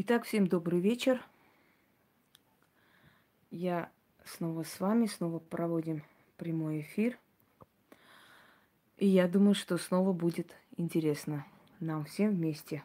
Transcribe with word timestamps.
Итак, 0.00 0.26
всем 0.26 0.46
добрый 0.46 0.78
вечер. 0.78 1.20
Я 3.50 3.90
снова 4.24 4.62
с 4.62 4.78
вами, 4.78 5.06
снова 5.06 5.40
проводим 5.40 6.04
прямой 6.36 6.82
эфир. 6.82 7.18
И 8.96 9.08
я 9.08 9.26
думаю, 9.26 9.56
что 9.56 9.76
снова 9.76 10.12
будет 10.12 10.54
интересно 10.76 11.44
нам 11.80 12.04
всем 12.04 12.30
вместе. 12.30 12.84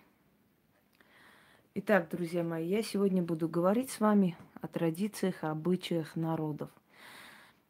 Итак, 1.76 2.10
друзья 2.10 2.44
мои, 2.44 2.68
я 2.68 2.82
сегодня 2.82 3.22
буду 3.22 3.48
говорить 3.48 3.92
с 3.92 4.00
вами 4.00 4.36
о 4.60 4.68
традициях, 4.68 5.44
обычаях 5.44 6.16
народов. 6.16 6.72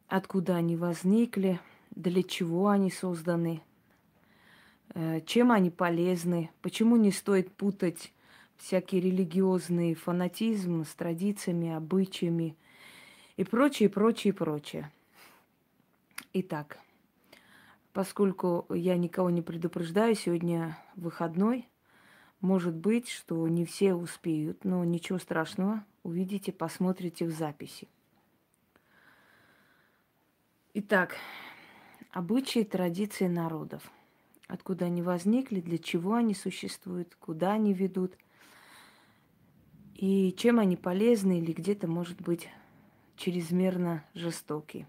Откуда 0.08 0.56
они 0.56 0.74
возникли, 0.74 1.60
для 1.90 2.22
чего 2.22 2.68
они 2.68 2.90
созданы, 2.90 3.60
э, 4.94 5.20
чем 5.26 5.52
они 5.52 5.68
полезны, 5.68 6.50
почему 6.62 6.96
не 6.96 7.10
стоит 7.10 7.52
путать 7.52 8.10
всякий 8.64 8.98
религиозный 8.98 9.92
фанатизм 9.92 10.84
с 10.84 10.94
традициями, 10.94 11.74
обычаями 11.74 12.56
и 13.36 13.44
прочее, 13.44 13.90
прочее, 13.90 14.32
прочее. 14.32 14.90
Итак, 16.32 16.78
поскольку 17.92 18.64
я 18.70 18.96
никого 18.96 19.28
не 19.28 19.42
предупреждаю, 19.42 20.14
сегодня 20.14 20.78
выходной, 20.96 21.68
может 22.40 22.74
быть, 22.74 23.10
что 23.10 23.46
не 23.48 23.66
все 23.66 23.92
успеют, 23.92 24.64
но 24.64 24.82
ничего 24.82 25.18
страшного, 25.18 25.84
увидите, 26.02 26.50
посмотрите 26.50 27.26
в 27.26 27.32
записи. 27.32 27.86
Итак, 30.72 31.16
обычаи 32.12 32.64
традиции 32.64 33.26
народов. 33.26 33.90
Откуда 34.46 34.86
они 34.86 35.02
возникли, 35.02 35.60
для 35.60 35.76
чего 35.76 36.14
они 36.14 36.34
существуют, 36.34 37.14
куда 37.16 37.52
они 37.52 37.74
ведут– 37.74 38.16
и 39.94 40.34
чем 40.36 40.58
они 40.58 40.76
полезны 40.76 41.38
или 41.38 41.52
где-то, 41.52 41.86
может 41.86 42.20
быть, 42.20 42.48
чрезмерно 43.16 44.04
жестоки. 44.14 44.86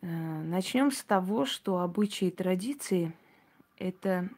Э, 0.00 0.42
Начнем 0.42 0.90
с 0.90 1.02
того, 1.04 1.46
что 1.46 1.78
обычаи 1.78 2.28
и 2.28 2.32
традиции– 2.32 3.12
это 3.78 4.28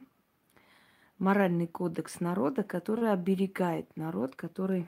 моральный 1.18 1.66
кодекс 1.66 2.20
народа, 2.20 2.62
который 2.62 3.10
оберегает 3.10 3.96
народ, 3.96 4.36
который 4.36 4.86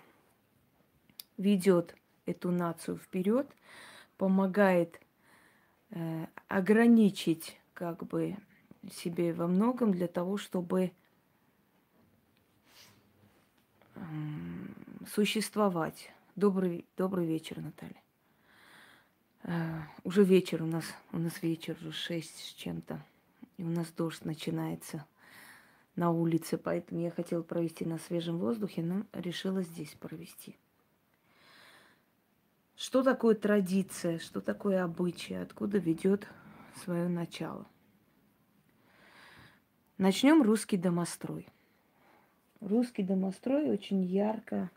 ведет 1.38 1.96
эту 2.26 2.50
нацию 2.50 2.98
вперед, 2.98 3.48
помогает 4.18 5.00
э, 5.90 6.26
ограничить 6.48 7.58
как 7.72 8.06
бы 8.06 8.36
себе 8.92 9.32
во 9.32 9.46
многом 9.46 9.92
для 9.92 10.06
того, 10.06 10.36
чтобы 10.36 10.92
существовать. 15.12 16.10
Добрый, 16.36 16.86
добрый 16.96 17.26
вечер, 17.26 17.60
Наталья. 17.60 18.00
Uh, 19.44 19.82
уже 20.04 20.24
вечер 20.24 20.62
у 20.62 20.66
нас, 20.66 20.84
у 21.12 21.18
нас 21.18 21.42
вечер 21.42 21.76
уже 21.80 21.92
шесть 21.92 22.38
с 22.38 22.52
чем-то. 22.54 23.02
И 23.56 23.62
у 23.62 23.68
нас 23.68 23.90
дождь 23.92 24.24
начинается 24.24 25.06
на 25.96 26.10
улице, 26.10 26.58
поэтому 26.58 27.00
я 27.00 27.10
хотела 27.10 27.42
провести 27.42 27.84
на 27.84 27.98
свежем 27.98 28.38
воздухе, 28.38 28.82
но 28.82 29.04
решила 29.12 29.62
здесь 29.62 29.94
провести. 29.94 30.56
Что 32.76 33.02
такое 33.02 33.34
традиция, 33.34 34.18
что 34.18 34.40
такое 34.40 34.84
обычай, 34.84 35.34
откуда 35.34 35.78
ведет 35.78 36.28
свое 36.82 37.08
начало? 37.08 37.66
Начнем 39.96 40.42
русский 40.42 40.76
домострой– 40.76 41.48
русский 42.60 43.02
домострой 43.02 43.70
очень 43.70 44.04
ярко 44.04 44.70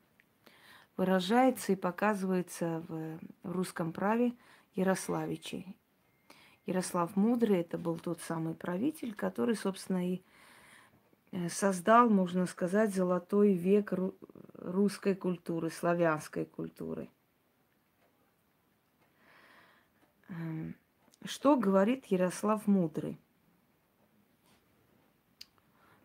выражается 0.97 1.71
и 1.71 1.75
показывается 1.75 2.83
в 2.87 3.19
русском 3.43 3.91
праве 3.91 4.33
Ярославичей. 4.75 5.75
Ярослав 6.65 7.15
Мудрый– 7.15 7.59
это 7.61 7.77
был 7.77 7.97
тот 7.97 8.21
самый 8.21 8.53
правитель, 8.53 9.15
который, 9.15 9.55
собственно, 9.55 10.13
и 10.13 10.21
э, 11.31 11.49
создал, 11.49 12.09
можно 12.09 12.45
сказать, 12.45 12.93
золотой 12.93 13.53
век 13.53 13.93
русской 14.53 15.15
культуры, 15.15 15.71
славянской 15.71 16.45
культуры. 16.45 17.09
Эм, 20.29 20.75
что 21.25 21.57
говорит 21.57 22.05
Ярослав 22.05 22.67
Мудрый? 22.67 23.17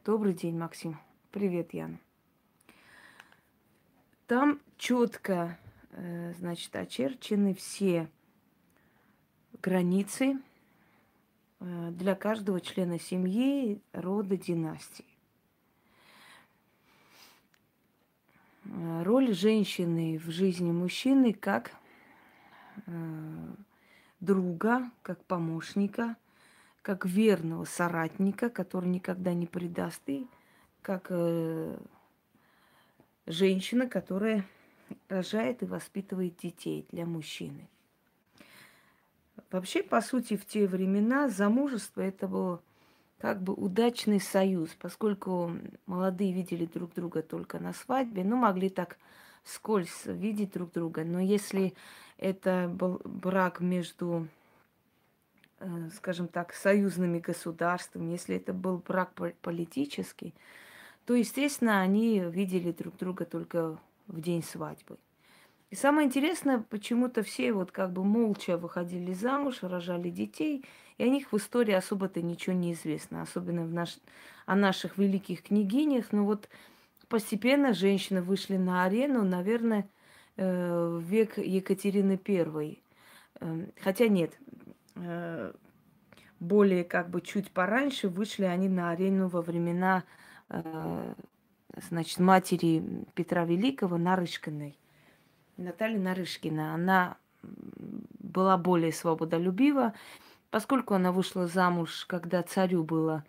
Добрый 0.04 0.32
день, 0.32 0.56
Максим. 0.56 0.98
Привет, 1.36 1.74
Ян. 1.74 1.98
Там 4.26 4.58
четко, 4.78 5.58
э, 5.91 6.32
значит, 6.38 6.74
очерчены 6.74 7.52
все 7.52 8.08
границы 9.60 10.41
э, 11.60 11.91
для 11.91 12.14
каждого 12.14 12.58
члена 12.62 12.98
семьи, 12.98 13.82
рода, 13.92 14.38
династии. 14.38 15.04
Э, 18.64 19.03
роль 19.03 19.34
женщины 19.34 20.18
в 20.18 20.30
жизни 20.30 20.72
мужчины 20.72 21.34
как 21.34 21.72
друга, 24.20 24.91
как 25.03 25.22
помощника, 25.26 26.16
как 26.80 27.04
верного 27.04 27.66
соратника, 27.66 28.48
который 28.48 28.88
никогда 28.88 29.34
не 29.34 29.47
предаст 29.47 30.00
и 30.06 30.26
как 30.86 31.06
э, 31.08 31.76
женщина, 33.26 33.88
которая 33.88 34.47
рожает 35.08 35.64
и 35.64 35.66
воспитывает 35.66 36.36
детей 36.36 36.86
для 36.92 37.04
мужчины. 37.04 37.66
Вообще, 39.50 39.82
по 39.82 40.00
сути, 40.00 40.36
в 40.36 40.47
те 40.47 40.69
времена 40.69 41.28
замужество 41.28 42.02
это 42.02 42.28
был 42.28 42.60
как 43.19 43.42
бы 43.42 43.52
удачный 43.52 44.20
союз, 44.20 44.76
поскольку 44.78 45.50
молодые 45.86 46.32
видели 46.32 46.66
друг 46.66 46.94
друга 46.94 47.20
только 47.22 47.58
на 47.58 47.72
свадьбе, 47.72 48.22
ну, 48.22 48.36
могли 48.36 48.68
так 48.68 48.97
скользь 49.42 50.04
видеть 50.04 50.53
друг 50.53 50.72
друга. 50.72 51.03
Но 51.03 51.18
если 51.18 51.74
это 52.16 52.70
был 52.72 53.00
брак 53.04 53.58
между, 53.58 54.28
э, 55.58 55.91
скажем 55.97 56.28
так, 56.28 56.54
союзными 56.54 57.18
государствами, 57.18 58.12
если 58.12 58.36
это 58.36 58.53
был 58.53 58.78
брак 58.78 59.14
политический, 59.42 60.32
то, 61.06 61.14
естественно, 61.14 61.80
они 61.80 62.18
видели 62.18 62.72
друг 62.72 62.96
друга 62.96 63.24
только 63.24 63.78
в 64.08 64.20
день 64.20 64.42
свадьбы. 64.42 64.98
И 65.70 65.74
самое 65.74 66.06
интересное, 66.06 66.58
почему-то 66.58 67.22
все 67.22 67.52
вот 67.52 67.72
как 67.72 67.92
бы 67.92 68.04
молча 68.04 68.56
выходили 68.56 69.12
замуж, 69.12 69.62
рожали 69.62 70.10
детей, 70.10 70.64
и 70.98 71.04
о 71.04 71.08
них 71.08 71.32
в 71.32 71.36
истории 71.36 71.74
особо-то 71.74 72.22
ничего 72.22 72.54
не 72.54 72.72
известно, 72.72 73.22
особенно 73.22 73.64
в 73.64 73.72
наш... 73.72 73.98
о 74.46 74.54
наших 74.56 74.98
великих 74.98 75.42
княгинях. 75.42 76.12
Но 76.12 76.24
вот 76.24 76.48
постепенно 77.08 77.72
женщины 77.72 78.22
вышли 78.22 78.56
на 78.56 78.84
арену, 78.84 79.24
наверное, 79.24 79.88
э, 80.36 80.98
в 80.98 81.02
век 81.02 81.38
Екатерины 81.38 82.20
I. 82.26 82.78
Эм, 83.40 83.72
хотя 83.80 84.08
нет, 84.08 84.38
э, 84.94 85.52
более 86.40 86.84
как 86.84 87.10
бы 87.10 87.20
чуть 87.20 87.50
пораньше 87.50 88.08
вышли 88.08 88.44
они 88.44 88.68
на 88.68 88.90
арену 88.90 89.28
во 89.28 89.42
времена 89.42 90.04
значит, 90.48 92.18
матери 92.18 92.82
Петра 93.14 93.44
Великого 93.44 93.98
Нарышкиной. 93.98 94.78
Наталья 95.56 95.98
Нарышкина. 95.98 96.74
Она 96.74 97.16
была 98.18 98.56
более 98.56 98.92
свободолюбива, 98.92 99.94
поскольку 100.50 100.94
она 100.94 101.12
вышла 101.12 101.46
замуж, 101.46 102.04
когда 102.06 102.42
царю 102.42 102.84
было 102.84 103.24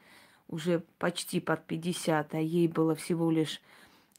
уже 0.47 0.83
почти 0.97 1.39
под 1.39 1.65
50, 1.65 2.33
а 2.33 2.39
ей 2.39 2.67
было 2.67 2.95
всего 2.95 3.29
лишь 3.31 3.61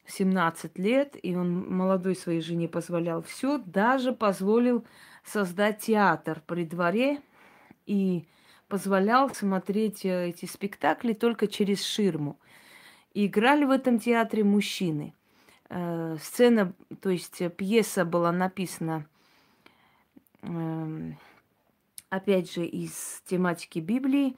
17 0.05 0.77
лет, 0.77 1.15
и 1.21 1.35
он 1.35 1.67
молодой 1.69 2.15
своей 2.15 2.41
жене 2.41 2.67
позволял 2.67 3.21
все, 3.21 3.57
даже 3.59 4.11
позволил 4.11 4.85
создать 5.23 5.79
театр 5.79 6.41
при 6.45 6.65
дворе 6.65 7.21
и 7.85 8.25
позволял 8.67 9.33
смотреть 9.33 10.05
э, 10.05 10.29
эти 10.29 10.45
спектакли 10.45 11.13
только 11.13 11.47
через 11.47 11.83
ширму. 11.83 12.39
Играли 13.13 13.65
в 13.65 13.71
этом 13.71 13.99
театре 13.99 14.43
мужчины. 14.43 15.13
Э, 15.69 16.17
сцена, 16.21 16.73
то 17.01 17.09
есть 17.09 17.41
пьеса 17.55 18.05
была 18.05 18.31
написана, 18.31 19.05
э, 20.41 21.11
опять 22.09 22.51
же, 22.51 22.65
из 22.65 23.21
тематики 23.25 23.79
Библии. 23.79 24.35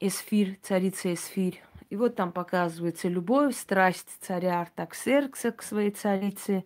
Эсфир, 0.00 0.56
царица 0.62 1.14
Эсфир. 1.14 1.54
И 1.90 1.96
вот 1.96 2.16
там 2.16 2.32
показывается 2.32 3.08
любовь, 3.08 3.56
страсть 3.56 4.08
царя 4.20 4.60
Артаксеркса 4.60 5.52
к 5.52 5.62
своей 5.62 5.90
царице, 5.90 6.64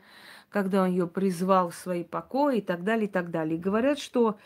когда 0.48 0.84
он 0.84 0.90
ее 0.90 1.06
призвал 1.06 1.70
в 1.70 1.74
свои 1.74 2.04
покои 2.04 2.58
и 2.58 2.60
так 2.62 2.84
далее, 2.84 3.06
и 3.06 3.10
так 3.10 3.31
далее. 3.31 3.58
И 3.58 3.60
говорят, 3.60 3.98
что 3.98 4.38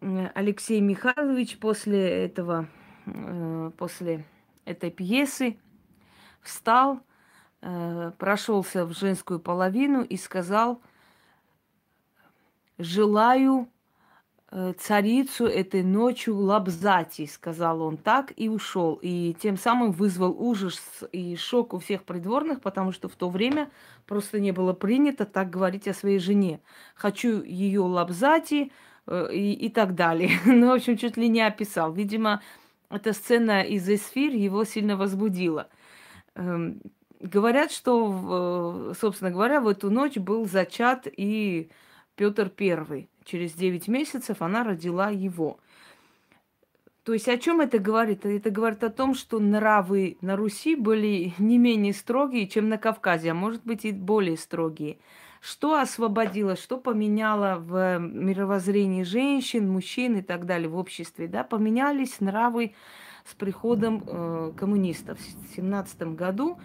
Алексей 0.00 0.80
Михайлович 0.80 1.58
после 1.58 2.24
этого, 2.24 2.68
э, 3.06 3.72
после 3.76 4.24
этой 4.64 4.90
пьесы 4.90 5.58
встал, 6.42 7.00
э, 7.60 8.12
прошелся 8.18 8.84
в 8.84 8.92
женскую 8.92 9.40
половину 9.40 10.02
и 10.02 10.16
сказал, 10.16 10.80
желаю 12.78 13.68
э, 14.50 14.72
царицу 14.78 15.46
этой 15.46 15.82
ночью 15.82 16.36
лабзати, 16.36 17.26
сказал 17.26 17.82
он 17.82 17.96
так 17.96 18.32
и 18.36 18.48
ушел. 18.48 18.98
И 19.02 19.34
тем 19.40 19.56
самым 19.56 19.92
вызвал 19.92 20.34
ужас 20.38 20.80
и 21.12 21.36
шок 21.36 21.74
у 21.74 21.78
всех 21.78 22.04
придворных, 22.04 22.60
потому 22.60 22.92
что 22.92 23.08
в 23.08 23.16
то 23.16 23.28
время 23.28 23.70
просто 24.06 24.40
не 24.40 24.52
было 24.52 24.72
принято 24.72 25.26
так 25.26 25.50
говорить 25.50 25.88
о 25.88 25.94
своей 25.94 26.18
жене. 26.18 26.60
Хочу 26.94 27.42
ее 27.42 27.80
лабзати 27.80 28.72
э, 29.06 29.28
и, 29.32 29.52
и 29.52 29.68
так 29.68 29.94
далее. 29.94 30.30
ну, 30.46 30.68
в 30.68 30.72
общем, 30.72 30.96
чуть 30.96 31.16
ли 31.16 31.28
не 31.28 31.42
описал. 31.42 31.92
Видимо, 31.92 32.40
эта 32.90 33.12
сцена 33.12 33.62
из 33.62 33.86
«Эсфир» 33.88 34.32
его 34.32 34.64
сильно 34.64 34.96
возбудила. 34.96 35.68
Эм, 36.38 36.80
говорят, 37.20 37.72
что, 37.72 38.94
собственно 38.98 39.30
говоря, 39.30 39.60
в 39.60 39.66
эту 39.66 39.90
ночь 39.90 40.16
был 40.16 40.46
зачат 40.46 41.08
и 41.10 41.68
Петр 42.14 42.50
I. 42.58 43.08
Через 43.24 43.52
9 43.54 43.88
месяцев 43.88 44.40
она 44.40 44.62
родила 44.62 45.10
его. 45.10 45.58
То 47.02 47.12
есть 47.14 47.28
о 47.28 47.38
чем 47.38 47.60
это 47.60 47.78
говорит? 47.78 48.24
Это 48.24 48.50
говорит 48.50 48.84
о 48.84 48.90
том, 48.90 49.14
что 49.14 49.40
нравы 49.40 50.16
на 50.20 50.36
Руси 50.36 50.76
были 50.76 51.34
не 51.38 51.58
менее 51.58 51.92
строгие, 51.92 52.46
чем 52.46 52.68
на 52.68 52.78
Кавказе, 52.78 53.32
а 53.32 53.34
может 53.34 53.64
быть 53.64 53.84
и 53.84 53.92
более 53.92 54.36
строгие. 54.36 54.98
Что 55.40 55.80
освободило, 55.80 56.54
что 56.54 56.76
поменяло 56.76 57.56
в 57.58 57.98
мировоззрении 57.98 59.02
женщин, 59.02 59.68
мужчин 59.68 60.16
и 60.16 60.22
так 60.22 60.46
далее 60.46 60.68
в 60.68 60.76
обществе? 60.76 61.26
Да? 61.26 61.44
Поменялись 61.44 62.20
нравы 62.20 62.74
с 63.28 63.34
приходом 63.34 64.02
э, 64.06 64.52
коммунистов. 64.56 65.18
В 65.18 65.54
17 65.54 66.14
году, 66.14 66.58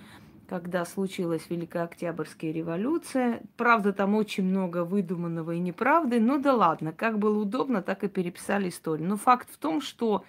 когда 0.48 0.86
случилась 0.86 1.50
Великая 1.50 1.84
Октябрьская 1.84 2.52
революция, 2.52 3.42
правда, 3.58 3.92
там 3.92 4.16
очень 4.16 4.46
много 4.46 4.86
выдуманного 4.86 5.52
и 5.52 5.60
неправды, 5.60 6.20
но 6.20 6.38
да 6.38 6.54
ладно, 6.54 6.94
как 6.94 7.20
было 7.20 7.40
удобно, 7.40 7.82
так 7.82 8.04
и 8.04 8.08
переписали 8.08 8.70
историю. 8.70 9.10
Но 9.10 9.18
факт 9.18 9.50
в 9.52 9.58
том, 9.58 9.82
что 9.82 10.24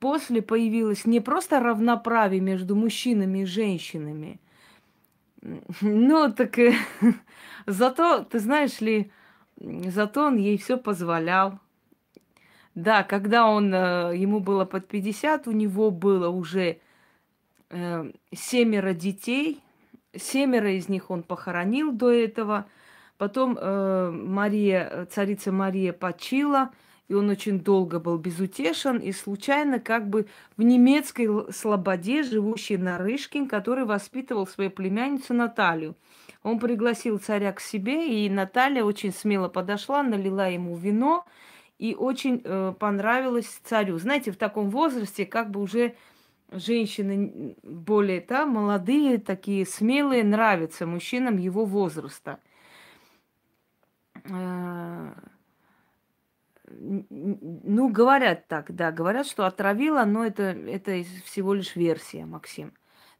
после 0.00 0.42
появилось 0.42 1.04
не 1.06 1.20
просто 1.20 1.60
равноправие 1.60 2.40
между 2.40 2.74
мужчинами 2.74 3.40
и 3.40 3.46
женщинами, 3.46 4.40
ну, 5.80 6.32
так 6.32 6.58
зато, 7.66 8.24
ты 8.24 8.40
знаешь 8.40 8.80
ли, 8.80 9.12
зато 9.60 10.26
он 10.26 10.36
ей 10.36 10.58
все 10.58 10.76
позволял. 10.76 11.60
Да, 12.78 13.02
когда 13.02 13.48
он, 13.48 13.74
э, 13.74 14.12
ему 14.16 14.38
было 14.38 14.64
под 14.64 14.86
50, 14.86 15.48
у 15.48 15.50
него 15.50 15.90
было 15.90 16.28
уже 16.28 16.78
э, 17.70 18.12
семеро 18.32 18.92
детей. 18.92 19.60
Семеро 20.14 20.70
из 20.70 20.88
них 20.88 21.10
он 21.10 21.24
похоронил 21.24 21.90
до 21.90 22.08
этого. 22.08 22.66
Потом 23.16 23.58
э, 23.60 24.10
Мария, 24.12 25.08
царица 25.10 25.50
Мария 25.50 25.92
почила– 25.92 26.70
и 27.08 27.14
он 27.14 27.30
очень 27.30 27.60
долго 27.60 27.98
был 27.98 28.18
безутешен, 28.18 28.98
и 28.98 29.12
случайно 29.12 29.80
как 29.80 30.08
бы 30.08 30.26
в 30.56 30.62
немецкой 30.62 31.52
слободе, 31.52 32.22
живущий 32.22 32.76
Нарышкин, 32.76 33.48
который 33.48 33.84
воспитывал 33.84 34.46
свою 34.46 34.70
племянницу 34.70 35.32
Наталью. 35.32 35.96
Он 36.42 36.58
пригласил 36.58 37.18
царя 37.18 37.52
к 37.52 37.60
себе, 37.60 38.24
и 38.24 38.28
Наталья 38.28 38.84
очень 38.84 39.12
смело 39.12 39.48
подошла, 39.48 40.02
налила 40.02 40.46
ему 40.48 40.76
вино, 40.76 41.24
и 41.78 41.94
очень 41.94 42.42
э, 42.44 42.74
понравилось 42.78 43.60
царю. 43.62 43.98
Знаете, 43.98 44.32
в 44.32 44.36
таком 44.36 44.70
возрасте 44.70 45.24
как 45.24 45.50
бы 45.50 45.60
уже 45.60 45.94
женщины 46.50 47.56
более 47.62 48.20
да, 48.20 48.46
молодые, 48.46 49.18
такие 49.18 49.66
смелые, 49.66 50.24
нравятся 50.24 50.86
мужчинам 50.86 51.36
его 51.36 51.64
возраста. 51.64 52.40
Э, 54.24 55.12
ну, 56.70 57.88
говорят 57.88 58.46
так, 58.48 58.74
да, 58.74 58.92
говорят, 58.92 59.26
что 59.26 59.46
отравила, 59.46 60.04
но 60.04 60.24
это, 60.24 60.42
это 60.42 61.02
всего 61.24 61.54
лишь 61.54 61.76
версия, 61.76 62.26
Максим. 62.26 62.72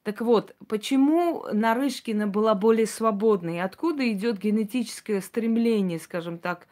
Так 0.02 0.20
вот, 0.20 0.54
почему 0.68 1.44
Нарышкина 1.52 2.26
была 2.26 2.54
более 2.54 2.86
свободной? 2.86 3.62
Откуда 3.62 4.10
идет 4.10 4.38
генетическое 4.38 5.20
стремление, 5.20 5.98
скажем 5.98 6.38
так, 6.38 6.66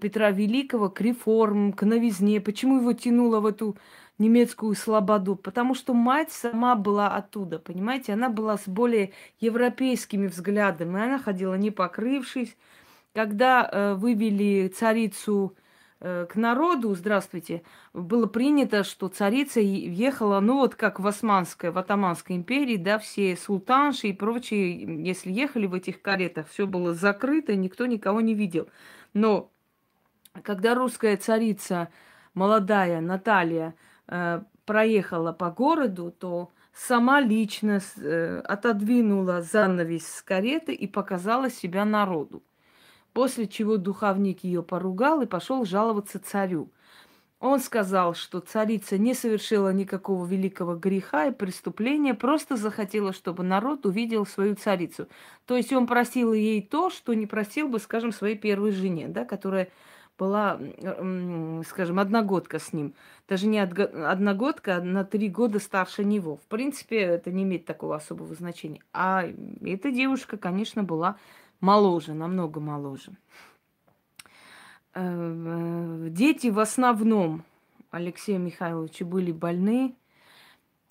Петра 0.00 0.30
Великого 0.30 0.90
к 0.90 1.00
реформам, 1.00 1.72
к 1.72 1.82
новизне? 1.82 2.40
Почему 2.40 2.78
его 2.80 2.92
тянуло 2.92 3.40
в 3.40 3.46
эту 3.46 3.76
немецкую 4.18 4.74
слободу? 4.74 5.36
Потому 5.36 5.74
что 5.74 5.94
мать 5.94 6.32
сама 6.32 6.74
была 6.74 7.08
оттуда, 7.08 7.58
понимаете? 7.58 8.12
Она 8.12 8.28
была 8.28 8.56
с 8.56 8.66
более 8.66 9.12
европейскими 9.40 10.26
взглядами. 10.26 11.00
Она 11.00 11.18
ходила 11.18 11.54
не 11.54 11.70
покрывшись. 11.70 12.56
Когда 13.14 13.68
э, 13.70 13.94
вывели 13.94 14.68
царицу 14.68 15.56
Э, 15.98 16.26
к 16.28 16.36
народу, 16.36 16.94
здравствуйте, 16.94 17.62
было 17.94 18.26
принято, 18.26 18.84
что 18.84 19.08
царица 19.08 19.60
ехала, 19.60 20.40
ну 20.40 20.58
вот 20.58 20.74
как 20.74 21.00
в 21.00 21.06
Османской, 21.06 21.70
в 21.70 21.78
Атаманской 21.78 22.36
империи, 22.36 22.76
да, 22.76 22.98
все 22.98 23.34
султанши 23.34 24.08
и 24.08 24.12
прочие, 24.12 25.04
если 25.04 25.32
ехали 25.32 25.66
в 25.66 25.72
этих 25.72 26.02
каретах, 26.02 26.48
все 26.48 26.66
было 26.66 26.92
закрыто, 26.92 27.56
никто 27.56 27.86
никого 27.86 28.20
не 28.20 28.34
видел. 28.34 28.68
Но 29.14 29.50
когда 30.42 30.74
русская 30.74 31.16
царица, 31.16 31.88
молодая 32.34 33.00
Наталья, 33.00 33.74
э, 34.08 34.42
проехала 34.64 35.32
по 35.32 35.50
городу, 35.50 36.14
то 36.18 36.50
сама 36.74 37.20
лично 37.20 37.80
э, 37.96 38.40
отодвинула 38.44 39.40
занавес 39.40 40.06
с 40.06 40.22
кареты 40.22 40.74
и 40.74 40.86
показала 40.86 41.50
себя 41.50 41.84
народу. 41.84 42.42
После 43.12 43.46
чего 43.46 43.78
духовник 43.78 44.44
ее 44.44 44.62
поругал 44.62 45.22
и 45.22 45.26
пошел 45.26 45.64
жаловаться 45.64 46.18
царю. 46.18 46.70
Он 47.38 47.60
сказал, 47.60 48.14
что 48.14 48.40
царица 48.40 48.96
не 48.96 49.12
совершила 49.12 49.70
никакого 49.72 50.26
великого 50.26 50.74
греха 50.74 51.26
и 51.26 51.32
преступления, 51.32 52.14
просто 52.14 52.56
захотела, 52.56 53.12
чтобы 53.12 53.42
народ 53.42 53.84
увидел 53.84 54.24
свою 54.24 54.54
царицу. 54.54 55.06
То 55.44 55.54
есть 55.54 55.72
он 55.72 55.86
просил 55.86 56.32
ей 56.32 56.62
то, 56.62 56.88
что 56.88 57.12
не 57.12 57.26
просил 57.26 57.68
бы, 57.68 57.78
скажем, 57.78 58.12
своей 58.12 58.36
первой 58.36 58.72
жене, 58.72 59.08
да, 59.08 59.26
которая 59.26 59.68
была, 60.18 60.58
скажем, 61.66 61.98
одногодка 61.98 62.58
с 62.58 62.72
ним. 62.72 62.94
Даже 63.28 63.46
не 63.46 63.58
одногодка, 63.58 64.76
а 64.76 64.82
на 64.82 65.04
три 65.04 65.28
года 65.28 65.58
старше 65.58 66.04
него. 66.04 66.36
В 66.36 66.46
принципе, 66.46 66.98
это 67.00 67.30
не 67.30 67.42
имеет 67.42 67.64
такого 67.64 67.96
особого 67.96 68.34
значения. 68.34 68.80
А 68.92 69.24
эта 69.62 69.90
девушка, 69.90 70.36
конечно, 70.36 70.82
была 70.82 71.16
моложе, 71.60 72.14
намного 72.14 72.60
моложе. 72.60 73.12
Э, 74.94 76.06
дети 76.10 76.48
в 76.48 76.58
основном 76.58 77.44
Алексея 77.90 78.38
Михайловича 78.38 79.04
были 79.04 79.32
больны. 79.32 79.94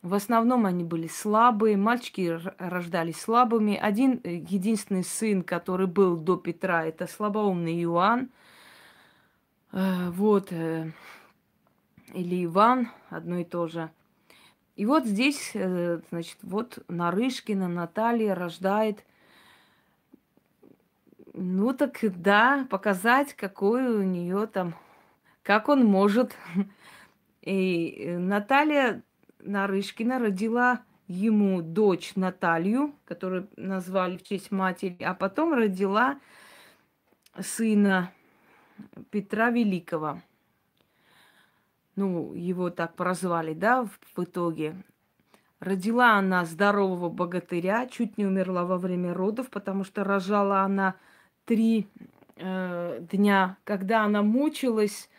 В 0.04 0.14
основном 0.14 0.68
они 0.68 0.84
были 0.84 1.08
слабые, 1.08 1.78
мальчики 1.78 2.40
рождались 2.60 3.20
слабыми. 3.20 3.76
Один 3.76 4.22
э, 4.24 4.36
единственный 4.36 5.04
сын, 5.04 5.42
который 5.42 5.88
был 5.88 6.16
до 6.16 6.36
Петра, 6.36 6.86
это 6.86 7.08
слабоумный 7.08 7.82
Иоанн. 7.82 8.30
Э, 9.76 10.10
вот, 10.10 10.52
или 10.52 12.46
Иван, 12.46 12.90
одно 13.10 13.40
и 13.40 13.44
то 13.44 13.68
же. 13.68 13.92
И 14.76 14.86
вот 14.86 15.06
здесь, 15.06 15.52
значит, 15.54 16.38
вот 16.42 16.80
Нарышкина 16.88 17.68
Наталья 17.68 18.34
рождает 18.36 19.06
ну 21.38 21.74
так 21.74 22.00
да, 22.02 22.66
показать, 22.70 23.34
какой 23.34 23.86
у 23.86 24.04
нее 24.04 24.48
там, 24.48 24.76
как 25.44 25.70
он 25.70 25.86
может. 25.86 26.36
И 27.42 28.16
Наталья 28.18 29.04
Нарышкина 29.40 30.20
родила 30.20 30.82
ему 31.08 31.62
дочь 31.62 32.16
Наталью, 32.16 32.96
которую 33.06 33.50
назвали 33.56 34.18
в 34.18 34.24
честь 34.24 34.50
матери, 34.50 35.04
а 35.04 35.14
потом 35.14 35.54
родила 35.54 36.20
сына 37.40 38.12
Петра 39.10 39.50
Великого. 39.50 40.22
Ну, 41.96 42.34
его 42.34 42.70
так 42.70 42.96
прозвали, 42.96 43.54
да, 43.54 43.86
в, 43.86 44.24
итоге. 44.24 44.76
Родила 45.60 46.18
она 46.18 46.44
здорового 46.44 47.10
богатыря, 47.10 47.88
чуть 47.88 48.18
не 48.18 48.26
умерла 48.26 48.66
во 48.66 48.78
время 48.78 49.14
родов, 49.14 49.50
потому 49.50 49.84
что 49.86 50.04
рожала 50.04 50.62
она 50.62 50.96
три 51.46 51.88
э, 52.36 53.00
дня, 53.12 53.58
когда 53.64 54.04
она 54.04 54.22
мучилась, 54.22 55.10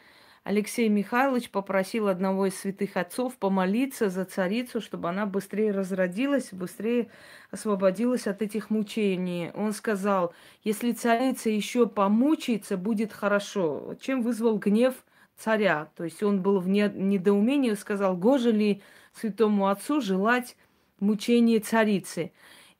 Алексей 0.47 0.89
Михайлович 0.89 1.51
попросил 1.51 2.07
одного 2.07 2.47
из 2.47 2.57
святых 2.57 2.97
отцов 2.97 3.37
помолиться 3.37 4.09
за 4.09 4.25
царицу, 4.25 4.81
чтобы 4.81 5.09
она 5.09 5.27
быстрее 5.27 5.73
разродилась, 5.73 6.53
быстрее 6.53 7.09
освободилась 7.51 8.29
от 8.29 8.43
этих 8.43 8.71
мучений. 8.71 9.51
Он 9.55 9.73
сказал, 9.73 10.33
если 10.63 10.93
царица 10.93 11.51
еще 11.51 11.89
помучается, 11.89 12.77
будет 12.77 13.13
хорошо. 13.13 13.97
Чем 14.01 14.23
вызвал 14.23 14.59
гнев 14.59 14.95
царя? 15.37 15.89
То 15.97 16.05
есть 16.05 16.23
он 16.23 16.41
был 16.43 16.61
в 16.61 16.69
недоумении, 16.69 17.73
сказал, 17.73 18.17
гоже 18.17 18.53
ли 18.53 18.83
святому 19.15 19.67
отцу 19.67 20.01
желать 20.01 20.57
мучения 21.01 21.59
царицы? 21.59 22.31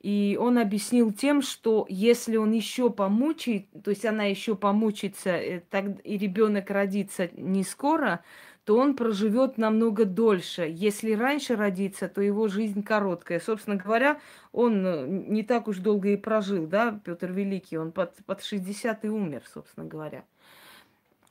И 0.01 0.37
он 0.39 0.57
объяснил 0.57 1.11
тем, 1.11 1.41
что 1.41 1.85
если 1.89 2.37
он 2.37 2.51
еще 2.51 2.89
помучает, 2.89 3.67
то 3.83 3.89
есть 3.89 4.05
она 4.05 4.25
еще 4.25 4.55
помучится, 4.55 5.31
э, 5.31 5.61
и 6.03 6.17
ребенок 6.17 6.69
родится 6.69 7.29
не 7.35 7.63
скоро, 7.63 8.23
то 8.63 8.77
он 8.77 8.95
проживет 8.95 9.57
намного 9.57 10.05
дольше. 10.05 10.67
Если 10.69 11.13
раньше 11.13 11.55
родится, 11.55 12.09
то 12.09 12.21
его 12.21 12.47
жизнь 12.47 12.83
короткая. 12.83 13.39
Собственно 13.39 13.77
говоря, 13.77 14.19
он 14.51 14.85
э, 14.85 15.07
не 15.07 15.43
так 15.43 15.67
уж 15.67 15.77
долго 15.77 16.09
и 16.09 16.17
прожил, 16.17 16.67
да, 16.67 16.99
Петр 17.03 17.31
Великий. 17.31 17.77
Он 17.77 17.91
под, 17.91 18.13
под 18.25 18.43
60 18.43 19.05
и 19.05 19.07
умер, 19.07 19.43
собственно 19.51 19.87
говоря. 19.87 20.25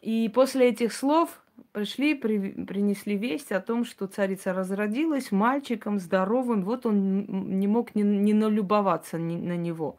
И 0.07 0.29
после 0.29 0.69
этих 0.69 0.93
слов 0.93 1.43
пришли, 1.73 2.15
при, 2.15 2.53
принесли 2.65 3.17
весть 3.17 3.51
о 3.51 3.61
том, 3.61 3.85
что 3.85 4.07
царица 4.07 4.53
разродилась 4.53 5.33
мальчиком 5.33 5.99
здоровым. 5.99 6.63
Вот 6.63 6.87
он 6.87 7.59
не 7.59 7.67
мог 7.67 7.97
не, 7.97 8.05
не 8.05 8.33
налюбоваться 8.33 9.19
ни, 9.19 9.35
на 9.35 9.57
него. 9.57 9.99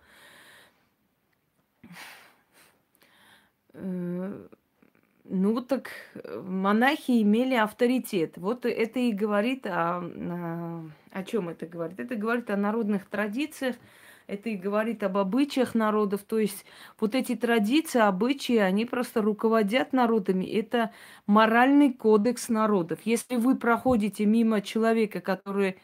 Э, 3.73 4.47
ну, 5.25 5.61
так 5.61 5.89
э, 6.15 6.41
монахи 6.41 7.21
имели 7.21 7.55
авторитет. 7.55 8.37
Вот 8.37 8.65
это 8.65 9.01
и 9.01 9.11
говорит 9.11 9.67
о, 9.67 9.99
о, 9.99 10.89
о 11.11 11.23
чем 11.25 11.49
это 11.49 11.65
говорит? 11.65 11.99
Это 11.99 12.15
говорит 12.15 12.49
о 12.49 12.55
народных 12.55 13.07
традициях, 13.07 13.75
это 14.27 14.49
и 14.49 14.57
говорит 14.57 15.03
об 15.03 15.17
обычаях 15.17 15.73
народов. 15.73 16.23
То 16.23 16.37
есть 16.37 16.65
вот 16.99 17.15
эти 17.15 17.35
традиции, 17.35 17.99
обычаи, 17.99 18.57
они 18.57 18.85
просто 18.85 19.21
руководят 19.21 19.93
народами. 19.93 20.45
Это 20.45 20.91
моральный 21.25 21.93
кодекс 21.93 22.49
народов. 22.49 22.99
Если 23.05 23.37
вы 23.37 23.55
проходите 23.57 24.25
мимо 24.25 24.61
человека, 24.61 25.21
который 25.21 25.79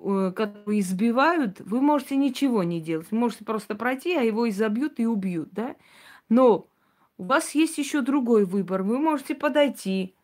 э, 0.00 0.32
которого 0.34 0.78
избивают, 0.80 1.60
вы 1.60 1.80
можете 1.80 2.16
ничего 2.16 2.62
не 2.64 2.80
делать. 2.80 3.08
Вы 3.10 3.18
можете 3.18 3.44
просто 3.44 3.74
пройти, 3.76 4.14
а 4.16 4.22
его 4.22 4.48
изобьют 4.48 5.00
и 5.00 5.06
убьют, 5.06 5.50
да? 5.52 5.76
Но 6.28 6.68
у 7.18 7.24
вас 7.24 7.54
есть 7.54 7.78
еще 7.78 8.02
другой 8.02 8.44
выбор. 8.46 8.82
Вы 8.82 8.98
можете 8.98 9.34
подойти, 9.34 10.14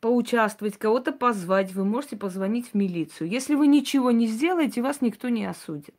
поучаствовать, 0.00 0.78
кого-то 0.78 1.12
позвать, 1.12 1.72
вы 1.74 1.84
можете 1.84 2.16
позвонить 2.16 2.68
в 2.70 2.74
милицию. 2.74 3.30
Если 3.30 3.54
вы 3.54 3.66
ничего 3.66 4.10
не 4.12 4.26
сделаете, 4.28 4.82
вас 4.82 5.00
никто 5.00 5.28
не 5.28 5.44
осудит. 5.46 5.94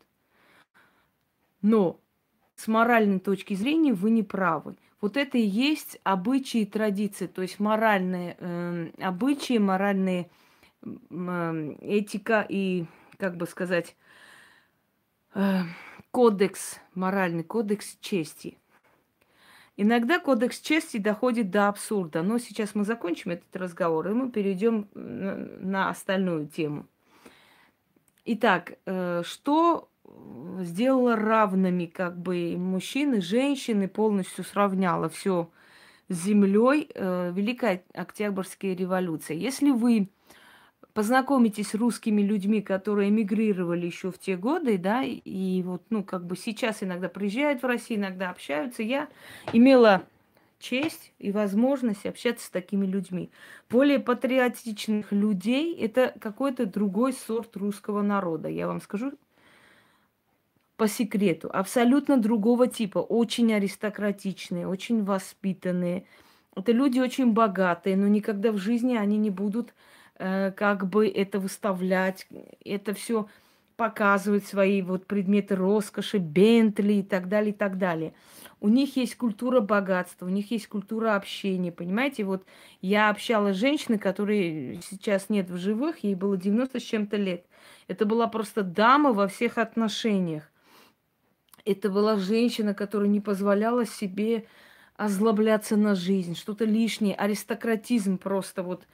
Но 1.62 2.00
с 2.56 2.68
моральной 2.68 3.20
точки 3.20 3.54
зрения 3.54 3.94
вы 3.94 4.10
не 4.12 4.24
правы. 4.24 4.76
Вот 5.02 5.16
это 5.16 5.38
и 5.38 5.46
есть 5.46 6.00
обычаи 6.04 6.62
и 6.62 6.66
традиции, 6.66 7.28
то 7.28 7.42
есть 7.42 7.60
моральные 7.60 8.36
э, 8.38 8.92
обычаи, 9.00 9.58
моральные 9.58 10.30
э, 10.82 11.76
этика 11.82 12.46
и, 12.48 12.86
как 13.18 13.38
бы 13.38 13.48
сказать, 13.48 13.96
э, 15.36 15.62
кодекс, 16.12 16.80
моральный 16.96 17.44
кодекс 17.44 17.98
чести. 18.02 18.58
Иногда 19.78 20.20
кодекс 20.20 20.60
чести 20.60 20.98
доходит 20.98 21.52
до 21.52 21.70
абсурда, 21.70 22.22
но 22.22 22.38
сейчас 22.38 22.76
мы 22.76 22.84
закончим 22.84 23.32
этот 23.32 23.56
разговор, 23.56 24.10
и 24.10 24.14
мы 24.14 24.30
перейдем 24.30 24.90
на 24.94 25.90
остальную 25.90 26.48
тему. 26.48 26.86
Итак, 28.26 28.74
э, 28.86 29.24
что 29.26 29.89
сделало 30.62 31.16
равными 31.16 31.86
как 31.86 32.18
бы 32.18 32.56
мужчин 32.58 33.16
и 33.16 33.22
женщин 33.22 33.88
полностью 33.90 34.44
сравняла 34.44 35.10
все 35.10 35.50
с 36.10 36.16
землей 36.16 36.90
э, 36.94 37.32
Великая 37.34 37.84
Октябрьская 37.94 38.76
революция. 38.76 39.38
Если 39.38 39.72
вы 39.72 40.10
познакомитесь 40.94 41.70
с 41.70 41.76
русскими 41.76 42.22
людьми, 42.22 42.62
которые 42.62 43.10
эмигрировали 43.10 43.86
еще 43.86 44.12
в 44.12 44.18
те 44.18 44.36
годы, 44.36 44.78
да, 44.78 45.04
и 45.04 45.62
вот, 45.64 45.84
ну, 45.90 46.04
как 46.04 46.26
бы 46.26 46.36
сейчас 46.36 46.84
иногда 46.84 47.10
приезжают 47.10 47.62
в 47.62 47.66
Россию, 47.66 48.00
иногда 48.00 48.32
общаются. 48.32 48.84
Я 48.84 49.08
имела 49.54 50.04
честь 50.60 51.14
и 51.20 51.32
возможность 51.32 52.06
общаться 52.06 52.48
с 52.48 52.50
такими 52.50 52.86
людьми. 52.86 53.30
Более 53.70 54.00
патриотичных 54.00 55.12
людей– 55.12 55.76
это 55.80 56.14
какой-то 56.20 56.66
другой 56.66 57.14
сорт 57.14 57.56
русского 57.56 58.02
народа. 58.02 58.50
Я 58.50 58.68
вам 58.68 58.82
скажу 58.82 59.14
по 60.80 60.88
секрету. 60.88 61.50
Абсолютно 61.54 62.18
другого 62.18 62.68
типа. 62.68 62.98
Очень 62.98 63.54
аристократичные, 63.54 64.68
очень 64.68 65.04
воспитанные. 65.04 66.06
Это 66.56 66.72
люди 66.72 67.00
очень 67.00 67.34
богатые, 67.34 67.96
но 67.96 68.08
никогда 68.08 68.52
в 68.52 68.58
жизни 68.58 68.96
они 68.96 69.18
не 69.18 69.30
будут 69.30 69.74
Э, 70.20 70.52
как 70.52 70.88
бы 70.88 71.08
это 71.08 71.40
выставлять, 71.40 72.28
это 72.66 72.94
все 72.94 73.28
показывать 73.78 74.46
свои 74.46 74.82
вот 74.82 75.08
предметы 75.08 75.56
роскоши, 75.56 76.18
Бентли 76.18 76.96
и 76.96 77.04
так 77.04 77.30
далее, 77.30 77.52
и 77.52 77.56
так 77.56 77.78
далее. 77.78 78.14
У 78.60 78.68
них 78.68 78.98
есть 78.98 79.16
культура 79.16 79.62
богатства, 79.62 80.26
у 80.26 80.30
них 80.30 80.52
есть 80.52 80.68
культура 80.68 81.16
общения, 81.16 81.72
понимаете? 81.72 82.26
Вот 82.26 82.44
я 82.82 83.10
общалась 83.10 83.56
с 83.56 83.60
женщиной, 83.60 83.98
которой 83.98 84.82
сейчас 84.84 85.30
нет 85.30 85.50
в 85.50 85.58
живых, 85.58 86.04
ей 86.04 86.16
было 86.16 86.36
90 86.36 86.78
с 86.78 86.84
чем-то 86.84 87.16
лет. 87.16 87.46
Это 87.88 88.06
была 88.06 88.28
просто 88.28 88.64
дама 88.64 89.14
во 89.14 89.30
всех 89.30 89.58
отношениях. 89.58 90.52
Это 91.66 91.90
была 91.90 92.18
женщина, 92.18 92.74
которая 92.74 93.10
не 93.10 93.22
позволяла 93.22 93.86
себе 93.86 94.46
озлобляться 94.96 95.78
на 95.78 95.96
жизнь, 95.96 96.36
что-то 96.36 96.66
лишнее, 96.66 97.16
аристократизм 97.16 98.18
просто 98.18 98.64
вот 98.64 98.86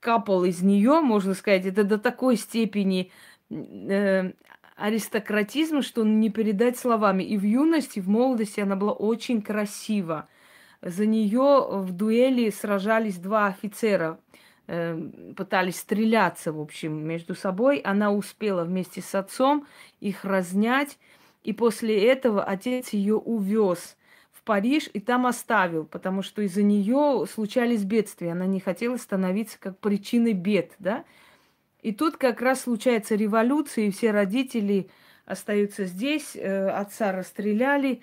капал 0.00 0.44
из 0.44 0.62
нее, 0.62 1.00
можно 1.00 1.34
сказать, 1.34 1.66
это 1.66 1.84
до 1.84 1.98
такой 1.98 2.36
степени 2.36 3.10
э, 3.50 4.32
аристократизма, 4.76 5.82
что 5.82 6.04
не 6.04 6.30
передать 6.30 6.78
словами. 6.78 7.22
И 7.22 7.36
в 7.36 7.44
юности, 7.44 8.00
в 8.00 8.08
молодости 8.08 8.60
она 8.60 8.76
была 8.76 8.92
очень 8.92 9.42
красива. 9.42 10.28
За 10.80 11.06
нее 11.06 11.66
в 11.70 11.92
дуэли 11.92 12.50
сражались 12.50 13.18
два 13.18 13.46
офицера, 13.46 14.18
э, 14.66 14.98
пытались 15.36 15.76
стреляться, 15.76 16.52
в 16.52 16.60
общем, 16.60 17.06
между 17.06 17.34
собой. 17.34 17.78
Она 17.78 18.10
успела 18.10 18.64
вместе 18.64 19.02
с 19.02 19.14
отцом 19.14 19.66
их 20.00 20.24
разнять, 20.24 20.98
и 21.42 21.52
после 21.52 22.06
этого 22.06 22.42
отец 22.42 22.90
ее 22.90 23.16
увез 23.16 23.96
Париж 24.44 24.90
и 24.92 25.00
там 25.00 25.26
оставил, 25.26 25.84
потому 25.84 26.22
что 26.22 26.42
из-за 26.42 26.62
нее 26.62 27.26
случались 27.32 27.84
бедствия. 27.84 28.32
Она 28.32 28.46
не 28.46 28.60
хотела 28.60 28.96
становиться 28.96 29.58
как 29.58 29.78
причиной 29.78 30.32
бед, 30.32 30.72
да. 30.78 31.04
И 31.80 31.92
тут 31.92 32.16
как 32.16 32.40
раз 32.40 32.62
случается 32.62 33.14
революция, 33.14 33.86
и 33.86 33.90
все 33.90 34.10
родители 34.10 34.88
остаются 35.26 35.84
здесь, 35.84 36.36
э, 36.36 36.68
отца 36.68 37.12
расстреляли, 37.12 38.02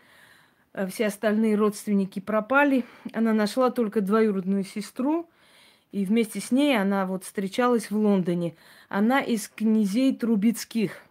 э, 0.74 0.88
все 0.88 1.08
остальные 1.08 1.56
родственники 1.56 2.20
пропали. 2.20 2.84
Она 3.14 3.34
нашла 3.34 3.70
только 3.70 4.02
двоюродную 4.02 4.64
сестру, 4.64 5.30
и 5.92 6.06
вместе 6.06 6.40
с 6.40 6.52
ней 6.52 6.78
она 6.78 7.06
вот 7.06 7.24
встречалась 7.24 7.90
в 7.90 7.98
Лондоне. 7.98 8.56
Она 8.90 9.22
из 9.22 9.50
князей 9.50 10.16
Трубецких. 10.16 11.02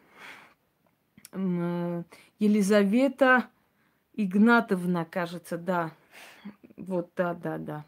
Э, 1.32 2.02
Елизавета 2.38 3.48
Игнатовна, 4.14 5.04
кажется, 5.04 5.58
да. 5.58 5.92
Вот, 6.76 7.10
да, 7.16 7.34
да, 7.34 7.58
да. 7.58 7.84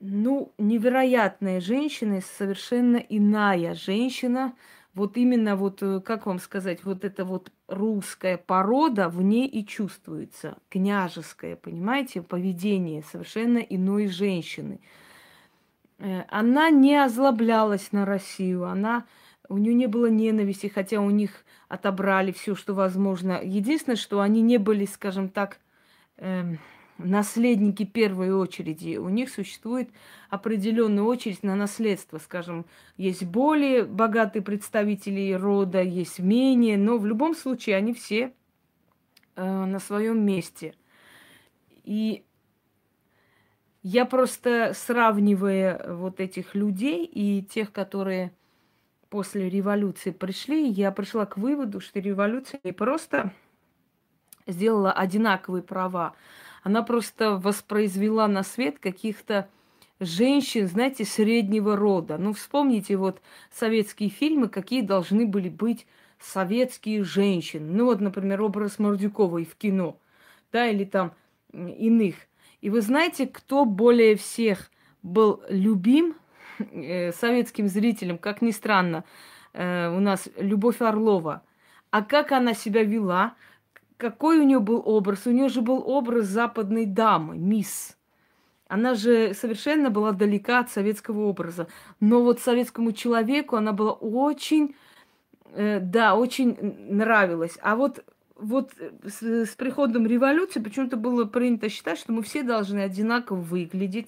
Ну, 0.00 0.52
невероятная 0.56 1.60
женщина, 1.60 2.20
совершенно 2.22 2.96
иная 2.96 3.74
женщина. 3.74 4.54
Вот 4.94 5.18
именно 5.18 5.56
вот, 5.56 5.82
э, 5.82 6.00
как 6.00 6.24
вам 6.26 6.38
сказать, 6.38 6.84
вот 6.84 7.04
эта 7.04 7.24
вот 7.24 7.52
русская 7.68 8.38
порода 8.38 9.08
в 9.08 9.22
ней 9.22 9.46
и 9.46 9.64
чувствуется. 9.64 10.56
Княжеское, 10.70 11.54
понимаете, 11.54 12.22
поведение 12.22 13.02
совершенно 13.02 13.58
иной 13.58 14.08
женщины. 14.08 14.80
Э, 15.98 16.24
она 16.28 16.70
не 16.70 16.96
озлоблялась 16.96 17.92
на 17.92 18.06
Россию, 18.06 18.64
она 18.64 19.04
у 19.50 19.58
нее 19.58 19.74
не 19.74 19.88
было 19.88 20.06
ненависти, 20.06 20.68
хотя 20.68 21.00
у 21.00 21.10
них 21.10 21.44
отобрали 21.68 22.30
все, 22.30 22.54
что 22.54 22.72
возможно. 22.72 23.40
Единственное, 23.42 23.96
что 23.96 24.20
они 24.20 24.42
не 24.42 24.58
были, 24.58 24.86
скажем 24.86 25.28
так, 25.28 25.58
эм, 26.18 26.58
наследники 26.98 27.84
первой 27.84 28.32
очереди. 28.32 28.96
У 28.96 29.08
них 29.08 29.28
существует 29.28 29.90
определенная 30.28 31.02
очередь 31.02 31.42
на 31.42 31.56
наследство, 31.56 32.18
скажем, 32.18 32.64
есть 32.96 33.24
более 33.24 33.84
богатые 33.84 34.42
представители 34.42 35.32
рода, 35.32 35.82
есть 35.82 36.20
менее, 36.20 36.78
но 36.78 36.96
в 36.96 37.04
любом 37.04 37.34
случае 37.34 37.76
они 37.76 37.92
все 37.92 38.32
э, 39.34 39.64
на 39.64 39.80
своем 39.80 40.24
месте. 40.24 40.74
И 41.82 42.24
я 43.82 44.04
просто 44.04 44.74
сравнивая 44.76 45.92
вот 45.94 46.20
этих 46.20 46.54
людей 46.54 47.04
и 47.04 47.42
тех, 47.42 47.72
которые 47.72 48.32
после 49.10 49.50
революции 49.50 50.12
пришли, 50.12 50.68
я 50.68 50.92
пришла 50.92 51.26
к 51.26 51.36
выводу, 51.36 51.80
что 51.80 51.98
революция 52.00 52.60
не 52.64 52.72
просто 52.72 53.32
сделала 54.46 54.92
одинаковые 54.92 55.62
права, 55.62 56.14
она 56.62 56.82
просто 56.82 57.36
воспроизвела 57.36 58.28
на 58.28 58.42
свет 58.42 58.78
каких-то 58.78 59.48
женщин, 59.98 60.66
знаете, 60.66 61.04
среднего 61.04 61.76
рода. 61.76 62.18
Ну, 62.18 62.32
вспомните 62.32 62.96
вот 62.96 63.20
советские 63.52 64.08
фильмы, 64.08 64.48
какие 64.48 64.80
должны 64.80 65.26
были 65.26 65.48
быть 65.48 65.86
советские 66.18 67.04
женщины. 67.04 67.66
Ну, 67.70 67.86
вот, 67.86 68.00
например, 68.00 68.42
образ 68.42 68.78
Мордюковой 68.78 69.44
в 69.44 69.56
кино, 69.56 69.98
да, 70.52 70.66
или 70.66 70.84
там 70.84 71.12
иных. 71.52 72.14
И 72.60 72.70
вы 72.70 72.80
знаете, 72.80 73.26
кто 73.26 73.64
более 73.64 74.16
всех 74.16 74.70
был 75.02 75.42
любим 75.48 76.14
советским 77.14 77.68
зрителям, 77.68 78.18
как 78.18 78.42
ни 78.42 78.50
странно, 78.50 79.04
э, 79.52 79.88
у 79.94 80.00
нас 80.00 80.28
Любовь 80.36 80.80
Орлова. 80.80 81.42
А 81.90 82.02
как 82.02 82.32
она 82.32 82.54
себя 82.54 82.82
вела, 82.84 83.34
какой 83.96 84.38
у 84.38 84.44
нее 84.44 84.60
был 84.60 84.82
образ? 84.84 85.26
У 85.26 85.30
нее 85.30 85.48
же 85.48 85.60
был 85.60 85.82
образ 85.86 86.26
западной 86.26 86.86
дамы, 86.86 87.36
мисс. 87.36 87.96
Она 88.68 88.94
же 88.94 89.34
совершенно 89.34 89.90
была 89.90 90.12
далека 90.12 90.60
от 90.60 90.70
советского 90.70 91.22
образа. 91.26 91.66
Но 91.98 92.22
вот 92.22 92.40
советскому 92.40 92.92
человеку 92.92 93.56
она 93.56 93.72
была 93.72 93.92
очень, 93.92 94.76
э, 95.52 95.80
да, 95.80 96.14
очень 96.14 96.56
нравилась. 96.88 97.58
А 97.62 97.74
вот, 97.74 98.04
вот 98.36 98.70
с, 99.04 99.22
с 99.22 99.56
приходом 99.56 100.06
революции 100.06 100.60
почему-то 100.60 100.96
было 100.96 101.24
принято 101.24 101.68
считать, 101.68 101.98
что 101.98 102.12
мы 102.12 102.22
все 102.22 102.44
должны 102.44 102.78
одинаково 102.78 103.40
выглядеть. 103.40 104.06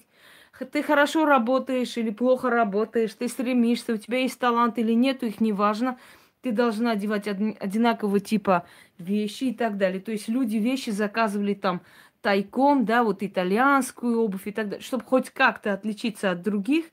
Ты 0.59 0.83
хорошо 0.83 1.25
работаешь 1.25 1.97
или 1.97 2.11
плохо 2.11 2.49
работаешь, 2.49 3.13
ты 3.15 3.27
стремишься, 3.27 3.93
у 3.93 3.97
тебя 3.97 4.19
есть 4.19 4.39
талант 4.39 4.77
или 4.77 4.93
нет, 4.93 5.23
их 5.23 5.41
не 5.41 5.51
важно. 5.51 5.97
Ты 6.41 6.51
должна 6.51 6.91
одевать 6.91 7.27
одинакового 7.27 8.19
типа 8.19 8.65
вещи 8.97 9.45
и 9.45 9.53
так 9.53 9.77
далее. 9.77 9.99
То 9.99 10.11
есть 10.11 10.27
люди 10.27 10.57
вещи 10.57 10.91
заказывали 10.91 11.53
там 11.53 11.81
тайком, 12.21 12.85
да, 12.85 13.03
вот 13.03 13.23
итальянскую 13.23 14.19
обувь 14.19 14.45
и 14.47 14.51
так 14.51 14.69
далее, 14.69 14.83
чтобы 14.83 15.03
хоть 15.03 15.29
как-то 15.31 15.73
отличиться 15.73 16.31
от 16.31 16.41
других. 16.41 16.85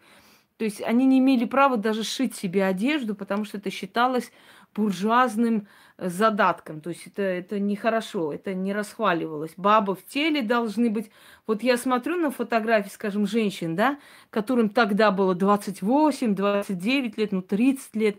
То 0.56 0.64
есть 0.64 0.80
они 0.82 1.04
не 1.04 1.18
имели 1.18 1.44
права 1.44 1.76
даже 1.76 2.02
шить 2.04 2.34
себе 2.34 2.64
одежду, 2.64 3.14
потому 3.14 3.44
что 3.44 3.58
это 3.58 3.70
считалось 3.70 4.32
буржуазным 4.74 5.66
задатком. 6.00 6.80
То 6.80 6.90
есть 6.90 7.06
это, 7.06 7.22
это 7.22 7.60
нехорошо, 7.60 8.32
это 8.32 8.54
не 8.54 8.72
расхваливалось. 8.72 9.52
Бабы 9.56 9.94
в 9.94 10.04
теле 10.06 10.42
должны 10.42 10.90
быть... 10.90 11.10
Вот 11.46 11.62
я 11.62 11.76
смотрю 11.76 12.16
на 12.16 12.30
фотографии, 12.30 12.90
скажем, 12.90 13.26
женщин, 13.26 13.76
да, 13.76 13.98
которым 14.30 14.70
тогда 14.70 15.10
было 15.10 15.34
28, 15.34 16.34
29 16.34 17.18
лет, 17.18 17.32
ну 17.32 17.42
30 17.42 17.96
лет. 17.96 18.16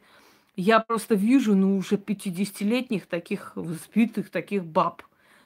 Я 0.56 0.80
просто 0.80 1.16
вижу, 1.16 1.56
ну, 1.56 1.78
уже 1.78 1.96
50-летних 1.96 3.08
таких 3.08 3.54
воспитых, 3.56 4.30
таких 4.30 4.64
баб 4.66 5.04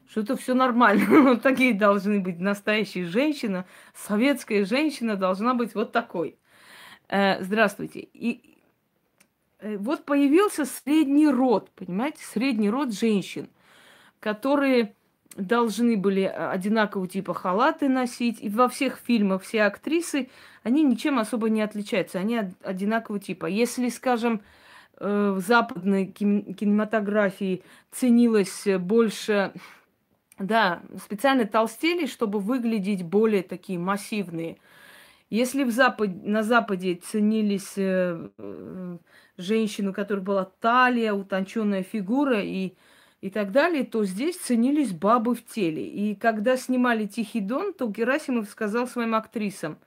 что 0.09 0.21
это 0.21 0.37
все 0.37 0.53
нормально. 0.53 1.05
Вот 1.23 1.41
такие 1.41 1.73
должны 1.73 2.19
быть 2.19 2.39
настоящие 2.39 3.05
женщины. 3.05 3.65
Советская 3.95 4.63
женщина 4.63 5.15
должна 5.15 5.55
быть 5.55 5.73
вот 5.73 5.91
такой. 5.91 6.37
Э, 7.09 7.43
здравствуйте. 7.43 8.07
И 8.13 8.54
вот 9.61 10.05
появился 10.05 10.65
средний 10.65 11.27
род, 11.27 11.69
понимаете, 11.71 12.23
средний 12.23 12.69
род 12.69 12.93
женщин, 12.93 13.49
которые 14.19 14.93
должны 15.35 15.97
были 15.97 16.21
одинакового 16.23 17.07
типа 17.07 17.33
халаты 17.33 17.89
носить. 17.89 18.41
И 18.41 18.49
во 18.49 18.67
всех 18.69 18.97
фильмах 18.97 19.43
все 19.43 19.63
актрисы, 19.63 20.29
они 20.63 20.83
ничем 20.83 21.19
особо 21.19 21.49
не 21.49 21.61
отличаются. 21.61 22.19
Они 22.19 22.39
одинакового 22.63 23.19
типа. 23.21 23.45
Если, 23.45 23.89
скажем, 23.89 24.41
э, 24.97 25.33
в 25.35 25.39
западной 25.41 26.07
кинематографии 26.07 27.63
ценилось 27.91 28.67
больше 28.79 29.53
да, 30.39 30.81
специально 31.01 31.45
толстели, 31.45 32.05
чтобы 32.07 32.39
выглядеть 32.39 33.03
более 33.03 33.43
такие 33.43 33.79
массивные. 33.79 34.57
Если 35.29 35.63
в 35.63 35.71
Запад, 35.71 36.09
на 36.23 36.43
Западе 36.43 36.95
ценились 36.95 37.73
э, 37.77 38.29
э, 38.37 38.97
женщины, 39.37 39.89
у 39.89 39.93
которых 39.93 40.23
была 40.23 40.45
талия, 40.45 41.13
утонченная 41.13 41.83
фигура 41.83 42.41
и, 42.41 42.73
и 43.21 43.29
так 43.29 43.51
далее, 43.51 43.83
то 43.85 44.05
здесь 44.05 44.37
ценились 44.37 44.91
бабы 44.91 45.35
в 45.35 45.45
теле. 45.45 45.87
И 45.87 46.15
когда 46.15 46.57
снимали 46.57 47.05
«Тихий 47.05 47.41
дон», 47.41 47.73
то 47.73 47.87
Герасимов 47.87 48.49
сказал 48.49 48.87
своим 48.87 49.15
актрисам, 49.15 49.79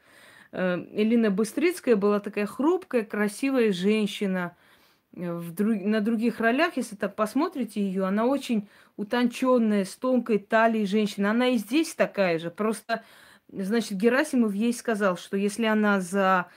э, 0.52 0.84
Элина 0.92 1.30
Быстрицкая 1.30 1.96
была 1.96 2.20
такая 2.20 2.46
хрупкая, 2.46 3.04
красивая 3.04 3.72
женщина– 3.72 4.56
в 5.12 5.52
друг... 5.52 5.80
на 5.80 6.00
других 6.00 6.40
ролях, 6.40 6.76
если 6.76 6.96
так 6.96 7.16
посмотрите 7.16 7.80
ее, 7.80 8.04
она 8.04 8.26
очень 8.26 8.68
утонченная, 8.96 9.84
с 9.84 9.94
тонкой 9.96 10.38
талией 10.38 10.86
женщина. 10.86 11.30
Она 11.30 11.48
и 11.48 11.56
здесь 11.56 11.94
такая 11.94 12.38
же. 12.38 12.50
Просто, 12.50 13.02
значит, 13.52 13.98
Герасимов 13.98 14.54
ей 14.54 14.72
сказал, 14.72 15.16
что 15.16 15.36
если 15.36 15.66
она 15.66 16.00
за 16.00 16.48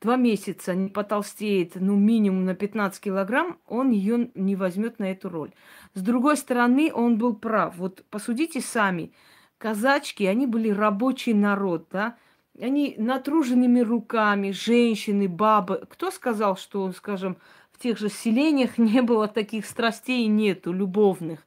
два 0.00 0.16
месяца 0.16 0.74
не 0.74 0.88
потолстеет, 0.88 1.72
ну, 1.74 1.96
минимум 1.96 2.44
на 2.44 2.54
15 2.54 3.00
килограмм, 3.00 3.58
он 3.66 3.90
ее 3.90 4.30
не 4.34 4.56
возьмет 4.56 4.98
на 4.98 5.10
эту 5.10 5.28
роль. 5.28 5.52
С 5.94 6.02
другой 6.02 6.36
стороны, 6.36 6.90
он 6.92 7.18
был 7.18 7.34
прав. 7.34 7.76
Вот 7.76 8.04
посудите 8.10 8.60
сами. 8.60 9.12
Казачки, 9.58 10.24
они 10.24 10.46
были 10.46 10.70
рабочий 10.70 11.34
народ, 11.34 11.88
да, 11.90 12.16
они 12.58 12.94
натруженными 12.96 13.80
руками, 13.80 14.52
женщины, 14.52 15.28
бабы. 15.28 15.86
Кто 15.90 16.10
сказал, 16.10 16.56
что, 16.56 16.90
скажем, 16.92 17.36
тех 17.80 17.98
же 17.98 18.08
селениях 18.08 18.78
не 18.78 19.02
было 19.02 19.26
таких 19.26 19.66
страстей, 19.66 20.26
нету, 20.26 20.72
любовных. 20.72 21.44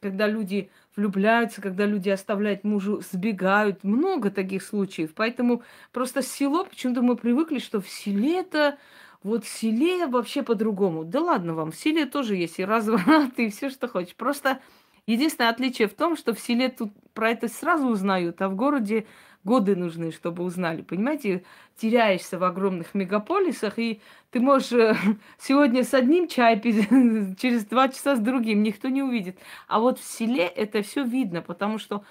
Когда 0.00 0.28
люди 0.28 0.70
влюбляются, 1.00 1.62
когда 1.62 1.86
люди 1.86 2.10
оставляют 2.10 2.62
мужу, 2.62 3.00
сбегают. 3.10 3.82
Много 3.84 4.30
таких 4.30 4.62
случаев. 4.62 5.12
Поэтому 5.14 5.62
просто 5.92 6.22
село, 6.22 6.64
почему-то 6.64 7.00
мы 7.00 7.16
привыкли, 7.16 7.58
что 7.58 7.80
в 7.80 7.88
селе 7.88 8.40
это 8.40 8.76
вот 9.22 9.44
в 9.44 9.48
селе 9.48 10.06
вообще 10.06 10.42
по-другому. 10.42 11.04
Да 11.04 11.20
ладно 11.20 11.54
вам, 11.54 11.72
в 11.72 11.76
селе 11.76 12.04
тоже 12.04 12.36
есть 12.36 12.58
и 12.58 12.64
разврат, 12.64 13.32
и 13.38 13.48
все, 13.48 13.70
что 13.70 13.88
хочешь. 13.88 14.14
Просто 14.14 14.60
единственное 15.06 15.50
отличие 15.50 15.88
в 15.88 15.94
том, 15.94 16.16
что 16.16 16.34
в 16.34 16.40
селе 16.40 16.68
тут 16.68 16.92
про 17.14 17.30
это 17.30 17.48
сразу 17.48 17.86
узнают, 17.86 18.42
а 18.42 18.50
в 18.50 18.54
городе 18.54 19.06
годы 19.44 19.76
нужны, 19.76 20.12
чтобы 20.12 20.44
узнали. 20.44 20.82
Понимаете, 20.82 21.44
теряешься 21.76 22.38
в 22.38 22.44
огромных 22.44 22.94
мегаполисах, 22.94 23.78
и 23.78 24.00
ты 24.30 24.40
можешь 24.40 24.72
э, 24.72 24.94
сегодня 25.38 25.84
с 25.84 25.94
одним 25.94 26.28
чай 26.28 26.58
пить, 26.58 26.88
через 27.40 27.64
два 27.64 27.88
часа 27.88 28.16
с 28.16 28.20
другим, 28.20 28.62
никто 28.62 28.88
не 28.88 29.02
увидит. 29.02 29.38
А 29.68 29.80
вот 29.80 29.98
в 29.98 30.04
селе 30.04 30.46
это 30.46 30.82
все 30.82 31.04
видно, 31.04 31.42
потому 31.42 31.78
что 31.78 32.04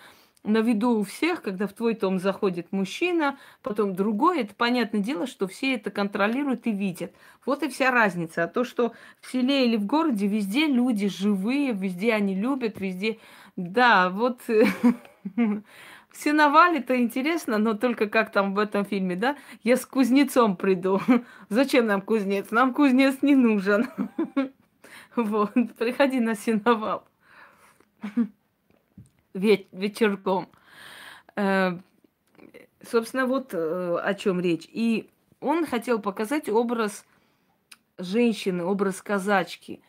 на 0.43 0.59
виду 0.59 0.99
у 0.99 1.03
всех, 1.03 1.41
когда 1.41 1.67
в 1.67 1.73
твой 1.73 1.95
дом 1.95 2.17
заходит 2.17 2.71
мужчина, 2.71 3.37
потом 3.61 3.93
другой, 3.93 4.41
это 4.41 4.55
понятное 4.55 5.01
дело, 5.01 5.27
что 5.27 5.47
все 5.47 5.75
это 5.75 5.91
контролируют 5.91 6.65
и 6.65 6.71
видят. 6.71 7.13
Вот 7.45 7.61
и 7.63 7.69
вся 7.69 7.91
разница. 7.91 8.45
А 8.45 8.47
то, 8.47 8.63
что 8.63 8.93
в 9.21 9.31
селе 9.31 9.65
или 9.65 9.75
в 9.75 9.85
городе, 9.85 10.27
везде 10.27 10.67
люди 10.67 11.09
живые, 11.09 11.73
везде 11.73 12.13
они 12.13 12.35
любят, 12.35 12.79
везде... 12.79 13.19
Да, 13.57 14.09
вот 14.09 14.39
Все 16.11 16.33
навали-то 16.33 16.99
интересно, 16.99 17.57
но 17.57 17.75
только 17.75 18.07
как 18.07 18.31
там 18.31 18.53
в 18.53 18.59
этом 18.59 18.83
фильме, 18.83 19.15
да? 19.15 19.37
Я 19.63 19.77
с 19.77 19.85
кузнецом 19.85 20.57
приду. 20.57 20.99
Зачем 21.49 21.85
нам 21.85 22.01
кузнец? 22.01 22.51
Нам 22.51 22.73
кузнец 22.73 23.21
не 23.21 23.35
нужен. 23.35 23.87
Вот, 25.15 25.53
приходи 25.77 26.19
на 26.19 26.35
сеновал. 26.35 27.03
Вечерком. 29.33 30.47
Э, 31.35 31.79
собственно, 32.83 33.25
вот 33.25 33.53
э, 33.53 33.97
о 34.01 34.13
чем 34.13 34.39
речь. 34.39 34.69
И 34.71 35.09
он 35.41 35.65
хотел 35.65 35.99
показать 35.99 36.47
образ 36.47 37.05
женщины, 37.97 38.63
образ 38.63 39.01
казачки, 39.01 39.81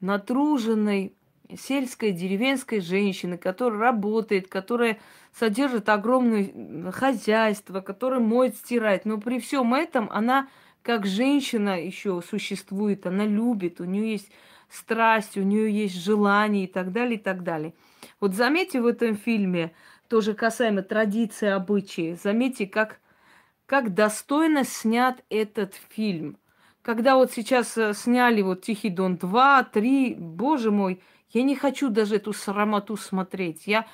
натруженной, 0.00 1.14
сельской, 1.56 2.12
деревенской 2.12 2.80
женщины, 2.80 3.36
которая 3.36 3.80
работает, 3.80 4.48
которая 4.48 4.98
содержит 5.38 5.88
огромное 5.88 6.92
хозяйство, 6.92 7.80
которая 7.80 8.20
моет, 8.20 8.56
стирает. 8.56 9.04
Но 9.04 9.18
при 9.18 9.38
всем 9.40 9.74
этом 9.74 10.08
она 10.10 10.48
как 10.82 11.06
женщина 11.06 11.80
еще 11.80 12.22
существует, 12.28 13.06
она 13.06 13.24
любит, 13.24 13.80
у 13.80 13.84
нее 13.84 14.12
есть 14.12 14.30
страсть, 14.68 15.36
у 15.36 15.42
нее 15.42 15.70
есть 15.70 15.94
желание 15.94 16.64
и 16.64 16.66
так 16.66 16.92
далее, 16.92 17.16
и 17.16 17.22
так 17.22 17.42
далее. 17.42 17.74
Вот 18.20 18.34
заметьте 18.34 18.80
в 18.80 18.86
этом 18.86 19.16
фильме, 19.16 19.72
тоже 20.08 20.34
касаемо 20.34 20.82
традиции, 20.82 21.48
обычаи, 21.48 22.18
заметьте, 22.22 22.66
как, 22.66 22.98
как 23.66 23.94
достойно 23.94 24.64
снят 24.64 25.22
этот 25.30 25.74
фильм. 25.90 26.36
Когда 26.82 27.14
вот 27.14 27.30
сейчас 27.30 27.78
э, 27.78 27.94
сняли 27.94 28.42
вот 28.42 28.62
«Тихий 28.62 28.90
дон 28.90 29.14
2», 29.14 29.66
3, 29.72 30.14
боже 30.18 30.72
мой, 30.72 31.00
я 31.32 31.42
не 31.42 31.56
хочу 31.56 31.88
даже 31.88 32.16
эту 32.16 32.32
срамоту 32.32 32.96
смотреть. 32.96 33.66
Я 33.66 33.86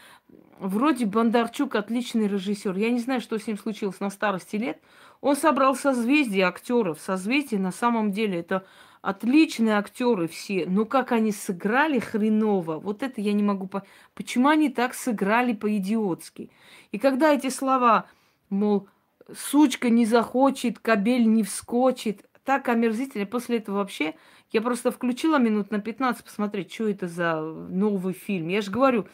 вроде 0.59 1.07
Бондарчук 1.07 1.77
отличный 1.77 2.27
режиссер. 2.27 2.77
Я 2.77 2.91
не 2.91 2.99
знаю, 2.99 3.21
что 3.21 3.39
с 3.39 3.47
ним 3.47 3.59
случилось 3.59 4.01
на 4.01 4.11
старости 4.11 4.57
лет. 4.57 4.81
Он 5.21 5.37
собрал 5.37 5.77
созвездие 5.77 6.47
актеров. 6.47 7.01
Созвездие 7.01 7.61
на 7.61 7.73
самом 7.73 8.13
деле 8.13 8.41
это 8.41 8.67
отличные 9.03 9.79
актеры 9.79 10.27
все. 10.27 10.67
Но 10.67 10.85
как 10.85 11.13
они 11.13 11.33
сыграли 11.33 11.99
хреново, 11.99 12.79
вот 12.79 13.03
это 13.03 13.21
я 13.21 13.33
не 13.33 13.43
могу 13.43 13.69
понять. 13.69 13.89
Почему 14.15 14.49
они 14.49 14.69
так 14.69 14.95
сыграли 14.95 15.53
по-идиотски? 15.53 16.51
И 16.91 16.99
когда 16.99 17.33
эти 17.33 17.51
слова, 17.51 18.07
мол, 18.51 18.89
сучка 19.33 19.91
не 19.91 20.07
захочет, 20.07 20.79
кабель 20.79 21.27
не 21.27 21.43
вскочит. 21.43 22.25
Так 22.45 22.69
омерзительно. 22.69 23.27
После 23.27 23.59
этого 23.59 23.77
вообще 23.77 24.15
я 24.53 24.63
просто 24.63 24.91
включила 24.91 25.39
минут 25.39 25.71
на 25.71 25.81
15 25.81 26.25
посмотреть, 26.25 26.73
что 26.73 26.89
это 26.89 27.09
за 27.09 27.41
новый 27.41 28.15
фильм. 28.15 28.49
Я 28.49 28.63
же 28.63 28.71
говорю, 28.71 29.07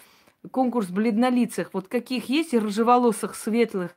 конкурс 0.50 0.88
бледнолицых. 0.88 1.70
Вот 1.72 1.88
каких 1.88 2.28
есть 2.28 2.54
рыжеволосых, 2.54 3.34
светлых 3.34 3.96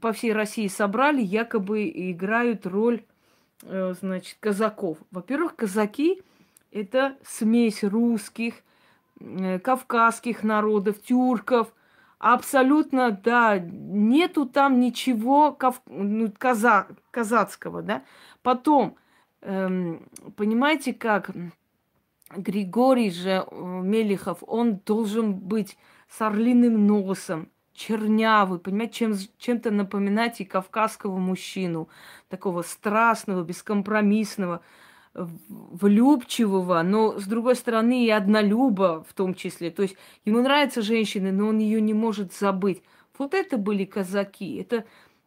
по 0.00 0.12
всей 0.12 0.32
России 0.32 0.66
собрали, 0.68 1.22
якобы 1.22 1.88
играют 1.88 2.66
роль, 2.66 3.04
э, 3.62 3.94
значит, 4.00 4.36
казаков. 4.40 4.98
Во-первых, 5.10 5.54
казаки– 5.54 6.22
это 6.72 7.16
смесь 7.24 7.84
русских, 7.84 8.54
э, 9.20 9.58
кавказских 9.60 10.42
народов, 10.42 11.00
тюрков– 11.02 11.72
Абсолютно, 12.18 13.10
да, 13.10 13.58
нету 13.58 14.46
там 14.46 14.80
ничего 14.80 15.52
кав... 15.52 15.82
ну, 15.86 16.32
каза... 16.38 16.86
казацкого, 17.10 17.82
да. 17.82 18.02
Потом, 18.42 18.96
эм, 19.42 20.08
понимаете, 20.36 20.92
как 20.94 21.30
Григорий 22.34 23.10
же 23.10 23.46
э, 23.46 23.80
Мелихов, 23.82 24.38
он 24.46 24.76
должен 24.76 25.34
быть 25.34 25.76
с 26.08 26.20
орлиным 26.20 26.86
носом, 26.86 27.50
чернявый, 27.72 28.58
понимаете, 28.58 28.94
чем, 28.94 29.14
чем-то 29.38 29.70
напоминать 29.70 30.40
и 30.40 30.44
кавказского 30.44 31.18
мужчину, 31.18 31.88
такого 32.28 32.62
страстного, 32.62 33.44
бескомпромиссного 33.44 34.62
влюбчивого, 35.14 36.82
но, 36.82 37.18
с 37.18 37.24
другой 37.24 37.56
стороны, 37.56 38.04
и 38.04 38.10
однолюба 38.10 39.04
в 39.08 39.14
том 39.14 39.34
числе. 39.34 39.70
То 39.70 39.82
есть 39.82 39.96
ему 40.24 40.40
нравятся 40.42 40.82
женщины, 40.82 41.32
но 41.32 41.48
он 41.48 41.58
ее 41.58 41.80
не 41.80 41.94
может 41.94 42.34
забыть. 42.34 42.82
Вот 43.18 43.32
это 43.32 43.56
были 43.56 43.84
казаки. 43.84 44.56
Это, 44.56 44.84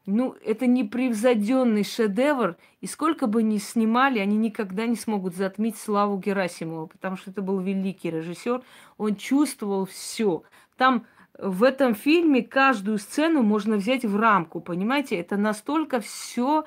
ну, 0.10 0.36
это 0.44 0.68
непревзойденный 0.68 1.84
шедевр. 1.84 2.58
И 2.82 2.88
сколько 2.88 3.28
бы 3.28 3.44
ни 3.44 3.58
снимали, 3.58 4.20
они 4.20 4.38
никогда 4.38 4.86
не 4.86 4.96
смогут 4.96 5.36
затмить 5.36 5.78
Славу 5.78 6.18
Герасимова, 6.18 6.88
потому 6.88 7.16
что 7.16 7.32
это 7.32 7.42
был 7.42 7.60
великий 7.60 8.12
режиссер. 8.12 8.62
Он 8.98 9.16
чувствовал 9.16 9.86
все. 9.86 10.44
Там 10.78 11.06
в 11.38 11.64
этом 11.64 11.96
фильме 11.96 12.44
каждую 12.44 12.98
сцену 12.98 13.44
можно 13.44 13.78
взять 13.78 14.04
в 14.04 14.18
рамку, 14.18 14.60
понимаете? 14.60 15.16
Это 15.16 15.38
настолько 15.38 16.02
все 16.02 16.66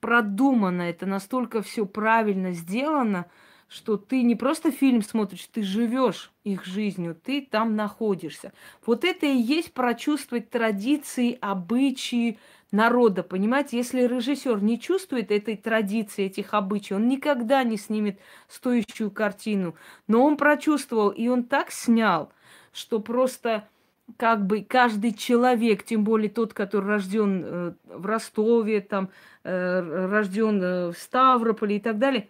продумано, 0.00 0.82
это 0.82 1.06
настолько 1.06 1.62
все 1.62 1.86
правильно 1.86 2.52
сделано, 2.52 3.26
что 3.68 3.96
ты 3.96 4.22
не 4.22 4.36
просто 4.36 4.70
фильм 4.70 5.02
смотришь, 5.02 5.48
ты 5.50 5.62
живешь 5.62 6.30
их 6.44 6.64
жизнью, 6.64 7.18
ты 7.20 7.40
там 7.40 7.74
находишься. 7.74 8.52
Вот 8.86 9.04
это 9.04 9.26
и 9.26 9.36
есть 9.36 9.72
прочувствовать 9.72 10.50
традиции, 10.50 11.38
обычаи 11.40 12.38
народа, 12.74 13.22
понимаете? 13.22 13.76
Если 13.76 14.02
режиссер 14.02 14.62
не 14.62 14.78
чувствует 14.78 15.30
этой 15.30 15.56
традиции, 15.56 16.26
этих 16.26 16.52
обычаев, 16.52 17.00
он 17.00 17.08
никогда 17.08 17.62
не 17.62 17.76
снимет 17.76 18.18
стоящую 18.48 19.10
картину. 19.10 19.76
Но 20.08 20.24
он 20.24 20.36
прочувствовал, 20.36 21.10
и 21.10 21.28
он 21.28 21.44
так 21.44 21.70
снял, 21.70 22.32
что 22.72 22.98
просто 22.98 23.68
как 24.16 24.44
бы 24.44 24.62
каждый 24.62 25.14
человек, 25.14 25.84
тем 25.84 26.04
более 26.04 26.28
тот, 26.28 26.52
который 26.52 26.86
рожден 26.86 27.44
э, 27.44 27.72
в 27.86 28.04
Ростове, 28.04 28.80
там, 28.80 29.08
э, 29.44 30.08
рожден 30.10 30.62
э, 30.62 30.88
в 30.88 30.98
Ставрополе 30.98 31.76
и 31.76 31.80
так 31.80 31.98
далее, 31.98 32.28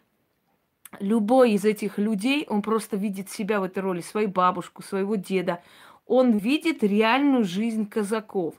любой 1.00 1.52
из 1.52 1.64
этих 1.64 1.98
людей, 1.98 2.46
он 2.48 2.62
просто 2.62 2.96
видит 2.96 3.30
себя 3.30 3.60
в 3.60 3.64
этой 3.64 3.80
роли, 3.80 4.02
свою 4.02 4.28
бабушку, 4.28 4.82
своего 4.82 5.16
деда. 5.16 5.62
Он 6.06 6.36
видит 6.36 6.82
реальную 6.84 7.44
жизнь 7.44 7.88
казаков. 7.88 8.54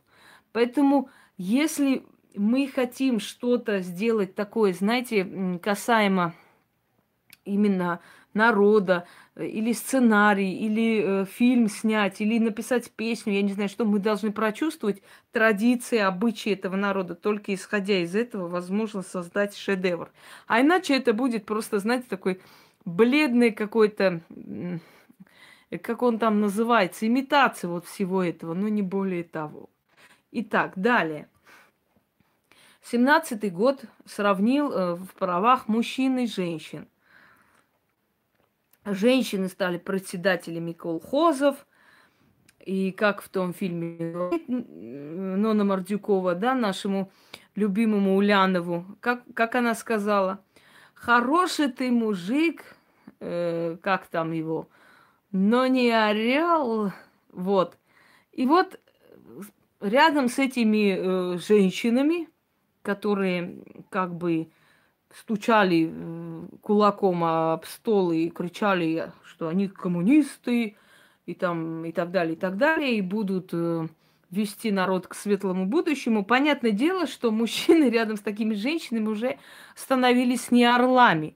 Поэтому, 0.51 1.09
если 1.37 2.05
мы 2.35 2.67
хотим 2.67 3.19
что-то 3.19 3.79
сделать 3.81 4.35
такое, 4.35 4.73
знаете, 4.73 5.59
касаемо 5.61 6.33
именно 7.45 8.01
народа, 8.33 9.07
э, 9.35 9.47
или 9.47 9.71
сценарий, 9.71 10.53
или 10.53 11.01
э, 11.03 11.25
фильм 11.25 11.69
снять, 11.69 12.21
или 12.21 12.37
написать 12.37 12.91
песню, 12.91 13.33
я 13.33 13.41
не 13.41 13.53
знаю, 13.53 13.69
что 13.69 13.85
мы 13.85 13.99
должны 13.99 14.31
прочувствовать 14.31 15.01
традиции, 15.31 15.97
обычаи 15.97 16.51
этого 16.51 16.75
народа. 16.75 17.15
Только 17.15 17.53
исходя 17.53 17.97
из 17.99 18.15
этого 18.15 18.47
возможно 18.47 19.01
создать 19.01 19.55
шедевр. 19.55 20.11
А 20.47 20.61
иначе 20.61 20.95
это 20.95 21.13
будет 21.13 21.45
просто, 21.45 21.79
знаете, 21.79 22.05
такой 22.09 22.41
бледный 22.83 23.51
какой-то, 23.51 24.21
как 25.81 26.01
он 26.03 26.19
там 26.19 26.41
называется, 26.41 27.07
имитация 27.07 27.69
вот 27.69 27.85
всего 27.85 28.21
этого, 28.21 28.53
но 28.53 28.67
не 28.67 28.81
более 28.81 29.23
того. 29.23 29.69
Итак, 30.31 30.73
далее. 30.75 31.29
Семнадцатый 32.81 33.49
год 33.49 33.83
сравнил 34.05 34.71
э, 34.71 34.95
в 34.95 35.07
правах 35.15 35.67
мужчин 35.67 36.19
и 36.19 36.27
женщин. 36.27 36.87
Женщины 38.85 39.49
стали 39.49 39.77
председателями 39.77 40.73
колхозов. 40.73 41.65
И 42.59 42.91
как 42.91 43.21
в 43.21 43.29
том 43.29 43.53
фильме 43.53 44.15
Нона 44.47 45.63
Мордюкова, 45.63 46.33
да, 46.33 46.55
нашему 46.55 47.11
любимому 47.55 48.15
Улянову, 48.15 48.85
как, 49.01 49.23
как 49.35 49.55
она 49.55 49.75
сказала, 49.75 50.43
хороший 50.95 51.71
ты 51.71 51.91
мужик, 51.91 52.63
э, 53.19 53.77
как 53.81 54.07
там 54.07 54.31
его, 54.31 54.67
но 55.31 55.67
не 55.67 55.91
орел, 55.91 56.91
вот. 57.31 57.77
И 58.31 58.47
вот 58.47 58.79
рядом 59.85 60.27
с 60.29 60.39
этими 60.39 60.95
э, 60.97 61.37
женщинами, 61.37 62.27
которые 62.81 63.63
как 63.89 64.15
бы 64.15 64.49
стучали 65.13 65.91
э, 65.91 66.47
кулаком 66.61 67.23
об 67.23 67.65
стол 67.65 68.11
и 68.11 68.29
кричали, 68.29 69.11
что 69.23 69.47
они 69.47 69.67
коммунисты 69.67 70.75
и 71.25 71.33
там 71.33 71.85
и 71.85 71.91
так 71.91 72.11
далее, 72.11 72.35
и 72.35 72.37
так 72.37 72.57
далее, 72.57 72.95
и 72.95 73.01
будут 73.01 73.49
э, 73.53 73.87
вести 74.31 74.71
народ 74.71 75.07
к 75.07 75.13
светлому 75.13 75.65
будущему. 75.65 76.25
Понятное 76.25 76.71
дело, 76.71 77.07
что 77.07 77.31
мужчины 77.31 77.89
рядом 77.89 78.17
с 78.17 78.21
такими 78.21 78.53
женщинами 78.53 79.07
уже 79.07 79.37
становились 79.75 80.51
не 80.51 80.65
орлами. 80.65 81.35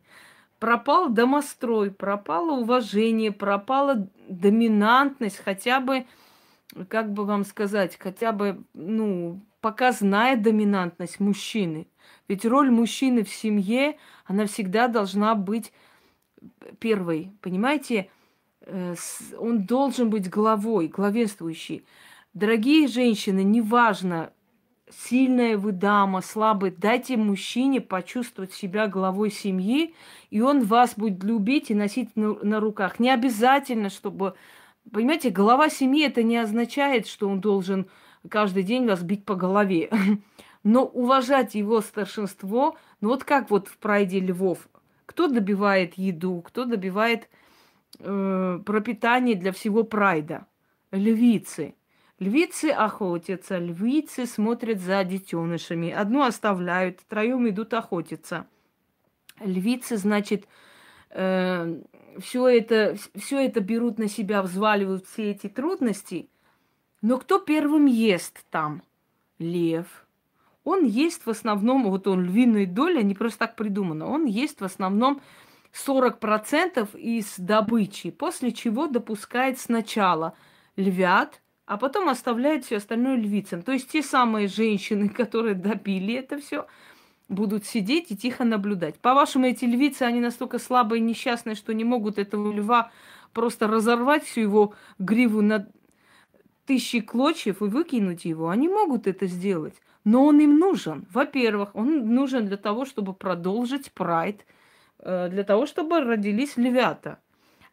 Пропал 0.60 1.10
домострой, 1.10 1.90
пропало 1.90 2.60
уважение, 2.60 3.32
пропала 3.32 4.10
доминантность, 4.28 5.38
хотя 5.38 5.80
бы, 5.80 6.06
как 6.88 7.14
бы 7.14 7.26
вам 7.26 7.44
сказать, 7.44 7.98
хотя 8.00 8.32
бы, 8.32 8.64
ну, 8.74 9.42
показная 9.62 10.36
доминантность 10.36 11.20
мужчины– 11.20 11.88
ведь 12.30 12.46
роль 12.46 12.70
мужчины 12.70 13.24
в 13.24 13.30
семье, 13.30 13.98
она 14.26 14.46
всегда 14.46 14.88
должна 14.88 15.34
быть 15.36 15.74
первой. 16.80 17.32
Понимаете, 17.42 18.10
э, 18.62 18.96
он 19.38 19.66
должен 19.66 20.12
быть 20.12 20.30
главой, 20.30 20.88
главенствующий. 20.88 21.84
Дорогие 22.36 22.88
женщины, 22.88 23.44
неважно, 23.44 24.32
сильная 24.92 25.58
вы 25.58 25.72
дама, 25.72 26.22
слабая, 26.22 26.72
дайте 26.72 27.18
мужчине 27.18 27.82
почувствовать 27.82 28.54
себя 28.54 28.88
главой 28.88 29.32
семьи, 29.32 29.96
и 30.30 30.40
он 30.40 30.64
вас 30.64 30.94
будет 30.96 31.24
любить 31.24 31.72
и 31.72 31.76
носить 31.76 32.16
на 32.16 32.60
руках. 32.60 33.00
Не 33.00 33.10
обязательно, 33.10 33.90
чтобы... 33.90 34.36
Понимаете, 34.92 35.30
глава 35.30 35.70
семьи 35.70 36.06
это 36.06 36.24
не 36.24 36.38
означает, 36.38 37.08
что 37.08 37.30
он 37.30 37.42
должен 37.42 37.88
каждый 38.28 38.64
день 38.64 38.88
вас 38.88 39.02
бить 39.04 39.26
по 39.26 39.36
голове. 39.36 39.90
но 40.64 40.86
уважать 40.86 41.56
его 41.56 41.82
старшинство, 41.82 42.78
ну 43.02 43.10
вот 43.10 43.24
как 43.24 43.50
вот 43.50 43.68
в 43.68 43.78
прайде 43.78 44.20
львов, 44.20 44.68
кто 45.06 45.28
добивает 45.28 45.96
еду, 45.96 46.42
кто 46.42 46.66
добивает 46.66 47.30
э, 48.00 48.60
пропитание 48.66 49.36
для 49.36 49.52
всего 49.52 49.84
прайда? 49.84 50.46
Львицы. 50.92 51.76
Львицы 52.20 52.66
охотятся, 52.66 53.58
львицы 53.58 54.26
смотрят 54.26 54.80
за 54.82 55.04
детенышами. 55.06 55.90
Одну 55.90 56.24
оставляют, 56.24 57.00
троем 57.08 57.48
идут 57.48 57.74
охотиться. 57.74 58.46
Львицы, 59.40 59.96
значит, 59.96 60.46
э, 61.12 61.80
все 62.20 62.48
это, 62.48 62.98
все 63.16 63.46
это 63.46 63.60
берут 63.62 64.00
на 64.00 64.08
себя, 64.08 64.42
взваливают 64.42 65.06
все 65.06 65.32
эти 65.32 65.48
трудности. 65.48 66.30
Но 67.02 67.18
кто 67.18 67.40
первым 67.40 67.86
ест 67.86 68.44
там? 68.50 68.84
Лев 69.38 70.06
он 70.70 70.86
есть 70.86 71.26
в 71.26 71.30
основном, 71.30 71.90
вот 71.90 72.08
он 72.08 72.24
львиная 72.24 72.66
доля, 72.66 73.02
не 73.02 73.16
просто 73.16 73.40
так 73.40 73.56
придумано, 73.56 74.08
он 74.08 74.26
есть 74.26 74.62
в 74.62 74.64
основном 74.64 75.22
40% 75.74 76.98
из 76.98 77.36
добычи, 77.38 78.12
после 78.12 78.52
чего 78.52 78.88
допускает 78.88 79.60
сначала 79.60 80.36
львят, 80.76 81.42
а 81.66 81.78
потом 81.78 82.10
оставляет 82.10 82.66
все 82.66 82.78
остальное 82.78 83.16
львицам. 83.16 83.62
То 83.62 83.72
есть 83.72 83.90
те 83.90 84.02
самые 84.02 84.48
женщины, 84.48 85.10
которые 85.22 85.56
добили 85.56 86.14
это 86.16 86.38
все, 86.40 86.68
будут 87.30 87.66
сидеть 87.66 88.12
и 88.12 88.18
тихо 88.18 88.44
наблюдать. 88.44 89.00
По-вашему, 89.00 89.46
эти 89.46 89.66
львицы, 89.66 90.04
они 90.04 90.20
настолько 90.20 90.60
слабые 90.60 91.00
и 91.00 91.06
несчастные, 91.06 91.56
что 91.56 91.74
не 91.74 91.84
могут 91.84 92.18
этого 92.18 92.52
льва 92.52 92.92
просто 93.34 93.68
разорвать 93.68 94.26
всю 94.26 94.42
его 94.42 94.74
гриву 94.98 95.42
на 95.42 95.68
тысячи 96.66 97.00
клочьев 97.00 97.62
и 97.62 97.66
выкинуть 97.66 98.26
его. 98.26 98.50
Они 98.50 98.68
могут 98.68 99.08
это 99.08 99.28
сделать. 99.28 99.76
Но 100.04 100.26
он 100.26 100.40
им 100.40 100.58
нужен. 100.58 101.06
Во-первых, 101.12 101.76
он 101.76 102.14
нужен 102.14 102.48
для 102.48 102.58
того, 102.58 102.86
чтобы 102.86 103.14
продолжить 103.14 103.92
прайд, 103.92 104.46
э, 105.00 105.30
для 105.30 105.44
того, 105.44 105.66
чтобы 105.66 106.00
родились 106.02 106.58
львята. 106.58 107.20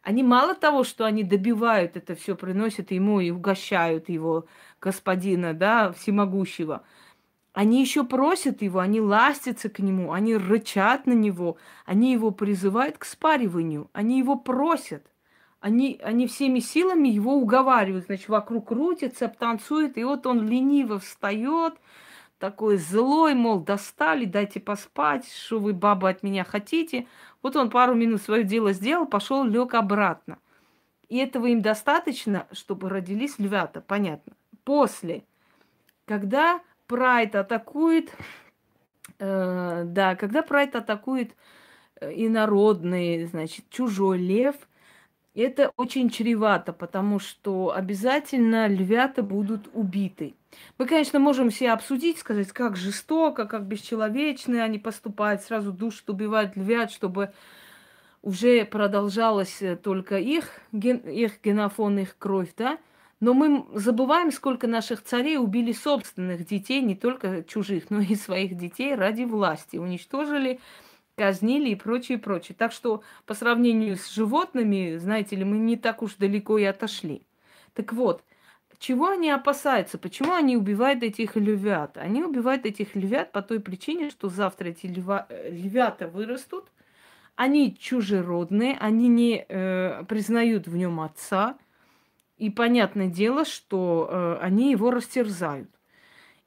Они 0.03 0.23
мало 0.23 0.53
того, 0.55 0.83
что 0.83 1.05
они 1.05 1.23
добивают 1.23 1.97
это 1.97 2.15
все, 2.15 2.35
приносят 2.35 2.91
ему 2.91 3.19
и 3.19 3.31
угощают 3.31 4.07
его 4.07 4.45
господина, 4.79 5.53
да, 5.53 5.91
всемогущего– 5.91 6.83
они 7.57 7.81
еще 7.81 8.03
просят 8.03 8.61
его, 8.61 8.77
они 8.77 9.01
ластятся 9.01 9.67
к 9.67 9.79
нему, 9.79 10.11
они 10.11 10.35
рычат 10.35 11.07
на 11.07 11.13
него, 11.13 11.57
они 11.87 12.11
его 12.11 12.29
призывают 12.29 12.99
к 12.99 13.03
спариванию, 13.03 13.89
они 13.93 14.19
его 14.19 14.35
просят. 14.35 15.03
Они, 15.59 15.99
они 16.03 16.27
всеми 16.27 16.59
силами 16.59 17.07
его 17.07 17.33
уговаривают, 17.33 18.05
значит, 18.05 18.29
вокруг 18.29 18.67
крутится, 18.67 19.27
танцует, 19.27 19.97
и 19.97 20.03
вот 20.03 20.27
он 20.27 20.47
лениво 20.47 20.99
встает, 20.99 21.73
такой 22.37 22.77
злой, 22.77 23.33
мол, 23.33 23.59
достали, 23.61 24.25
дайте 24.25 24.59
поспать, 24.59 25.27
что 25.27 25.57
вы, 25.57 25.73
баба, 25.73 26.09
от 26.09 26.21
меня 26.21 26.43
хотите. 26.43 27.07
Вот 27.41 27.55
он 27.55 27.71
пару 27.71 27.95
минут 27.95 28.21
свое 28.21 28.43
дело 28.43 28.71
сделал, 28.71 29.07
пошел, 29.07 29.43
лег 29.43 29.73
обратно. 29.73 30.37
И 31.09 31.17
этого 31.17 31.47
им 31.47 31.63
достаточно, 31.63 32.45
чтобы 32.51 32.89
родились 32.89 33.39
львята, 33.39 33.81
понятно. 33.81 34.33
После, 34.63 35.23
когда 36.05 36.61
Прайд 36.87 37.35
атакует, 37.35 38.11
э, 39.19 39.83
да, 39.85 40.15
когда 40.15 40.41
Прайд 40.41 40.75
атакует 40.75 41.35
э, 41.99 42.11
инородный, 42.15 43.25
значит, 43.25 43.65
чужой 43.69 44.17
лев, 44.19 44.55
это 45.35 45.71
очень 45.77 46.09
чревато, 46.09 46.73
потому 46.73 47.19
что 47.19 47.71
обязательно 47.75 48.67
львята 48.67 49.21
будут 49.21 49.69
убиты. 49.73 50.33
Мы, 50.79 50.87
конечно, 50.87 51.19
можем 51.19 51.51
все 51.51 51.71
обсудить, 51.71 52.17
сказать, 52.17 52.51
как 52.51 52.75
жестоко, 52.75 53.45
как 53.45 53.65
бесчеловечно 53.65 54.63
они 54.63 54.79
поступают, 54.79 55.41
сразу 55.41 55.71
душат, 55.71 56.09
убивают 56.09 56.55
львят, 56.55 56.91
чтобы 56.91 57.33
уже 58.23 58.65
продолжалась 58.65 59.61
э, 59.61 59.75
только 59.75 60.17
их, 60.17 60.49
ген, 60.71 60.97
их 60.97 61.41
генофон, 61.43 61.99
их 61.99 62.17
кровь, 62.17 62.53
да. 62.57 62.79
Но 63.19 63.33
мы 63.33 63.65
забываем, 63.73 64.31
сколько 64.31 64.67
наших 64.67 65.03
царей 65.03 65.37
убили 65.37 65.71
собственных 65.71 66.45
детей, 66.45 66.81
не 66.81 66.95
только 66.95 67.43
чужих, 67.43 67.89
но 67.89 67.99
и 67.99 68.15
своих 68.15 68.55
детей 68.55 68.93
ради 68.93 69.23
власти. 69.23 69.77
Уничтожили, 69.77 70.59
казнили 71.15 71.69
и 71.69 71.75
прочее, 71.75 72.19
прочее. 72.19 72.55
Так 72.57 72.71
что 72.71 73.01
по 73.25 73.33
сравнению 73.33 73.97
с 73.97 74.13
животными, 74.13 74.97
знаете 74.97 75.35
ли, 75.35 75.43
мы 75.43 75.57
не 75.57 75.77
так 75.77 76.03
уж 76.03 76.15
далеко 76.15 76.59
и 76.59 76.63
отошли. 76.63 77.23
Так 77.73 77.91
вот, 77.93 78.23
чего 78.77 79.07
они 79.07 79.31
опасаются? 79.31 79.97
Почему 79.97 80.33
они 80.33 80.55
убивают 80.55 81.01
этих 81.01 81.35
львят? 81.35 81.97
Они 81.97 82.23
убивают 82.23 82.65
этих 82.65 82.95
львят 82.95 83.31
по 83.31 83.41
той 83.41 83.59
причине, 83.59 84.11
что 84.11 84.29
завтра 84.29 84.67
эти 84.67 84.85
льва, 84.85 85.25
э, 85.29 85.49
львята 85.49 86.07
вырастут, 86.07 86.71
они 87.35 87.75
чужеродные, 87.75 88.77
они 88.79 89.07
не 89.07 89.45
э, 89.47 90.03
признают 90.07 90.67
в 90.67 90.77
нем 90.77 90.99
отца, 90.99 91.57
и 92.37 92.49
понятное 92.49 93.07
дело, 93.07 93.45
что 93.45 94.07
э, 94.09 94.37
они 94.41 94.71
его 94.71 94.91
растерзают 94.91 95.69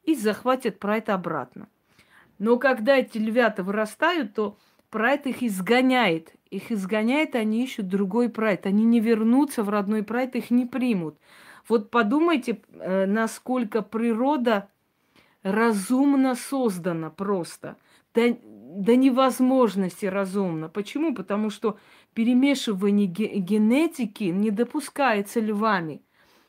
и 0.05 0.15
захватят 0.15 0.79
прайд 0.79 1.09
обратно. 1.09 1.69
Но 2.39 2.59
когда 2.59 2.97
эти 2.97 3.19
львята 3.19 3.63
вырастают, 3.63 4.35
то 4.35 4.57
прайд 4.91 5.27
их 5.27 5.43
изгоняет. 5.43 6.33
Их 6.51 6.73
изгоняет, 6.73 7.35
они 7.35 7.63
ищут 7.63 7.89
другой 7.89 8.29
прайд. 8.29 8.67
Они 8.67 8.85
не 8.85 9.01
вернутся 9.01 9.63
в 9.63 9.69
родной 9.69 10.03
прайд, 10.03 10.37
их 10.37 10.51
не 10.51 10.67
примут. 10.67 11.19
Вот 11.69 11.91
подумайте, 11.91 12.61
э, 12.73 13.07
насколько 13.07 13.83
природа 13.83 14.69
разумно 15.43 16.35
создана 16.35 17.11
просто. 17.11 17.77
До, 18.15 18.37
до 18.43 18.97
невозможности 18.97 20.07
разумно. 20.07 20.69
Почему? 20.69 21.15
Потому 21.15 21.51
что 21.51 21.79
перемешивание 22.15 23.07
генетики 23.07 24.25
не 24.25 24.51
допускается 24.51 25.41
львами. 25.41 26.03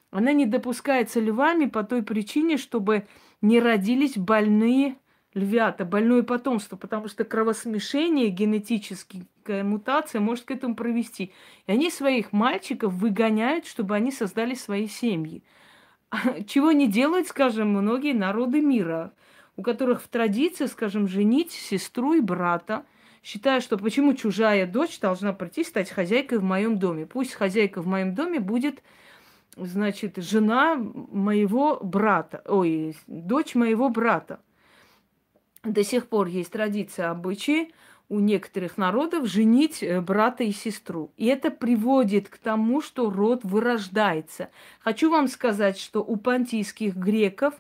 Она 0.09 0.33
не 0.33 0.45
допускается 0.45 1.19
львами 1.19 1.65
по 1.67 1.83
той 1.83 2.03
причине, 2.03 2.57
чтобы 2.57 3.07
не 3.41 3.59
родились 3.59 4.17
больные 4.17 4.97
львята, 5.33 5.85
больное 5.85 6.23
потомство, 6.23 6.75
потому 6.75 7.07
что 7.07 7.23
кровосмешение, 7.23 8.29
генетическая 8.29 9.63
мутация 9.63 10.19
может 10.19 10.45
к 10.45 10.51
этому 10.51 10.75
провести. 10.75 11.31
И 11.67 11.71
они 11.71 11.89
своих 11.89 12.33
мальчиков 12.33 12.93
выгоняют, 12.93 13.65
чтобы 13.65 13.95
они 13.95 14.11
создали 14.11 14.55
свои 14.55 14.87
семьи. 14.87 15.43
Чего 16.47 16.73
не 16.73 16.87
делают, 16.87 17.27
скажем, 17.27 17.69
многие 17.69 18.13
народы 18.13 18.59
мира, 18.59 19.13
у 19.55 19.63
которых 19.63 20.01
в 20.01 20.09
традиции, 20.09 20.65
скажем, 20.65 21.07
женить 21.07 21.51
сестру 21.51 22.13
и 22.13 22.19
брата– 22.19 22.85
считаю, 23.23 23.61
что 23.61 23.77
почему 23.77 24.13
чужая 24.13 24.65
дочь 24.65 24.99
должна 24.99 25.33
прийти 25.33 25.63
стать 25.63 25.89
хозяйкой 25.89 26.39
в 26.39 26.43
моем 26.43 26.79
доме. 26.79 27.05
Пусть 27.05 27.33
хозяйка 27.33 27.81
в 27.81 27.87
моем 27.87 28.15
доме 28.15 28.39
будет, 28.39 28.81
значит, 29.55 30.17
жена 30.17 30.75
моего 30.75 31.79
брата, 31.81 32.41
ой, 32.47 32.95
дочь 33.07 33.55
моего 33.55 33.89
брата. 33.89 34.39
До 35.63 35.83
сих 35.83 36.07
пор 36.07 36.27
есть 36.27 36.51
традиция, 36.51 37.11
обычаи 37.11 37.71
у 38.11 38.19
некоторых 38.19 38.77
народов 38.77 39.25
женить 39.25 39.81
э, 39.81 40.01
брата 40.01 40.43
и 40.43 40.51
сестру. 40.51 41.13
И 41.15 41.27
это 41.27 41.49
приводит 41.49 42.27
к 42.27 42.39
тому, 42.39 42.81
что 42.81 43.09
род 43.09 43.45
вырождается. 43.45 44.49
Хочу 44.81 45.09
вам 45.09 45.29
сказать, 45.29 45.79
что 45.79 46.03
у 46.03 46.17
понтийских 46.17 46.93
греков, 46.93 47.53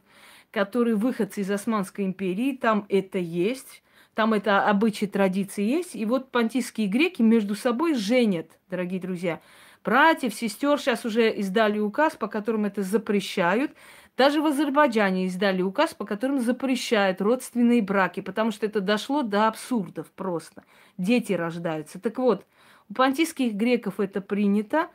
которые 0.51 0.97
выходцы 0.97 1.39
из 1.39 1.51
Османской 1.51 2.03
империи, 2.03 2.57
там 2.57 2.85
это 2.89 3.17
есть 3.17 3.81
там 4.21 4.35
это 4.35 4.69
обычаи, 4.69 5.07
традиции 5.07 5.63
есть. 5.63 5.95
И 5.95 6.05
вот 6.05 6.29
понтийские 6.29 6.85
греки 6.85 7.23
между 7.23 7.55
собой 7.55 7.95
женят, 7.95 8.45
дорогие 8.69 9.01
друзья. 9.01 9.41
Братьев, 9.83 10.35
сестер 10.35 10.79
сейчас 10.79 11.05
уже 11.05 11.33
издали 11.37 11.79
указ, 11.79 12.15
по 12.17 12.27
которому 12.27 12.67
это 12.67 12.83
запрещают. 12.83 13.71
Даже 14.15 14.39
в 14.39 14.45
Азербайджане 14.45 15.25
издали 15.25 15.63
указ, 15.63 15.95
по 15.95 16.05
которому 16.05 16.39
запрещают 16.39 17.19
родственные 17.19 17.81
браки, 17.81 18.19
потому 18.19 18.51
что 18.51 18.67
это 18.67 18.79
дошло 18.79 19.23
до 19.23 19.47
абсурдов 19.47 20.11
просто. 20.11 20.65
Дети 20.99 21.33
рождаются. 21.33 21.99
Так 21.99 22.19
вот, 22.19 22.45
у 22.89 22.93
понтийских 22.93 23.53
греков 23.53 23.99
это 23.99 24.21
принято. 24.21 24.89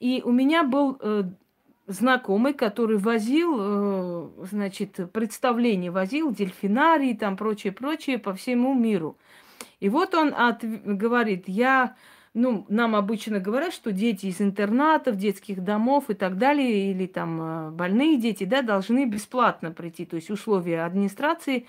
И 0.00 0.22
у 0.24 0.32
меня 0.32 0.62
был 0.62 0.96
э, 1.02 1.24
знакомый, 1.86 2.54
который 2.54 2.98
возил, 2.98 3.56
э, 3.58 4.28
значит, 4.50 4.98
представление 5.12 5.90
возил, 5.90 6.32
дельфинарий, 6.32 7.16
там 7.16 7.36
прочее, 7.36 7.72
прочее 7.72 8.18
по 8.18 8.34
всему 8.34 8.74
миру. 8.74 9.18
И 9.80 9.88
вот 9.88 10.14
он 10.14 10.32
от, 10.34 10.64
говорит, 10.64 11.44
я, 11.46 11.96
ну, 12.32 12.64
нам 12.68 12.96
обычно 12.96 13.38
говорят, 13.38 13.72
что 13.74 13.92
дети 13.92 14.26
из 14.26 14.40
интернатов, 14.40 15.16
детских 15.16 15.62
домов 15.62 16.08
и 16.08 16.14
так 16.14 16.38
далее, 16.38 16.90
или 16.90 17.06
там 17.06 17.40
э, 17.40 17.70
больные 17.70 18.16
дети, 18.16 18.44
да, 18.44 18.62
должны 18.62 19.04
бесплатно 19.04 19.70
прийти. 19.70 20.06
То 20.06 20.16
есть 20.16 20.30
условия 20.30 20.84
администрации 20.84 21.66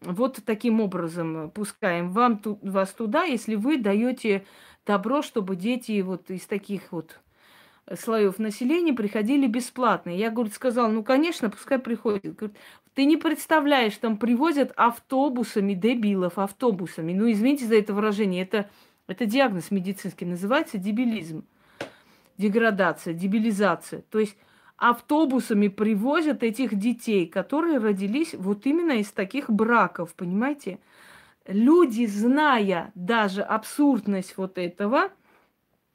вот 0.00 0.38
таким 0.44 0.80
образом 0.80 1.50
пускаем 1.50 2.10
вам, 2.12 2.40
вас 2.62 2.92
туда, 2.92 3.24
если 3.24 3.56
вы 3.56 3.78
даете 3.78 4.46
добро, 4.86 5.22
чтобы 5.22 5.56
дети 5.56 6.00
вот 6.00 6.30
из 6.30 6.46
таких 6.46 6.92
вот 6.92 7.18
слоев 7.96 8.38
населения 8.38 8.92
приходили 8.92 9.46
бесплатно. 9.46 10.10
Я, 10.10 10.30
говорит, 10.30 10.54
сказала, 10.54 10.88
ну, 10.88 11.02
конечно, 11.02 11.50
пускай 11.50 11.78
приходят. 11.78 12.36
Говорит, 12.36 12.56
ты 12.94 13.04
не 13.04 13.16
представляешь, 13.16 13.96
там 13.96 14.16
привозят 14.16 14.72
автобусами 14.76 15.74
дебилов, 15.74 16.38
автобусами. 16.38 17.12
Ну, 17.12 17.30
извините 17.30 17.66
за 17.66 17.76
это 17.76 17.94
выражение, 17.94 18.42
это, 18.42 18.68
это 19.06 19.24
диагноз 19.24 19.70
медицинский, 19.70 20.24
называется 20.24 20.78
дебилизм, 20.78 21.44
деградация, 22.36 23.14
дебилизация. 23.14 24.02
То 24.10 24.18
есть 24.18 24.36
автобусами 24.76 25.68
привозят 25.68 26.42
этих 26.42 26.76
детей, 26.76 27.26
которые 27.26 27.78
родились 27.78 28.34
вот 28.34 28.66
именно 28.66 28.92
из 28.92 29.10
таких 29.10 29.50
браков, 29.50 30.14
понимаете? 30.14 30.78
Люди, 31.46 32.04
зная 32.04 32.92
даже 32.94 33.42
абсурдность 33.42 34.36
вот 34.36 34.58
этого, 34.58 35.10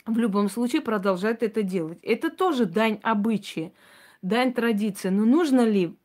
в 0.05 0.17
любом 0.17 0.49
случае 0.49 0.81
продолжают 0.81 1.43
это 1.43 1.63
делать. 1.63 1.99
Это 2.01 2.29
тоже 2.29 2.65
дань 2.65 2.99
обычая, 3.03 3.71
дань 4.21 4.53
традиции. 4.53 5.09
Но 5.09 5.25
нужно 5.25 5.61
ли 5.61 5.95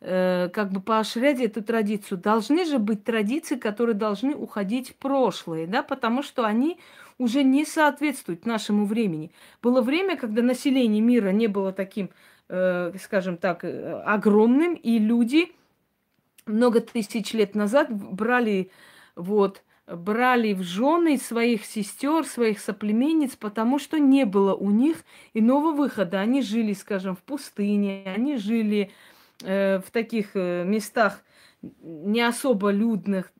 э, 0.00 0.48
как 0.52 0.72
бы 0.72 0.80
поощрять 0.80 1.40
эту 1.40 1.62
традицию? 1.62 2.18
Должны 2.18 2.64
же 2.64 2.78
быть 2.78 3.04
традиции, 3.04 3.56
которые 3.56 3.94
должны 3.94 4.34
уходить 4.34 4.90
в 4.90 4.94
прошлое, 4.96 5.66
да, 5.66 5.82
потому 5.82 6.22
что 6.22 6.44
они 6.44 6.78
уже 7.18 7.42
не 7.44 7.64
соответствуют 7.64 8.46
нашему 8.46 8.84
времени. 8.84 9.32
Было 9.62 9.80
время, 9.80 10.16
когда 10.16 10.42
население 10.42 11.00
мира 11.00 11.30
не 11.30 11.46
было 11.46 11.72
таким, 11.72 12.10
э, 12.48 12.92
скажем 13.00 13.36
так, 13.36 13.64
э, 13.64 14.02
огромным, 14.04 14.74
и 14.74 14.98
люди 14.98 15.52
много 16.46 16.80
тысяч 16.80 17.32
лет 17.32 17.54
назад 17.54 17.90
брали 17.90 18.70
вот 19.16 19.62
брали 19.86 20.52
в 20.52 20.62
жены 20.62 21.16
своих 21.16 21.64
сестер, 21.64 22.24
своих 22.24 22.58
соплеменниц, 22.58 23.36
потому 23.36 23.78
что 23.78 23.98
не 23.98 24.24
было 24.24 24.54
у 24.54 24.70
них 24.70 25.04
иного 25.32 25.72
выхода. 25.72 26.20
Они 26.20 26.42
жили, 26.42 26.72
скажем, 26.72 27.14
в 27.14 27.22
пустыне, 27.22 28.02
они 28.14 28.36
жили 28.36 28.90
э, 29.44 29.78
в 29.78 29.90
таких 29.90 30.30
э, 30.34 30.64
местах, 30.64 31.22
не 31.62 32.20
особо 32.20 32.70
людных 32.70 33.32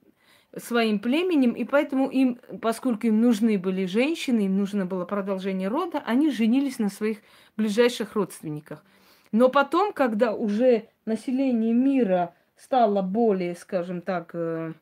своим 0.56 1.00
племенем, 1.00 1.52
и 1.52 1.64
поэтому 1.64 2.09
им, 2.09 2.38
поскольку 2.62 3.09
им 3.09 3.20
нужны 3.20 3.59
были 3.59 3.85
женщины, 3.85 4.46
им 4.46 4.56
нужно 4.56 4.87
было 4.87 5.04
продолжение 5.04 5.68
рода, 5.68 6.02
они 6.06 6.30
женились 6.30 6.78
на 6.78 6.88
своих 6.88 7.18
ближайших 7.56 8.14
родственниках. 8.14 8.85
Но 9.32 9.48
потом, 9.48 9.92
когда 9.92 10.32
уже 10.32 10.88
население 11.04 11.74
мира 11.74 12.35
стало 12.56 13.02
более, 13.02 13.54
скажем 13.54 14.00
так, 14.00 14.30
э, 14.32 14.72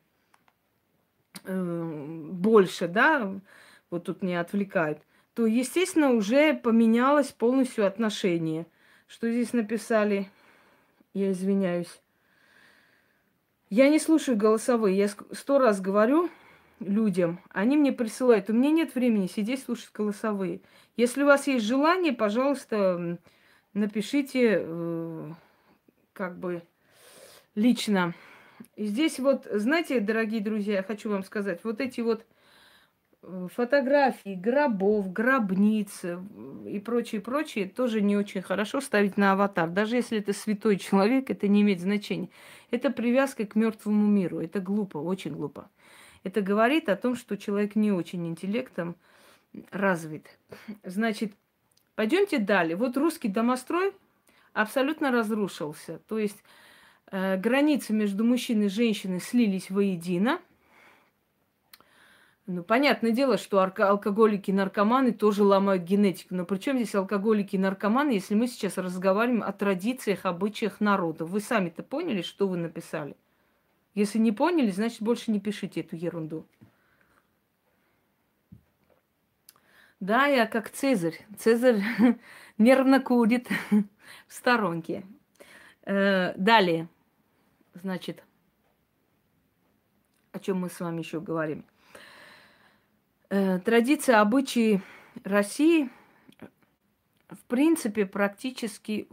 больше, 1.47 2.87
да, 2.87 3.33
вот 3.89 4.05
тут 4.05 4.21
не 4.21 4.35
отвлекают, 4.35 4.99
то, 5.33 5.45
естественно, 5.45 6.11
уже 6.11 6.53
поменялось 6.53 7.31
полностью 7.31 7.85
отношение. 7.85 8.65
Что 9.07 9.29
здесь 9.29 9.53
написали? 9.53 10.29
Я 11.13 11.31
извиняюсь. 11.31 12.01
Я 13.69 13.89
не 13.89 13.99
слушаю 13.99 14.37
голосовые. 14.37 14.97
Я 14.97 15.07
сто 15.07 15.59
раз 15.59 15.81
говорю 15.81 16.29
людям, 16.79 17.39
они 17.49 17.77
мне 17.77 17.91
присылают. 17.91 18.49
У 18.49 18.53
меня 18.53 18.71
нет 18.71 18.95
времени 18.95 19.27
сидеть 19.27 19.63
слушать 19.63 19.91
голосовые. 19.93 20.61
Если 20.97 21.23
у 21.23 21.25
вас 21.25 21.47
есть 21.47 21.65
желание, 21.65 22.13
пожалуйста, 22.13 23.17
напишите 23.73 24.59
э, 24.61 25.31
как 26.13 26.37
бы 26.37 26.63
лично. 27.55 28.13
И 28.75 28.85
здесь 28.85 29.19
вот, 29.19 29.47
знаете, 29.51 29.99
дорогие 29.99 30.41
друзья, 30.41 30.75
я 30.75 30.83
хочу 30.83 31.09
вам 31.09 31.23
сказать, 31.23 31.59
вот 31.63 31.81
эти 31.81 32.01
вот 32.01 32.25
Э, 33.27 33.47
фотографии 33.53 34.35
гробов, 34.35 35.11
гробниц 35.11 36.01
э, 36.03 36.19
и 36.67 36.79
прочее, 36.79 37.21
прочее 37.21 37.67
тоже 37.67 38.01
не 38.01 38.15
очень 38.15 38.41
хорошо 38.41 38.81
ставить 38.81 39.17
на 39.17 39.31
аватар. 39.31 39.69
Даже 39.69 39.95
если 39.95 40.19
это 40.19 40.31
святой 40.33 40.77
человек, 40.77 41.29
это 41.29 41.47
не 41.47 41.61
имеет 41.61 41.79
значения. 41.79 42.29
Это 42.69 42.91
привязка 42.91 43.45
к 43.45 43.55
мертвому 43.55 44.05
миру. 44.05 44.39
Это 44.39 44.59
глупо, 44.59 44.97
очень 44.97 45.31
глупо. 45.31 45.69
Это 46.23 46.41
говорит 46.41 46.87
о 46.87 46.95
том, 46.95 47.15
что 47.15 47.35
человек 47.35 47.75
не 47.75 47.91
очень 47.91 48.27
интеллектом 48.27 48.95
развит. 49.71 50.27
Значит, 50.83 51.33
пойдемте 51.95 52.37
далее. 52.37 52.75
Вот 52.75 52.95
русский 52.97 53.27
домострой 53.27 53.93
абсолютно 54.53 55.11
разрушился. 55.11 55.99
То 56.07 56.19
есть 56.19 56.43
границы 57.11 57.93
между 57.93 58.23
мужчиной 58.23 58.65
и 58.65 58.69
женщиной 58.69 59.19
слились 59.19 59.69
воедино– 59.69 60.39
ну, 62.47 62.63
понятное 62.63 63.09
дело, 63.09 63.39
что 63.39 63.59
алкоголики 63.59 64.51
и 64.51 64.53
наркоманы 64.53 65.13
тоже 65.13 65.43
ломают 65.43 65.81
генетику. 65.81 66.35
Но 66.35 66.45
при 66.45 66.57
чем 66.59 66.77
здесь 66.77 66.93
алкоголики 66.93 67.55
и 67.55 67.59
наркоманы, 67.59 68.11
если 68.11 68.35
мы 68.35 68.47
сейчас 68.47 68.77
разговариваем 68.77 69.41
о 69.41 69.51
традициях, 69.51 70.25
обычаях 70.25 70.79
народа? 70.79 71.25
Вы 71.25 71.39
сами-то 71.39 71.81
поняли, 71.81 72.21
что 72.21 72.47
вы 72.47 72.57
написали? 72.57 73.15
Если 73.95 74.19
не 74.19 74.31
поняли, 74.31 74.69
значит, 74.69 75.01
больше 75.01 75.31
не 75.31 75.39
пишите 75.39 75.79
эту 75.79 75.95
ерунду. 75.95 76.45
Да, 79.99 80.27
я 80.27 80.45
как 80.45 80.69
Цезарь. 80.69 81.25
Цезарь 81.39 81.81
нервно 82.59 82.99
курит 82.99 83.47
в 84.27 84.33
сторонке. 84.33 85.03
Э, 85.83 86.35
далее, 86.37 86.89
значит, 87.75 88.23
о 90.31 90.39
чем 90.39 90.59
мы 90.59 90.69
с 90.69 90.79
вами 90.79 90.99
еще 90.99 91.19
говорим? 91.19 91.65
Э, 93.29 93.59
традиции, 93.59 94.13
обычаи 94.13 94.81
России 95.23 95.89
в 97.29 97.43
принципе 97.47 98.05
практически 98.05 99.07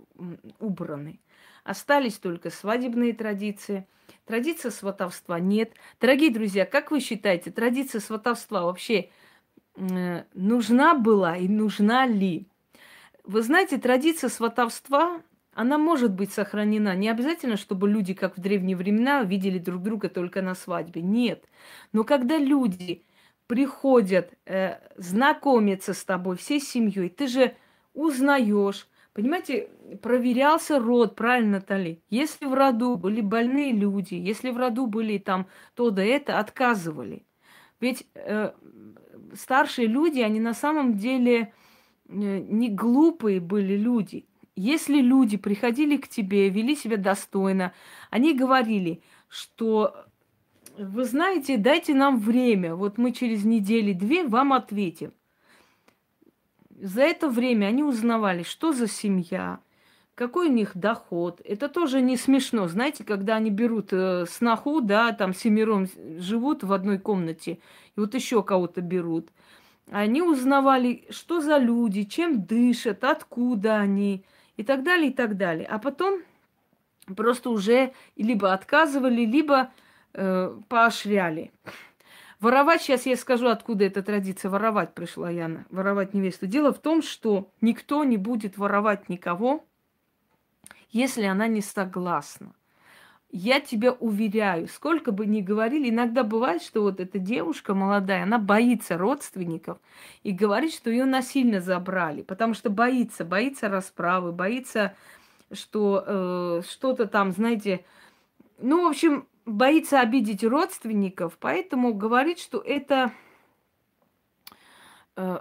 убраны. 0.58 1.20
Остались 1.64 2.18
только 2.18 2.50
свадебные 2.50 3.14
традиции. 3.14 3.86
Традиции 4.26 4.70
сватовства 4.70 5.38
нет. 5.38 5.72
Дорогие 6.00 6.32
друзья, 6.32 6.66
как 6.66 6.90
вы 6.90 7.00
считаете, 7.00 7.50
традиция 7.50 8.00
сватовства 8.00 8.62
вообще 8.62 9.10
э, 9.76 10.24
нужна 10.34 10.94
была 10.94 11.36
и 11.36 11.48
нужна 11.48 12.06
ли? 12.06 12.46
Вы 13.24 13.42
знаете, 13.42 13.78
традиция 13.78 14.28
сватовства, 14.28 15.22
она 15.54 15.78
может 15.78 16.12
быть 16.12 16.32
сохранена. 16.32 16.94
Не 16.96 17.08
обязательно, 17.10 17.56
чтобы 17.56 17.88
люди, 17.88 18.14
как 18.14 18.36
в 18.36 18.40
древние 18.40 18.76
времена, 18.76 19.22
видели 19.22 19.58
друг 19.58 19.82
друга 19.82 20.08
только 20.08 20.42
на 20.42 20.54
свадьбе. 20.54 21.02
Нет. 21.02 21.44
Но 21.92 22.04
когда 22.04 22.38
люди 22.38 23.04
приходят 23.46 24.32
э, 24.46 24.78
знакомиться 24.96 25.92
с 25.92 26.04
тобой 26.04 26.36
всей 26.36 26.60
семьей, 26.60 27.10
ты 27.10 27.26
же 27.28 27.54
узнаешь, 27.92 28.88
понимаете, 29.12 29.68
проверялся 30.00 30.78
род, 30.78 31.16
правильно, 31.16 31.58
Натали? 31.58 32.02
Если 32.08 32.46
в 32.46 32.54
роду 32.54 32.96
были 32.96 33.20
больные 33.20 33.72
люди, 33.72 34.14
если 34.14 34.50
в 34.50 34.56
роду 34.56 34.86
были 34.86 35.18
там 35.18 35.46
то 35.74 35.90
да 35.90 36.02
это, 36.02 36.38
отказывали. 36.38 37.26
Ведь 37.78 38.06
э, 38.14 38.52
старшие 39.34 39.86
люди, 39.86 40.20
они 40.20 40.40
на 40.40 40.54
самом 40.54 40.96
деле 40.96 41.52
э, 42.08 42.38
не 42.38 42.70
глупые 42.70 43.40
были 43.40 43.76
люди. 43.76 44.26
Если 44.54 45.00
люди 45.00 45.36
приходили 45.36 45.96
к 45.96 46.08
тебе, 46.08 46.50
вели 46.50 46.76
себя 46.76 46.96
достойно, 46.96 47.72
они 48.10 48.34
говорили, 48.34 49.02
что 49.28 50.06
вы 50.78 51.04
знаете, 51.04 51.56
дайте 51.56 51.94
нам 51.94 52.18
время. 52.18 52.74
Вот 52.74 52.98
мы 52.98 53.12
через 53.12 53.44
недели-две 53.44 54.24
вам 54.24 54.52
ответим. 54.52 55.12
За 56.70 57.02
это 57.02 57.28
время 57.28 57.66
они 57.66 57.82
узнавали, 57.82 58.42
что 58.42 58.72
за 58.72 58.88
семья, 58.88 59.60
какой 60.14 60.48
у 60.48 60.52
них 60.52 60.72
доход. 60.74 61.40
Это 61.44 61.68
тоже 61.68 62.00
не 62.00 62.16
смешно. 62.16 62.68
Знаете, 62.68 63.04
когда 63.04 63.36
они 63.36 63.50
берут 63.50 63.92
э, 63.92 64.26
сноху, 64.28 64.80
да, 64.80 65.12
там 65.12 65.32
семером 65.32 65.88
живут 66.18 66.64
в 66.64 66.72
одной 66.72 66.98
комнате, 66.98 67.58
и 67.96 68.00
вот 68.00 68.14
еще 68.14 68.42
кого-то 68.42 68.80
берут. 68.80 69.30
Они 69.90 70.22
узнавали, 70.22 71.06
что 71.10 71.40
за 71.40 71.58
люди, 71.58 72.04
чем 72.04 72.44
дышат, 72.44 73.04
откуда 73.04 73.76
они, 73.76 74.24
и 74.62 74.64
так 74.64 74.84
далее, 74.84 75.10
и 75.10 75.12
так 75.12 75.36
далее. 75.36 75.66
А 75.66 75.78
потом 75.78 76.22
просто 77.16 77.50
уже 77.50 77.92
либо 78.16 78.52
отказывали, 78.52 79.24
либо 79.24 79.72
э, 80.14 80.56
поощряли. 80.68 81.50
Воровать, 82.38 82.82
сейчас 82.82 83.06
я 83.06 83.16
скажу, 83.16 83.48
откуда 83.48 83.84
эта 83.84 84.02
традиция 84.02 84.50
воровать 84.50 84.94
пришла, 84.94 85.30
Яна, 85.30 85.64
воровать 85.70 86.14
невесту. 86.14 86.46
Дело 86.46 86.72
в 86.72 86.78
том, 86.78 87.02
что 87.02 87.50
никто 87.60 88.04
не 88.04 88.16
будет 88.16 88.56
воровать 88.56 89.08
никого, 89.08 89.64
если 90.90 91.24
она 91.24 91.48
не 91.48 91.60
согласна. 91.60 92.52
Я 93.34 93.60
тебя 93.60 93.92
уверяю, 93.92 94.68
сколько 94.68 95.10
бы 95.10 95.24
ни 95.24 95.40
говорили, 95.40 95.88
иногда 95.88 96.22
бывает, 96.22 96.62
что 96.62 96.82
вот 96.82 97.00
эта 97.00 97.18
девушка 97.18 97.72
молодая, 97.72 98.24
она 98.24 98.38
боится 98.38 98.98
родственников 98.98 99.78
и 100.22 100.32
говорит, 100.32 100.74
что 100.74 100.90
ее 100.90 101.06
насильно 101.06 101.62
забрали, 101.62 102.20
потому 102.20 102.52
что 102.52 102.68
боится, 102.68 103.24
боится 103.24 103.70
расправы, 103.70 104.32
боится, 104.32 104.94
что 105.50 106.04
э, 106.06 106.62
что-то 106.68 107.06
там, 107.06 107.32
знаете, 107.32 107.86
ну, 108.58 108.84
в 108.84 108.90
общем, 108.90 109.26
боится 109.46 110.00
обидеть 110.00 110.44
родственников, 110.44 111.38
поэтому 111.40 111.94
говорит, 111.94 112.38
что 112.38 112.58
это 112.58 113.12
э, 115.16 115.40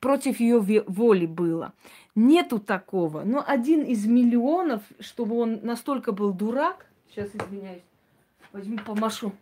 против 0.00 0.40
ее 0.40 0.60
воли 0.86 1.26
было. 1.26 1.74
Нету 2.14 2.58
такого. 2.58 3.22
Но 3.24 3.44
один 3.46 3.82
из 3.82 4.06
миллионов, 4.06 4.82
чтобы 4.98 5.36
он 5.38 5.60
настолько 5.62 6.12
был 6.12 6.32
дурак, 6.32 6.87
сейчас 7.18 7.30
извиняюсь, 7.34 7.82
возьму 8.52 8.78
помашу, 8.78 9.32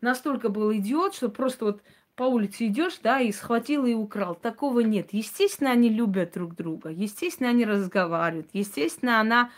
настолько 0.00 0.48
был 0.48 0.72
идиот, 0.72 1.14
что 1.14 1.28
просто 1.28 1.64
вот 1.64 1.82
по 2.14 2.24
улице 2.24 2.68
идешь, 2.68 2.98
да, 3.02 3.20
и 3.20 3.32
схватил 3.32 3.84
и 3.86 3.94
украл. 3.94 4.36
Такого 4.36 4.80
нет. 4.80 5.08
Естественно, 5.12 5.72
они 5.72 5.88
любят 5.88 6.32
друг 6.34 6.54
друга. 6.54 6.90
Естественно, 6.90 7.50
они 7.50 7.64
разговаривают. 7.64 8.48
Естественно, 8.52 9.18
она 9.18 9.50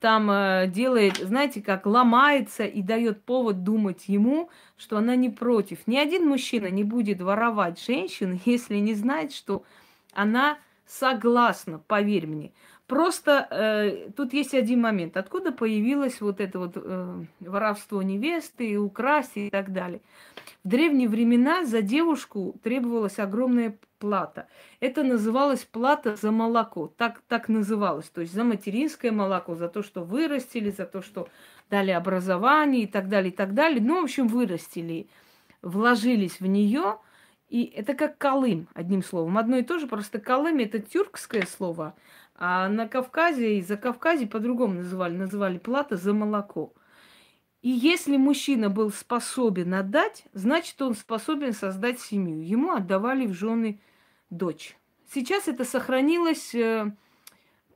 там 0.00 0.30
э, 0.30 0.66
делает, 0.68 1.16
знаете, 1.16 1.62
как 1.62 1.86
ломается 1.86 2.64
и 2.64 2.82
дает 2.82 3.22
повод 3.22 3.64
думать 3.64 4.08
ему, 4.08 4.50
что 4.76 4.98
она 4.98 5.16
не 5.16 5.30
против. 5.30 5.86
Ни 5.86 5.96
один 5.96 6.26
мужчина 6.26 6.66
не 6.66 6.84
будет 6.84 7.22
воровать 7.22 7.82
женщину, 7.82 8.38
если 8.44 8.76
не 8.76 8.94
знает, 8.94 9.32
что 9.32 9.62
она 10.12 10.58
согласна, 10.86 11.78
поверь 11.78 12.26
мне. 12.26 12.52
Просто 12.86 13.46
э, 13.50 14.10
тут 14.16 14.32
есть 14.32 14.54
один 14.54 14.80
момент. 14.80 15.16
Откуда 15.16 15.52
появилось 15.52 16.20
вот 16.20 16.40
это 16.40 16.58
вот 16.58 16.72
э, 16.76 17.24
воровство 17.40 18.02
невесты, 18.02 18.78
украсть 18.78 19.36
и 19.36 19.50
так 19.50 19.72
далее? 19.72 20.00
В 20.64 20.68
древние 20.68 21.08
времена 21.08 21.64
за 21.64 21.80
девушку 21.80 22.56
требовалась 22.62 23.18
огромная 23.18 23.78
плата. 23.98 24.48
Это 24.80 25.04
называлось 25.04 25.64
плата 25.64 26.16
за 26.16 26.32
молоко. 26.32 26.92
Так, 26.96 27.22
так 27.28 27.48
называлось. 27.48 28.08
То 28.08 28.20
есть 28.20 28.34
за 28.34 28.44
материнское 28.44 29.12
молоко, 29.12 29.54
за 29.54 29.68
то, 29.68 29.82
что 29.82 30.02
вырастили, 30.02 30.70
за 30.70 30.84
то, 30.84 31.02
что 31.02 31.28
дали 31.70 31.92
образование 31.92 32.82
и 32.82 32.86
так 32.86 33.08
далее, 33.08 33.32
и 33.32 33.34
так 33.34 33.54
далее. 33.54 33.80
Ну, 33.80 34.00
в 34.00 34.04
общем, 34.04 34.26
вырастили, 34.26 35.06
вложились 35.62 36.40
в 36.40 36.46
нее. 36.46 36.98
И 37.48 37.64
это 37.64 37.94
как 37.94 38.18
Колым, 38.18 38.66
одним 38.74 39.02
словом. 39.02 39.38
Одно 39.38 39.58
и 39.58 39.62
то 39.62 39.78
же, 39.78 39.86
просто 39.86 40.18
Колым 40.18 40.58
это 40.58 40.80
тюркское 40.80 41.46
слово, 41.46 41.94
а 42.34 42.68
на 42.68 42.88
Кавказе 42.88 43.58
и 43.58 43.62
за 43.62 43.76
Кавказе 43.76 44.26
по-другому 44.26 44.74
называли. 44.74 45.16
Называли 45.16 45.58
плата 45.58 45.96
за 45.96 46.12
молоко. 46.12 46.72
И 47.62 47.68
если 47.68 48.16
мужчина 48.16 48.70
был 48.70 48.90
способен 48.90 49.72
отдать, 49.74 50.24
значит, 50.32 50.80
он 50.82 50.94
способен 50.94 51.52
создать 51.52 52.00
семью. 52.00 52.40
Ему 52.40 52.72
отдавали 52.72 53.26
в 53.26 53.34
жены 53.34 53.80
дочь. 54.30 54.76
Сейчас 55.12 55.46
это 55.46 55.64
сохранилось, 55.64 56.54
э, 56.54 56.90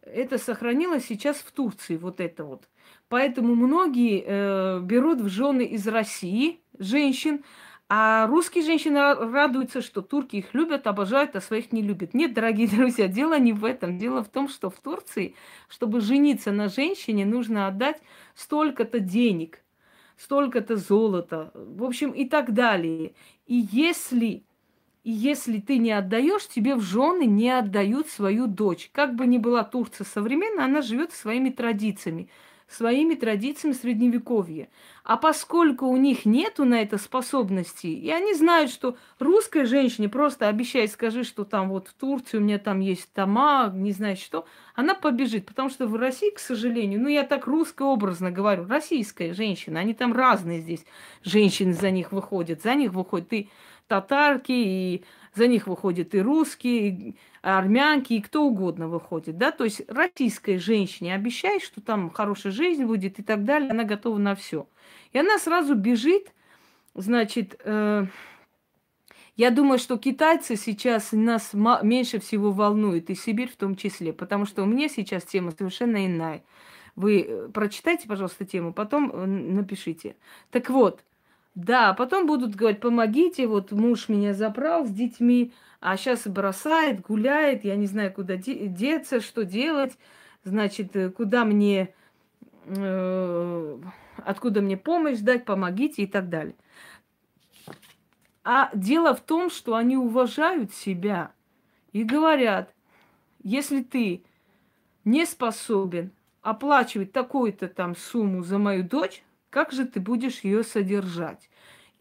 это 0.02 0.38
сохранилось 0.38 1.04
сейчас 1.04 1.36
в 1.36 1.52
Турции, 1.52 1.96
вот 1.96 2.20
это 2.20 2.44
вот. 2.44 2.68
Поэтому 3.08 3.54
многие 3.54 4.24
э, 4.26 4.80
берут 4.80 5.20
в 5.20 5.28
жены 5.28 5.62
из 5.62 5.86
России 5.86 6.60
женщин, 6.78 7.44
а 7.88 8.26
русские 8.26 8.64
женщины 8.64 9.14
радуются, 9.14 9.80
что 9.80 10.02
турки 10.02 10.36
их 10.36 10.54
любят, 10.54 10.86
обожают, 10.88 11.36
а 11.36 11.40
своих 11.40 11.72
не 11.72 11.82
любят. 11.82 12.14
Нет, 12.14 12.34
дорогие 12.34 12.68
друзья, 12.72 13.06
дело 13.08 13.38
не 13.38 13.52
в 13.52 13.64
этом. 13.64 13.98
Дело 13.98 14.24
в 14.24 14.28
том, 14.28 14.48
что 14.48 14.70
в 14.70 14.80
Турции, 14.80 15.36
чтобы 15.68 16.00
жениться 16.00 16.50
на 16.50 16.68
женщине, 16.68 17.24
нужно 17.24 17.68
отдать 17.68 18.00
столько-то 18.34 18.98
денег, 18.98 19.62
столько-то 20.16 20.76
золота, 20.76 21.52
в 21.54 21.84
общем, 21.84 22.10
и 22.10 22.28
так 22.28 22.52
далее. 22.54 23.14
И 23.46 23.54
если, 23.70 24.44
и 25.04 25.10
если 25.12 25.60
ты 25.60 25.78
не 25.78 25.92
отдаешь, 25.92 26.48
тебе 26.48 26.74
в 26.74 26.82
жены 26.82 27.26
не 27.26 27.50
отдают 27.50 28.08
свою 28.08 28.48
дочь. 28.48 28.90
Как 28.92 29.14
бы 29.14 29.26
ни 29.26 29.38
была 29.38 29.62
Турция 29.64 30.04
современная, 30.04 30.64
она 30.64 30.82
живет 30.82 31.12
своими 31.12 31.50
традициями 31.50 32.28
своими 32.68 33.14
традициями 33.14 33.74
средневековья. 33.74 34.68
А 35.04 35.16
поскольку 35.16 35.86
у 35.86 35.96
них 35.96 36.24
нету 36.24 36.64
на 36.64 36.82
это 36.82 36.98
способности, 36.98 37.86
и 37.86 38.10
они 38.10 38.34
знают, 38.34 38.70
что 38.70 38.96
русской 39.20 39.64
женщине 39.64 40.08
просто 40.08 40.48
обещай, 40.48 40.88
скажи, 40.88 41.22
что 41.22 41.44
там 41.44 41.68
вот 41.68 41.88
в 41.88 41.94
Турции 41.94 42.38
у 42.38 42.40
меня 42.40 42.58
там 42.58 42.80
есть 42.80 43.12
тома, 43.12 43.70
не 43.72 43.92
знаю 43.92 44.16
что, 44.16 44.46
она 44.74 44.94
побежит. 44.94 45.46
Потому 45.46 45.70
что 45.70 45.86
в 45.86 45.94
России, 45.94 46.30
к 46.30 46.40
сожалению, 46.40 47.00
ну 47.00 47.08
я 47.08 47.22
так 47.22 47.46
русско-образно 47.46 48.32
говорю, 48.32 48.66
российская 48.66 49.32
женщина, 49.32 49.80
они 49.80 49.94
там 49.94 50.12
разные 50.12 50.60
здесь 50.60 50.84
женщины 51.22 51.72
за 51.72 51.90
них 51.90 52.10
выходят, 52.10 52.62
за 52.62 52.74
них 52.74 52.92
выходят 52.92 53.32
и 53.32 53.48
татарки, 53.86 54.52
и 54.52 55.04
за 55.36 55.46
них 55.46 55.66
выходят 55.66 56.14
и 56.14 56.20
русские, 56.20 56.88
и 56.88 57.16
армянки, 57.42 58.14
и 58.14 58.20
кто 58.20 58.44
угодно 58.44 58.88
выходит, 58.88 59.36
да, 59.36 59.52
то 59.52 59.64
есть 59.64 59.82
российской 59.88 60.58
женщине 60.58 61.14
обещай, 61.14 61.60
что 61.60 61.80
там 61.80 62.10
хорошая 62.10 62.52
жизнь 62.52 62.84
будет 62.84 63.18
и 63.18 63.22
так 63.22 63.44
далее, 63.44 63.70
она 63.70 63.84
готова 63.84 64.18
на 64.18 64.34
все. 64.34 64.66
И 65.12 65.18
она 65.18 65.38
сразу 65.38 65.74
бежит, 65.74 66.32
значит, 66.94 67.60
э, 67.64 68.06
я 69.36 69.50
думаю, 69.50 69.78
что 69.78 69.98
китайцы 69.98 70.56
сейчас 70.56 71.12
нас 71.12 71.50
меньше 71.52 72.18
всего 72.18 72.50
волнуют, 72.52 73.10
и 73.10 73.14
Сибирь 73.14 73.50
в 73.50 73.56
том 73.56 73.76
числе, 73.76 74.14
потому 74.14 74.46
что 74.46 74.62
у 74.62 74.66
меня 74.66 74.88
сейчас 74.88 75.24
тема 75.24 75.50
совершенно 75.50 76.06
иная. 76.06 76.42
Вы 76.96 77.20
э, 77.20 77.48
прочитайте, 77.52 78.08
пожалуйста, 78.08 78.46
тему, 78.46 78.72
потом 78.72 79.10
э, 79.12 79.26
напишите. 79.26 80.16
Так 80.50 80.70
вот, 80.70 81.04
да, 81.56 81.94
потом 81.94 82.26
будут 82.26 82.54
говорить, 82.54 82.80
помогите, 82.80 83.46
вот 83.46 83.72
муж 83.72 84.10
меня 84.10 84.34
забрал 84.34 84.86
с 84.86 84.90
детьми, 84.90 85.54
а 85.80 85.96
сейчас 85.96 86.26
бросает, 86.26 87.00
гуляет, 87.00 87.64
я 87.64 87.76
не 87.76 87.86
знаю, 87.86 88.12
куда 88.12 88.36
деться, 88.36 89.22
что 89.22 89.46
делать, 89.46 89.96
значит, 90.44 90.94
э, 90.94 91.08
куда 91.08 91.46
мне, 91.46 91.94
э, 92.66 93.78
откуда 94.18 94.60
мне 94.60 94.76
помощь 94.76 95.18
дать, 95.20 95.46
помогите 95.46 96.02
и 96.02 96.06
так 96.06 96.28
далее. 96.28 96.54
А 98.44 98.70
дело 98.74 99.14
в 99.14 99.20
том, 99.22 99.48
что 99.48 99.76
они 99.76 99.96
уважают 99.96 100.74
себя 100.74 101.32
и 101.92 102.04
говорят, 102.04 102.74
если 103.42 103.82
ты 103.82 104.22
не 105.06 105.24
способен 105.24 106.10
оплачивать 106.42 107.12
такую-то 107.12 107.68
там 107.68 107.96
сумму 107.96 108.42
за 108.42 108.58
мою 108.58 108.84
дочь, 108.84 109.22
как 109.56 109.72
же 109.72 109.86
ты 109.86 110.00
будешь 110.00 110.40
ее 110.40 110.62
содержать? 110.62 111.48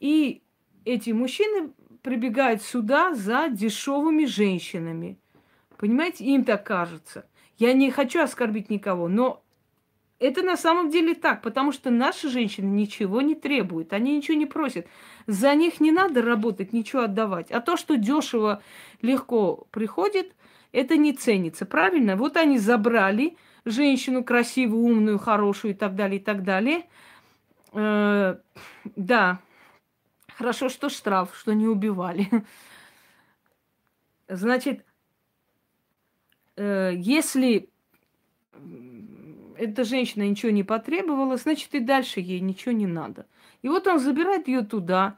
И 0.01 0.41
эти 0.83 1.11
мужчины 1.11 1.71
прибегают 2.01 2.61
сюда 2.61 3.15
за 3.15 3.47
дешевыми 3.47 4.25
женщинами. 4.25 5.17
Понимаете, 5.77 6.25
им 6.25 6.43
так 6.43 6.65
кажется. 6.65 7.29
Я 7.57 7.71
не 7.71 7.91
хочу 7.91 8.21
оскорбить 8.21 8.69
никого, 8.69 9.07
но 9.07 9.41
это 10.19 10.43
на 10.43 10.57
самом 10.57 10.89
деле 10.89 11.15
так, 11.15 11.41
потому 11.41 11.71
что 11.71 11.91
наши 11.91 12.27
женщины 12.27 12.65
ничего 12.65 13.21
не 13.21 13.35
требуют, 13.35 13.93
они 13.93 14.17
ничего 14.17 14.37
не 14.37 14.47
просят. 14.47 14.85
За 15.25 15.55
них 15.55 15.79
не 15.79 15.93
надо 15.93 16.21
работать, 16.21 16.73
ничего 16.73 17.03
отдавать. 17.03 17.51
А 17.51 17.61
то, 17.61 17.77
что 17.77 17.95
дешево, 17.95 18.61
легко 19.01 19.65
приходит, 19.71 20.35
это 20.73 20.97
не 20.97 21.13
ценится, 21.13 21.65
правильно? 21.65 22.17
Вот 22.17 22.35
они 22.35 22.57
забрали 22.57 23.37
женщину 23.63 24.25
красивую, 24.25 24.83
умную, 24.83 25.19
хорошую 25.19 25.71
и 25.71 25.77
так 25.77 25.95
далее, 25.95 26.19
и 26.19 26.21
так 26.21 26.43
далее. 26.43 26.83
Э, 27.75 28.37
да, 28.95 29.39
хорошо, 30.37 30.69
что 30.69 30.89
штраф, 30.89 31.35
что 31.35 31.53
не 31.53 31.67
убивали. 31.67 32.29
Значит, 34.29 34.85
э, 36.55 36.93
если 36.95 37.69
эта 39.57 39.83
женщина 39.83 40.23
ничего 40.23 40.51
не 40.51 40.63
потребовала, 40.63 41.35
значит 41.37 41.75
и 41.75 41.79
дальше 41.79 42.21
ей 42.21 42.39
ничего 42.39 42.71
не 42.71 42.87
надо. 42.87 43.27
И 43.61 43.67
вот 43.67 43.87
он 43.87 43.99
забирает 43.99 44.47
ее 44.47 44.63
туда, 44.63 45.17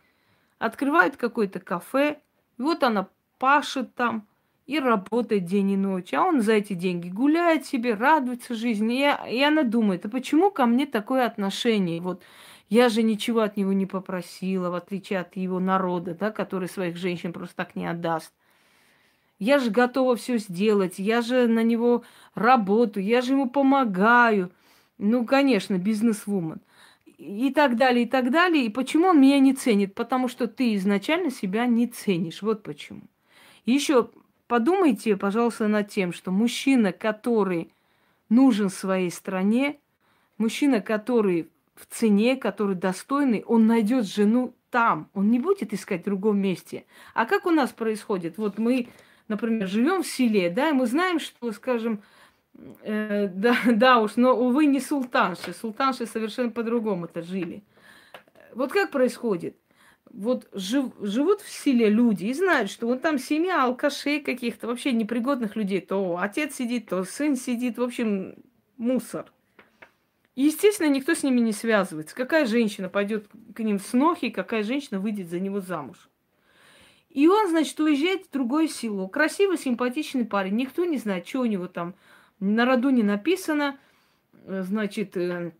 открывает 0.58 1.16
какое-то 1.16 1.60
кафе, 1.60 2.20
и 2.58 2.62
вот 2.62 2.84
она 2.84 3.08
пашет 3.38 3.93
там, 3.93 4.28
и 4.68 4.80
работает 4.80 5.45
день 5.45 5.72
и 5.72 5.78
ночь, 5.78 6.13
а 6.13 6.24
он 6.24 6.41
за 6.41 6.53
эти 6.53 6.74
деньги 6.74 7.07
гуляет 7.07 7.65
себе, 7.65 7.93
радуется 7.93 8.53
жизни. 8.53 8.99
И, 8.99 9.36
и 9.38 9.41
она 9.41 9.63
думает, 9.63 10.05
а 10.05 10.09
почему 10.09 10.51
ко 10.51 10.65
мне 10.65 10.86
такое 10.86 11.26
отношение? 11.26 12.01
Вот 12.01 12.22
я 12.70 12.89
же 12.89 13.01
ничего 13.01 13.41
от 13.41 13.55
него 13.55 13.72
не 13.72 13.86
попросила, 13.86 14.70
в 14.70 14.76
отличие 14.76 15.20
от 15.20 15.38
его 15.38 15.61
народа, 15.61 16.13
да, 16.13 16.32
который 16.32 16.68
своих 16.68 16.97
женщин 16.97 17.32
просто 17.32 17.55
так 17.55 17.78
не 17.78 17.88
отдаст. 17.88 18.34
Я 19.39 19.59
же 19.59 19.72
готова 19.72 20.18
все 20.18 20.38
сделать, 20.38 20.99
я 20.99 21.22
же 21.22 21.47
на 21.47 21.63
него 21.63 22.03
работаю, 22.36 23.05
я 23.05 23.22
же 23.22 23.34
ему 23.34 23.49
помогаю. 23.49 24.51
Ну, 24.97 25.26
конечно, 25.26 25.78
бизнес-вумен. 25.78 26.59
И 27.18 27.51
так 27.53 27.78
далее, 27.78 28.03
и 28.03 28.07
так 28.07 28.32
далее. 28.32 28.65
И 28.65 28.70
почему 28.70 29.07
он 29.07 29.22
меня 29.22 29.39
не 29.39 29.53
ценит? 29.53 29.95
Потому 29.95 30.28
что 30.28 30.47
ты 30.47 30.76
изначально 30.76 31.32
себя 31.32 31.65
не 31.68 31.88
ценишь. 31.88 32.41
Вот 32.41 32.63
почему. 32.63 33.03
еще 33.65 34.09
подумайте, 34.48 35.18
пожалуйста, 35.18 35.68
над 35.68 35.89
тем, 35.89 36.14
что 36.14 36.32
мужчина, 36.32 36.91
который 36.91 37.72
нужен 38.30 38.70
своей 38.70 39.12
стране, 39.12 39.80
мужчина, 40.38 40.82
который 40.82 41.50
в 41.76 41.86
цене, 41.86 42.36
который 42.36 42.76
достойный, 42.76 43.43
он 43.45 43.68
найдет 43.68 44.06
жену 44.08 44.54
там. 44.70 45.10
Он 45.14 45.30
не 45.30 45.39
будет 45.39 45.74
искать 45.74 46.02
в 46.02 46.06
другом 46.06 46.39
месте. 46.39 46.86
А 47.14 47.26
как 47.26 47.45
у 47.45 47.52
нас 47.52 47.72
происходит? 47.72 48.38
Вот 48.38 48.58
мы, 48.58 48.88
например, 49.28 49.68
живем 49.68 50.04
в 50.04 50.08
селе, 50.08 50.50
да, 50.50 50.70
и 50.70 50.74
мы 50.74 50.88
знаем, 50.88 51.20
что, 51.20 51.52
скажем, 51.52 52.02
э, 52.82 53.28
да, 53.28 53.56
да 53.72 54.00
уж, 54.00 54.16
но, 54.16 54.36
увы, 54.36 54.66
не 54.66 54.80
султанши. 54.80 55.54
Султанши 55.54 56.06
совершенно 56.06 56.50
по-другому-то 56.50 57.22
жили. 57.22 57.64
Вот 58.54 58.72
как 58.72 58.91
происходит? 58.91 59.56
Вот 60.12 60.47
жив, 60.53 60.93
живут 60.99 61.41
в 61.41 61.49
селе 61.49 61.89
люди 61.89 62.26
и 62.26 62.34
знают, 62.34 62.70
что 62.70 62.88
вот 62.88 63.01
там 63.01 63.18
семья 63.18 63.64
алкашей 63.64 64.20
каких-то, 64.20 64.68
вообще 64.68 64.91
непригодных 64.91 65.55
людей. 65.55 65.82
То 65.82 66.18
отец 66.20 66.55
сидит, 66.55 66.89
то 66.89 67.03
сын 67.03 67.36
сидит, 67.36 67.78
в 67.78 67.84
общем, 67.84 68.36
мусор. 68.78 69.32
И, 70.36 70.43
естественно, 70.43 70.88
никто 70.88 71.16
с 71.16 71.24
ними 71.24 71.39
не 71.39 71.51
связывается. 71.51 72.16
Какая 72.16 72.45
женщина 72.45 72.89
пойдет 72.89 73.28
к 73.55 73.60
ним 73.60 73.80
с 73.80 73.93
нохи, 73.93 74.30
какая 74.30 74.62
женщина 74.62 74.99
выйдет 74.99 75.30
за 75.30 75.39
него 75.39 75.62
замуж. 75.62 76.10
И 77.10 77.28
он, 77.28 77.49
значит, 77.49 77.80
уезжает 77.80 78.28
в 78.28 78.32
другое 78.32 78.68
село. 78.68 79.08
Красивый, 79.08 79.58
симпатичный 79.58 80.26
парень. 80.26 80.55
Никто 80.55 80.86
не 80.86 80.97
знает, 80.97 81.28
что 81.28 81.39
у 81.39 81.45
него 81.45 81.68
там 81.68 81.95
на 82.39 82.66
роду 82.66 82.91
не 82.91 83.01
написано. 83.01 83.80
Значит, 84.45 85.18
э, 85.18 85.53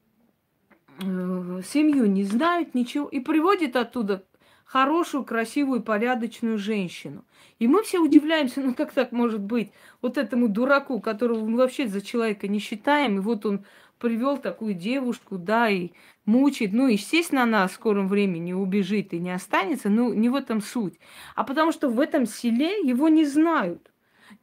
э, 1.02 1.62
семью 1.66 2.06
не 2.06 2.24
знают, 2.24 2.76
ничего. 2.76 3.08
И 3.08 3.20
приводит 3.20 3.76
оттуда 3.76 4.27
хорошую, 4.68 5.24
красивую, 5.24 5.82
порядочную 5.82 6.58
женщину. 6.58 7.24
И 7.58 7.68
мы 7.68 7.84
все 7.84 8.00
удивляемся, 8.00 8.62
ну 8.62 8.76
как 8.76 8.92
так 8.92 9.12
может 9.12 9.40
быть? 9.40 9.72
Вот 10.02 10.18
этому 10.18 10.50
дураку, 10.50 11.00
которого 11.00 11.44
мы 11.46 11.58
вообще 11.58 11.88
за 11.88 12.02
человека 12.02 12.48
не 12.48 12.60
считаем, 12.60 13.18
и 13.18 13.22
вот 13.22 13.46
он 13.46 13.66
привел 13.98 14.38
такую 14.38 14.74
девушку, 14.74 15.38
да, 15.38 15.70
и 15.70 15.92
мучает. 16.26 16.74
Ну, 16.74 16.88
естественно, 16.88 17.44
она 17.44 17.68
в 17.68 17.72
скором 17.72 18.08
времени 18.08 18.54
убежит 18.54 19.14
и 19.14 19.20
не 19.20 19.32
останется, 19.32 19.90
но 19.90 20.14
не 20.14 20.30
в 20.30 20.36
этом 20.36 20.62
суть. 20.62 21.00
А 21.36 21.44
потому 21.44 21.72
что 21.72 21.90
в 21.90 22.00
этом 22.00 22.28
селе 22.28 22.82
его 22.82 23.10
не 23.10 23.26
знают 23.26 23.90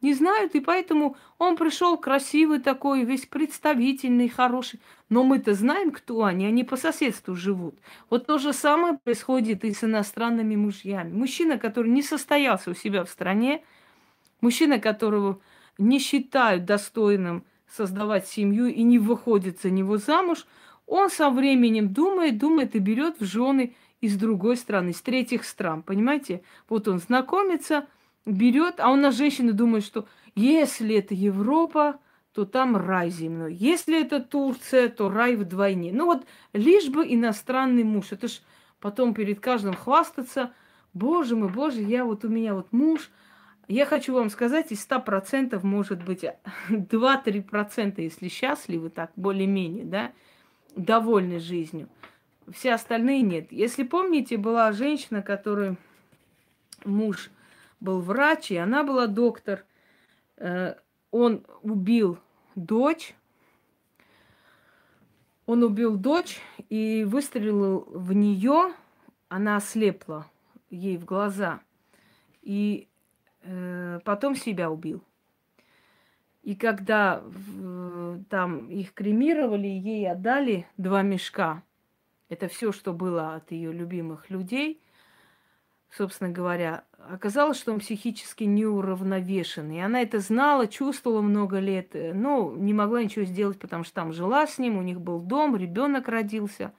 не 0.04 0.12
знают, 0.12 0.54
и 0.54 0.60
поэтому 0.60 1.16
он 1.38 1.56
пришел 1.56 1.96
красивый 1.96 2.60
такой, 2.60 3.04
весь 3.04 3.24
представительный, 3.24 4.28
хороший. 4.28 4.80
Но 5.08 5.24
мы-то 5.24 5.54
знаем, 5.54 5.90
кто 5.90 6.24
они, 6.24 6.46
они 6.46 6.62
по 6.62 6.76
соседству 6.76 7.34
живут. 7.34 7.74
Вот 8.10 8.26
то 8.26 8.38
же 8.38 8.52
самое 8.52 8.98
происходит 9.02 9.64
и 9.64 9.72
с 9.72 9.82
иностранными 9.82 10.56
мужьями. 10.56 11.10
Мужчина, 11.10 11.58
который 11.58 11.90
не 11.90 12.02
состоялся 12.02 12.70
у 12.70 12.74
себя 12.74 13.04
в 13.04 13.08
стране, 13.08 13.64
мужчина, 14.42 14.78
которого 14.78 15.40
не 15.78 15.98
считают 15.98 16.66
достойным 16.66 17.44
создавать 17.66 18.28
семью 18.28 18.66
и 18.66 18.82
не 18.82 18.98
выходит 18.98 19.62
за 19.62 19.70
него 19.70 19.96
замуж, 19.96 20.46
Он 20.86 21.08
со 21.08 21.30
временем 21.30 21.94
думает, 21.94 22.36
думает 22.36 22.76
и 22.76 22.78
берет 22.78 23.18
в 23.20 23.24
жены 23.24 23.74
из 24.02 24.18
другой 24.18 24.58
страны, 24.58 24.90
из 24.90 25.00
третьих 25.00 25.44
стран, 25.44 25.82
понимаете? 25.82 26.42
Вот 26.68 26.88
он 26.88 26.98
знакомится, 26.98 27.86
берет, 28.26 28.80
а 28.80 28.90
у 28.90 28.96
нас 28.96 29.16
женщины 29.16 29.52
думают, 29.52 29.84
что 29.84 30.06
если 30.34 30.96
это 30.96 31.14
Европа, 31.14 31.98
то 32.32 32.44
там 32.44 32.76
рай 32.76 33.10
земной. 33.10 33.54
Если 33.54 34.00
это 34.00 34.20
Турция, 34.20 34.88
то 34.88 35.08
рай 35.08 35.36
вдвойне. 35.36 35.92
Ну 35.92 36.06
вот 36.06 36.26
лишь 36.52 36.88
бы 36.88 37.06
иностранный 37.06 37.84
муж. 37.84 38.10
Это 38.10 38.26
ж 38.26 38.40
потом 38.80 39.14
перед 39.14 39.38
каждым 39.40 39.74
хвастаться. 39.74 40.52
Боже 40.92 41.36
мой, 41.36 41.48
боже, 41.48 41.80
я 41.80 42.04
вот 42.04 42.24
у 42.24 42.28
меня 42.28 42.54
вот 42.54 42.72
муж. 42.72 43.10
Я 43.68 43.86
хочу 43.86 44.12
вам 44.12 44.30
сказать, 44.30 44.72
из 44.72 44.86
100% 44.86 45.58
может 45.64 46.04
быть 46.04 46.24
2-3%, 46.68 47.94
если 48.02 48.28
счастливы 48.28 48.90
так, 48.90 49.12
более-менее, 49.16 49.84
да, 49.84 50.12
довольны 50.76 51.38
жизнью. 51.38 51.88
Все 52.52 52.74
остальные 52.74 53.22
нет. 53.22 53.52
Если 53.52 53.84
помните, 53.84 54.36
была 54.36 54.72
женщина, 54.72 55.22
которую 55.22 55.76
муж 56.84 57.30
был 57.84 58.00
врач, 58.00 58.50
и 58.50 58.56
она 58.56 58.82
была 58.82 59.06
доктор. 59.06 59.64
Э, 60.38 60.74
он 61.10 61.46
убил 61.62 62.18
дочь. 62.56 63.14
Он 65.46 65.62
убил 65.62 65.96
дочь 65.96 66.40
и 66.70 67.04
выстрелил 67.04 67.86
в 67.90 68.12
нее. 68.12 68.72
Она 69.28 69.56
ослепла 69.56 70.26
ей 70.70 70.96
в 70.96 71.04
глаза. 71.04 71.60
И 72.42 72.88
э, 73.42 74.00
потом 74.04 74.34
себя 74.34 74.70
убил. 74.70 75.02
И 76.42 76.56
когда 76.56 77.22
э, 77.22 78.18
там 78.28 78.68
их 78.68 78.92
кремировали, 78.92 79.66
ей 79.66 80.10
отдали 80.10 80.66
два 80.76 81.02
мешка. 81.02 81.62
Это 82.28 82.48
все, 82.48 82.72
что 82.72 82.92
было 82.92 83.34
от 83.36 83.50
ее 83.50 83.72
любимых 83.72 84.30
людей. 84.30 84.80
Собственно 85.90 86.30
говоря, 86.30 86.84
оказалось, 87.10 87.58
что 87.58 87.72
он 87.72 87.80
психически 87.80 88.44
неуравновешен. 88.44 89.70
И 89.70 89.78
она 89.78 90.02
это 90.02 90.20
знала, 90.20 90.66
чувствовала 90.66 91.20
много 91.20 91.58
лет, 91.58 91.94
э, 91.94 92.12
но 92.12 92.54
не 92.56 92.72
могла 92.72 93.02
ничего 93.02 93.24
сделать, 93.24 93.58
потому 93.58 93.84
что 93.84 93.94
там 93.94 94.12
жила 94.12 94.46
с 94.46 94.58
ним, 94.58 94.78
у 94.78 94.82
них 94.82 95.00
был 95.00 95.20
дом, 95.20 95.56
ребенок 95.56 96.08
родился. 96.08 96.72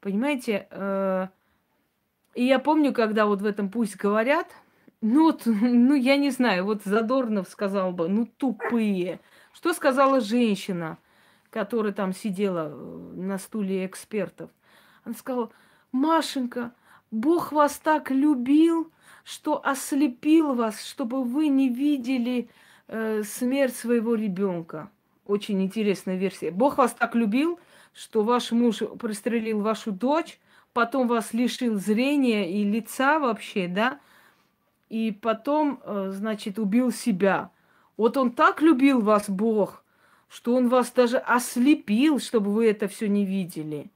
Понимаете? 0.00 0.66
Э, 0.70 1.28
и 2.34 2.44
я 2.44 2.58
помню, 2.58 2.92
когда 2.92 3.26
вот 3.26 3.42
в 3.42 3.46
этом 3.46 3.70
пусть 3.70 3.96
говорят, 3.96 4.46
ну, 5.00 5.24
вот, 5.24 5.42
ну, 5.46 5.94
я 5.94 6.16
не 6.16 6.30
знаю, 6.30 6.64
вот 6.64 6.82
Задорнов 6.84 7.48
сказал 7.48 7.92
бы, 7.92 8.08
ну, 8.08 8.26
тупые. 8.26 9.20
Что 9.52 9.72
сказала 9.72 10.20
женщина, 10.20 10.98
которая 11.50 11.92
там 11.92 12.12
сидела 12.12 12.68
э, 12.70 13.12
на 13.16 13.38
стуле 13.38 13.86
экспертов? 13.86 14.50
Она 15.04 15.14
сказала, 15.14 15.50
Машенька, 15.92 16.72
Бог 17.10 17.50
вас 17.50 17.78
так 17.78 18.10
любил, 18.10 18.92
что 19.24 19.60
ослепил 19.64 20.54
вас, 20.54 20.84
чтобы 20.84 21.22
вы 21.24 21.48
не 21.48 21.68
видели 21.68 22.48
э, 22.88 23.22
смерть 23.22 23.76
своего 23.76 24.14
ребенка. 24.14 24.90
Очень 25.26 25.62
интересная 25.62 26.16
версия. 26.16 26.50
Бог 26.50 26.78
вас 26.78 26.92
так 26.92 27.14
любил, 27.14 27.60
что 27.92 28.22
ваш 28.22 28.52
муж 28.52 28.78
пристрелил 28.98 29.60
вашу 29.60 29.92
дочь, 29.92 30.38
потом 30.72 31.08
вас 31.08 31.32
лишил 31.32 31.76
зрения 31.76 32.50
и 32.50 32.64
лица 32.64 33.18
вообще, 33.18 33.68
да, 33.68 34.00
и 34.88 35.12
потом, 35.12 35.80
э, 35.84 36.10
значит, 36.12 36.58
убил 36.58 36.90
себя. 36.90 37.50
Вот 37.96 38.16
он 38.16 38.32
так 38.32 38.62
любил 38.62 39.00
вас, 39.00 39.28
Бог, 39.28 39.84
что 40.28 40.54
он 40.54 40.68
вас 40.68 40.90
даже 40.90 41.18
ослепил, 41.18 42.18
чтобы 42.18 42.52
вы 42.52 42.68
это 42.68 42.88
все 42.88 43.08
не 43.08 43.24
видели. 43.24 43.90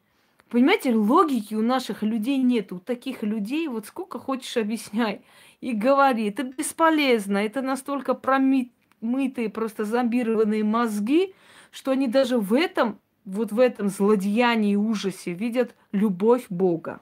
Понимаете, 0.54 0.94
логики 0.94 1.52
у 1.54 1.62
наших 1.62 2.04
людей 2.04 2.38
нет. 2.38 2.72
У 2.72 2.78
таких 2.78 3.24
людей 3.24 3.66
вот 3.66 3.86
сколько 3.86 4.20
хочешь 4.20 4.56
объясняй 4.56 5.22
и 5.60 5.72
говори. 5.72 6.28
Это 6.28 6.44
бесполезно. 6.44 7.38
Это 7.38 7.60
настолько 7.60 8.14
промытые, 8.14 9.48
просто 9.48 9.84
зомбированные 9.84 10.62
мозги, 10.62 11.34
что 11.72 11.90
они 11.90 12.06
даже 12.06 12.38
в 12.38 12.54
этом, 12.54 13.00
вот 13.24 13.50
в 13.50 13.58
этом 13.58 13.88
злодеянии 13.88 14.74
и 14.74 14.76
ужасе 14.76 15.32
видят 15.32 15.74
любовь 15.90 16.44
Бога. 16.50 17.00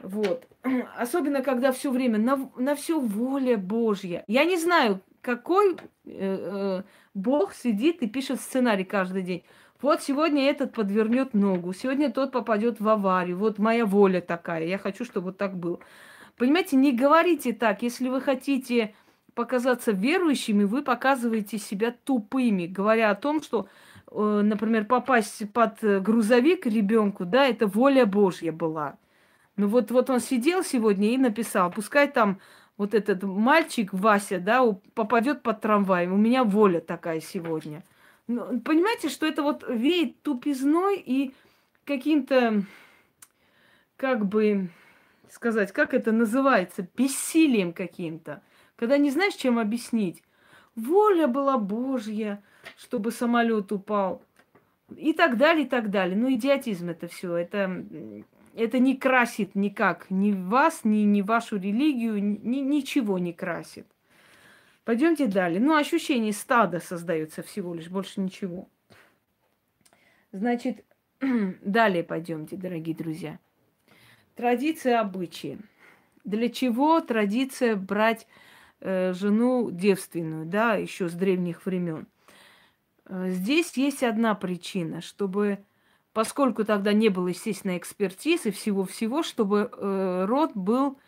Вот. 0.00 0.46
Особенно, 0.98 1.42
когда 1.42 1.72
все 1.72 1.90
время 1.90 2.18
на, 2.18 2.50
на 2.58 2.74
все 2.74 3.00
воля 3.00 3.56
Божья. 3.56 4.22
Я 4.26 4.44
не 4.44 4.58
знаю, 4.58 5.00
какой 5.22 5.76
э, 5.76 5.78
э, 6.04 6.82
Бог 7.14 7.54
сидит 7.54 8.02
и 8.02 8.06
пишет 8.06 8.38
сценарий 8.38 8.84
каждый 8.84 9.22
день. 9.22 9.44
Вот 9.80 10.02
сегодня 10.02 10.50
этот 10.50 10.72
подвернет 10.72 11.34
ногу, 11.34 11.72
сегодня 11.72 12.10
тот 12.10 12.32
попадет 12.32 12.80
в 12.80 12.88
аварию. 12.88 13.36
Вот 13.36 13.58
моя 13.58 13.86
воля 13.86 14.20
такая. 14.20 14.66
Я 14.66 14.76
хочу, 14.76 15.04
чтобы 15.04 15.26
вот 15.26 15.38
так 15.38 15.56
было. 15.56 15.78
Понимаете, 16.36 16.76
не 16.76 16.92
говорите 16.92 17.52
так. 17.52 17.82
Если 17.82 18.08
вы 18.08 18.20
хотите 18.20 18.94
показаться 19.34 19.92
верующими, 19.92 20.64
вы 20.64 20.82
показываете 20.82 21.58
себя 21.58 21.94
тупыми, 22.04 22.66
говоря 22.66 23.10
о 23.10 23.14
том, 23.14 23.40
что, 23.40 23.68
э, 24.10 24.40
например, 24.44 24.84
попасть 24.84 25.52
под 25.52 25.78
грузовик 25.80 26.66
ребенку, 26.66 27.24
да, 27.24 27.46
это 27.46 27.68
воля 27.68 28.04
Божья 28.04 28.50
была. 28.50 28.96
Ну 29.56 29.68
вот, 29.68 29.92
вот 29.92 30.10
он 30.10 30.18
сидел 30.18 30.64
сегодня 30.64 31.10
и 31.10 31.18
написал, 31.18 31.70
пускай 31.70 32.08
там 32.08 32.40
вот 32.76 32.94
этот 32.94 33.22
мальчик 33.22 33.92
Вася, 33.92 34.40
да, 34.40 34.64
попадет 34.94 35.42
под 35.42 35.60
трамвай. 35.60 36.08
У 36.08 36.16
меня 36.16 36.42
воля 36.42 36.80
такая 36.80 37.20
сегодня. 37.20 37.84
Ну, 38.28 38.60
понимаете, 38.60 39.08
что 39.08 39.26
это 39.26 39.42
вот 39.42 39.64
веет 39.66 40.22
тупизной 40.22 40.98
и 40.98 41.34
каким-то, 41.86 42.62
как 43.96 44.26
бы 44.26 44.68
сказать, 45.30 45.72
как 45.72 45.94
это 45.94 46.12
называется, 46.12 46.86
бессилием 46.94 47.72
каким-то. 47.72 48.42
Когда 48.76 48.98
не 48.98 49.10
знаешь, 49.10 49.34
чем 49.34 49.58
объяснить. 49.58 50.22
Воля 50.76 51.26
была 51.26 51.56
Божья, 51.56 52.42
чтобы 52.76 53.12
самолет 53.12 53.72
упал. 53.72 54.22
И 54.94 55.14
так 55.14 55.38
далее, 55.38 55.64
и 55.64 55.68
так 55.68 55.90
далее. 55.90 56.16
Ну, 56.16 56.30
идиотизм 56.30 56.90
это 56.90 57.08
все. 57.08 57.34
Это, 57.34 57.84
это 58.54 58.78
не 58.78 58.96
красит 58.96 59.54
никак 59.54 60.10
ни 60.10 60.32
вас, 60.32 60.84
ни, 60.84 60.98
ни 60.98 61.22
вашу 61.22 61.56
религию, 61.56 62.22
ни, 62.22 62.58
ничего 62.58 63.18
не 63.18 63.32
красит. 63.32 63.86
Пойдемте 64.88 65.26
далее. 65.26 65.60
Ну, 65.60 65.76
ощущение 65.76 66.32
стада 66.32 66.80
создается 66.80 67.42
всего 67.42 67.74
лишь, 67.74 67.90
больше 67.90 68.22
ничего. 68.22 68.70
Значит, 70.32 70.82
далее 71.20 72.02
пойдемте, 72.02 72.56
дорогие 72.56 72.96
друзья. 72.96 73.38
Традиция 74.34 75.00
обычаи. 75.00 75.58
Для 76.24 76.48
чего 76.48 77.02
традиция 77.02 77.76
брать 77.76 78.26
э, 78.80 79.12
жену 79.12 79.70
девственную, 79.70 80.46
да, 80.46 80.76
еще 80.76 81.10
с 81.10 81.12
древних 81.12 81.66
времен? 81.66 82.06
Э, 83.04 83.28
здесь 83.28 83.76
есть 83.76 84.02
одна 84.02 84.34
причина, 84.34 85.02
чтобы, 85.02 85.58
поскольку 86.14 86.64
тогда 86.64 86.94
не 86.94 87.10
было, 87.10 87.28
естественно, 87.28 87.76
экспертизы 87.76 88.52
всего-всего, 88.52 89.22
чтобы 89.22 89.70
э, 89.70 90.24
род 90.24 90.52
был 90.54 90.98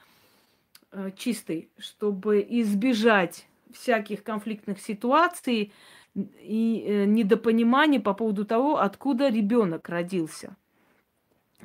э, 0.93 1.13
чистый, 1.17 1.71
чтобы 1.79 2.47
избежать 2.47 3.47
всяких 3.75 4.23
конфликтных 4.23 4.81
ситуаций 4.81 5.73
и 6.15 6.85
э, 6.87 7.05
недопониманий 7.05 8.01
по 8.01 8.15
поводу 8.15 8.45
того, 8.45 8.79
откуда 8.79 9.29
ребенок 9.29 9.89
родился. 9.89 10.57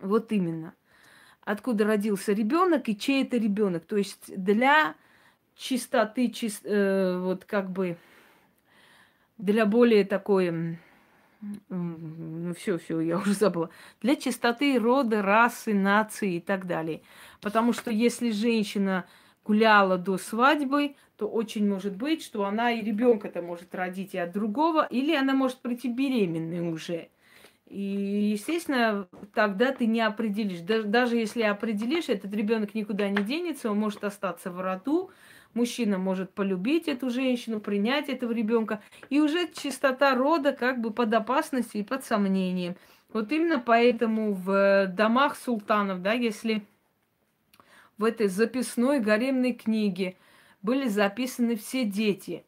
Вот 0.02 0.32
именно. 0.32 0.74
Откуда 1.42 1.86
родился 1.86 2.34
ребенок 2.34 2.90
и 2.90 2.98
чей 2.98 3.24
это 3.24 3.38
ребенок. 3.38 3.86
То 3.86 3.98
есть 3.98 4.36
для 4.36 4.96
чистоты, 5.56 6.30
чис, 6.30 6.62
э, 6.64 7.18
вот 7.20 7.46
как 7.46 7.72
бы 7.72 7.98
для 9.38 9.66
более 9.66 10.06
такой, 10.06 10.78
ну 11.70 12.54
все, 12.56 12.78
все, 12.78 13.00
я 13.02 13.18
уже 13.18 13.34
забыла, 13.34 13.70
для 14.02 14.16
чистоты 14.16 14.80
рода, 14.80 15.22
расы, 15.22 15.74
нации 15.74 16.36
и 16.36 16.40
так 16.40 16.68
далее. 16.68 17.02
Потому 17.42 17.74
что 17.74 17.92
если 17.92 18.32
женщина 18.32 19.06
гуляла 19.46 19.98
до 19.98 20.18
свадьбы, 20.18 20.96
то 21.18 21.28
очень 21.28 21.68
может 21.70 21.96
быть, 21.96 22.24
что 22.24 22.46
она 22.46 22.72
и 22.72 22.84
ребенка-то 22.84 23.42
может 23.42 23.74
родить 23.74 24.14
и 24.14 24.18
от 24.18 24.32
другого, 24.32 24.86
или 24.86 25.16
она 25.16 25.34
может 25.34 25.60
прийти 25.60 25.88
беременной 25.88 26.72
уже. 26.72 27.10
И, 27.68 28.32
естественно, 28.34 29.08
тогда 29.34 29.72
ты 29.72 29.86
не 29.88 30.02
определишь. 30.02 30.60
Даже, 30.60 30.84
даже 30.84 31.16
если 31.16 31.42
определишь, 31.42 32.10
этот 32.10 32.34
ребенок 32.34 32.76
никуда 32.76 33.10
не 33.10 33.24
денется, 33.24 33.72
он 33.72 33.80
может 33.80 34.04
остаться 34.04 34.52
в 34.52 34.62
роду, 34.62 35.10
мужчина 35.54 35.98
может 35.98 36.32
полюбить 36.32 36.88
эту 36.88 37.10
женщину, 37.10 37.60
принять 37.60 38.10
этого 38.10 38.32
ребенка, 38.32 38.82
и 39.10 39.20
уже 39.20 39.52
чистота 39.52 40.14
рода 40.14 40.52
как 40.52 40.80
бы 40.80 40.92
под 40.92 41.14
опасностью 41.14 41.82
и 41.82 41.84
под 41.84 42.04
сомнением. 42.04 42.76
Вот 43.12 43.32
именно 43.32 43.60
поэтому 43.60 44.34
в 44.34 44.88
домах 44.88 45.38
султанов, 45.38 46.02
да, 46.02 46.14
если 46.14 46.64
в 47.98 48.04
этой 48.04 48.28
записной 48.28 49.00
гаремной 49.00 49.54
книге 49.54 50.18
были 50.62 50.88
записаны 50.88 51.56
все 51.56 51.86
дети, 51.86 52.46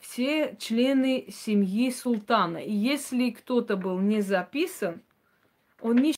все 0.00 0.56
члены 0.58 1.26
семьи 1.30 1.90
султана. 1.90 2.58
И 2.58 2.72
если 2.72 3.30
кто-то 3.30 3.76
был 3.76 3.98
не 3.98 4.20
записан, 4.20 5.02
он 5.80 5.96
не 5.96 6.14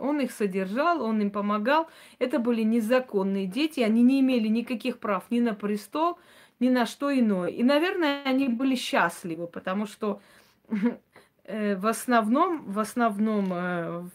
Он 0.00 0.20
их 0.20 0.32
содержал, 0.32 1.02
он 1.02 1.20
им 1.20 1.30
помогал. 1.30 1.88
Это 2.18 2.40
были 2.40 2.62
незаконные 2.62 3.46
дети, 3.46 3.78
они 3.78 4.02
не 4.02 4.20
имели 4.20 4.48
никаких 4.48 4.98
прав 4.98 5.30
ни 5.30 5.38
на 5.38 5.54
престол, 5.54 6.18
ни 6.60 6.68
на 6.68 6.86
что 6.86 7.16
иное. 7.16 7.48
И, 7.48 7.62
наверное, 7.62 8.22
они 8.24 8.48
были 8.48 8.74
счастливы, 8.74 9.46
потому 9.46 9.86
что 9.86 10.20
э, 11.44 11.76
в 11.76 11.86
основном, 11.86 12.64
в 12.70 12.78
основном 12.78 13.52
э, 13.52 14.08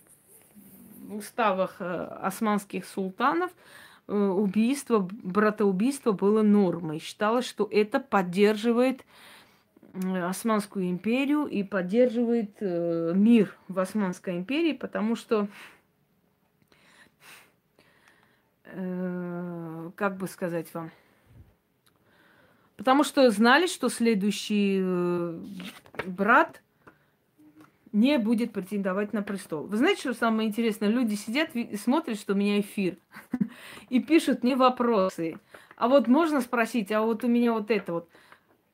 в 1.07 1.15
уставах 1.15 1.77
э, 1.79 1.83
османских 2.21 2.85
султанов 2.85 3.51
убийство, 4.05 4.99
братоубийство 4.99 6.11
было 6.11 6.41
нормой. 6.41 6.99
Считалось, 6.99 7.47
что 7.47 7.67
это 7.71 8.01
поддерживает 8.01 9.05
Османскую 9.93 10.89
империю 10.89 11.45
и 11.45 11.63
поддерживает 11.63 12.59
мир 12.59 13.55
в 13.69 13.79
Османской 13.79 14.35
империи, 14.35 14.73
потому 14.73 15.15
что, 15.15 15.47
как 18.65 20.17
бы 20.17 20.27
сказать 20.27 20.73
вам, 20.73 20.91
Потому 22.83 23.05
что 23.05 23.31
знали, 23.31 23.67
что 23.67 23.87
следующий 23.87 24.81
э, 24.83 25.39
брат 26.05 26.61
не 27.93 28.17
будет 28.17 28.51
претендовать 28.51 29.13
на 29.13 29.23
престол. 29.23 29.63
Вы 29.63 29.77
знаете, 29.77 30.01
что 30.01 30.13
самое 30.13 30.49
интересное? 30.49 30.89
Люди 30.89 31.15
сидят 31.15 31.55
и 31.55 31.77
смотрят, 31.77 32.19
что 32.19 32.33
у 32.33 32.35
меня 32.35 32.59
эфир, 32.59 32.97
и 33.89 34.01
пишут 34.01 34.43
мне 34.43 34.57
вопросы. 34.57 35.39
А 35.77 35.87
вот 35.87 36.09
можно 36.09 36.41
спросить, 36.41 36.91
а 36.91 37.03
вот 37.03 37.23
у 37.23 37.29
меня 37.29 37.53
вот 37.53 37.71
это 37.71 37.93
вот. 37.93 38.09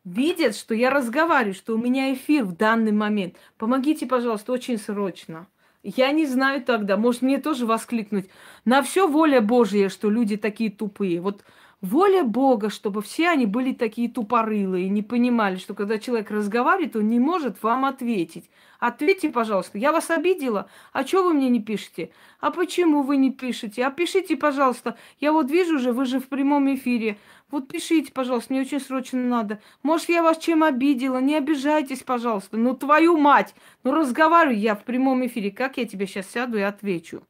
Видят, 0.06 0.56
что 0.56 0.74
я 0.74 0.90
разговариваю, 0.90 1.54
что 1.54 1.76
у 1.76 1.78
меня 1.78 2.12
эфир 2.12 2.46
в 2.46 2.58
данный 2.58 2.94
момент. 2.94 3.36
Помогите, 3.60 4.08
пожалуйста, 4.08 4.54
очень 4.54 4.80
срочно. 4.80 5.46
Я 5.84 6.12
не 6.14 6.26
знаю 6.26 6.64
тогда, 6.64 6.98
может 6.98 7.22
мне 7.22 7.38
тоже 7.38 7.68
воскликнуть. 7.68 8.28
На 8.66 8.82
все 8.82 9.08
воля 9.08 9.40
Божья, 9.40 9.88
что 9.90 10.10
люди 10.10 10.36
такие 10.36 10.72
тупые. 10.72 11.22
Вот 11.22 11.44
Воля 11.82 12.26
Бога, 12.26 12.70
чтобы 12.70 13.02
все 13.02 13.30
они 13.30 13.46
были 13.46 13.74
такие 13.74 14.10
тупорылые, 14.10 14.90
не 14.90 15.02
понимали, 15.02 15.56
что 15.56 15.74
когда 15.74 15.98
человек 15.98 16.30
разговаривает, 16.30 16.98
он 16.98 17.08
не 17.08 17.20
может 17.20 17.64
вам 17.64 17.86
ответить. 17.86 18.50
Ответьте, 18.80 19.30
пожалуйста, 19.30 19.78
я 19.78 19.94
вас 19.94 20.10
обидела? 20.10 20.70
А 20.92 21.08
что 21.08 21.24
вы 21.24 21.34
мне 21.34 21.48
не 21.48 21.62
пишете? 21.62 22.12
А 22.42 22.52
почему 22.52 23.02
вы 23.02 23.16
не 23.16 23.32
пишете? 23.32 23.86
А 23.86 23.92
пишите, 23.92 24.36
пожалуйста. 24.36 24.98
Я 25.22 25.32
вот 25.32 25.50
вижу 25.50 25.80
же, 25.80 25.94
вы 25.94 26.06
же 26.06 26.20
в 26.20 26.28
прямом 26.28 26.74
эфире. 26.76 27.18
Вот 27.50 27.70
пишите, 27.70 28.12
пожалуйста, 28.12 28.52
мне 28.52 28.62
очень 28.62 28.82
срочно 28.82 29.22
надо. 29.22 29.62
Может, 29.82 30.10
я 30.10 30.22
вас 30.22 30.38
чем 30.38 30.64
обидела? 30.64 31.20
Не 31.20 31.36
обижайтесь, 31.36 32.04
пожалуйста. 32.04 32.58
Ну, 32.58 32.76
твою 32.76 33.18
мать! 33.18 33.56
Ну, 33.86 33.94
разговариваю 33.94 34.60
я 34.60 34.76
в 34.76 34.84
прямом 34.84 35.26
эфире. 35.26 35.50
Как 35.50 35.78
я 35.78 35.86
тебе 35.86 36.08
сейчас 36.08 36.30
сяду 36.30 36.58
и 36.58 36.62
отвечу? 36.62 37.24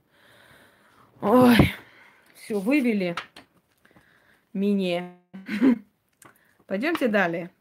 Ой, 1.22 1.56
все, 2.36 2.60
вывели 2.60 3.16
менее. 4.60 5.16
Пойдемте 6.68 7.08
далее. 7.08 7.52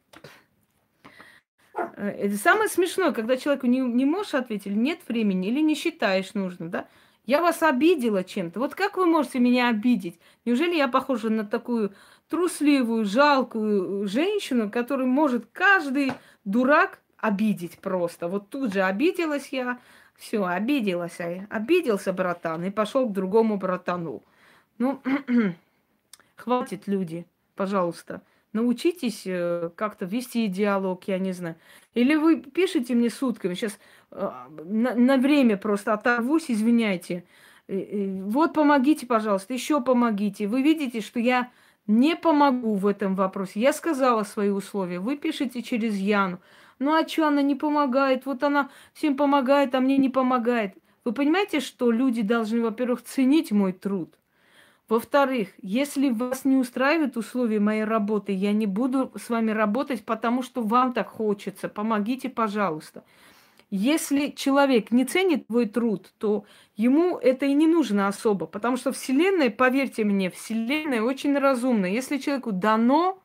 Э, 1.97 2.09
это 2.09 2.37
самое 2.37 2.69
смешное, 2.69 3.13
когда 3.13 3.37
человеку 3.37 3.67
не, 3.67 3.81
не 3.81 4.05
можешь 4.05 4.35
ответить, 4.35 4.75
нет 4.75 5.01
времени 5.09 5.49
или 5.49 5.61
не 5.61 5.75
считаешь 5.75 6.35
нужным, 6.35 6.71
да? 6.71 6.87
Я 7.25 7.43
вас 7.43 7.63
обидела 7.63 8.25
чем-то. 8.25 8.59
Вот 8.59 8.75
как 8.75 8.97
вы 8.97 9.05
можете 9.05 9.39
меня 9.39 9.69
обидеть? 9.69 10.19
Неужели 10.47 10.77
я 10.77 10.89
похожа 10.89 11.29
на 11.29 11.45
такую 11.45 11.93
трусливую, 12.29 13.05
жалкую 13.05 14.07
женщину, 14.07 14.71
которую 14.71 15.09
может 15.09 15.47
каждый 15.53 16.13
дурак 16.45 17.01
обидеть 17.19 17.79
просто? 17.81 18.29
Вот 18.29 18.49
тут 18.49 18.73
же 18.73 18.83
обиделась 18.83 19.49
я, 19.51 19.79
все, 20.17 20.43
обиделась, 20.45 21.19
обиделся 21.51 22.15
братан 22.15 22.65
и 22.65 22.71
пошел 22.71 23.07
к 23.07 23.13
другому 23.13 23.59
братану. 23.59 24.23
Ну, 24.79 25.03
Хватит, 26.39 26.87
люди, 26.87 27.27
пожалуйста. 27.57 28.23
Научитесь 28.53 29.23
э, 29.27 29.71
как-то 29.75 30.07
вести 30.07 30.47
диалог, 30.47 31.05
я 31.09 31.19
не 31.19 31.33
знаю. 31.33 31.57
Или 31.95 32.15
вы 32.15 32.41
пишете 32.41 32.95
мне 32.95 33.11
сутками, 33.11 33.55
сейчас 33.55 33.79
э, 34.13 34.31
на, 34.65 34.95
на 34.95 35.17
время 35.17 35.57
просто 35.57 35.93
оторвусь, 35.93 36.51
извиняйте. 36.51 37.25
Вот 37.67 38.55
помогите, 38.55 39.07
пожалуйста, 39.07 39.53
еще 39.53 39.83
помогите. 39.83 40.47
Вы 40.47 40.63
видите, 40.63 41.03
что 41.03 41.21
я 41.21 41.51
не 41.87 42.17
помогу 42.17 42.77
в 42.77 42.87
этом 42.87 43.15
вопросе. 43.15 43.61
Я 43.61 43.75
сказала 43.75 44.23
свои 44.23 44.49
условия. 44.49 45.01
Вы 45.01 45.19
пишете 45.19 45.63
через 45.63 45.97
Яну. 45.97 46.41
Ну 46.79 46.95
а 46.95 47.07
что 47.07 47.27
она 47.27 47.43
не 47.43 47.57
помогает? 47.57 48.25
Вот 48.25 48.43
она 48.43 48.71
всем 48.95 49.17
помогает, 49.17 49.75
а 49.75 49.81
мне 49.81 49.99
не 49.99 50.09
помогает. 50.09 50.77
Вы 51.05 51.13
понимаете, 51.13 51.61
что 51.61 51.91
люди 51.91 52.23
должны, 52.23 52.63
во-первых, 52.63 53.03
ценить 53.03 53.51
мой 53.53 53.73
труд. 53.75 54.15
Во-вторых, 54.89 55.51
если 55.61 56.09
вас 56.09 56.47
не 56.47 56.57
устраивают 56.57 57.19
условия 57.19 57.61
моей 57.61 57.85
работы, 57.85 58.33
я 58.33 58.53
не 58.53 58.67
буду 58.67 59.13
с 59.17 59.29
вами 59.29 59.51
работать, 59.51 60.03
потому 60.05 60.43
что 60.43 60.63
вам 60.63 60.95
так 60.95 61.09
хочется. 61.09 61.69
Помогите, 61.69 62.31
пожалуйста. 62.31 63.05
Если 63.71 64.31
человек 64.31 64.91
не 64.91 65.05
ценит 65.05 65.47
твой 65.47 65.67
труд, 65.67 66.11
то 66.17 66.47
ему 66.75 67.19
это 67.19 67.45
и 67.45 67.53
не 67.53 67.67
нужно 67.67 68.09
особо, 68.09 68.47
потому 68.47 68.79
что 68.79 68.93
Вселенная, 68.93 69.51
поверьте 69.51 70.05
мне, 70.05 70.31
Вселенная 70.31 71.03
очень 71.03 71.37
разумная. 71.37 71.91
Если 71.91 72.17
человеку 72.17 72.53
дано, 72.53 73.23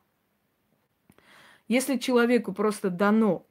если 1.66 1.96
человеку 1.96 2.52
просто 2.52 2.90
дано 2.90 3.46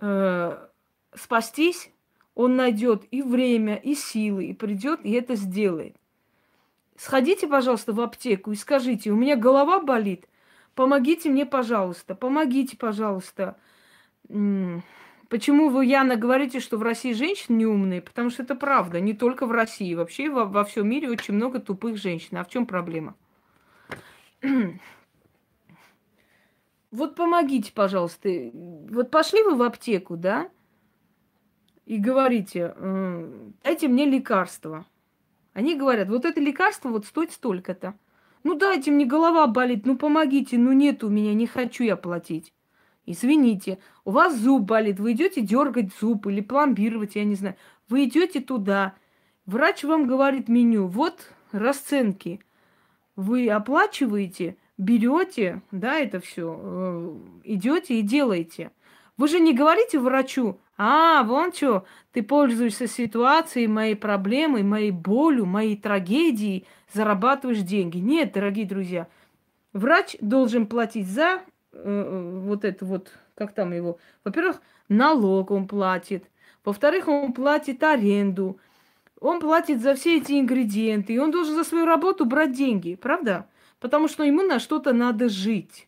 э, 0.00 0.66
спастись, 1.14 1.92
он 2.34 2.56
найдет 2.56 3.04
и 3.12 3.22
время, 3.22 3.76
и 3.76 3.94
силы, 3.94 4.46
и 4.46 4.54
придет, 4.54 5.04
и 5.04 5.12
это 5.12 5.36
сделает. 5.36 5.94
Сходите, 7.02 7.48
пожалуйста, 7.48 7.92
в 7.92 8.00
аптеку 8.00 8.52
и 8.52 8.54
скажите, 8.54 9.10
у 9.10 9.16
меня 9.16 9.34
голова 9.34 9.80
болит, 9.80 10.28
помогите 10.76 11.30
мне, 11.30 11.44
пожалуйста, 11.44 12.14
помогите, 12.14 12.76
пожалуйста. 12.76 13.56
Почему 14.28 15.70
вы, 15.70 15.86
Яна, 15.86 16.14
говорите, 16.14 16.60
что 16.60 16.76
в 16.76 16.82
России 16.82 17.12
женщины 17.12 17.56
неумные? 17.56 18.02
Потому 18.02 18.30
что 18.30 18.44
это 18.44 18.54
правда, 18.54 19.00
не 19.00 19.14
только 19.14 19.46
в 19.46 19.50
России. 19.50 19.96
Вообще 19.96 20.30
во, 20.30 20.44
во 20.44 20.62
всем 20.62 20.88
мире 20.88 21.10
очень 21.10 21.34
много 21.34 21.58
тупых 21.58 21.96
женщин. 21.96 22.36
А 22.36 22.44
в 22.44 22.48
чем 22.48 22.66
проблема? 22.66 23.16
Вот 26.92 27.16
помогите, 27.16 27.72
пожалуйста. 27.72 28.28
Вот 28.52 29.10
пошли 29.10 29.42
вы 29.42 29.56
в 29.56 29.62
аптеку, 29.62 30.16
да, 30.16 30.50
и 31.84 31.96
говорите, 31.96 32.76
дайте 33.64 33.88
мне 33.88 34.04
лекарство. 34.04 34.84
Они 35.52 35.74
говорят, 35.74 36.08
вот 36.08 36.24
это 36.24 36.40
лекарство 36.40 36.88
вот 36.88 37.06
стоит 37.06 37.32
столько-то. 37.32 37.94
Ну 38.42 38.54
дайте 38.54 38.90
мне, 38.90 39.04
голова 39.04 39.46
болит, 39.46 39.86
ну 39.86 39.96
помогите, 39.96 40.58
ну 40.58 40.72
нет 40.72 41.04
у 41.04 41.08
меня, 41.08 41.34
не 41.34 41.46
хочу 41.46 41.84
я 41.84 41.96
платить. 41.96 42.52
Извините, 43.04 43.78
у 44.04 44.12
вас 44.12 44.36
зуб 44.36 44.62
болит, 44.62 44.98
вы 44.98 45.12
идете 45.12 45.40
дергать 45.40 45.90
зуб 46.00 46.26
или 46.26 46.40
пломбировать, 46.40 47.16
я 47.16 47.24
не 47.24 47.34
знаю. 47.34 47.56
Вы 47.88 48.04
идете 48.04 48.40
туда, 48.40 48.94
врач 49.46 49.84
вам 49.84 50.06
говорит 50.06 50.48
меню, 50.48 50.86
вот 50.86 51.30
расценки. 51.50 52.40
Вы 53.14 53.48
оплачиваете, 53.50 54.56
берете, 54.78 55.62
да, 55.70 55.98
это 55.98 56.20
все, 56.20 56.58
э, 56.58 57.16
идете 57.44 57.98
и 57.98 58.02
делаете. 58.02 58.70
Вы 59.16 59.28
же 59.28 59.40
не 59.40 59.52
говорите 59.52 59.98
врачу, 59.98 60.58
а, 60.84 61.22
вон 61.22 61.52
что, 61.52 61.84
ты 62.10 62.24
пользуешься 62.24 62.88
ситуацией, 62.88 63.68
моей 63.68 63.94
проблемой, 63.94 64.64
моей 64.64 64.90
болью, 64.90 65.46
моей 65.46 65.76
трагедией, 65.76 66.66
зарабатываешь 66.92 67.60
деньги. 67.60 67.98
Нет, 67.98 68.32
дорогие 68.32 68.66
друзья, 68.66 69.06
врач 69.72 70.16
должен 70.20 70.66
платить 70.66 71.06
за 71.06 71.42
э, 71.72 71.74
э, 71.74 72.40
вот 72.40 72.64
это 72.64 72.84
вот, 72.84 73.12
как 73.36 73.52
там 73.54 73.72
его, 73.72 74.00
во-первых, 74.24 74.60
налог 74.88 75.52
он 75.52 75.68
платит, 75.68 76.24
во-вторых, 76.64 77.06
он 77.06 77.32
платит 77.32 77.80
аренду, 77.84 78.58
он 79.20 79.38
платит 79.38 79.82
за 79.82 79.94
все 79.94 80.16
эти 80.16 80.32
ингредиенты, 80.32 81.12
и 81.12 81.18
он 81.18 81.30
должен 81.30 81.54
за 81.54 81.62
свою 81.62 81.86
работу 81.86 82.24
брать 82.24 82.54
деньги, 82.54 82.96
правда? 82.96 83.46
Потому 83.78 84.08
что 84.08 84.24
ему 84.24 84.42
на 84.42 84.58
что-то 84.58 84.92
надо 84.92 85.28
жить. 85.28 85.86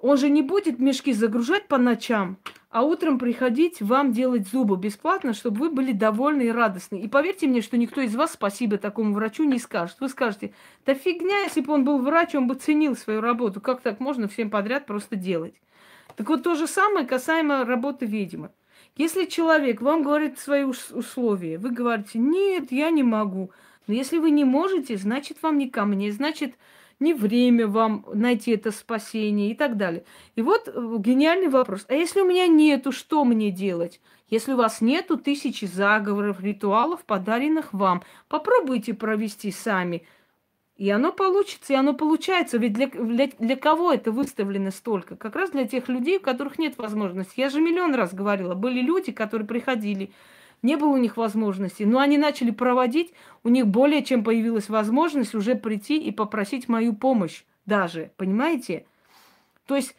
Он 0.00 0.16
же 0.16 0.30
не 0.30 0.42
будет 0.42 0.80
мешки 0.80 1.12
загружать 1.12 1.68
по 1.68 1.78
ночам, 1.78 2.38
а 2.74 2.82
утром 2.82 3.20
приходить 3.20 3.80
вам 3.80 4.10
делать 4.10 4.48
зубы 4.48 4.76
бесплатно, 4.76 5.32
чтобы 5.32 5.60
вы 5.60 5.70
были 5.70 5.92
довольны 5.92 6.48
и 6.48 6.50
радостны. 6.50 7.00
И 7.00 7.06
поверьте 7.06 7.46
мне, 7.46 7.62
что 7.62 7.76
никто 7.76 8.00
из 8.00 8.16
вас 8.16 8.32
спасибо 8.32 8.78
такому 8.78 9.14
врачу 9.14 9.44
не 9.44 9.60
скажет. 9.60 9.98
Вы 10.00 10.08
скажете, 10.08 10.52
да 10.84 10.94
фигня, 10.94 11.42
если 11.42 11.60
бы 11.60 11.72
он 11.72 11.84
был 11.84 11.98
врач, 11.98 12.34
он 12.34 12.48
бы 12.48 12.56
ценил 12.56 12.96
свою 12.96 13.20
работу. 13.20 13.60
Как 13.60 13.80
так 13.80 14.00
можно 14.00 14.26
всем 14.26 14.50
подряд 14.50 14.86
просто 14.86 15.14
делать? 15.14 15.54
Так 16.16 16.28
вот 16.28 16.42
то 16.42 16.56
же 16.56 16.66
самое 16.66 17.06
касаемо 17.06 17.64
работы 17.64 18.06
ведьмы. 18.06 18.50
Если 18.96 19.26
человек 19.26 19.80
вам 19.80 20.02
говорит 20.02 20.40
свои 20.40 20.64
условия, 20.64 21.58
вы 21.58 21.70
говорите, 21.70 22.18
нет, 22.18 22.72
я 22.72 22.90
не 22.90 23.04
могу. 23.04 23.52
Но 23.86 23.94
если 23.94 24.18
вы 24.18 24.32
не 24.32 24.44
можете, 24.44 24.96
значит, 24.96 25.40
вам 25.42 25.58
не 25.58 25.70
ко 25.70 25.84
мне, 25.84 26.10
значит, 26.10 26.56
не 27.00 27.14
время 27.14 27.66
вам 27.66 28.06
найти 28.12 28.52
это 28.52 28.70
спасение 28.70 29.50
и 29.50 29.54
так 29.54 29.76
далее. 29.76 30.04
И 30.36 30.42
вот 30.42 30.68
э, 30.68 30.96
гениальный 30.98 31.48
вопрос. 31.48 31.84
А 31.88 31.94
если 31.94 32.20
у 32.20 32.26
меня 32.26 32.46
нету, 32.46 32.92
что 32.92 33.24
мне 33.24 33.50
делать? 33.50 34.00
Если 34.28 34.52
у 34.52 34.56
вас 34.56 34.80
нету 34.80 35.16
тысячи 35.16 35.64
заговоров, 35.64 36.40
ритуалов, 36.40 37.04
подаренных 37.04 37.72
вам, 37.72 38.02
попробуйте 38.28 38.94
провести 38.94 39.50
сами. 39.50 40.06
И 40.76 40.90
оно 40.90 41.12
получится, 41.12 41.72
и 41.72 41.76
оно 41.76 41.94
получается. 41.94 42.58
Ведь 42.58 42.72
для, 42.72 42.88
для, 42.88 43.28
для 43.38 43.56
кого 43.56 43.92
это 43.92 44.10
выставлено 44.10 44.70
столько? 44.70 45.14
Как 45.14 45.36
раз 45.36 45.50
для 45.50 45.66
тех 45.66 45.88
людей, 45.88 46.18
у 46.18 46.20
которых 46.20 46.58
нет 46.58 46.78
возможности. 46.78 47.38
Я 47.38 47.48
же 47.48 47.60
миллион 47.60 47.94
раз 47.94 48.12
говорила, 48.12 48.54
были 48.54 48.80
люди, 48.80 49.12
которые 49.12 49.46
приходили, 49.46 50.10
не 50.64 50.76
было 50.76 50.88
у 50.88 50.96
них 50.96 51.16
возможности, 51.16 51.82
но 51.82 52.00
они 52.00 52.16
начали 52.16 52.50
проводить, 52.50 53.12
у 53.44 53.50
них 53.50 53.66
более 53.66 54.02
чем 54.02 54.24
появилась 54.24 54.70
возможность 54.70 55.34
уже 55.34 55.54
прийти 55.54 55.98
и 55.98 56.10
попросить 56.10 56.68
мою 56.68 56.94
помощь 56.94 57.44
даже, 57.66 58.12
понимаете? 58.16 58.86
То 59.66 59.76
есть, 59.76 59.94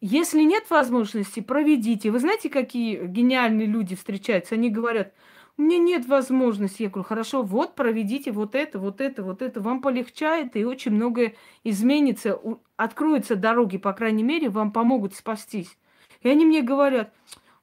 если 0.00 0.42
нет 0.42 0.70
возможности, 0.70 1.40
проведите. 1.40 2.12
Вы 2.12 2.20
знаете, 2.20 2.48
какие 2.48 3.06
гениальные 3.06 3.66
люди 3.66 3.96
встречаются? 3.96 4.54
Они 4.54 4.70
говорят, 4.70 5.12
у 5.56 5.62
меня 5.62 5.78
нет 5.78 6.06
возможности. 6.06 6.82
Я 6.82 6.90
говорю, 6.90 7.08
хорошо, 7.08 7.42
вот 7.42 7.74
проведите 7.74 8.30
вот 8.30 8.54
это, 8.54 8.78
вот 8.78 9.00
это, 9.00 9.24
вот 9.24 9.42
это. 9.42 9.60
Вам 9.60 9.82
полегчает, 9.82 10.54
и 10.56 10.64
очень 10.64 10.92
многое 10.92 11.34
изменится. 11.64 12.38
Откроются 12.76 13.34
дороги, 13.34 13.78
по 13.78 13.92
крайней 13.92 14.22
мере, 14.22 14.48
вам 14.48 14.70
помогут 14.70 15.14
спастись. 15.14 15.76
И 16.22 16.28
они 16.28 16.44
мне 16.44 16.62
говорят, 16.62 17.12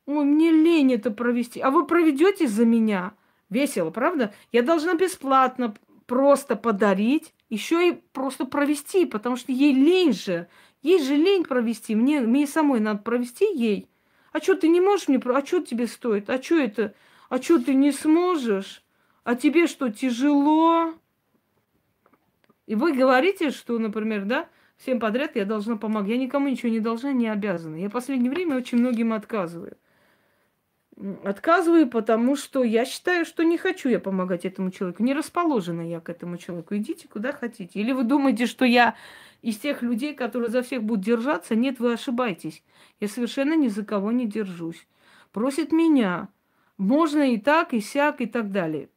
Ой, 0.06 0.26
мне 0.26 0.52
лень 0.52 0.94
это 0.94 1.12
провести. 1.12 1.60
А 1.60 1.70
вы 1.70 1.86
проведете 1.86 2.48
за 2.48 2.66
меня? 2.66 3.14
Весело, 3.50 3.92
правда? 3.92 4.34
Я 4.52 4.62
должна 4.62 4.96
бесплатно 4.96 5.76
просто 6.06 6.56
подарить, 6.56 7.34
еще 7.50 7.90
и 7.90 8.02
просто 8.14 8.46
провести, 8.46 9.06
потому 9.06 9.36
что 9.36 9.52
ей 9.52 9.74
лень 9.74 10.14
же. 10.14 10.48
Ей 10.82 11.02
же 11.02 11.16
лень 11.16 11.44
провести. 11.44 11.96
Мне, 11.96 12.22
мне 12.22 12.48
самой 12.48 12.80
надо 12.80 13.02
провести 13.02 13.46
ей. 13.46 13.88
А 14.32 14.40
что 14.40 14.56
ты 14.56 14.68
не 14.68 14.82
можешь 14.82 15.08
мне? 15.08 15.22
А 15.24 15.46
что 15.46 15.62
тебе 15.62 15.88
стоит? 15.88 16.30
А 16.30 16.42
что 16.42 16.56
это? 16.58 16.94
А 17.30 17.42
что 17.42 17.60
ты 17.60 17.74
не 17.74 17.92
сможешь? 17.92 18.84
А 19.24 19.36
тебе 19.36 19.68
что, 19.68 19.90
тяжело? 19.90 20.94
И 22.66 22.76
вы 22.76 22.94
говорите, 22.94 23.52
что, 23.52 23.78
например, 23.78 24.26
да, 24.26 24.50
всем 24.78 25.00
подряд 25.00 25.36
я 25.36 25.46
должна 25.46 25.76
помогать. 25.76 26.12
Я 26.12 26.18
никому 26.18 26.48
ничего 26.48 26.70
не 26.70 26.80
должна, 26.80 27.12
не 27.12 27.28
обязана. 27.28 27.76
Я 27.76 27.90
в 27.90 27.92
последнее 27.92 28.32
время 28.32 28.58
очень 28.58 28.80
многим 28.80 29.14
отказываю. 29.14 29.78
Отказываю, 31.24 31.88
потому 31.88 32.36
что 32.36 32.64
я 32.64 32.86
считаю, 32.86 33.26
что 33.26 33.44
не 33.44 33.58
хочу 33.58 33.90
я 33.90 34.00
помогать 34.00 34.46
этому 34.46 34.70
человеку. 34.70 35.02
Не 35.02 35.16
расположена 35.16 35.82
я 35.82 36.00
к 36.00 36.10
этому 36.10 36.38
человеку. 36.38 36.76
Идите 36.76 37.08
куда 37.08 37.32
хотите. 37.32 37.80
Или 37.80 37.92
вы 37.92 38.04
думаете, 38.04 38.46
что 38.46 38.66
я 38.66 38.96
из 39.42 39.58
тех 39.58 39.82
людей, 39.82 40.14
которые 40.14 40.52
за 40.52 40.62
всех 40.62 40.84
будут 40.84 41.04
держаться? 41.04 41.56
Нет, 41.56 41.80
вы 41.80 41.94
ошибаетесь. 41.94 42.64
Я 43.00 43.08
совершенно 43.08 43.56
ни 43.56 43.68
за 43.68 43.84
кого 43.84 44.12
не 44.12 44.28
держусь. 44.28 44.86
Просит 45.32 45.72
меня. 45.72 46.30
Можно 46.78 47.32
и 47.34 47.38
так, 47.38 47.74
и 47.74 47.82
сяк, 47.82 48.22
и 48.22 48.28
так 48.28 48.52
далее. 48.52 48.90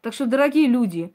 Так 0.00 0.14
что, 0.14 0.26
дорогие 0.26 0.66
люди, 0.66 1.14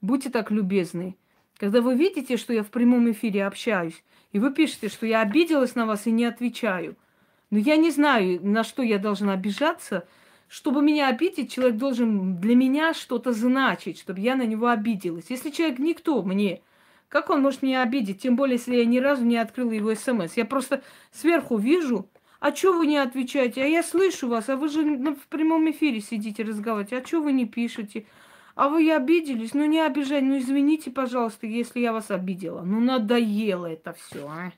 будьте 0.00 0.30
так 0.30 0.52
любезны. 0.52 1.16
Когда 1.56 1.80
вы 1.80 1.96
видите, 1.96 2.36
что 2.36 2.52
я 2.52 2.62
в 2.62 2.70
прямом 2.70 3.10
эфире 3.10 3.46
общаюсь, 3.46 4.04
и 4.30 4.38
вы 4.38 4.52
пишете, 4.52 4.88
что 4.88 5.06
я 5.06 5.22
обиделась 5.22 5.74
на 5.74 5.86
вас 5.86 6.06
и 6.06 6.12
не 6.12 6.24
отвечаю– 6.24 6.96
но 7.50 7.58
я 7.58 7.76
не 7.76 7.90
знаю, 7.90 8.40
на 8.42 8.64
что 8.64 8.82
я 8.82 8.98
должна 8.98 9.32
обижаться. 9.32 10.06
Чтобы 10.48 10.82
меня 10.82 11.08
обидеть, 11.08 11.52
человек 11.52 11.76
должен 11.76 12.40
для 12.40 12.54
меня 12.54 12.94
что-то 12.94 13.32
значить, 13.32 13.98
чтобы 13.98 14.20
я 14.20 14.34
на 14.34 14.46
него 14.46 14.68
обиделась. 14.68 15.26
Если 15.28 15.50
человек 15.50 15.78
никто 15.78 16.22
мне, 16.22 16.62
как 17.08 17.30
он 17.30 17.42
может 17.42 17.62
меня 17.62 17.82
обидеть? 17.82 18.22
Тем 18.22 18.36
более, 18.36 18.56
если 18.56 18.76
я 18.76 18.84
ни 18.86 18.98
разу 18.98 19.24
не 19.24 19.36
открыла 19.36 19.72
его 19.72 19.94
смс. 19.94 20.36
Я 20.36 20.46
просто 20.46 20.82
сверху 21.12 21.58
вижу, 21.58 22.08
а 22.40 22.54
что 22.54 22.72
вы 22.72 22.86
не 22.86 22.96
отвечаете? 22.96 23.62
А 23.62 23.66
я 23.66 23.82
слышу 23.82 24.28
вас, 24.28 24.48
а 24.48 24.56
вы 24.56 24.68
же 24.68 24.82
в 24.82 25.26
прямом 25.28 25.70
эфире 25.70 26.00
сидите 26.00 26.44
разговариваете. 26.44 26.98
А 26.98 27.06
что 27.06 27.20
вы 27.20 27.32
не 27.32 27.46
пишете? 27.46 28.06
А 28.54 28.68
вы 28.68 28.90
обиделись? 28.90 29.54
Ну 29.54 29.64
не 29.66 29.80
обижай, 29.80 30.20
ну 30.20 30.38
извините, 30.38 30.90
пожалуйста, 30.90 31.46
если 31.46 31.80
я 31.80 31.92
вас 31.92 32.10
обидела. 32.10 32.62
Ну 32.62 32.80
надоело 32.80 33.66
это 33.66 33.92
все, 33.92 34.26
а. 34.28 34.52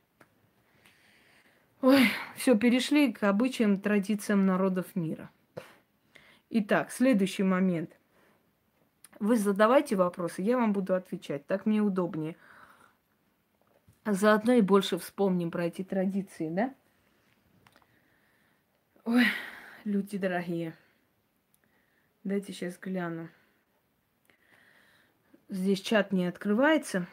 Ой, 1.83 2.09
все, 2.37 2.59
перешли 2.59 3.11
к 3.11 3.23
обычаям, 3.23 3.81
традициям 3.81 4.45
народов 4.45 4.95
мира. 4.95 5.31
Итак, 6.51 6.93
следующий 6.93 7.43
момент. 7.43 7.97
Вы 9.19 9.37
задавайте 9.37 9.97
вопросы, 9.97 10.43
я 10.43 10.59
вам 10.59 10.75
буду 10.75 10.95
отвечать. 10.95 11.47
Так 11.47 11.65
мне 11.65 11.81
удобнее. 11.81 12.37
Заодно 14.05 14.55
и 14.55 14.61
больше 14.61 14.99
вспомним 14.99 15.51
про 15.51 15.67
эти 15.67 15.83
традиции, 15.83 16.49
да? 16.51 16.75
Ой, 19.05 19.25
люди 19.85 20.19
дорогие. 20.19 20.77
Дайте 22.25 22.53
сейчас 22.53 22.79
гляну. 22.79 23.29
Здесь 25.49 25.81
чат 25.81 26.13
не 26.13 26.27
открывается. 26.27 27.07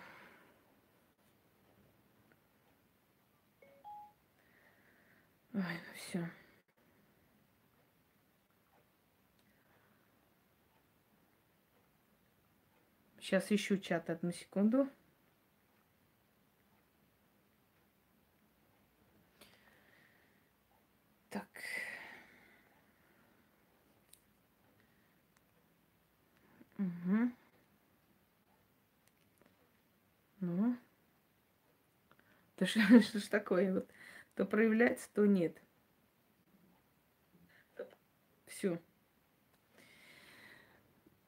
Ой, 5.58 5.64
ну 5.64 5.94
все. 5.96 6.30
Сейчас 13.20 13.52
ищу 13.52 13.80
чат 13.80 14.08
одну 14.12 14.32
секунду. 14.32 14.88
Так. 21.32 21.48
Угу. 26.78 27.32
Ну. 30.42 30.78
Да 32.60 32.66
что, 32.68 32.80
ж 33.20 33.28
такое 33.28 33.74
вот? 33.74 33.90
То 34.38 34.46
проявляется, 34.46 35.10
то 35.16 35.26
нет. 35.26 35.58
Все. 38.46 38.80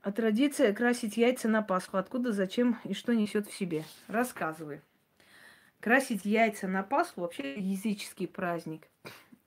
А 0.01 0.11
традиция 0.11 0.73
красить 0.73 1.17
яйца 1.17 1.49
на 1.49 1.63
Пасху. 1.63 1.97
Откуда, 1.97 2.31
зачем 2.31 2.79
и 2.83 2.93
что 2.93 3.13
несет 3.13 3.47
в 3.47 3.53
себе? 3.53 3.83
Рассказывай. 4.07 4.81
Красить 5.79 6.23
яйца 6.23 6.67
на 6.67 6.83
Пасху 6.83 7.21
вообще 7.21 7.55
языческий 7.55 8.27
праздник. 8.27 8.87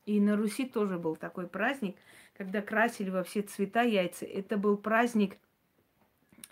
И 0.06 0.20
на 0.20 0.36
Руси 0.36 0.66
тоже 0.66 0.98
был 0.98 1.14
такой 1.14 1.46
праздник, 1.46 1.96
когда 2.36 2.62
красили 2.62 3.10
во 3.10 3.22
все 3.22 3.42
цвета 3.42 3.82
яйца. 3.82 4.26
Это 4.26 4.56
был 4.56 4.76
праздник 4.76 5.38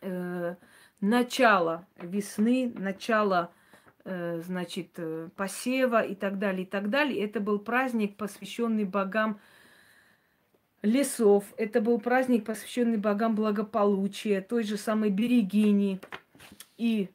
э, 0.00 0.54
начала 1.00 1.88
весны, 1.96 2.72
начала 2.72 3.52
значит, 4.04 4.90
э, 4.96 5.28
посева 5.36 6.02
и 6.02 6.14
так 6.14 6.38
далее, 6.38 6.62
и 6.62 6.66
так 6.66 6.90
далее. 6.90 7.22
Это 7.24 7.40
был 7.40 7.58
праздник, 7.58 8.16
посвященный 8.16 8.84
богам 8.84 9.38
лесов. 10.82 11.44
Это 11.56 11.80
был 11.80 12.00
праздник, 12.00 12.44
посвященный 12.44 12.96
богам 12.96 13.34
благополучия, 13.34 14.40
той 14.40 14.64
же 14.64 14.76
самой 14.76 15.10
Берегини. 15.10 16.00
И 16.78 17.10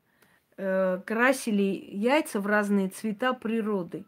э, 0.57 1.01
красили 1.05 1.87
яйца 1.91 2.39
в 2.39 2.47
разные 2.47 2.89
цвета 2.89 3.33
природы. 3.33 4.05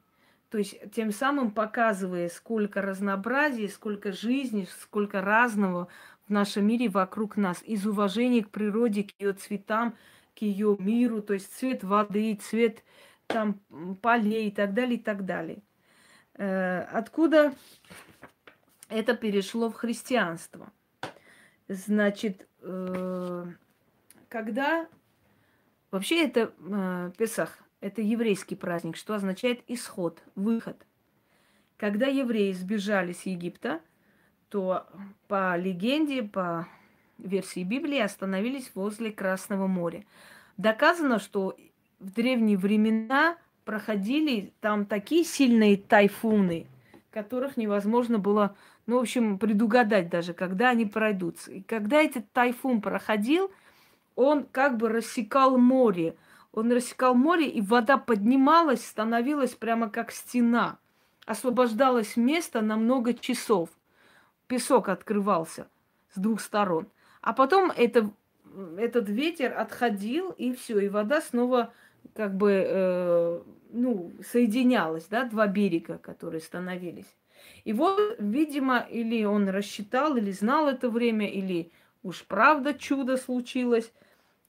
То 0.50 0.60
есть 0.60 0.78
тем 0.94 1.12
самым 1.12 1.52
показывая, 1.52 2.30
сколько 2.30 2.82
разнообразия, 2.82 3.68
сколько 3.68 4.12
жизни, 4.12 4.68
сколько 4.80 5.22
разного 5.22 5.90
в 6.28 6.32
нашем 6.32 6.66
мире 6.66 6.90
вокруг 6.90 7.36
нас. 7.38 7.62
Из 7.64 7.86
уважения 7.86 8.44
к 8.44 8.50
природе, 8.50 9.04
к 9.04 9.12
ее 9.20 9.34
цветам, 9.34 9.96
к 10.38 10.42
ее 10.44 10.78
миру, 10.80 11.22
то 11.22 11.34
есть 11.34 11.52
цвет 11.54 11.84
воды, 11.84 12.36
цвет 12.36 12.84
там 13.26 13.60
полей 14.02 14.50
и 14.50 14.52
так 14.52 14.74
далее, 14.74 14.98
и 14.98 15.02
так 15.02 15.26
далее. 15.26 15.64
Э, 16.36 16.82
откуда 16.92 17.54
это 18.90 19.16
перешло 19.16 19.70
в 19.70 19.74
христианство? 19.74 20.72
Значит, 21.68 22.48
э, 22.62 23.46
когда 24.30 24.88
вообще 25.90 26.26
это 26.26 26.54
э, 26.60 27.12
Песах, 27.18 27.58
это 27.82 28.02
еврейский 28.02 28.56
праздник, 28.56 28.96
что 28.96 29.16
означает 29.16 29.64
исход, 29.68 30.22
выход. 30.36 30.86
Когда 31.78 32.08
евреи 32.08 32.52
сбежали 32.54 33.14
с 33.14 33.24
Египта, 33.24 33.82
то 34.50 34.88
по 35.28 35.58
легенде, 35.58 36.24
по 36.24 36.68
версии 37.18 37.64
Библии 37.64 38.00
остановились 38.00 38.72
возле 38.76 39.12
Красного 39.12 39.68
моря. 39.68 40.04
Доказано, 40.58 41.20
что 41.20 41.56
в 42.00 42.12
древние 42.12 42.58
времена 42.58 43.38
проходили 43.66 44.54
там 44.62 44.86
такие 44.86 45.24
сильные 45.24 45.78
тайфуны, 45.78 46.68
которых 47.12 47.58
невозможно 47.58 48.18
было, 48.18 48.56
ну, 48.86 48.98
в 48.98 49.02
общем, 49.02 49.38
предугадать 49.40 50.10
даже, 50.10 50.34
когда 50.34 50.70
они 50.70 50.86
пройдутся. 50.86 51.52
И 51.52 51.62
когда 51.62 52.02
этот 52.02 52.32
тайфун 52.32 52.82
проходил, 52.82 53.52
он 54.16 54.46
как 54.46 54.78
бы 54.78 54.90
рассекал 54.90 55.58
море. 55.58 56.16
Он 56.54 56.72
рассекал 56.72 57.14
море, 57.14 57.48
и 57.50 57.62
вода 57.62 57.98
поднималась, 57.98 58.86
становилась 58.86 59.54
прямо 59.54 59.90
как 59.90 60.12
стена. 60.12 60.78
Освобождалось 61.26 62.16
место 62.16 62.62
на 62.62 62.78
много 62.78 63.14
часов. 63.14 63.70
Песок 64.48 64.90
открывался 64.90 65.68
с 66.16 66.20
двух 66.20 66.40
сторон. 66.42 66.88
А 67.22 67.34
потом 67.34 67.72
это, 67.72 68.12
этот 68.78 69.10
ветер 69.10 69.58
отходил, 69.58 70.32
и 70.32 70.54
все, 70.54 70.80
и 70.80 70.90
вода 70.90 71.22
снова 71.22 71.74
как 72.14 72.36
бы 72.36 72.64
э, 72.66 73.42
ну, 73.72 74.12
соединялась, 74.26 75.06
да, 75.06 75.24
два 75.26 75.48
берега, 75.48 75.98
которые 75.98 76.42
становились. 76.42 77.14
И 77.64 77.74
вот, 77.74 78.16
видимо, 78.20 78.80
или 78.90 79.24
он 79.24 79.50
рассчитал, 79.50 80.16
или 80.16 80.32
знал 80.32 80.68
это 80.68 80.90
время, 80.90 81.30
или 81.30 81.72
уж 82.04 82.24
правда 82.26 82.74
чудо 82.74 83.18
случилось, 83.18 83.92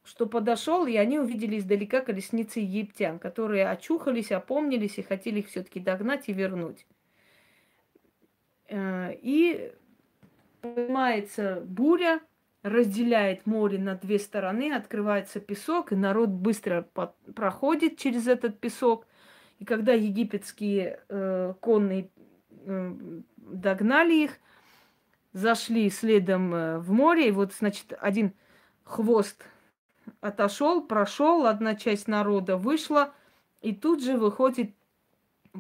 что 0.05 0.27
подошел, 0.27 0.87
и 0.87 0.97
они 0.97 1.19
увидели 1.19 1.59
издалека 1.59 2.01
колесницы 2.01 2.61
египтян, 2.61 3.19
которые 3.19 3.69
очухались, 3.69 4.33
опомнились 4.33 4.99
и 4.99 5.03
хотели 5.03 5.41
их 5.41 5.49
все-таки 5.49 5.81
догнать 5.81 6.29
и 6.29 6.33
вернуть. 6.33 6.87
Э, 8.69 9.13
и 9.15 9.73
поднимается 10.61 11.63
буря, 11.65 12.21
разделяет 12.69 13.47
море 13.47 13.79
на 13.79 13.95
две 13.95 14.19
стороны, 14.19 14.73
открывается 14.73 15.41
песок, 15.41 15.93
и 15.93 15.97
народ 15.97 16.31
быстро 16.31 16.87
проходит 17.35 17.99
через 17.99 18.27
этот 18.27 18.61
песок. 18.61 19.07
И 19.59 19.65
когда 19.65 19.93
египетские 19.93 21.01
э, 21.09 21.55
конные 21.61 22.11
э, 22.65 22.95
догнали 23.37 24.15
их, 24.25 24.39
зашли 25.33 25.91
следом 25.91 26.55
э, 26.55 26.79
в 26.79 26.93
море, 26.93 27.29
и 27.29 27.33
вот, 27.33 27.53
значит, 27.53 27.93
один 28.01 28.33
хвост 28.85 29.45
отошел, 30.21 30.83
прошел, 30.83 31.47
одна 31.47 31.75
часть 31.75 32.09
народа 32.09 32.57
вышла, 32.57 33.13
и 33.61 33.75
тут 33.75 34.03
же 34.03 34.17
выходит 34.17 34.71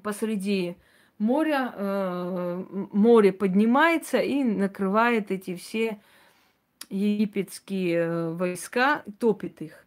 посреди 0.02 0.76
моря, 1.18 1.72
э, 1.74 2.64
море 2.92 3.32
поднимается 3.32 4.18
и 4.18 4.42
накрывает 4.44 5.30
эти 5.30 5.56
все 5.56 6.00
египетские 6.90 7.98
э, 7.98 8.30
войска, 8.30 9.02
топит 9.18 9.60
их. 9.62 9.84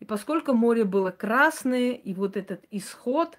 И 0.00 0.04
поскольку 0.04 0.54
море 0.54 0.84
было 0.84 1.10
красное, 1.10 1.92
и 1.92 2.14
вот 2.14 2.36
этот 2.36 2.64
исход 2.70 3.38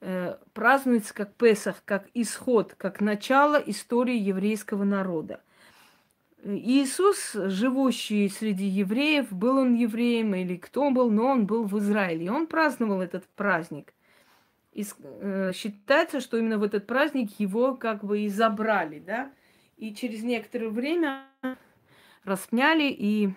э, 0.00 0.36
празднуется 0.52 1.14
как 1.14 1.34
Песах, 1.34 1.82
как 1.84 2.06
исход, 2.14 2.74
как 2.76 3.00
начало 3.00 3.56
истории 3.56 4.18
еврейского 4.18 4.84
народа. 4.84 5.40
Иисус, 6.44 7.32
живущий 7.32 8.28
среди 8.28 8.66
евреев, 8.66 9.32
был 9.32 9.58
он 9.58 9.74
евреем 9.74 10.34
или 10.34 10.56
кто 10.56 10.90
был, 10.90 11.10
но 11.10 11.26
он 11.26 11.46
был 11.46 11.64
в 11.64 11.78
Израиле. 11.78 12.26
И 12.26 12.28
он 12.28 12.46
праздновал 12.46 13.02
этот 13.02 13.24
праздник. 13.34 13.92
И 14.72 14.84
э, 15.02 15.52
считается, 15.54 16.20
что 16.20 16.36
именно 16.36 16.58
в 16.58 16.62
этот 16.62 16.86
праздник 16.86 17.40
его 17.40 17.74
как 17.74 18.04
бы 18.04 18.20
и 18.20 18.28
забрали, 18.28 19.00
да. 19.00 19.32
И 19.76 19.94
через 19.94 20.22
некоторое 20.22 20.68
время 20.68 21.27
распняли 22.24 22.90
и 22.90 23.30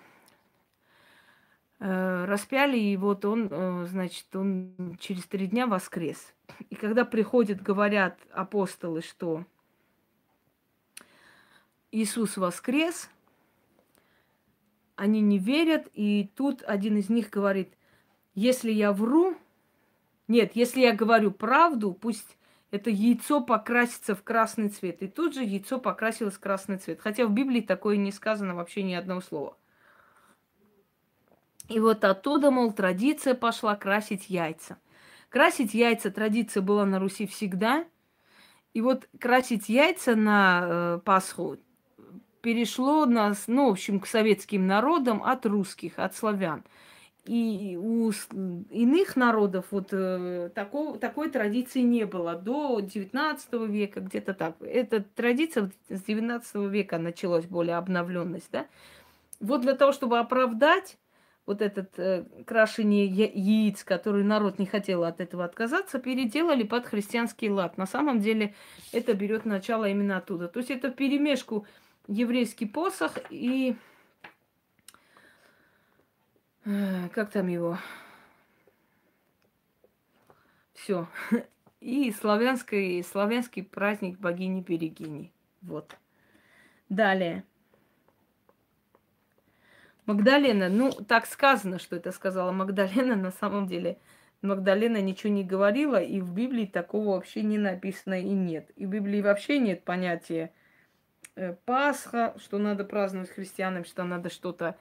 э, 1.80 2.24
распяли, 2.24 2.78
и 2.78 2.96
вот 2.96 3.24
он, 3.24 3.48
э, 3.50 3.86
значит, 3.88 4.34
он 4.34 4.96
через 5.00 5.24
три 5.26 5.46
дня 5.46 5.66
воскрес. 5.66 6.32
И 6.70 6.74
когда 6.74 7.04
приходят, 7.04 7.62
говорят 7.62 8.18
апостолы, 8.32 9.02
что 9.02 9.44
Иисус 11.90 12.36
воскрес, 12.36 13.10
они 14.96 15.20
не 15.20 15.38
верят, 15.38 15.88
и 15.94 16.30
тут 16.36 16.62
один 16.62 16.96
из 16.96 17.08
них 17.08 17.30
говорит, 17.30 17.74
если 18.34 18.70
я 18.70 18.92
вру, 18.92 19.36
нет, 20.28 20.52
если 20.54 20.80
я 20.80 20.94
говорю 20.94 21.30
правду, 21.32 21.92
пусть 21.92 22.38
это 22.72 22.88
яйцо 22.88 23.42
покрасится 23.42 24.16
в 24.16 24.24
красный 24.24 24.70
цвет. 24.70 25.02
И 25.02 25.06
тут 25.06 25.34
же 25.34 25.44
яйцо 25.44 25.78
покрасилось 25.78 26.34
в 26.34 26.40
красный 26.40 26.78
цвет. 26.78 27.00
Хотя 27.00 27.26
в 27.26 27.30
Библии 27.30 27.60
такое 27.60 27.98
не 27.98 28.10
сказано 28.10 28.54
вообще 28.54 28.82
ни 28.82 28.94
одного 28.94 29.20
слова. 29.20 29.56
И 31.68 31.78
вот 31.78 32.02
оттуда, 32.02 32.50
мол, 32.50 32.72
традиция 32.72 33.34
пошла 33.34 33.76
красить 33.76 34.30
яйца. 34.30 34.78
Красить 35.28 35.74
яйца 35.74 36.10
традиция 36.10 36.62
была 36.62 36.86
на 36.86 36.98
Руси 36.98 37.26
всегда. 37.26 37.84
И 38.72 38.80
вот 38.80 39.06
красить 39.20 39.68
яйца 39.68 40.16
на 40.16 40.62
э, 40.64 41.00
Пасху 41.04 41.58
перешло 42.40 43.04
нас, 43.04 43.44
ну, 43.48 43.68
в 43.68 43.72
общем, 43.72 44.00
к 44.00 44.06
советским 44.06 44.66
народам 44.66 45.22
от 45.22 45.44
русских, 45.44 45.98
от 45.98 46.16
славян. 46.16 46.64
И 47.24 47.78
у 47.80 48.10
иных 48.70 49.14
народов 49.14 49.66
вот 49.70 49.90
э, 49.92 50.50
такого, 50.54 50.98
такой 50.98 51.30
традиции 51.30 51.80
не 51.80 52.04
было 52.04 52.34
до 52.34 52.80
19 52.80 53.52
века, 53.68 54.00
где-то 54.00 54.34
так. 54.34 54.56
Эта 54.60 55.02
традиция 55.02 55.70
с 55.88 56.02
19 56.02 56.54
века 56.72 56.98
началась, 56.98 57.44
более 57.46 57.76
обновленность, 57.76 58.48
да. 58.50 58.66
Вот 59.38 59.60
для 59.60 59.74
того, 59.74 59.92
чтобы 59.92 60.18
оправдать 60.18 60.98
вот 61.46 61.62
этот 61.62 61.96
э, 61.96 62.24
крашение 62.44 63.06
яиц, 63.06 63.84
который 63.84 64.24
народ 64.24 64.58
не 64.58 64.66
хотел 64.66 65.04
от 65.04 65.20
этого 65.20 65.44
отказаться, 65.44 66.00
переделали 66.00 66.64
под 66.64 66.86
христианский 66.86 67.50
лад. 67.50 67.78
На 67.78 67.86
самом 67.86 68.20
деле 68.20 68.54
это 68.92 69.14
берет 69.14 69.44
начало 69.44 69.88
именно 69.88 70.16
оттуда. 70.16 70.48
То 70.48 70.58
есть 70.58 70.70
это 70.70 70.90
перемешку 70.90 71.66
еврейский 72.08 72.66
посох 72.66 73.18
и 73.30 73.76
как 76.64 77.30
там 77.30 77.48
его? 77.48 77.78
Все. 80.74 81.08
И 81.80 82.12
славянский, 82.12 83.02
славянский 83.02 83.64
праздник 83.64 84.18
богини 84.18 84.60
Берегини. 84.60 85.32
Вот. 85.62 85.96
Далее. 86.88 87.44
Магдалена, 90.06 90.68
ну, 90.68 90.90
так 90.90 91.26
сказано, 91.26 91.78
что 91.78 91.96
это 91.96 92.12
сказала 92.12 92.52
Магдалена, 92.52 93.16
на 93.16 93.30
самом 93.30 93.66
деле 93.66 93.98
Магдалена 94.42 95.00
ничего 95.00 95.32
не 95.32 95.44
говорила, 95.44 96.02
и 96.02 96.20
в 96.20 96.32
Библии 96.32 96.66
такого 96.66 97.14
вообще 97.14 97.42
не 97.42 97.58
написано 97.58 98.20
и 98.20 98.30
нет. 98.30 98.70
И 98.76 98.86
в 98.86 98.90
Библии 98.90 99.20
вообще 99.20 99.58
нет 99.58 99.84
понятия 99.84 100.52
э, 101.36 101.54
Пасха, 101.64 102.34
что 102.38 102.58
надо 102.58 102.84
праздновать 102.84 103.30
христианам, 103.30 103.84
что 103.84 104.02
надо 104.02 104.30
что-то 104.30 104.76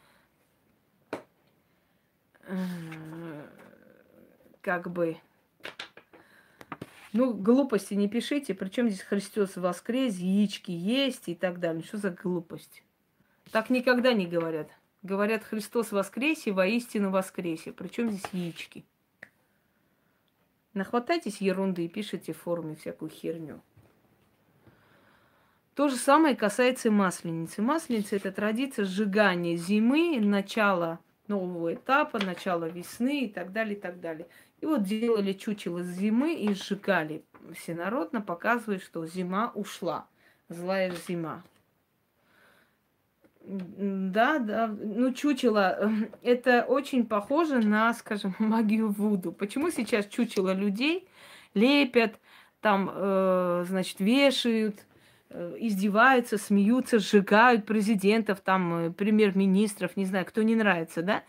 как 4.62 4.92
бы, 4.92 5.18
ну, 7.14 7.34
глупости 7.34 7.94
не 7.94 8.08
пишите. 8.08 8.54
Причем 8.54 8.90
здесь 8.90 9.02
Христос 9.02 9.56
воскрес, 9.56 10.18
яички 10.18 10.72
есть 10.72 11.28
и 11.28 11.36
так 11.36 11.60
далее. 11.60 11.84
Что 11.84 11.98
за 11.98 12.12
глупость? 12.12 12.84
Так 13.52 13.70
никогда 13.70 14.14
не 14.14 14.28
говорят. 14.28 14.70
Говорят, 15.04 15.44
Христос 15.44 15.92
воскресе, 15.92 16.52
воистину 16.52 17.10
воскресе. 17.10 17.72
Причем 17.72 18.12
здесь 18.12 18.30
яички. 18.32 18.86
Нахватайтесь 20.74 21.42
ерунды 21.42 21.86
и 21.86 21.90
пишите 21.90 22.34
в 22.34 22.38
форуме 22.38 22.76
всякую 22.76 23.10
херню. 23.10 23.62
То 25.76 25.90
же 25.90 25.96
самое 25.96 26.36
касается 26.36 26.92
масленицы. 26.92 27.62
Масленица– 27.62 28.16
это 28.18 28.32
традиция 28.32 28.86
сжигания 28.86 29.58
зимы, 29.58 30.20
начала 30.22 31.00
нового 31.32 31.74
этапа, 31.74 32.20
начала 32.20 32.66
весны 32.66 33.26
и 33.26 33.30
так 33.30 33.52
далее, 33.52 33.76
и 33.76 33.80
так 33.80 34.00
далее. 34.00 34.28
И 34.60 34.66
вот 34.66 34.84
делали 34.84 35.34
чучело 35.34 35.82
зимы 35.82 36.36
и 36.36 36.54
сжигали 36.54 37.24
всенародно, 37.56 38.22
показывая, 38.22 38.80
что 38.80 39.06
зима 39.06 39.52
ушла, 39.56 40.06
злая 40.50 40.94
зима. 41.08 41.42
Да, 43.44 44.38
да, 44.38 44.68
ну 44.68 45.14
чучело, 45.14 45.92
это 46.22 46.64
очень 46.68 47.08
похоже 47.08 47.60
на, 47.60 47.94
скажем, 47.94 48.36
магию 48.40 48.90
Вуду. 48.90 49.32
Почему 49.32 49.72
сейчас 49.72 50.06
чучело 50.06 50.54
людей 50.54 51.08
лепят, 51.56 52.20
там, 52.60 52.92
э, 52.94 53.66
значит, 53.68 54.00
вешают, 54.00 54.76
Э, 54.76 54.91
издеваются, 55.60 56.38
смеются, 56.38 57.00
сжигают 57.00 57.66
президентов, 57.66 58.42
там, 58.42 58.74
э, 58.74 58.92
премьер-министров, 58.92 59.96
не 59.96 60.06
знаю, 60.06 60.26
кто 60.26 60.42
не 60.44 60.56
нравится, 60.56 61.02
да? 61.02 61.24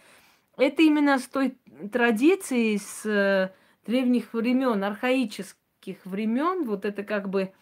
Это 0.59 0.83
именно 0.83 1.19
с 1.19 1.27
той 1.29 1.57
традиции, 1.93 2.77
с 2.77 3.07
э, 3.07 3.51
древних 3.87 4.35
времен, 4.35 4.83
архаических 4.85 6.05
времен, 6.05 6.65
вот 6.65 6.85
это 6.85 7.03
как 7.03 7.29
бы 7.29 7.53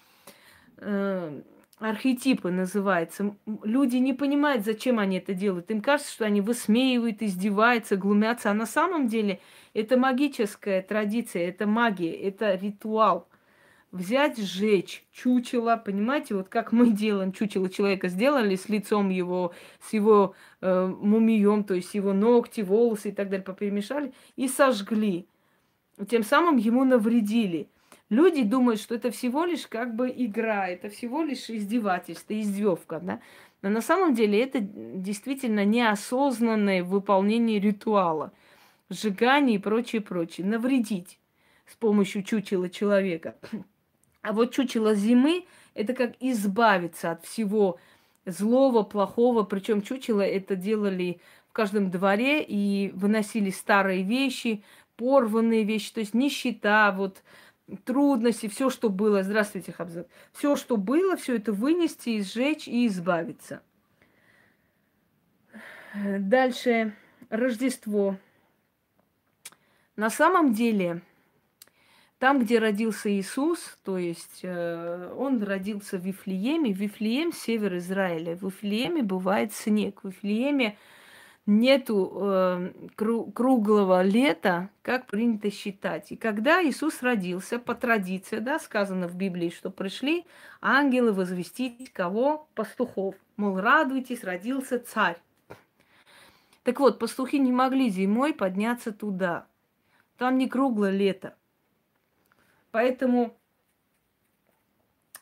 э, 0.79 1.43
архетипы 1.79 2.51
называется. 2.51 3.35
Люди 3.65 3.97
не 3.97 4.13
понимают, 4.13 4.65
зачем 4.65 4.99
они 4.99 5.19
это 5.19 5.35
делают. 5.35 5.71
Им 5.71 5.81
кажется, 5.81 6.13
что 6.13 6.25
они 6.27 6.41
высмеивают, 6.41 7.23
издеваются, 7.23 7.97
глумятся. 7.97 8.51
А 8.51 8.55
на 8.55 8.67
самом 8.67 9.09
деле 9.09 9.41
это 9.73 9.97
магическая 9.97 10.83
традиция, 10.83 11.49
это 11.49 11.67
магия, 11.67 12.13
это 12.13 12.55
ритуал 12.55 13.30
взять, 13.93 14.39
сжечь 14.39 15.05
чучело, 15.13 15.77
понимаете, 15.77 16.35
вот 16.35 16.49
как 16.49 16.73
мы 16.73 16.91
делаем 16.93 17.33
чучело 17.33 17.69
человека, 17.69 18.09
сделали 18.09 18.57
с 18.57 18.69
лицом 18.69 19.09
его, 19.09 19.53
с 19.81 19.93
его 19.93 20.35
э, 20.61 20.87
мумием, 20.87 21.65
то 21.65 21.75
есть 21.75 21.95
его 21.95 22.13
ногти, 22.13 22.61
волосы 22.61 23.11
и 23.11 23.13
так 23.13 23.29
далее, 23.29 23.45
поперемешали 23.45 24.13
и 24.37 24.49
сожгли. 24.49 25.27
Тем 26.09 26.23
самым 26.23 26.57
ему 26.57 26.85
навредили. 26.85 27.69
Люди 28.09 28.43
думают, 28.43 28.81
что 28.81 28.95
это 28.95 29.11
всего 29.11 29.45
лишь 29.45 29.67
как 29.67 29.95
бы 29.95 30.13
игра, 30.15 30.69
это 30.69 30.89
всего 30.89 31.23
лишь 31.23 31.49
издевательство, 31.49 32.39
издевка, 32.39 32.99
да. 33.01 33.21
Но 33.63 33.69
на 33.69 33.83
самом 33.83 34.15
деле 34.15 34.43
это 34.43 34.59
действительно 34.61 35.65
неосознанное 35.65 36.83
выполнение 36.83 37.61
ритуала, 37.61 38.33
сжигание 38.89 39.57
и 39.57 39.61
прочее, 39.61 40.01
прочее. 40.01 40.47
Навредить 40.47 41.21
с 41.67 41.77
помощью 41.77 42.23
чучела 42.23 42.69
человека. 42.69 43.37
А 44.23 44.33
вот 44.33 44.53
чучело 44.53 44.95
зимы– 44.95 45.47
это 45.75 45.95
как 45.95 46.13
избавиться 46.21 47.13
от 47.13 47.25
всего 47.25 47.79
злого, 48.27 48.83
плохого. 48.83 49.45
Причем 49.45 49.83
чучело 49.83 50.21
это 50.21 50.57
делали 50.57 51.21
в 51.49 51.53
каждом 51.53 51.91
дворе 51.91 52.43
и 52.43 52.91
выносили 52.95 53.51
старые 53.51 54.03
вещи, 54.03 54.63
порванные 54.97 55.65
вещи, 55.65 55.93
то 55.93 56.01
есть 56.01 56.15
нищета, 56.15 56.93
вот 56.93 57.23
трудности, 57.85 58.49
все, 58.49 58.69
что 58.71 58.89
было. 58.89 59.23
Здравствуйте, 59.23 59.73
Хабзат. 59.73 60.09
Все, 60.33 60.57
что 60.57 60.77
было, 60.77 61.17
все 61.17 61.37
это 61.37 61.53
вынести, 61.53 62.23
сжечь 62.23 62.69
и 62.69 62.87
избавиться. 62.87 63.63
Дальше 65.95 66.95
Рождество. 67.31 68.17
На 69.97 70.11
самом 70.11 70.53
деле, 70.53 71.03
там, 72.21 72.41
где 72.41 72.59
родился 72.59 73.11
Иисус, 73.11 73.79
то 73.83 73.97
есть 73.97 74.41
э, 74.43 75.15
он 75.17 75.43
родился 75.43 75.97
в 75.97 76.05
Вифлееме, 76.05 76.71
Вифлеем– 76.71 77.33
север 77.35 77.79
Израиля. 77.79 78.37
В 78.37 78.45
Вифлееме 78.45 79.03
бывает 79.03 79.55
снег. 79.55 80.01
В 80.03 80.09
Вифлееме 80.09 80.77
нету 81.47 82.13
э, 82.21 82.73
круглого 82.95 84.03
лета, 84.03 84.69
как 84.83 85.07
принято 85.07 85.51
считать. 85.51 86.13
И 86.13 86.17
когда 86.17 86.63
Иисус 86.63 87.01
родился, 87.01 87.59
по 87.59 87.75
традиции, 87.75 88.39
да, 88.39 88.59
сказано 88.59 89.09
в 89.09 89.17
Библии, 89.17 89.49
что 89.49 89.71
пришли 89.71 90.27
ангелы 90.61 91.15
возвестить 91.15 91.91
кого? 91.91 92.47
Пастухов. 92.55 93.15
Мол, 93.39 93.59
радуйтесь, 93.59 94.25
родился 94.25 94.79
царь. 94.79 95.17
Так 96.65 96.81
вот, 96.81 96.99
пастухи 96.99 97.39
не 97.39 97.51
могли 97.51 97.89
зимой 97.89 98.35
подняться 98.35 98.93
туда. 98.93 99.47
Там 100.19 100.37
не 100.37 100.51
круглое 100.51 100.91
лето. 100.91 101.35
Поэтому, 102.71 103.37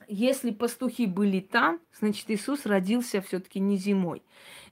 если 0.07 0.51
пастухи 0.51 1.07
были 1.07 1.41
там, 1.41 1.81
значит, 1.99 2.31
Иисус 2.31 2.67
родился 2.67 3.21
все-таки 3.21 3.61
не 3.61 3.77
зимой. 3.77 4.23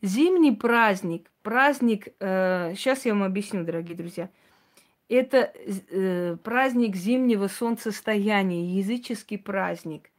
Зимний 0.02 0.54
праздник, 0.54 1.30
праздник, 1.42 2.08
э, 2.20 2.74
сейчас 2.76 3.06
я 3.06 3.14
вам 3.14 3.22
объясню, 3.22 3.64
дорогие 3.64 3.96
друзья, 3.96 4.30
это 5.08 5.52
э, 5.54 6.36
праздник 6.42 6.96
зимнего 6.96 7.48
солнцестояния, 7.48 8.76
языческий 8.76 9.38
праздник, 9.38 10.10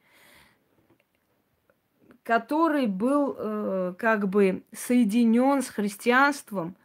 который 2.24 2.88
был 2.88 3.36
э, 3.38 3.94
как 3.98 4.30
бы 4.30 4.64
соединен 4.74 5.62
с 5.62 5.68
христианством 5.68 6.76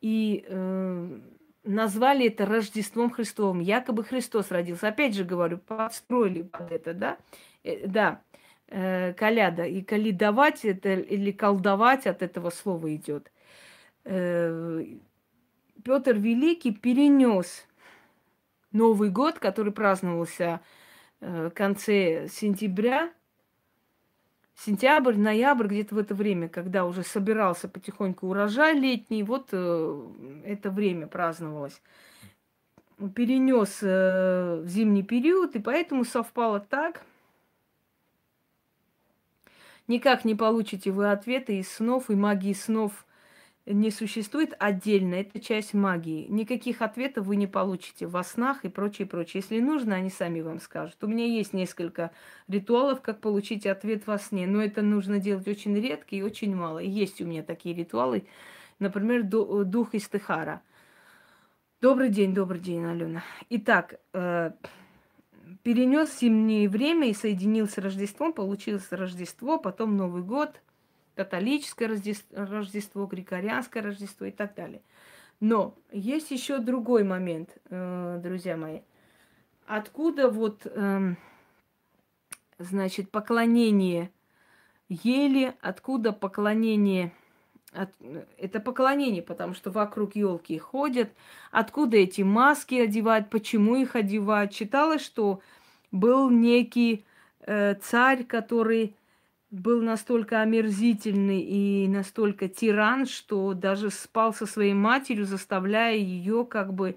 и 0.00 0.44
э, 0.46 1.20
назвали 1.68 2.26
это 2.26 2.46
Рождеством 2.46 3.10
Христовым. 3.10 3.60
Якобы 3.60 4.04
Христос 4.04 4.50
родился. 4.50 4.88
Опять 4.88 5.14
же 5.14 5.24
говорю, 5.24 5.58
подстроили 5.58 6.42
под 6.42 6.72
это, 6.72 6.94
да? 6.94 7.18
Э, 7.62 7.86
да, 7.86 8.22
э, 8.68 9.12
коляда. 9.12 9.64
И 9.64 9.82
калидовать 9.82 10.64
это 10.64 10.94
или 10.94 11.30
колдовать 11.30 12.06
от 12.06 12.22
этого 12.22 12.50
слова 12.50 12.94
идет. 12.94 13.30
Э, 14.04 14.84
Петр 15.84 16.16
Великий 16.16 16.72
перенес 16.72 17.66
Новый 18.72 19.10
год, 19.10 19.38
который 19.38 19.72
праздновался 19.72 20.60
э, 21.20 21.48
в 21.48 21.50
конце 21.50 22.28
сентября, 22.28 23.10
сентябрь, 24.64 25.16
ноябрь, 25.16 25.66
где-то 25.66 25.94
в 25.94 25.98
это 25.98 26.14
время, 26.14 26.48
когда 26.48 26.84
уже 26.84 27.02
собирался 27.02 27.68
потихоньку 27.68 28.28
урожай 28.28 28.78
летний, 28.78 29.22
вот 29.22 29.48
э, 29.52 30.02
это 30.44 30.70
время 30.70 31.06
праздновалось. 31.06 31.80
Перенес 33.14 33.78
э, 33.82 34.60
в 34.64 34.68
зимний 34.68 35.04
период, 35.04 35.54
и 35.54 35.60
поэтому 35.60 36.04
совпало 36.04 36.60
так. 36.60 37.02
Никак 39.86 40.24
не 40.24 40.34
получите 40.34 40.90
вы 40.90 41.10
ответы 41.10 41.58
из 41.58 41.72
снов 41.72 42.10
и 42.10 42.14
магии 42.14 42.52
снов 42.52 43.06
не 43.68 43.90
существует 43.90 44.54
отдельно, 44.58 45.14
это 45.14 45.40
часть 45.40 45.74
магии. 45.74 46.26
Никаких 46.28 46.80
ответов 46.80 47.26
вы 47.26 47.36
не 47.36 47.46
получите 47.46 48.06
во 48.06 48.24
снах 48.24 48.64
и 48.64 48.68
прочее, 48.68 49.06
прочее. 49.06 49.42
Если 49.42 49.60
нужно, 49.60 49.96
они 49.96 50.10
сами 50.10 50.40
вам 50.40 50.58
скажут. 50.60 50.96
У 51.02 51.06
меня 51.06 51.26
есть 51.26 51.52
несколько 51.52 52.10
ритуалов, 52.48 53.02
как 53.02 53.20
получить 53.20 53.66
ответ 53.66 54.06
во 54.06 54.18
сне, 54.18 54.46
но 54.46 54.62
это 54.62 54.82
нужно 54.82 55.18
делать 55.18 55.46
очень 55.46 55.78
редко 55.78 56.16
и 56.16 56.22
очень 56.22 56.54
мало. 56.54 56.78
есть 56.78 57.20
у 57.20 57.26
меня 57.26 57.42
такие 57.42 57.74
ритуалы, 57.74 58.26
например, 58.78 59.22
дух 59.24 59.94
Истыхара. 59.94 60.62
Добрый 61.80 62.08
день, 62.08 62.34
добрый 62.34 62.60
день, 62.60 62.84
Алена. 62.84 63.22
Итак, 63.50 64.00
э, 64.12 64.50
перенес 65.62 66.18
зимнее 66.18 66.68
время 66.68 67.08
и 67.08 67.14
соединился 67.14 67.80
с 67.80 67.84
Рождеством, 67.84 68.32
получилось 68.32 68.90
Рождество, 68.90 69.58
потом 69.58 69.96
Новый 69.96 70.22
год– 70.22 70.60
католическое 71.18 71.88
Рождество, 72.30 73.06
григорианское 73.06 73.82
Рождество 73.82 74.26
и 74.26 74.30
так 74.30 74.54
далее. 74.54 74.82
Но 75.40 75.74
есть 75.90 76.30
еще 76.30 76.58
другой 76.58 77.02
момент, 77.02 77.58
э, 77.70 78.20
друзья 78.22 78.56
мои. 78.56 78.82
Откуда 79.66 80.30
вот, 80.30 80.64
эм, 80.64 81.16
значит, 82.58 83.10
поклонение 83.10 84.12
ели, 84.88 85.56
откуда 85.60 86.12
поклонение 86.12 87.12
это 88.38 88.60
поклонение, 88.60 89.22
потому 89.22 89.52
что 89.54 89.70
вокруг 89.70 90.16
елки 90.16 90.56
ходят. 90.56 91.10
Откуда 91.50 91.98
эти 91.98 92.22
маски 92.22 92.76
одевают, 92.76 93.28
почему 93.28 93.76
их 93.76 93.94
одевают? 93.94 94.52
Читалось, 94.52 95.04
что 95.04 95.42
был 95.92 96.30
некий 96.30 97.04
э, 97.40 97.74
царь, 97.74 98.24
который 98.24 98.96
был 99.50 99.80
настолько 99.82 100.42
омерзительный 100.42 101.40
и 101.40 101.88
настолько 101.88 102.48
тиран, 102.48 103.06
что 103.06 103.54
даже 103.54 103.90
спал 103.90 104.34
со 104.34 104.46
своей 104.46 104.74
матерью, 104.74 105.24
заставляя 105.24 105.96
ее 105.96 106.44
как 106.44 106.74
бы 106.74 106.96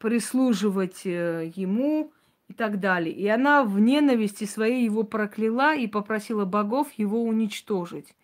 прислуживать 0.00 1.02
э, 1.04 1.52
ему 1.54 2.12
и 2.48 2.52
так 2.52 2.80
далее. 2.80 3.14
И 3.14 3.26
она 3.28 3.64
в 3.64 3.78
ненависти 3.78 4.44
своей 4.44 4.84
его 4.84 5.02
прокляла 5.02 5.74
и 5.74 5.86
попросила 5.86 6.44
богов 6.44 6.88
его 6.96 7.22
уничтожить. 7.22 8.14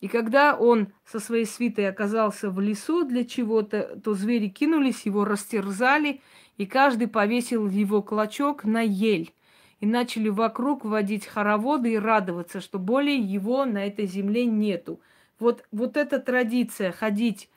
И 0.00 0.08
когда 0.08 0.56
он 0.56 0.88
со 1.04 1.20
своей 1.20 1.44
свитой 1.44 1.88
оказался 1.88 2.50
в 2.50 2.58
лесу 2.60 3.04
для 3.04 3.24
чего-то, 3.24 4.00
то 4.02 4.14
звери 4.14 4.48
кинулись, 4.48 5.04
его 5.04 5.24
растерзали, 5.24 6.20
и 6.56 6.66
каждый 6.66 7.08
повесил 7.08 7.68
его 7.68 8.02
клочок 8.02 8.64
на 8.64 8.80
ель 8.80 9.32
и 9.80 9.86
начали 9.86 10.28
вокруг 10.28 10.84
водить 10.84 11.26
хороводы 11.26 11.94
и 11.94 11.98
радоваться, 11.98 12.60
что 12.60 12.78
более 12.78 13.16
его 13.16 13.64
на 13.64 13.86
этой 13.86 14.06
земле 14.06 14.44
нету. 14.44 15.00
Вот, 15.38 15.64
вот 15.72 15.96
эта 15.96 16.20
традиция 16.20 16.92
ходить 16.92 17.48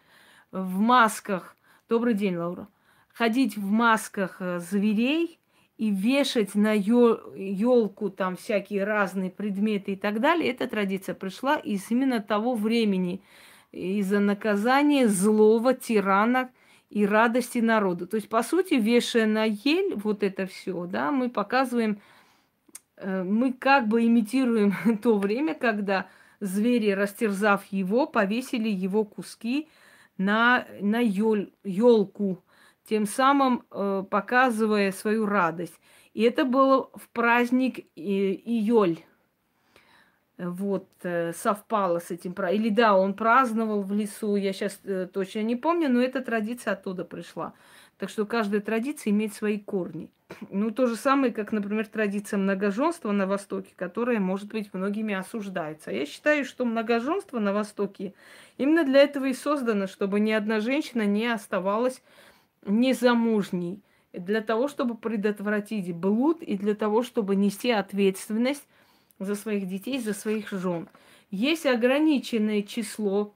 в 0.51 0.79
масках, 0.79 1.57
добрый 1.89 2.13
день, 2.13 2.37
Лаура, 2.37 2.69
ходить 3.09 3.57
в 3.57 3.69
масках 3.69 4.37
э, 4.39 4.59
зверей 4.59 5.37
и 5.77 5.89
вешать 5.91 6.55
на 6.55 6.71
елку 6.71 8.09
там 8.09 8.37
всякие 8.37 8.85
разные 8.85 9.29
предметы 9.29 9.93
и 9.93 9.95
так 9.97 10.21
далее, 10.21 10.49
эта 10.49 10.67
традиция 10.67 11.15
пришла 11.15 11.57
из 11.57 11.91
именно 11.91 12.21
того 12.21 12.55
времени, 12.55 13.21
из-за 13.73 14.19
наказания 14.19 15.09
злого 15.09 15.73
тирана 15.73 16.51
и 16.89 17.05
радости 17.05 17.57
народу. 17.57 18.07
То 18.07 18.15
есть, 18.15 18.29
по 18.29 18.43
сути, 18.43 18.75
вешая 18.75 19.25
на 19.25 19.43
ель 19.45 19.95
вот 19.95 20.23
это 20.23 20.45
все, 20.45 20.85
да, 20.85 21.11
мы 21.11 21.29
показываем 21.29 21.95
Э, 21.95 22.12
мы 23.01 23.53
как 23.53 23.87
бы 23.87 24.05
имитируем 24.05 24.73
то 25.01 25.17
время, 25.17 25.53
когда 25.55 26.07
звери, 26.39 26.91
растерзав 26.91 27.65
его, 27.71 28.05
повесили 28.05 28.69
его 28.69 29.05
куски 29.05 29.69
на, 30.17 30.67
на 30.81 30.99
елку, 30.99 32.43
тем 32.87 33.05
самым 33.05 33.63
э, 33.71 34.03
показывая 34.09 34.91
свою 34.91 35.25
радость. 35.25 35.79
И 36.13 36.21
это 36.21 36.45
было 36.45 36.89
в 36.93 37.09
праздник 37.09 37.79
э, 37.79 37.83
июль. 37.95 38.99
Вот, 40.37 40.89
э, 41.03 41.31
совпало 41.33 41.99
с 41.99 42.11
этим. 42.11 42.33
Или 42.33 42.69
да, 42.69 42.97
он 42.97 43.13
праздновал 43.13 43.83
в 43.83 43.93
лесу, 43.93 44.35
я 44.35 44.51
сейчас 44.51 44.79
э, 44.83 45.07
точно 45.11 45.43
не 45.43 45.55
помню, 45.55 45.89
но 45.89 46.01
эта 46.01 46.21
традиция 46.21 46.73
оттуда 46.73 47.05
пришла. 47.05 47.53
Так 47.97 48.09
что 48.09 48.25
каждая 48.25 48.61
традиция 48.61 49.11
имеет 49.11 49.33
свои 49.33 49.59
корни. 49.59 50.09
Ну, 50.49 50.71
то 50.71 50.87
же 50.87 50.95
самое, 50.95 51.33
как, 51.33 51.51
например, 51.51 51.87
традиция 51.87 52.37
многоженства 52.37 53.11
на 53.11 53.27
Востоке, 53.27 53.73
которая, 53.75 54.19
может 54.19 54.49
быть, 54.49 54.73
многими 54.73 55.13
осуждается. 55.13 55.91
Я 55.91 56.05
считаю, 56.05 56.45
что 56.45 56.65
многоженство 56.65 57.39
на 57.39 57.53
Востоке 57.53 58.13
именно 58.57 58.83
для 58.83 59.01
этого 59.01 59.25
и 59.25 59.33
создано, 59.33 59.87
чтобы 59.87 60.19
ни 60.19 60.31
одна 60.31 60.59
женщина 60.59 61.05
не 61.05 61.27
оставалась 61.27 62.01
незамужней. 62.65 63.81
Для 64.13 64.41
того, 64.41 64.67
чтобы 64.67 64.95
предотвратить 64.95 65.93
блуд 65.93 66.43
и 66.43 66.55
для 66.55 66.75
того, 66.75 67.01
чтобы 67.01 67.35
нести 67.35 67.71
ответственность 67.71 68.67
за 69.19 69.35
своих 69.35 69.67
детей, 69.67 69.99
за 69.99 70.13
своих 70.13 70.51
жен. 70.51 70.87
Есть 71.31 71.65
ограниченное 71.65 72.61
число 72.61 73.33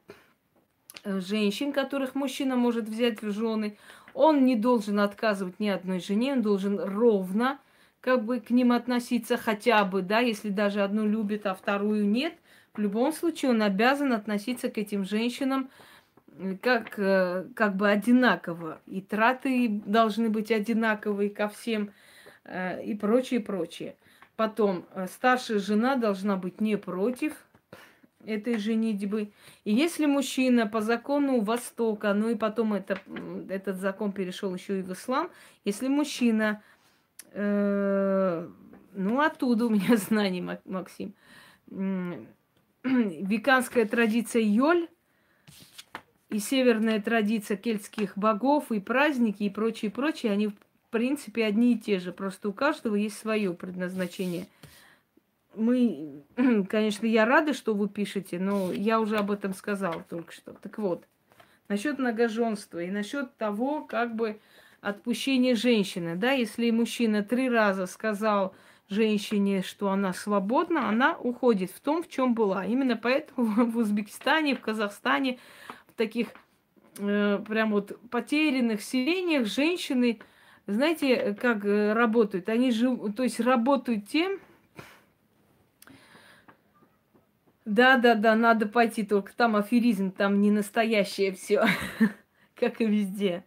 э, 1.03 1.19
женщин, 1.19 1.73
которых 1.73 2.13
мужчина 2.13 2.55
может 2.55 2.87
взять 2.87 3.23
в 3.23 3.31
жены. 3.31 3.77
Он 4.17 4.45
не 4.45 4.55
должен 4.55 4.99
отказывать 4.99 5.59
ни 5.59 5.69
одной 5.69 5.99
жене, 5.99 6.33
он 6.33 6.41
должен 6.41 6.79
ровно 6.79 7.59
как 8.01 8.25
бы 8.25 8.39
к 8.39 8.49
ним 8.49 8.71
относиться 8.71 9.37
хотя 9.37 9.85
бы, 9.85 10.01
да, 10.01 10.21
если 10.21 10.49
даже 10.49 10.81
одну 10.81 11.05
любит, 11.07 11.45
а 11.45 11.53
вторую 11.53 12.03
нет. 12.07 12.33
В 12.73 12.79
любом 12.79 13.13
случае 13.13 13.51
он 13.51 13.61
обязан 13.61 14.13
относиться 14.13 14.69
к 14.69 14.79
этим 14.79 15.05
женщинам 15.05 15.69
как, 16.63 16.97
э, 16.97 17.45
как 17.55 17.75
бы 17.75 17.91
одинаково. 17.91 18.81
И 18.87 19.01
траты 19.01 19.81
должны 19.85 20.31
быть 20.31 20.51
одинаковые 20.51 21.29
ко 21.29 21.47
всем 21.47 21.91
э, 22.43 22.83
и 22.83 22.95
прочее, 22.95 23.39
прочее. 23.39 23.97
Потом 24.35 24.87
э, 24.95 25.05
старшая 25.05 25.59
жена 25.59 25.95
должна 25.95 26.37
быть 26.37 26.59
не 26.59 26.75
против 26.75 27.33
этой 28.27 28.57
женитьбы. 28.57 29.31
И 29.63 29.73
если 29.73 30.05
мужчина 30.05 30.67
по 30.67 30.81
закону 30.81 31.41
Востока, 31.41 32.13
ну 32.13 32.29
и 32.29 32.35
потом 32.35 32.73
это, 32.73 32.99
этот 33.49 33.77
закон 33.77 34.11
перешел 34.11 34.53
еще 34.53 34.79
и 34.79 34.83
в 34.83 34.91
ислам, 34.91 35.29
если 35.63 35.87
мужчина, 35.87 36.61
э, 37.31 38.47
ну 38.93 39.21
оттуда 39.21 39.65
у 39.65 39.69
меня 39.69 39.95
знание, 40.09 40.59
Максим, 40.65 41.13
э, 41.71 42.25
веканская 42.83 43.85
традиция 43.85 44.41
Йоль 44.41 44.87
и 46.29 46.39
северная 46.39 47.01
традиция 47.01 47.55
кельтских 47.55 48.17
богов 48.17 48.71
и 48.71 48.81
праздники 48.81 49.43
и 49.43 49.49
прочее, 49.49 49.89
прочее, 49.89 50.33
они 50.33 50.47
в 50.47 50.55
принципе 50.89 51.45
одни 51.45 51.73
и 51.73 51.79
те 51.79 51.99
же, 51.99 52.11
просто 52.11 52.49
у 52.49 52.53
каждого 52.53 52.95
есть 52.95 53.17
свое 53.17 53.53
предназначение– 53.53 54.47
мы, 55.57 56.23
конечно, 56.69 57.05
я 57.05 57.25
рада, 57.25 57.53
что 57.53 57.73
вы 57.73 57.89
пишете, 57.89 58.39
но 58.39 58.71
я 58.71 58.99
уже 58.99 59.17
об 59.17 59.31
этом 59.31 59.53
сказала 59.53 60.03
только 60.09 60.31
что. 60.33 60.53
Так 60.53 60.77
вот, 60.77 61.05
насчет 61.67 61.99
многоженства 61.99 62.81
и 62.81 62.91
насчет 62.91 63.35
того, 63.37 63.81
как 63.81 64.15
бы 64.15 64.39
отпущения 64.81 65.55
женщины, 65.55 66.15
да, 66.15 66.31
если 66.31 66.69
мужчина 66.71 67.23
три 67.23 67.49
раза 67.49 67.87
сказал 67.87 68.53
женщине, 68.89 69.63
что 69.63 69.89
она 69.89 70.13
свободна, 70.13 70.87
она 70.87 71.17
уходит 71.17 71.71
в 71.71 71.79
том, 71.79 72.03
в 72.03 72.07
чем 72.07 72.33
была. 72.33 72.65
Именно 72.65 72.95
поэтому 72.95 73.65
в 73.71 73.77
Узбекистане, 73.77 74.55
в 74.55 74.61
Казахстане, 74.61 75.39
в 75.87 75.93
таких 75.93 76.29
э, 76.99 77.39
прям 77.45 77.71
вот 77.71 77.99
потерянных 78.09 78.81
селениях 78.81 79.47
женщины, 79.47 80.19
знаете, 80.67 81.35
как 81.39 81.65
э, 81.65 81.93
работают? 81.93 82.49
Они 82.49 82.71
живут, 82.71 83.15
то 83.15 83.23
есть 83.23 83.39
работают 83.39 84.07
тем, 84.07 84.39
Да, 87.67 87.97
да, 87.97 88.15
да, 88.15 88.33
надо 88.33 88.65
пойти, 88.65 89.03
только 89.03 89.35
там 89.35 89.57
аферизм, 89.57 90.09
там 90.11 90.39
не 90.39 90.51
настоящее 90.51 91.33
все, 91.33 91.65
как 92.55 92.79
и 92.79 92.85
везде. 92.85 93.43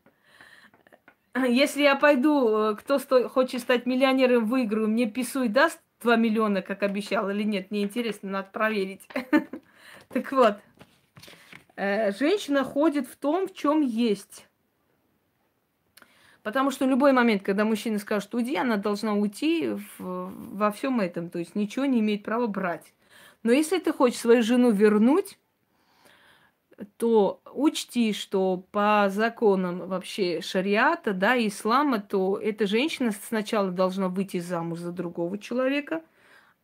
Если 1.34 1.80
я 1.80 1.96
пойду, 1.96 2.72
э, 2.72 2.76
кто 2.76 2.98
сто... 2.98 3.30
хочет 3.30 3.62
стать 3.62 3.86
миллионером, 3.86 4.44
выиграю, 4.44 4.88
мне 4.88 5.06
Писуй 5.06 5.48
даст 5.48 5.80
2 6.02 6.16
миллиона, 6.16 6.60
как 6.60 6.82
обещал, 6.82 7.30
или 7.30 7.44
нет, 7.44 7.70
мне 7.70 7.82
интересно, 7.82 8.30
надо 8.30 8.48
проверить. 8.52 9.08
Так 10.10 10.32
вот, 10.32 10.58
э, 11.76 12.12
женщина 12.12 12.62
ходит 12.62 13.06
в 13.06 13.16
том, 13.16 13.48
в 13.48 13.54
чем 13.54 13.80
есть. 13.80 14.48
Потому 16.42 16.70
что 16.72 16.84
любой 16.84 17.12
момент, 17.12 17.42
когда 17.42 17.64
мужчина 17.64 17.98
скажет 17.98 18.34
уйди, 18.34 18.56
она 18.56 18.76
должна 18.76 19.14
уйти 19.14 19.68
в, 19.68 20.32
во 20.56 20.70
всем 20.72 21.00
этом, 21.00 21.30
то 21.30 21.38
есть 21.38 21.54
ничего 21.54 21.86
не 21.86 22.00
имеет 22.00 22.22
права 22.22 22.48
брать. 22.48 22.92
Но 23.42 23.52
если 23.52 23.78
ты 23.78 23.92
хочешь 23.92 24.20
свою 24.20 24.42
жену 24.42 24.70
вернуть, 24.70 25.38
то 26.96 27.42
учти, 27.52 28.12
что 28.12 28.64
по 28.70 29.06
законам 29.10 29.86
вообще 29.88 30.40
шариата, 30.40 31.12
да, 31.12 31.36
ислама, 31.36 32.00
то 32.00 32.38
эта 32.38 32.66
женщина 32.66 33.12
сначала 33.12 33.70
должна 33.70 34.08
выйти 34.08 34.40
замуж 34.40 34.80
за 34.80 34.92
другого 34.92 35.38
человека, 35.38 36.02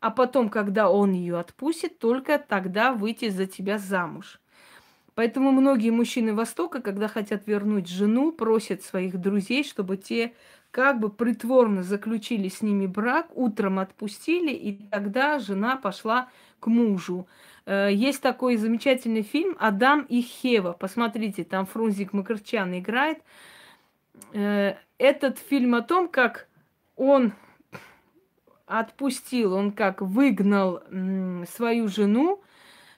а 0.01 0.11
потом, 0.11 0.49
когда 0.51 0.91
он 0.91 1.13
ее 1.13 1.39
отпустит, 1.39 1.99
только 1.99 2.39
тогда 2.39 2.93
выйти 2.93 3.29
за 3.29 3.47
тебя 3.47 3.79
замуж. 3.79 4.41
Поэтому 5.17 5.51
многие 5.51 5.89
мужчины 5.89 6.35
Востока, 6.35 6.83
когда 6.83 7.09
хотят 7.09 7.47
вернуть 7.47 7.89
жену, 7.89 8.33
просят 8.33 8.83
своих 8.83 9.19
друзей, 9.19 9.65
чтобы 9.65 9.97
те 9.97 10.35
как 10.71 11.01
бы 11.01 11.09
притворно 11.09 11.83
заключили 11.83 12.49
с 12.49 12.61
ними 12.61 12.87
брак, 12.87 13.29
утром 13.35 13.79
отпустили, 13.79 14.53
и 14.53 14.75
тогда 14.91 15.39
жена 15.39 15.77
пошла 15.77 16.29
к 16.61 16.67
мужу. 16.67 17.27
Э, 17.65 17.89
есть 17.91 18.21
такой 18.21 18.57
замечательный 18.59 19.23
фильм 19.23 19.57
«Адам 19.59 20.03
и 20.03 20.21
Хева». 20.21 20.73
Посмотрите, 20.73 21.45
там 21.45 21.65
Фрунзик 21.65 22.13
Макарчан 22.13 22.79
играет. 22.79 23.23
Э, 24.35 24.75
этот 24.99 25.39
фильм 25.39 25.77
о 25.77 25.81
том, 25.81 26.09
как 26.09 26.47
он 26.95 27.33
отпустил, 28.67 29.55
он 29.55 29.73
как 29.73 30.03
выгнал 30.03 30.83
свою 31.47 31.89
жену 31.89 32.43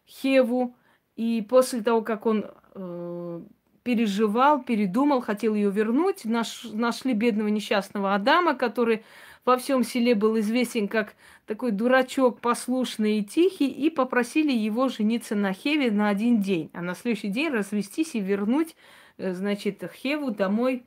Хеву, 0.04 0.74
и 1.18 1.42
после 1.42 1.82
того, 1.82 2.02
как 2.02 2.26
он 2.26 2.46
э, 2.76 3.40
переживал, 3.82 4.62
передумал, 4.62 5.20
хотел 5.20 5.56
ее 5.56 5.68
вернуть, 5.68 6.24
наш, 6.24 6.62
нашли 6.72 7.12
бедного 7.12 7.48
несчастного 7.48 8.14
Адама, 8.14 8.54
который 8.54 9.02
во 9.44 9.56
всем 9.56 9.82
селе 9.82 10.14
был 10.14 10.38
известен 10.38 10.86
как 10.86 11.14
такой 11.44 11.72
дурачок, 11.72 12.40
послушный 12.40 13.18
и 13.18 13.24
тихий, 13.24 13.66
и 13.66 13.90
попросили 13.90 14.52
его 14.52 14.86
жениться 14.88 15.34
на 15.34 15.52
Хеве 15.52 15.90
на 15.90 16.08
один 16.08 16.40
день, 16.40 16.70
а 16.72 16.82
на 16.82 16.94
следующий 16.94 17.30
день 17.30 17.48
развестись 17.48 18.14
и 18.14 18.20
вернуть, 18.20 18.76
э, 19.16 19.34
значит, 19.34 19.82
Хеву 19.92 20.30
домой 20.30 20.84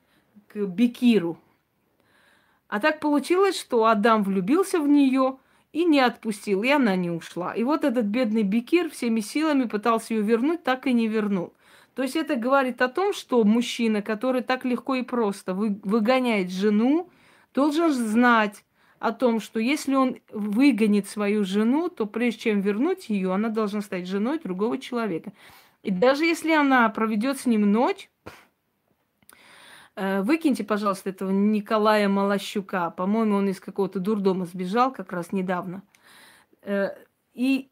к 0.47 0.55
Бекиру. 0.65 1.38
А 2.69 2.79
так 2.79 3.01
получилось, 3.01 3.59
что 3.59 3.84
Адам 3.84 4.23
влюбился 4.23 4.79
в 4.79 4.88
нее 4.88 5.39
и 5.74 5.86
не 5.86 5.99
отпустил, 5.99 6.63
и 6.63 6.69
она 6.69 6.95
не 6.95 7.09
ушла. 7.09 7.53
И 7.53 7.63
вот 7.63 7.84
этот 7.84 8.05
бедный 8.05 8.43
Бекир 8.43 8.89
всеми 8.89 9.22
силами 9.22 9.63
пытался 9.63 10.13
ее 10.13 10.22
вернуть, 10.22 10.63
так 10.63 10.88
и 10.88 10.93
не 10.93 11.07
вернул. 11.07 11.54
То 11.95 12.04
есть 12.04 12.16
это 12.16 12.36
говорит 12.36 12.82
о 12.82 12.87
том, 12.87 13.13
что 13.13 13.43
мужчина, 13.43 14.01
который 14.01 14.41
так 14.41 14.66
легко 14.66 14.95
и 14.95 15.04
просто 15.04 15.54
выгоняет 15.54 16.51
жену, 16.51 17.09
должен 17.54 17.91
знать 17.91 18.63
о 19.00 19.12
том, 19.12 19.39
что 19.39 19.59
если 19.59 19.95
он 19.95 20.17
выгонит 20.32 21.08
свою 21.08 21.43
жену, 21.43 21.89
то 21.89 22.05
прежде 22.05 22.41
чем 22.41 22.62
вернуть 22.62 23.09
ее, 23.09 23.33
она 23.33 23.50
должна 23.50 23.82
стать 23.82 24.08
женой 24.08 24.39
другого 24.39 24.78
человека. 24.78 25.33
И 25.82 25.89
даже 25.89 26.24
если 26.25 26.51
она 26.51 26.87
проведет 26.89 27.39
с 27.39 27.47
ним 27.47 27.71
ночь, 27.71 28.11
выкиньте, 30.21 30.63
пожалуйста, 30.63 31.09
этого 31.09 31.32
Николая 31.32 32.07
Малощука. 32.09 32.89
По-моему, 32.91 33.36
он 33.37 33.49
из 33.49 33.59
какого-то 33.59 33.99
дурдома 33.99 34.45
сбежал 34.45 34.91
как 34.91 35.11
раз 35.11 35.32
недавно. 35.32 35.83
Э, 36.61 36.89
и 37.33 37.69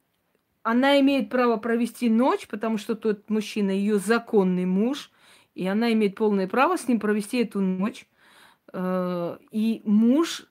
она 0.64 1.00
имеет 1.00 1.30
право 1.30 1.58
провести 1.58 2.10
ночь, 2.10 2.48
потому 2.48 2.78
что 2.78 2.96
тот 2.96 3.30
мужчина 3.30 3.72
ее 3.72 3.98
законный 3.98 4.66
муж, 4.66 5.12
и 5.56 5.66
она 5.68 5.92
имеет 5.94 6.16
полное 6.16 6.48
право 6.48 6.78
с 6.78 6.88
ним 6.88 7.00
провести 7.00 7.42
эту 7.42 7.62
ночь. 7.62 8.08
Э, 8.74 9.38
и 9.52 9.82
муж 9.86 10.46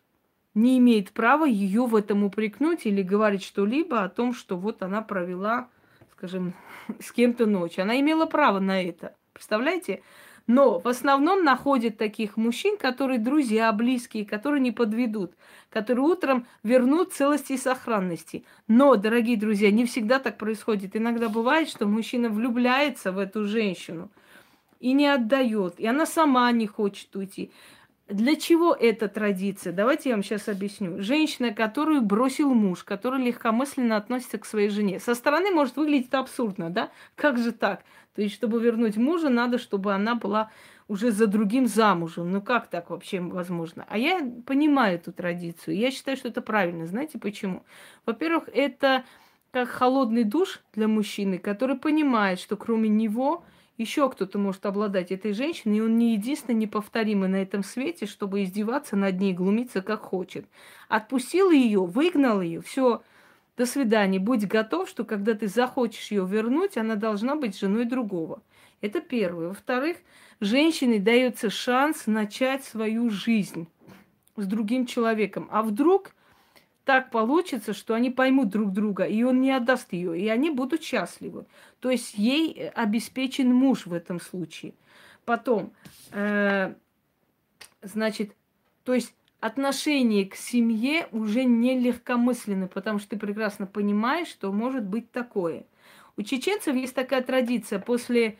не 0.54 0.78
имеет 0.78 1.12
права 1.12 1.44
ее 1.44 1.86
в 1.86 1.94
этом 1.94 2.24
упрекнуть 2.24 2.86
или 2.86 3.02
говорить 3.02 3.44
что-либо 3.44 4.02
о 4.02 4.08
том, 4.08 4.34
что 4.34 4.56
вот 4.56 4.82
она 4.82 5.02
провела, 5.02 5.68
скажем, 6.12 6.54
с 7.00 7.12
кем-то 7.12 7.46
ночь. 7.46 7.78
Она 7.78 8.00
имела 8.00 8.26
право 8.26 8.58
на 8.58 8.82
это. 8.82 9.14
Представляете? 9.32 10.02
Но 10.48 10.78
в 10.78 10.88
основном 10.88 11.44
находят 11.44 11.98
таких 11.98 12.38
мужчин, 12.38 12.78
которые 12.78 13.18
друзья, 13.18 13.70
близкие, 13.70 14.24
которые 14.24 14.62
не 14.62 14.72
подведут, 14.72 15.34
которые 15.68 16.06
утром 16.06 16.46
вернут 16.62 17.12
целости 17.12 17.52
и 17.52 17.58
сохранности. 17.58 18.46
Но, 18.66 18.96
дорогие 18.96 19.36
друзья, 19.36 19.70
не 19.70 19.84
всегда 19.84 20.18
так 20.18 20.38
происходит. 20.38 20.96
Иногда 20.96 21.28
бывает, 21.28 21.68
что 21.68 21.86
мужчина 21.86 22.30
влюбляется 22.30 23.12
в 23.12 23.18
эту 23.18 23.44
женщину 23.44 24.10
и 24.80 24.94
не 24.94 25.06
отдает, 25.06 25.78
и 25.78 25.86
она 25.86 26.06
сама 26.06 26.50
не 26.50 26.66
хочет 26.66 27.14
уйти. 27.14 27.52
Для 28.08 28.34
чего 28.36 28.74
эта 28.74 29.06
традиция? 29.08 29.74
Давайте 29.74 30.08
я 30.08 30.14
вам 30.14 30.24
сейчас 30.24 30.48
объясню. 30.48 31.02
Женщина, 31.02 31.52
которую 31.52 32.00
бросил 32.00 32.54
муж, 32.54 32.84
который 32.84 33.22
легкомысленно 33.22 33.98
относится 33.98 34.38
к 34.38 34.46
своей 34.46 34.70
жене. 34.70 34.98
Со 34.98 35.14
стороны 35.14 35.50
может 35.50 35.76
выглядеть 35.76 36.14
абсурдно, 36.14 36.70
да? 36.70 36.90
Как 37.16 37.36
же 37.36 37.52
так? 37.52 37.84
То 38.18 38.22
есть, 38.22 38.34
чтобы 38.34 38.60
вернуть 38.60 38.96
мужа, 38.96 39.28
надо, 39.28 39.58
чтобы 39.58 39.94
она 39.94 40.16
была 40.16 40.50
уже 40.88 41.12
за 41.12 41.28
другим 41.28 41.68
замужем. 41.68 42.32
Ну 42.32 42.42
как 42.42 42.66
так 42.66 42.90
вообще 42.90 43.20
возможно? 43.20 43.86
А 43.88 43.96
я 43.96 44.28
понимаю 44.44 44.96
эту 44.96 45.12
традицию. 45.12 45.76
Я 45.76 45.92
считаю, 45.92 46.16
что 46.16 46.26
это 46.26 46.42
правильно. 46.42 46.84
Знаете 46.86 47.20
почему? 47.20 47.62
Во-первых, 48.06 48.48
это 48.52 49.04
как 49.52 49.68
холодный 49.68 50.24
душ 50.24 50.58
для 50.74 50.88
мужчины, 50.88 51.38
который 51.38 51.76
понимает, 51.76 52.40
что 52.40 52.56
кроме 52.56 52.88
него 52.88 53.44
еще 53.76 54.10
кто-то 54.10 54.36
может 54.36 54.66
обладать 54.66 55.12
этой 55.12 55.32
женщиной, 55.32 55.76
и 55.76 55.82
он 55.82 55.96
не 55.96 56.14
единственный 56.14 56.56
неповторимый 56.56 57.28
на 57.28 57.36
этом 57.36 57.62
свете, 57.62 58.06
чтобы 58.06 58.42
издеваться 58.42 58.96
над 58.96 59.20
ней, 59.20 59.32
глумиться 59.32 59.80
как 59.80 60.00
хочет. 60.00 60.44
Отпустил 60.88 61.52
ее, 61.52 61.84
выгнал 61.84 62.40
ее, 62.40 62.62
все, 62.62 63.00
до 63.58 63.66
свидания. 63.66 64.20
Будь 64.20 64.46
готов, 64.46 64.88
что 64.88 65.04
когда 65.04 65.34
ты 65.34 65.48
захочешь 65.48 66.12
ее 66.12 66.24
вернуть, 66.24 66.78
она 66.78 66.94
должна 66.94 67.34
быть 67.34 67.58
женой 67.58 67.84
другого. 67.84 68.40
Это 68.80 69.00
первое. 69.00 69.48
Во-вторых, 69.48 69.96
женщине 70.40 71.00
дается 71.00 71.50
шанс 71.50 72.06
начать 72.06 72.64
свою 72.64 73.10
жизнь 73.10 73.66
с 74.36 74.46
другим 74.46 74.86
человеком. 74.86 75.48
А 75.50 75.62
вдруг 75.62 76.14
так 76.84 77.10
получится, 77.10 77.74
что 77.74 77.94
они 77.94 78.10
поймут 78.10 78.48
друг 78.48 78.72
друга, 78.72 79.04
и 79.04 79.24
он 79.24 79.40
не 79.40 79.50
отдаст 79.50 79.92
ее, 79.92 80.18
и 80.18 80.28
они 80.28 80.50
будут 80.50 80.84
счастливы. 80.84 81.44
То 81.80 81.90
есть 81.90 82.14
ей 82.14 82.70
обеспечен 82.70 83.52
муж 83.52 83.86
в 83.86 83.92
этом 83.92 84.20
случае. 84.20 84.72
Потом, 85.24 85.72
э, 86.12 86.74
значит, 87.82 88.36
то 88.84 88.94
есть 88.94 89.12
отношение 89.40 90.26
к 90.26 90.34
семье 90.34 91.08
уже 91.12 91.44
не 91.44 91.78
легкомысленны, 91.78 92.68
потому 92.68 92.98
что 92.98 93.10
ты 93.10 93.18
прекрасно 93.18 93.66
понимаешь, 93.66 94.28
что 94.28 94.52
может 94.52 94.84
быть 94.84 95.10
такое. 95.12 95.64
У 96.16 96.22
чеченцев 96.22 96.74
есть 96.74 96.94
такая 96.94 97.22
традиция. 97.22 97.78
После 97.78 98.38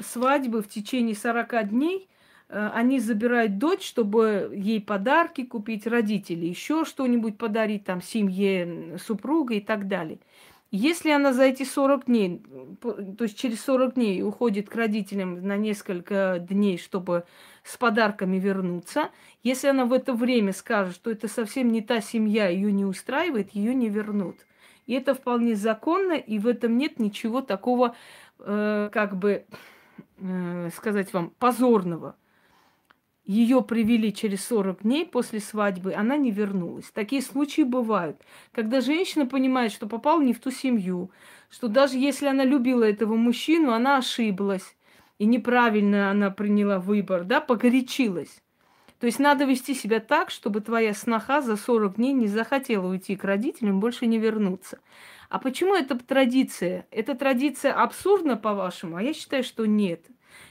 свадьбы 0.00 0.62
в 0.62 0.68
течение 0.68 1.14
40 1.14 1.68
дней 1.68 2.08
Э, 2.48 2.70
они 2.74 3.00
забирают 3.00 3.58
дочь, 3.58 3.86
чтобы 3.86 4.52
ей 4.54 4.80
подарки 4.80 5.44
купить, 5.44 5.86
родители, 5.86 6.46
еще 6.46 6.84
что-нибудь 6.84 7.38
подарить, 7.38 7.84
там, 7.84 8.00
семье, 8.00 8.98
супруга 8.98 9.54
и 9.54 9.60
так 9.60 9.88
далее. 9.88 10.18
Если 10.76 11.10
она 11.10 11.32
за 11.32 11.44
эти 11.44 11.62
40 11.62 12.04
дней, 12.04 12.42
то 12.82 13.24
есть 13.24 13.38
через 13.38 13.62
40 13.62 13.94
дней 13.94 14.22
уходит 14.22 14.68
к 14.68 14.74
родителям 14.74 15.46
на 15.46 15.56
несколько 15.56 16.38
дней, 16.38 16.76
чтобы 16.76 17.24
с 17.64 17.78
подарками 17.78 18.36
вернуться, 18.36 19.08
если 19.42 19.68
она 19.68 19.86
в 19.86 19.94
это 19.94 20.12
время 20.12 20.52
скажет, 20.52 20.94
что 20.94 21.10
это 21.10 21.28
совсем 21.28 21.72
не 21.72 21.80
та 21.80 22.02
семья, 22.02 22.48
ее 22.48 22.72
не 22.72 22.84
устраивает, 22.84 23.52
ее 23.52 23.74
не 23.74 23.88
вернут. 23.88 24.36
И 24.84 24.92
это 24.92 25.14
вполне 25.14 25.56
законно, 25.56 26.12
и 26.12 26.38
в 26.38 26.46
этом 26.46 26.76
нет 26.76 26.98
ничего 26.98 27.40
такого, 27.40 27.96
э, 28.38 28.90
как 28.92 29.16
бы 29.16 29.46
э, 30.18 30.70
сказать 30.74 31.10
вам, 31.14 31.32
позорного 31.38 32.16
ее 33.26 33.60
привели 33.62 34.12
через 34.12 34.44
40 34.46 34.82
дней 34.82 35.04
после 35.04 35.40
свадьбы, 35.40 35.92
она 35.92 36.16
не 36.16 36.30
вернулась. 36.30 36.90
Такие 36.92 37.20
случаи 37.20 37.62
бывают, 37.62 38.22
когда 38.52 38.80
женщина 38.80 39.26
понимает, 39.26 39.72
что 39.72 39.86
попала 39.86 40.22
не 40.22 40.32
в 40.32 40.40
ту 40.40 40.50
семью, 40.50 41.10
что 41.50 41.68
даже 41.68 41.98
если 41.98 42.26
она 42.26 42.44
любила 42.44 42.84
этого 42.84 43.16
мужчину, 43.16 43.72
она 43.72 43.98
ошиблась, 43.98 44.76
и 45.18 45.26
неправильно 45.26 46.10
она 46.10 46.30
приняла 46.30 46.78
выбор, 46.78 47.24
да, 47.24 47.40
погорячилась. 47.40 48.42
То 49.00 49.06
есть 49.06 49.18
надо 49.18 49.44
вести 49.44 49.74
себя 49.74 50.00
так, 50.00 50.30
чтобы 50.30 50.60
твоя 50.60 50.94
сноха 50.94 51.42
за 51.42 51.56
40 51.56 51.96
дней 51.96 52.12
не 52.12 52.28
захотела 52.28 52.86
уйти 52.86 53.16
к 53.16 53.24
родителям, 53.24 53.80
больше 53.80 54.06
не 54.06 54.18
вернуться. 54.18 54.78
А 55.28 55.38
почему 55.38 55.74
это 55.74 55.98
традиция? 55.98 56.86
Эта 56.90 57.14
традиция 57.14 57.72
абсурдна, 57.72 58.36
по-вашему? 58.36 58.96
А 58.96 59.02
я 59.02 59.12
считаю, 59.12 59.42
что 59.42 59.66
нет. 59.66 60.06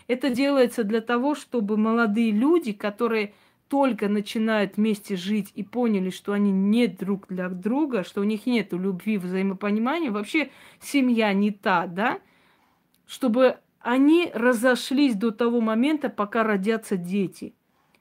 Это 0.07 0.29
делается 0.29 0.83
для 0.83 1.01
того, 1.01 1.35
чтобы 1.35 1.77
молодые 1.77 2.31
люди, 2.31 2.73
которые 2.73 3.33
только 3.67 4.07
начинают 4.07 4.77
вместе 4.77 5.15
жить 5.15 5.51
и 5.55 5.63
поняли, 5.63 6.09
что 6.09 6.33
они 6.33 6.51
не 6.51 6.87
друг 6.87 7.27
для 7.29 7.49
друга, 7.49 8.03
что 8.03 8.21
у 8.21 8.23
них 8.23 8.45
нет 8.45 8.73
любви, 8.73 9.17
взаимопонимания, 9.17 10.11
вообще 10.11 10.49
семья 10.79 11.33
не 11.33 11.51
та, 11.51 11.87
да, 11.87 12.19
чтобы 13.07 13.57
они 13.79 14.31
разошлись 14.33 15.15
до 15.15 15.31
того 15.31 15.61
момента, 15.61 16.09
пока 16.09 16.43
родятся 16.43 16.97
дети. 16.97 17.53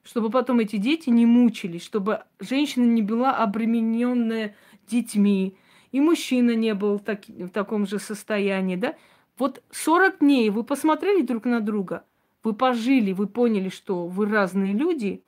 Чтобы 0.02 0.30
потом 0.30 0.58
эти 0.60 0.76
дети 0.76 1.08
не 1.08 1.24
мучились, 1.24 1.82
чтобы 1.82 2.24
женщина 2.38 2.84
не 2.84 3.00
была 3.02 3.36
обремененная 3.36 4.54
детьми, 4.86 5.56
и 5.92 6.00
мужчина 6.00 6.54
не 6.54 6.74
был 6.74 6.98
так, 6.98 7.26
в 7.28 7.48
таком 7.48 7.86
же 7.86 7.98
состоянии, 7.98 8.76
да. 8.76 8.96
Вот 9.38 9.62
40 9.70 10.20
дней 10.20 10.50
вы 10.50 10.64
посмотрели 10.64 11.22
друг 11.22 11.44
на 11.44 11.60
друга, 11.60 12.04
вы 12.42 12.52
пожили, 12.52 13.12
вы 13.12 13.26
поняли, 13.26 13.68
что 13.68 14.06
вы 14.06 14.26
разные 14.26 14.72
люди, 14.72 15.22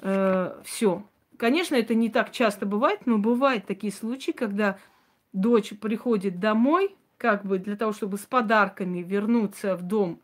э, 0.00 0.60
все. 0.64 1.02
Конечно, 1.38 1.74
это 1.74 1.94
не 1.94 2.08
так 2.08 2.30
часто 2.30 2.66
бывает, 2.66 3.00
но 3.06 3.18
бывают 3.18 3.66
такие 3.66 3.92
случаи, 3.92 4.32
когда 4.32 4.78
дочь 5.32 5.72
приходит 5.80 6.40
домой, 6.40 6.94
как 7.16 7.44
бы 7.44 7.58
для 7.58 7.76
того, 7.76 7.92
чтобы 7.92 8.18
с 8.18 8.26
подарками 8.26 8.98
вернуться 8.98 9.76
в 9.76 9.82
дом 9.82 10.20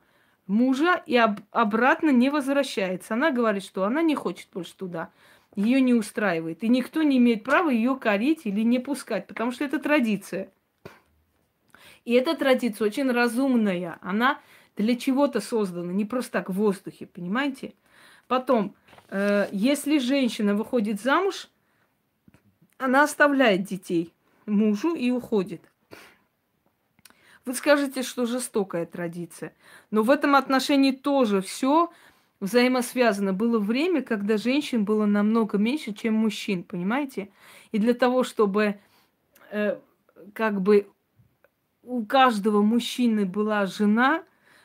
мужа 0.47 1.03
и 1.07 1.17
об- 1.17 1.41
обратно 1.51 2.11
не 2.11 2.31
возвращается. 2.31 3.15
Она 3.15 3.31
говорит, 3.31 3.63
что 3.63 3.85
она 3.85 4.03
не 4.03 4.15
хочет 4.15 4.49
больше 4.53 4.75
туда, 4.77 5.11
ее 5.55 5.81
не 5.81 5.95
устраивает. 5.95 6.63
И 6.65 6.69
никто 6.69 7.03
не 7.03 7.19
имеет 7.19 7.45
права 7.45 7.71
ее 7.71 7.97
корить 7.97 8.43
или 8.45 8.63
не 8.63 8.79
пускать, 8.79 9.27
потому 9.27 9.53
что 9.53 9.65
это 9.65 9.79
традиция. 9.79 10.51
И 12.09 12.15
эта 12.15 12.35
традиция 12.35 12.87
очень 12.87 13.11
разумная. 13.13 13.99
Она 14.01 14.41
для 14.79 14.97
чего-то 14.97 15.43
создана, 15.43 15.93
не 15.93 16.07
просто 16.07 16.33
так 16.33 16.49
в 16.49 16.55
воздухе, 16.55 17.05
понимаете? 17.05 17.75
Потом, 18.29 18.75
э, 19.11 19.47
если 19.53 19.99
женщина 19.99 20.55
выходит 20.55 21.03
замуж, 21.03 21.51
она 22.79 23.03
оставляет 23.03 23.65
детей 23.65 24.15
мужу 24.47 24.95
и 24.95 25.11
уходит. 25.11 25.61
Вы 27.45 27.53
скажете, 27.53 28.03
что 28.03 28.25
жестокая 28.25 28.87
традиция. 28.87 29.53
Но 29.91 30.03
в 30.03 30.09
этом 30.09 30.35
отношении 30.35 30.93
тоже 30.93 31.43
все 31.43 31.91
взаимосвязано. 32.41 33.35
Было 33.35 33.59
время, 33.59 34.01
когда 34.01 34.39
женщин 34.39 34.87
было 34.87 35.05
намного 35.05 35.59
меньше, 35.59 35.93
чем 35.93 36.15
мужчин, 36.15 36.63
понимаете? 36.63 37.29
И 37.71 37.79
для 37.79 37.93
того, 37.93 38.23
чтобы 38.23 38.81
э, 39.51 39.79
как 40.33 40.63
бы 40.63 40.89
у 41.89 42.05
каждого 42.05 42.61
мужчины 42.61 43.25
была 43.25 43.65
жена, 43.65 44.23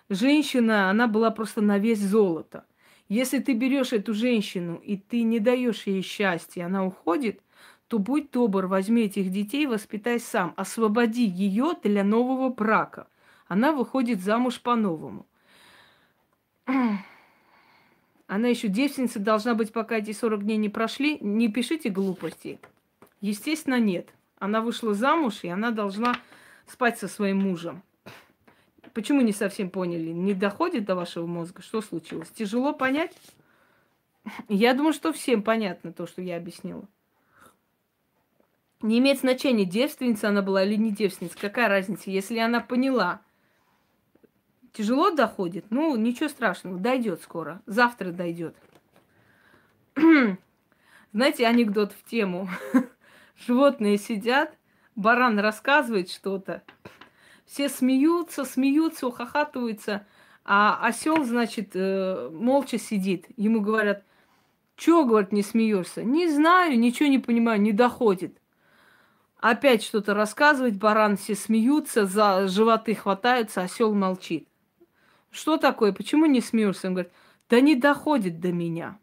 женщина, 0.10 0.90
она 0.90 1.08
была 1.08 1.32
просто 1.32 1.62
на 1.62 1.78
весь 1.78 2.02
золото. 2.02 2.66
Если 3.08 3.40
ты 3.40 3.54
берешь 3.54 3.94
эту 3.94 4.14
женщину 4.14 4.76
и 4.76 4.98
ты 4.98 5.24
не 5.24 5.40
даешь 5.40 5.84
ей 5.88 6.02
счастья, 6.02 6.66
она 6.66 6.86
уходит, 6.86 7.40
то 7.88 7.98
будь 7.98 8.32
добр, 8.32 8.66
возьми 8.68 9.04
этих 9.04 9.32
детей, 9.32 9.68
воспитай 9.68 10.20
сам, 10.20 10.54
освободи 10.58 11.24
ее 11.24 11.74
для 11.82 12.04
нового 12.04 12.50
брака. 12.50 13.08
Она 13.48 13.72
выходит 13.72 14.22
замуж 14.22 14.60
по-новому. 14.60 15.26
Она 18.28 18.48
еще 18.50 18.68
девственница 18.68 19.20
должна 19.20 19.54
быть, 19.54 19.72
пока 19.72 19.98
эти 20.00 20.12
40 20.12 20.44
дней 20.44 20.58
не 20.58 20.70
прошли. 20.70 21.20
Не 21.22 21.48
пишите 21.48 21.90
глупости. 21.90 22.60
Естественно, 23.22 23.80
нет. 23.80 24.10
Она 24.40 24.60
вышла 24.60 24.94
замуж, 24.94 25.40
и 25.44 25.48
она 25.48 25.72
должна 25.72 26.16
спать 26.68 26.98
со 26.98 27.08
своим 27.08 27.40
мужем. 27.42 27.84
Почему 28.94 29.22
не 29.22 29.34
совсем 29.34 29.70
поняли? 29.70 30.10
Не 30.10 30.34
доходит 30.34 30.86
до 30.86 30.96
вашего 30.96 31.26
мозга? 31.26 31.62
Что 31.62 31.82
случилось? 31.82 32.30
Тяжело 32.30 32.74
понять? 32.74 33.16
Я 34.48 34.74
думаю, 34.74 34.94
что 34.94 35.12
всем 35.12 35.44
понятно 35.44 35.92
то, 35.92 36.08
что 36.08 36.22
я 36.22 36.38
объяснила. 36.38 36.88
Не 38.82 39.00
имеет 39.00 39.20
значения, 39.20 39.66
девственница 39.66 40.30
она 40.30 40.42
была 40.42 40.64
или 40.64 40.76
не 40.76 40.92
девственница. 40.92 41.38
Какая 41.40 41.70
разница, 41.70 42.12
если 42.12 42.38
она 42.38 42.60
поняла. 42.60 43.22
Тяжело 44.74 45.12
доходит? 45.12 45.66
Ну, 45.70 45.96
ничего 45.96 46.30
страшного, 46.30 46.78
дойдет 46.78 47.22
скоро. 47.22 47.62
Завтра 47.66 48.12
дойдет. 48.12 48.56
Знаете, 51.14 51.48
анекдот 51.48 51.94
в 51.94 52.04
тему. 52.10 52.50
Животные 53.48 53.98
сидят, 53.98 54.58
баран 54.96 55.40
рассказывает 55.40 56.10
что-то, 56.10 56.64
все 57.46 57.70
смеются, 57.70 58.46
смеются, 58.46 59.08
ухахатываются, 59.08 60.06
а 60.46 60.80
осел, 60.86 61.24
значит, 61.24 61.72
э, 61.74 62.30
молча 62.32 62.78
сидит. 62.78 63.26
Ему 63.38 63.62
говорят, 63.62 64.04
чего, 64.76 65.06
говорит, 65.06 65.32
не 65.32 65.44
смеешься? 65.44 66.04
Не 66.04 66.28
знаю, 66.28 66.80
ничего 66.80 67.08
не 67.08 67.20
понимаю, 67.20 67.62
не 67.62 67.72
доходит. 67.72 68.38
Опять 69.40 69.84
что-то 69.84 70.14
рассказывать, 70.14 70.78
баран 70.78 71.18
все 71.18 71.36
смеются, 71.36 72.06
за 72.06 72.48
животы 72.48 72.96
хватаются, 72.96 73.62
осел 73.62 73.94
молчит. 73.94 74.48
Что 75.32 75.58
такое? 75.58 75.92
Почему 75.92 76.26
не 76.26 76.42
смеешься? 76.42 76.88
Он 76.88 76.94
говорит, 76.94 77.12
да 77.50 77.60
не 77.60 77.76
доходит 77.76 78.40
до 78.40 78.52
меня. 78.52 78.98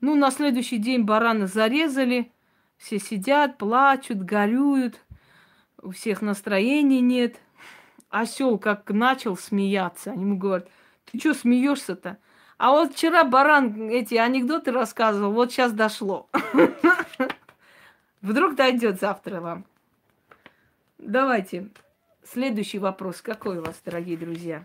Ну, 0.00 0.16
на 0.16 0.30
следующий 0.30 0.78
день 0.78 1.02
барана 1.02 1.46
зарезали, 1.46 2.32
все 2.76 2.98
сидят, 2.98 3.58
плачут, 3.58 4.22
горюют, 4.22 5.00
у 5.80 5.90
всех 5.90 6.22
настроения 6.22 7.00
нет. 7.00 7.36
Осел 8.10 8.58
как 8.58 8.90
начал 8.90 9.36
смеяться, 9.36 10.12
они 10.12 10.22
ему 10.22 10.38
говорят, 10.38 10.68
ты 11.04 11.18
что 11.18 11.34
смеешься-то? 11.34 12.18
А 12.58 12.70
вот 12.70 12.92
вчера 12.92 13.24
баран 13.24 13.90
эти 13.90 14.14
анекдоты 14.14 14.70
рассказывал, 14.70 15.32
вот 15.32 15.50
сейчас 15.50 15.72
дошло. 15.72 16.28
Вдруг 18.22 18.54
дойдет 18.54 19.00
завтра 19.00 19.40
вам. 19.40 19.64
Давайте. 20.98 21.68
Следующий 22.22 22.78
вопрос. 22.78 23.20
Какой 23.20 23.58
у 23.58 23.62
вас, 23.62 23.80
дорогие 23.84 24.16
друзья? 24.16 24.64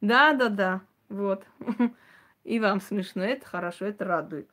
Да, 0.00 0.32
да, 0.32 0.48
да. 0.48 0.80
Вот. 1.08 1.44
И 2.46 2.60
вам 2.60 2.80
смешно. 2.80 3.24
Это 3.24 3.44
хорошо, 3.44 3.86
это 3.86 4.04
радует. 4.04 4.48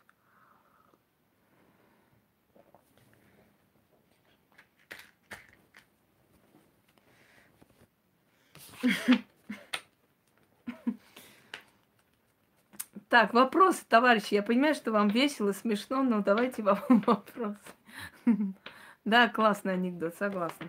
Так, 13.09 13.31
вопрос, 13.35 13.75
товарищи. 13.87 14.33
Я 14.33 14.41
понимаю, 14.41 14.73
что 14.73 14.91
вам 14.91 15.07
весело, 15.09 15.51
смешно, 15.51 16.01
но 16.01 16.23
давайте 16.23 16.63
вам 16.63 16.79
вопрос. 17.05 17.57
Да, 19.05 19.29
классный 19.29 19.73
анекдот, 19.73 20.15
согласна. 20.15 20.67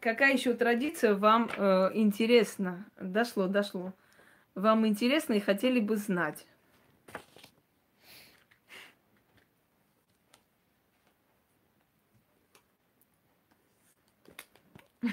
Какая 0.00 0.32
еще 0.32 0.54
традиция 0.54 1.14
вам 1.16 1.50
э, 1.56 1.90
интересна? 1.94 2.86
Дошло, 3.00 3.48
дошло. 3.48 3.92
Вам 4.54 4.86
интересно 4.86 5.32
и 5.34 5.40
хотели 5.40 5.80
бы 5.80 5.96
знать? 5.96 6.46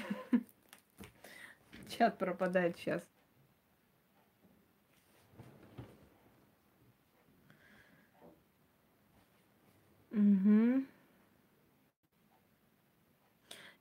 Чат 1.88 2.16
пропадает 2.18 2.76
сейчас. 2.78 3.02
Угу. 10.12 10.84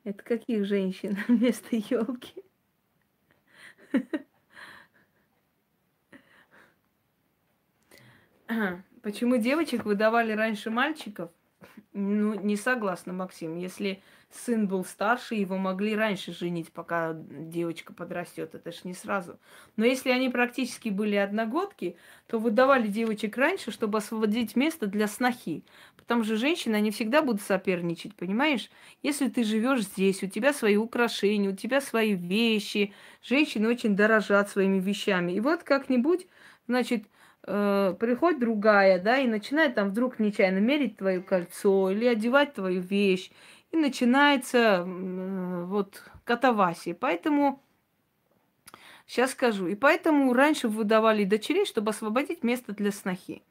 Это 0.06 0.23
каких 0.23 0.65
женщин 0.65 1.18
вместо 1.27 1.76
елки? 1.76 2.44
Почему 9.02 9.38
девочек 9.38 9.86
выдавали 9.86 10.32
раньше 10.32 10.69
мальчиков? 10.69 11.32
Ну, 11.94 12.36
не 12.36 12.56
согласна, 12.56 13.14
Максим. 13.14 13.57
Если 13.57 14.03
сын 14.36 14.68
был 14.68 14.86
старше, 14.86 15.36
его 15.36 15.57
могли 15.57 15.95
раньше 15.95 16.34
женить, 16.34 16.72
пока 16.72 17.14
девочка 17.14 17.94
подрастет. 17.94 18.56
Это 18.56 18.72
ж 18.72 18.84
не 18.84 18.94
сразу. 18.94 19.40
Но 19.76 19.86
если 19.86 20.10
они 20.12 20.30
практически 20.30 20.90
были 20.90 21.16
одногодки, 21.16 21.98
то 22.28 22.40
выдавали 22.40 22.88
девочек 22.88 23.38
раньше, 23.38 23.72
чтобы 23.72 23.98
освободить 23.98 24.56
место 24.56 24.88
для 24.88 25.07
снохи. 25.07 25.64
Потому 25.98 26.24
что 26.24 26.36
женщины, 26.36 26.76
они 26.76 26.91
всегда 26.91 27.22
будут 27.24 27.41
соперничать, 27.41 28.16
понимаешь? 28.16 28.70
Если 29.02 29.28
ты 29.28 29.44
живешь 29.44 29.82
здесь, 29.84 30.22
у 30.22 30.28
тебя 30.28 30.53
свои 30.53 30.76
украшения, 30.78 31.49
у 31.49 31.56
тебя 31.56 31.82
свои 31.82 32.14
вещи. 32.14 32.94
Женщины 33.24 33.68
очень 33.68 33.95
дорожат 33.95 34.49
своими 34.49 34.80
вещами. 34.80 35.32
И 35.32 35.40
вот 35.40 35.64
как-нибудь, 35.64 36.28
значит, 36.68 37.06
э, 37.48 37.95
приходит 37.99 38.40
другая, 38.40 38.99
да, 39.02 39.18
и 39.18 39.28
начинает 39.28 39.76
там 39.76 39.90
вдруг 39.90 40.20
нечаянно 40.20 40.60
мерить 40.60 40.98
твое 40.98 41.22
кольцо 41.22 41.90
или 41.90 42.06
одевать 42.06 42.53
твою 42.53 42.82
вещь, 42.82 43.32
и 43.76 43.80
начинается 43.80 44.84
э, 44.85 45.64
вот 45.65 46.02
катавасия. 46.23 46.95
Поэтому, 46.95 47.61
сейчас 49.06 49.31
скажу, 49.31 49.68
и 49.68 49.76
поэтому 49.76 50.34
раньше 50.34 50.68
выдавали 50.68 51.23
дочерей, 51.23 51.65
чтобы 51.65 51.91
освободить 51.91 52.43
место 52.43 52.73
для 52.73 52.91
снохи. 52.91 53.43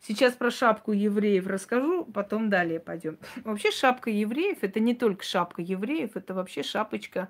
Сейчас 0.00 0.34
про 0.34 0.50
шапку 0.50 0.92
евреев 0.92 1.46
расскажу, 1.46 2.04
потом 2.04 2.50
далее 2.50 2.80
пойдем. 2.80 3.18
Вообще 3.44 3.70
шапка 3.70 4.10
евреев 4.10 4.58
это 4.62 4.80
не 4.80 4.94
только 4.94 5.24
шапка 5.24 5.62
евреев, 5.62 6.16
это 6.16 6.34
вообще 6.34 6.62
шапочка 6.62 7.28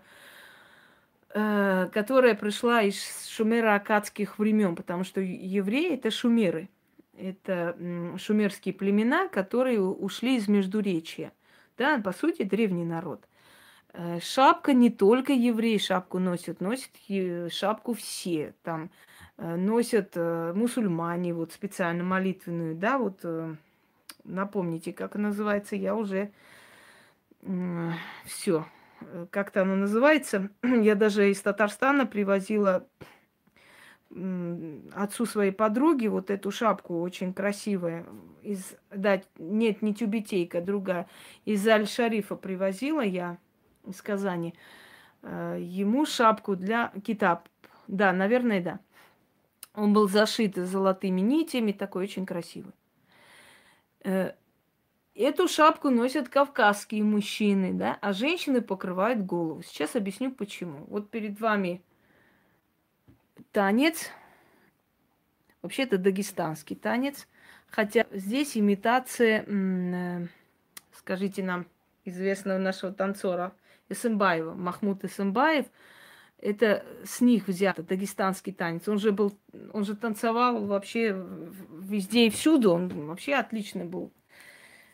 Э, 1.35 1.91
которая 1.93 2.35
пришла 2.35 2.83
из 2.83 2.97
шумеро-акадских 3.29 4.39
времен, 4.39 4.75
потому 4.75 5.05
что 5.05 5.21
евреи 5.21 5.95
это 5.95 6.11
шумеры. 6.11 6.71
Это 7.19 7.77
шумерские 8.17 8.73
племена, 8.73 9.29
которые 9.29 9.81
ушли 9.81 10.37
из 10.37 10.49
Междуречия. 10.49 11.33
Да, 11.79 11.99
по 11.99 12.13
сути, 12.13 12.43
древний 12.43 12.85
народ. 12.85 13.25
Э, 13.93 14.21
шапка 14.21 14.75
не 14.75 14.91
только 14.91 15.33
евреи 15.33 15.79
шапку 15.79 16.19
носят, 16.19 16.61
носят 16.61 16.91
шапку 17.53 17.95
все. 17.95 18.55
Там 18.63 18.91
э, 19.39 19.57
носят 19.57 20.17
мусульмане, 20.17 21.33
вот 21.33 21.53
специально 21.53 22.05
молитвенную, 22.05 22.75
да, 22.75 22.99
вот 22.99 23.25
напомните, 24.25 24.93
как 24.93 25.15
называется, 25.15 25.77
я 25.77 25.95
уже 25.95 26.31
все, 28.27 28.67
Э, 29.01 29.27
как-то 29.31 29.63
оно 29.63 29.77
называется. 29.77 30.51
Я 30.63 30.95
даже 30.95 31.31
из 31.31 31.41
Татарстана 31.41 32.07
привозила 32.07 32.87
отцу 34.11 35.27
своей 35.27 35.53
подруги 35.53 36.07
вот 36.07 36.31
эту 36.31 36.51
шапку 36.51 37.01
очень 37.01 37.35
красивая. 37.35 38.07
Из, 38.43 38.75
да, 38.91 39.21
нет, 39.39 39.83
не 39.83 39.95
тюбетейка, 39.95 40.61
другая. 40.61 41.09
Из 41.45 41.67
Аль-Шарифа 41.67 42.37
привозила 42.37 43.03
я 43.03 43.39
из 43.87 44.01
Казани. 44.01 44.55
Э, 45.23 45.59
ему 45.61 46.07
шапку 46.07 46.57
для 46.57 46.93
китап. 47.05 47.49
Да, 47.87 48.13
наверное, 48.13 48.63
да. 48.63 48.81
Он 49.75 49.93
был 49.93 50.09
зашит 50.09 50.57
золотыми 50.57 51.21
нитями, 51.21 51.73
такой 51.73 52.05
очень 52.05 52.25
красивый. 52.25 52.73
Э, 54.05 54.33
Эту 55.19 55.49
шапку 55.49 55.91
носят 55.91 56.29
кавказские 56.29 57.03
мужчины, 57.03 57.73
да, 57.73 57.99
а 58.01 58.13
женщины 58.13 58.63
покрывают 58.63 59.27
голову. 59.27 59.63
Сейчас 59.63 59.97
объясню 59.97 60.31
почему. 60.31 60.85
Вот 60.87 61.11
перед 61.11 61.41
вами 61.41 61.83
танец. 63.53 64.11
Вообще 65.63 65.83
это 65.83 65.99
дагестанский 65.99 66.77
танец. 66.77 67.27
Хотя 67.71 68.07
здесь 68.13 68.57
имитация, 68.57 69.45
э, 69.47 70.27
скажите 70.93 71.43
нам, 71.43 71.67
известного 72.05 72.59
нашего 72.59 72.93
танцора 72.93 73.53
Исымбаева, 73.89 74.55
Махмуд 74.55 75.05
Исымбаев. 75.05 75.67
Это 76.41 76.87
с 77.05 77.21
них 77.21 77.49
взято 77.49 77.83
дагестанский 77.83 78.53
танец. 78.53 78.89
Он 78.89 78.99
же 78.99 79.13
был, 79.13 79.37
он 79.73 79.85
же 79.85 79.97
танцевал 79.97 80.65
вообще 80.65 81.15
везде 81.73 82.29
и 82.29 82.31
всюду. 82.31 82.73
Он 82.73 82.89
вообще 83.07 83.35
отличный 83.35 83.85
был 83.85 84.13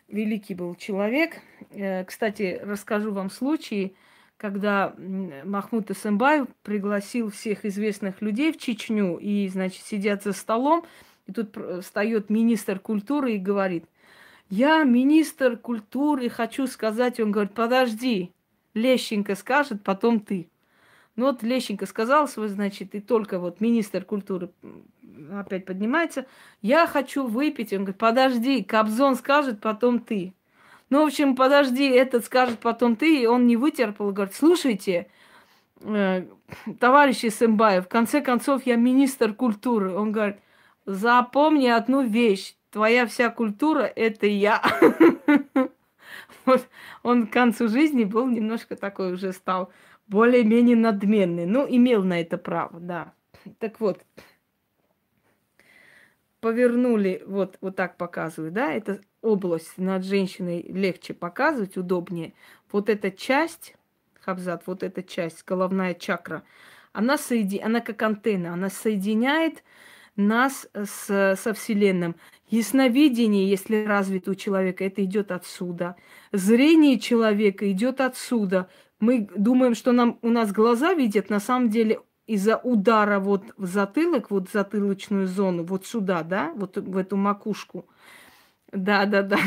великий 0.07 0.55
был 0.55 0.75
человек. 0.75 1.41
Э, 1.71 2.03
кстати, 2.03 2.59
расскажу 2.61 3.11
вам 3.11 3.29
случай, 3.29 3.95
когда 4.37 4.93
Махмуд 5.43 5.91
Эсэмбаев 5.91 6.47
пригласил 6.63 7.29
всех 7.29 7.65
известных 7.65 8.21
людей 8.21 8.51
в 8.51 8.57
Чечню, 8.57 9.17
и, 9.17 9.47
значит, 9.47 9.83
сидят 9.83 10.23
за 10.23 10.33
столом, 10.33 10.85
и 11.27 11.31
тут 11.31 11.57
встает 11.81 12.29
министр 12.29 12.79
культуры 12.79 13.35
и 13.35 13.39
говорит, 13.39 13.85
я 14.49 14.83
министр 14.83 15.57
культуры, 15.57 16.29
хочу 16.29 16.67
сказать, 16.67 17.19
он 17.19 17.31
говорит, 17.31 17.53
подожди, 17.53 18.31
Лещенко 18.73 19.35
скажет, 19.35 19.83
потом 19.83 20.19
ты. 20.19 20.49
Ну 21.15 21.27
вот 21.27 21.41
Лещенко 21.43 21.85
сказал 21.85 22.27
свой, 22.27 22.49
значит, 22.49 22.93
и 22.93 22.99
только 22.99 23.39
вот 23.39 23.61
министр 23.61 24.03
культуры 24.03 24.51
опять 25.31 25.65
поднимается. 25.65 26.25
Я 26.61 26.87
хочу 26.87 27.25
выпить. 27.25 27.71
Он 27.71 27.79
говорит, 27.79 27.97
подожди, 27.97 28.63
Кобзон 28.63 29.15
скажет, 29.15 29.61
потом 29.61 29.99
ты. 29.99 30.33
Ну, 30.89 31.03
в 31.03 31.07
общем, 31.07 31.35
подожди, 31.35 31.87
этот 31.87 32.25
скажет, 32.25 32.59
потом 32.59 32.95
ты. 32.95 33.23
И 33.23 33.25
он 33.25 33.47
не 33.47 33.57
вытерпел, 33.57 34.11
говорит, 34.11 34.35
слушайте, 34.35 35.07
э, 35.81 36.25
товарищ 36.79 37.25
Исымбаев, 37.25 37.85
в 37.85 37.89
конце 37.89 38.21
концов, 38.21 38.65
я 38.65 38.75
министр 38.75 39.33
культуры. 39.33 39.93
Он 39.93 40.11
говорит, 40.11 40.37
запомни 40.85 41.67
одну 41.67 42.03
вещь, 42.03 42.55
твоя 42.69 43.05
вся 43.07 43.29
культура– 43.29 43.81
это 43.95 44.27
я. 44.27 44.61
Вот 46.45 46.67
он 47.01 47.25
к 47.25 47.33
концу 47.33 47.67
жизни 47.67 48.03
был 48.03 48.27
немножко 48.27 48.75
такой 48.75 49.13
уже 49.13 49.33
стал 49.33 49.71
более-менее 50.07 50.75
надменный. 50.75 51.47
Ну, 51.47 51.65
имел 51.67 52.03
на 52.03 52.21
это 52.21 52.37
право, 52.37 52.79
да. 52.79 53.13
Так 53.57 53.79
вот, 53.79 54.03
повернули, 56.39 57.23
вот, 57.25 57.57
вот 57.61 57.75
так 57.75 57.97
показываю, 57.97 58.51
да, 58.51 58.71
это 58.71 59.01
область 59.25 59.77
над 59.77 60.05
женщиной 60.05 60.63
легче 60.69 61.13
показывать, 61.13 61.77
удобнее. 61.77 62.33
Вот 62.71 62.89
эта 62.89 63.11
часть, 63.11 63.75
хабзат, 64.21 64.63
вот 64.65 64.83
эта 64.83 65.03
часть, 65.03 65.43
головная 65.45 65.93
чакра, 65.93 66.43
она, 66.93 67.17
соеди... 67.17 67.59
она 67.59 67.81
как 67.81 68.01
антенна, 68.01 68.53
она 68.53 68.69
соединяет 68.69 69.63
нас 70.15 70.67
с, 70.73 71.35
со 71.35 71.53
Вселенным. 71.53 72.15
Ясновидение, 72.49 73.49
если 73.49 73.83
развито 73.83 74.31
у 74.31 74.35
человека, 74.35 74.85
это 74.85 75.03
идет 75.03 75.31
отсюда. 75.31 75.95
Зрение 76.31 76.99
человека 76.99 77.69
идет 77.71 78.01
отсюда. 78.01 78.69
Мы 78.99 79.27
думаем, 79.35 79.75
что 79.75 79.91
нам, 79.91 80.19
у 80.21 80.29
нас 80.29 80.51
глаза 80.51 80.93
видят, 80.93 81.29
на 81.29 81.39
самом 81.39 81.69
деле 81.69 81.99
из-за 82.27 82.57
удара 82.57 83.19
вот 83.19 83.43
в 83.57 83.65
затылок, 83.65 84.31
вот 84.31 84.49
в 84.49 84.53
затылочную 84.53 85.27
зону, 85.27 85.63
вот 85.63 85.85
сюда, 85.85 86.23
да, 86.23 86.53
вот 86.55 86.77
в 86.77 86.97
эту 86.97 87.17
макушку. 87.17 87.87
Да, 88.75 89.05
да, 89.05 89.23
да. 89.23 89.37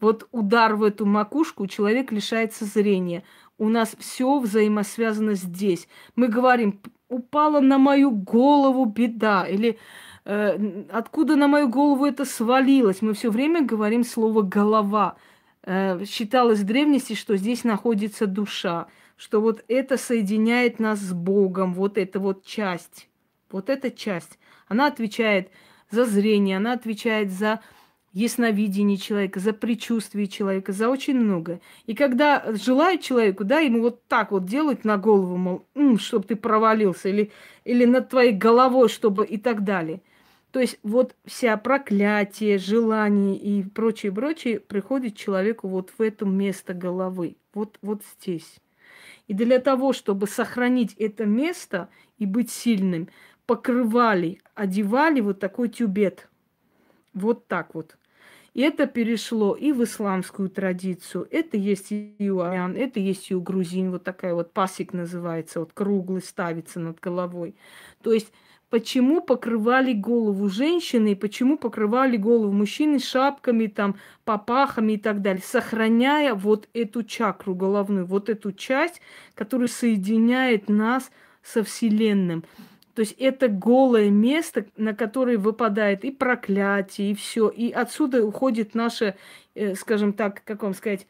Вот 0.00 0.28
удар 0.32 0.74
в 0.74 0.82
эту 0.82 1.06
макушку, 1.06 1.66
человек 1.66 2.12
лишается 2.12 2.64
зрения. 2.64 3.22
У 3.56 3.68
нас 3.68 3.94
все 3.98 4.38
взаимосвязано 4.38 5.34
здесь. 5.34 5.88
Мы 6.16 6.28
говорим, 6.28 6.80
упала 7.08 7.60
на 7.60 7.78
мою 7.78 8.10
голову 8.10 8.84
беда, 8.84 9.46
или 9.46 9.78
э, 10.24 10.84
откуда 10.90 11.36
на 11.36 11.46
мою 11.46 11.68
голову 11.68 12.04
это 12.04 12.24
свалилось. 12.24 13.00
Мы 13.02 13.14
все 13.14 13.30
время 13.30 13.64
говорим 13.64 14.04
слово 14.04 14.42
голова. 14.42 15.16
Э, 15.62 16.04
считалось 16.04 16.60
в 16.60 16.64
древности, 16.64 17.14
что 17.14 17.36
здесь 17.36 17.64
находится 17.64 18.26
душа, 18.26 18.88
что 19.16 19.40
вот 19.40 19.64
это 19.68 19.96
соединяет 19.96 20.80
нас 20.80 20.98
с 20.98 21.12
Богом, 21.12 21.72
вот 21.72 21.96
эта 21.96 22.18
вот 22.18 22.44
часть, 22.44 23.08
вот 23.50 23.70
эта 23.70 23.90
часть. 23.90 24.38
Она 24.66 24.88
отвечает 24.88 25.50
за 25.90 26.04
зрение, 26.04 26.56
она 26.56 26.72
отвечает 26.72 27.30
за 27.30 27.60
ясновидение 28.14 28.96
человека, 28.96 29.40
за 29.40 29.52
предчувствие 29.52 30.28
человека, 30.28 30.72
за 30.72 30.88
очень 30.88 31.16
многое. 31.18 31.60
И 31.86 31.94
когда 31.94 32.44
желают 32.54 33.02
человеку, 33.02 33.44
да, 33.44 33.58
ему 33.58 33.80
вот 33.82 34.06
так 34.06 34.30
вот 34.30 34.46
делать 34.46 34.84
на 34.84 34.96
голову, 34.96 35.36
мол, 35.36 35.66
м, 35.74 35.98
чтобы 35.98 36.24
ты 36.24 36.36
провалился, 36.36 37.08
или, 37.10 37.32
или 37.64 37.84
над 37.84 38.08
твоей 38.08 38.32
головой, 38.32 38.88
чтобы 38.88 39.26
и 39.26 39.36
так 39.36 39.64
далее. 39.64 40.00
То 40.52 40.60
есть 40.60 40.78
вот 40.84 41.16
вся 41.26 41.56
проклятие, 41.56 42.58
желание 42.58 43.36
и 43.36 43.64
прочее, 43.64 44.12
прочее 44.12 44.60
приходит 44.60 45.16
человеку 45.16 45.66
вот 45.68 45.90
в 45.98 46.00
это 46.00 46.24
место 46.24 46.72
головы, 46.72 47.36
вот, 47.52 47.78
вот 47.82 48.02
здесь. 48.16 48.60
И 49.26 49.34
для 49.34 49.58
того, 49.58 49.92
чтобы 49.92 50.28
сохранить 50.28 50.94
это 50.94 51.24
место 51.26 51.88
и 52.18 52.26
быть 52.26 52.50
сильным, 52.52 53.08
покрывали, 53.46 54.40
одевали 54.54 55.20
вот 55.20 55.40
такой 55.40 55.68
тюбет. 55.68 56.28
Вот 57.14 57.48
так 57.48 57.74
вот. 57.74 57.96
Это 58.54 58.86
перешло 58.86 59.56
и 59.56 59.72
в 59.72 59.82
исламскую 59.82 60.48
традицию. 60.48 61.26
Это 61.30 61.56
есть 61.56 61.90
и 61.90 62.30
у 62.30 62.38
армян, 62.38 62.76
это 62.76 63.00
есть 63.00 63.30
и 63.30 63.34
у 63.34 63.40
грузин. 63.40 63.90
Вот 63.90 64.04
такая 64.04 64.32
вот 64.34 64.52
пасик 64.52 64.92
называется, 64.92 65.58
вот 65.58 65.72
круглый 65.72 66.22
ставится 66.22 66.78
над 66.78 67.00
головой. 67.00 67.56
То 68.02 68.12
есть 68.12 68.32
почему 68.70 69.20
покрывали 69.20 69.92
голову 69.92 70.48
женщины 70.48 71.12
и 71.12 71.14
почему 71.16 71.58
покрывали 71.58 72.16
голову 72.16 72.52
мужчины 72.52 73.00
шапками, 73.00 73.66
там, 73.66 73.96
попахами 74.24 74.92
и 74.92 74.98
так 74.98 75.20
далее, 75.20 75.42
сохраняя 75.44 76.34
вот 76.34 76.68
эту 76.74 77.02
чакру 77.02 77.56
головную, 77.56 78.06
вот 78.06 78.28
эту 78.28 78.52
часть, 78.52 79.00
которая 79.34 79.68
соединяет 79.68 80.68
нас 80.68 81.10
со 81.42 81.64
Вселенным. 81.64 82.44
То 82.94 83.00
есть 83.00 83.16
это 83.18 83.48
голое 83.48 84.10
место, 84.10 84.66
на 84.76 84.94
которое 84.94 85.36
выпадает 85.36 86.04
и 86.04 86.12
проклятие, 86.12 87.10
и 87.10 87.14
все. 87.14 87.48
И 87.48 87.72
отсюда 87.72 88.24
уходит 88.24 88.74
наша, 88.74 89.16
э, 89.54 89.74
скажем 89.74 90.12
так, 90.12 90.42
как 90.44 90.62
вам 90.62 90.74
сказать, 90.74 91.06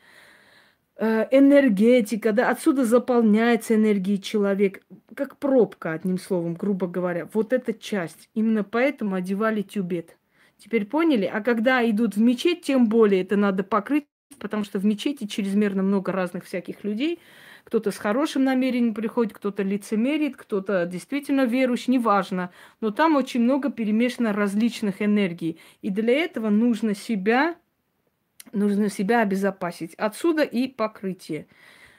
э, 0.97 1.27
энергетика, 1.31 2.33
да, 2.33 2.51
отсюда 2.51 2.85
заполняется 2.85 3.75
энергией 3.75 4.21
человек, 4.21 4.83
как 5.15 5.37
пробка, 5.37 5.93
одним 5.93 6.19
словом, 6.19 6.55
грубо 6.55 6.87
говоря. 6.87 7.29
Вот 7.35 7.53
эта 7.53 7.75
часть. 7.75 8.31
Именно 8.35 8.65
поэтому 8.65 9.17
одевали 9.17 9.61
тюбет. 9.61 10.17
Теперь 10.57 10.87
поняли? 10.87 11.27
А 11.27 11.43
когда 11.43 11.89
идут 11.89 12.17
в 12.17 12.21
мечеть, 12.21 12.63
тем 12.63 12.89
более 12.89 13.23
это 13.23 13.37
надо 13.37 13.63
покрыть, 13.63 14.07
потому 14.39 14.65
что 14.65 14.79
в 14.79 14.87
мечети 14.87 15.27
чрезмерно 15.27 15.83
много 15.83 16.13
разных 16.13 16.45
всяких 16.47 16.83
людей– 16.83 17.19
кто-то 17.65 17.91
с 17.91 17.97
хорошим 17.97 18.45
намерением 18.45 18.95
приходит, 18.95 19.33
кто-то 19.33 19.63
лицемерит, 19.63 20.37
кто-то 20.37 20.87
действительно 20.87 21.47
верующий, 21.47 21.95
неважно. 21.95 22.51
Но 22.81 22.91
там 22.91 23.17
очень 23.17 23.41
много 23.41 23.71
перемешано 23.71 24.33
различных 24.33 25.01
энергий. 25.03 25.59
И 25.83 25.91
для 25.91 26.13
этого 26.13 26.51
нужно 26.51 26.95
себя, 26.95 27.57
нужно 28.53 28.91
себя 28.91 29.23
обезопасить. 29.23 29.95
Отсюда 29.95 30.43
и 30.43 30.69
покрытие. 30.69 31.47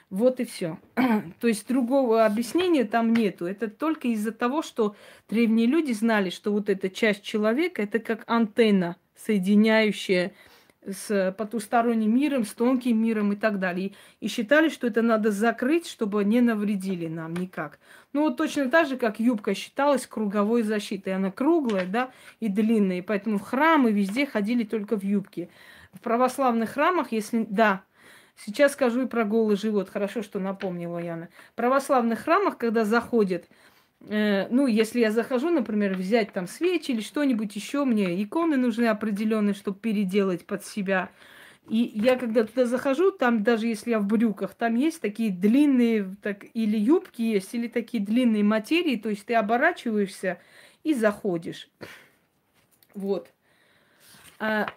Вот 0.08 0.38
и 0.38 0.44
все. 0.44 0.78
То 1.40 1.48
есть 1.48 1.66
другого 1.66 2.24
объяснения 2.24 2.84
там 2.84 3.12
нету. 3.12 3.44
Это 3.46 3.68
только 3.68 4.08
из-за 4.08 4.30
того, 4.30 4.62
что 4.62 4.94
древние 5.28 5.66
люди 5.66 5.92
знали, 5.92 6.30
что 6.30 6.52
вот 6.52 6.70
эта 6.70 6.88
часть 6.88 7.22
человека 7.22 7.82
это 7.82 7.98
как 7.98 8.22
антенна, 8.28 8.96
соединяющая 9.16 10.32
с 10.86 11.34
потусторонним 11.36 12.14
миром, 12.14 12.44
с 12.44 12.52
тонким 12.52 13.02
миром 13.02 13.32
и 13.32 13.36
так 13.36 13.58
далее. 13.58 13.92
И, 14.20 14.28
считали, 14.28 14.68
что 14.68 14.86
это 14.86 15.02
надо 15.02 15.30
закрыть, 15.30 15.86
чтобы 15.86 16.24
не 16.24 16.40
навредили 16.40 17.08
нам 17.08 17.34
никак. 17.34 17.78
Ну 18.12 18.22
вот 18.22 18.36
точно 18.36 18.70
так 18.70 18.88
же, 18.88 18.96
как 18.96 19.20
юбка 19.20 19.54
считалась 19.54 20.06
круговой 20.06 20.62
защитой. 20.62 21.14
Она 21.14 21.30
круглая, 21.30 21.86
да, 21.86 22.10
и 22.40 22.48
длинная. 22.48 22.98
И 22.98 23.02
поэтому 23.02 23.38
в 23.38 23.42
храмы 23.42 23.92
везде 23.92 24.26
ходили 24.26 24.64
только 24.64 24.96
в 24.96 25.02
юбке. 25.02 25.48
В 25.92 26.00
православных 26.00 26.70
храмах, 26.70 27.12
если... 27.12 27.46
Да, 27.48 27.82
сейчас 28.36 28.72
скажу 28.72 29.02
и 29.02 29.06
про 29.06 29.24
голый 29.24 29.56
живот. 29.56 29.90
Хорошо, 29.90 30.22
что 30.22 30.38
напомнила 30.38 30.98
Яна. 30.98 31.28
В 31.52 31.54
православных 31.56 32.20
храмах, 32.20 32.58
когда 32.58 32.84
заходят 32.84 33.46
ну, 34.00 34.66
если 34.66 35.00
я 35.00 35.10
захожу, 35.10 35.50
например, 35.50 35.94
взять 35.94 36.32
там 36.32 36.46
свечи 36.46 36.92
или 36.92 37.00
что-нибудь 37.00 37.56
еще, 37.56 37.84
мне 37.84 38.22
иконы 38.22 38.56
нужны 38.56 38.86
определенные, 38.86 39.54
чтобы 39.54 39.78
переделать 39.78 40.46
под 40.46 40.64
себя. 40.64 41.10
И 41.68 41.90
я 41.94 42.16
когда 42.16 42.44
туда 42.44 42.64
захожу, 42.66 43.10
там 43.10 43.42
даже 43.42 43.66
если 43.66 43.90
я 43.90 43.98
в 43.98 44.06
брюках, 44.06 44.54
там 44.54 44.76
есть 44.76 45.00
такие 45.00 45.32
длинные, 45.32 46.14
так, 46.22 46.44
или 46.54 46.76
юбки 46.76 47.22
есть, 47.22 47.54
или 47.54 47.66
такие 47.66 48.04
длинные 48.04 48.44
материи, 48.44 48.96
то 48.96 49.08
есть 49.08 49.26
ты 49.26 49.34
оборачиваешься 49.34 50.38
и 50.84 50.94
заходишь. 50.94 51.68
Вот. 52.94 53.32
А, 54.38 54.68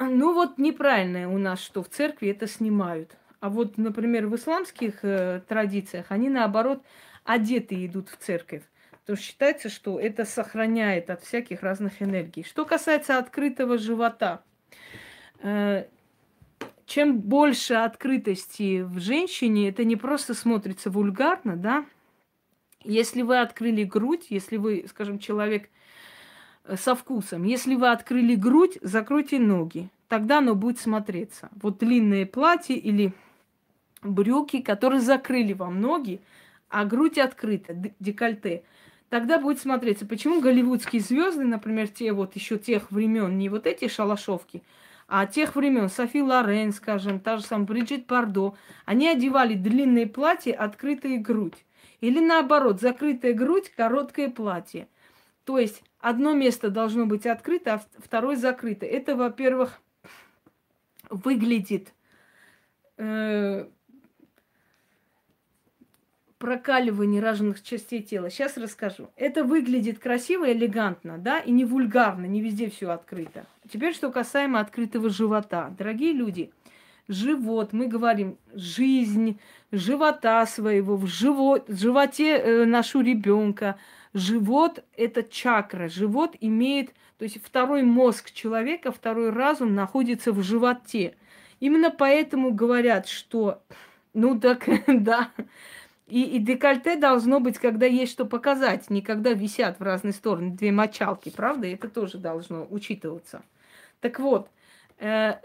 ну 0.00 0.34
вот 0.34 0.58
неправильно 0.58 1.32
у 1.32 1.38
нас, 1.38 1.60
что 1.60 1.84
в 1.84 1.88
церкви 1.88 2.30
это 2.30 2.48
снимают. 2.48 3.16
А 3.38 3.48
вот, 3.48 3.78
например, 3.78 4.26
в 4.26 4.34
исламских 4.34 5.00
э, 5.02 5.42
традициях 5.46 6.06
они 6.08 6.30
наоборот 6.30 6.82
одетые 7.24 7.86
идут 7.86 8.08
в 8.08 8.16
церковь. 8.16 8.62
То 9.06 9.16
считается, 9.16 9.68
что 9.68 10.00
это 10.00 10.24
сохраняет 10.24 11.10
от 11.10 11.22
всяких 11.22 11.62
разных 11.62 12.00
энергий. 12.00 12.42
Что 12.44 12.64
касается 12.64 13.18
открытого 13.18 13.76
живота, 13.76 14.42
э, 15.40 15.84
чем 16.86 17.18
больше 17.18 17.74
открытости 17.74 18.82
в 18.82 18.98
женщине, 19.00 19.68
это 19.68 19.84
не 19.84 19.96
просто 19.96 20.34
смотрится 20.34 20.90
вульгарно, 20.90 21.56
да. 21.56 21.84
Если 22.82 23.22
вы 23.22 23.40
открыли 23.40 23.84
грудь, 23.84 24.26
если 24.28 24.56
вы, 24.56 24.86
скажем, 24.88 25.18
человек 25.18 25.68
э, 26.64 26.76
со 26.76 26.94
вкусом, 26.94 27.44
если 27.44 27.74
вы 27.74 27.90
открыли 27.90 28.34
грудь, 28.34 28.78
закройте 28.80 29.38
ноги, 29.38 29.88
тогда 30.08 30.38
оно 30.38 30.54
будет 30.54 30.78
смотреться. 30.78 31.50
Вот 31.60 31.78
длинное 31.78 32.24
платье 32.24 32.76
или 32.76 33.12
брюки, 34.02 34.60
которые 34.60 35.00
закрыли 35.00 35.54
вам 35.54 35.80
ноги, 35.80 36.20
а 36.68 36.84
грудь 36.84 37.18
открыта, 37.18 37.74
декольте, 38.00 38.64
тогда 39.08 39.38
будет 39.38 39.60
смотреться, 39.60 40.06
почему 40.06 40.40
голливудские 40.40 41.00
звезды, 41.00 41.44
например, 41.44 41.88
те 41.88 42.12
вот 42.12 42.34
еще 42.36 42.58
тех 42.58 42.90
времен, 42.90 43.38
не 43.38 43.48
вот 43.48 43.66
эти 43.66 43.88
шалашовки, 43.88 44.62
а 45.06 45.26
тех 45.26 45.54
времен, 45.54 45.88
Софи 45.88 46.22
Лорен, 46.22 46.72
скажем, 46.72 47.20
та 47.20 47.36
же 47.36 47.44
самая 47.44 47.66
Бриджит 47.66 48.06
Бардо, 48.06 48.54
они 48.84 49.08
одевали 49.08 49.54
длинные 49.54 50.06
платья, 50.06 50.54
открытые 50.54 51.18
грудь. 51.18 51.64
Или 52.00 52.20
наоборот, 52.20 52.80
закрытая 52.80 53.34
грудь, 53.34 53.70
короткое 53.70 54.30
платье. 54.30 54.88
То 55.44 55.58
есть 55.58 55.82
одно 56.00 56.32
место 56.32 56.70
должно 56.70 57.06
быть 57.06 57.26
открыто, 57.26 57.74
а 57.74 57.82
второе 57.98 58.36
закрыто. 58.36 58.86
Это, 58.86 59.14
во-первых, 59.14 59.80
выглядит 61.10 61.92
э, 62.96 63.66
прокаливание 66.38 67.22
разных 67.22 67.62
частей 67.62 68.02
тела. 68.02 68.30
Сейчас 68.30 68.56
расскажу. 68.56 69.10
Это 69.16 69.44
выглядит 69.44 69.98
красиво, 69.98 70.50
элегантно, 70.50 71.18
да, 71.18 71.38
и 71.40 71.50
не 71.50 71.64
вульгарно, 71.64 72.26
не 72.26 72.40
везде 72.40 72.68
все 72.70 72.90
открыто. 72.90 73.46
Теперь, 73.70 73.94
что 73.94 74.10
касаемо 74.10 74.60
открытого 74.60 75.08
живота. 75.08 75.74
Дорогие 75.78 76.12
люди, 76.12 76.50
живот, 77.08 77.72
мы 77.72 77.86
говорим, 77.86 78.36
жизнь 78.52 79.38
живота 79.72 80.44
своего, 80.46 80.96
в, 80.96 81.06
живот, 81.06 81.68
в 81.68 81.78
животе 81.78 82.36
э, 82.36 82.64
нашу 82.64 83.00
ребенка. 83.00 83.76
Живот– 84.12 84.84
это 84.96 85.22
чакра. 85.22 85.88
Живот 85.88 86.36
имеет, 86.40 86.90
то 87.18 87.24
есть 87.24 87.42
второй 87.42 87.82
мозг 87.82 88.32
человека, 88.32 88.92
второй 88.92 89.30
разум 89.30 89.74
находится 89.74 90.32
в 90.32 90.42
животе. 90.42 91.16
Именно 91.60 91.90
поэтому 91.90 92.52
говорят, 92.52 93.08
что, 93.08 93.62
ну 94.12 94.38
так, 94.38 94.68
да, 94.86 95.30
И, 96.06 96.22
и 96.22 96.38
декольте 96.38 96.96
должно 96.96 97.40
быть, 97.40 97.58
когда 97.58 97.86
есть 97.86 98.12
что 98.12 98.26
показать, 98.26 98.90
не 98.90 99.00
когда 99.00 99.32
висят 99.32 99.78
в 99.78 99.82
разные 99.82 100.12
стороны 100.12 100.50
две 100.50 100.70
мочалки, 100.70 101.30
правда? 101.30 101.66
Это 101.66 101.88
тоже 101.88 102.18
должно 102.18 102.66
учитываться. 102.68 103.42
Так 104.00 104.20
вот, 104.20 104.50
э, 104.98 105.36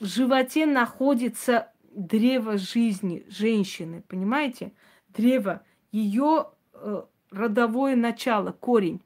в 0.00 0.04
животе 0.04 0.66
находится 0.66 1.70
древо 1.92 2.58
жизни 2.58 3.24
женщины, 3.28 4.02
понимаете? 4.08 4.72
Древо, 5.10 5.62
ее 5.92 6.48
э, 6.74 7.02
родовое 7.30 7.94
начало, 7.94 8.50
корень 8.52 9.00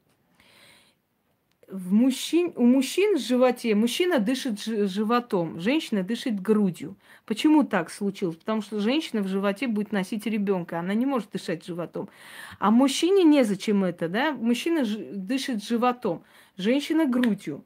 в 1.72 1.92
мужчин, 1.92 2.52
у 2.56 2.66
мужчин 2.66 3.16
в 3.16 3.20
животе, 3.20 3.74
мужчина 3.74 4.18
дышит 4.18 4.60
животом, 4.62 5.58
женщина 5.58 6.02
дышит 6.02 6.40
грудью. 6.40 6.96
Почему 7.24 7.64
так 7.64 7.90
случилось? 7.90 8.36
Потому 8.36 8.60
что 8.60 8.78
женщина 8.78 9.22
в 9.22 9.28
животе 9.28 9.68
будет 9.68 9.90
носить 9.90 10.26
ребенка, 10.26 10.80
она 10.80 10.92
не 10.92 11.06
может 11.06 11.30
дышать 11.30 11.64
животом. 11.64 12.10
А 12.58 12.70
мужчине 12.70 13.24
незачем 13.24 13.84
это, 13.84 14.08
да? 14.08 14.32
Мужчина 14.32 14.84
дышит 14.84 15.64
животом, 15.64 16.22
женщина 16.58 17.06
грудью. 17.06 17.64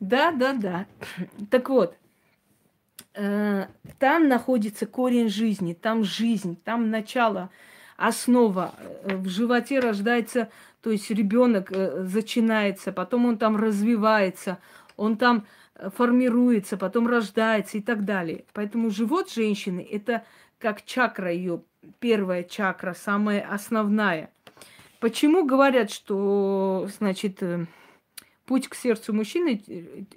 Да, 0.00 0.32
да, 0.32 0.52
да. 0.52 0.86
Так 1.50 1.68
вот, 1.68 1.96
э, 3.14 3.66
там 4.00 4.28
находится 4.28 4.86
корень 4.86 5.28
жизни, 5.28 5.74
там 5.74 6.02
жизнь, 6.02 6.58
там 6.64 6.90
начало, 6.90 7.50
основа. 7.96 8.74
Э, 9.04 9.16
в 9.16 9.28
животе 9.28 9.78
рождается 9.78 10.50
то 10.82 10.90
есть 10.90 11.10
ребенок 11.10 11.72
э, 11.72 12.04
зачинается, 12.04 12.92
потом 12.92 13.26
он 13.26 13.38
там 13.38 13.56
развивается, 13.56 14.58
он 14.96 15.16
там 15.16 15.46
э, 15.74 15.90
формируется, 15.90 16.76
потом 16.76 17.08
рождается 17.08 17.78
и 17.78 17.80
так 17.80 18.04
далее. 18.04 18.44
Поэтому 18.52 18.90
живот 18.90 19.30
женщины– 19.30 19.86
это 19.90 20.24
как 20.58 20.84
чакра 20.84 21.32
ее, 21.32 21.62
первая 21.98 22.44
чакра, 22.44 22.94
самая 22.94 23.46
основная. 23.48 24.30
Почему 25.00 25.44
говорят, 25.44 25.90
что, 25.90 26.88
значит, 26.98 27.42
э, 27.42 27.66
путь 28.46 28.68
к 28.68 28.74
сердцу 28.74 29.12
мужчины 29.12 29.62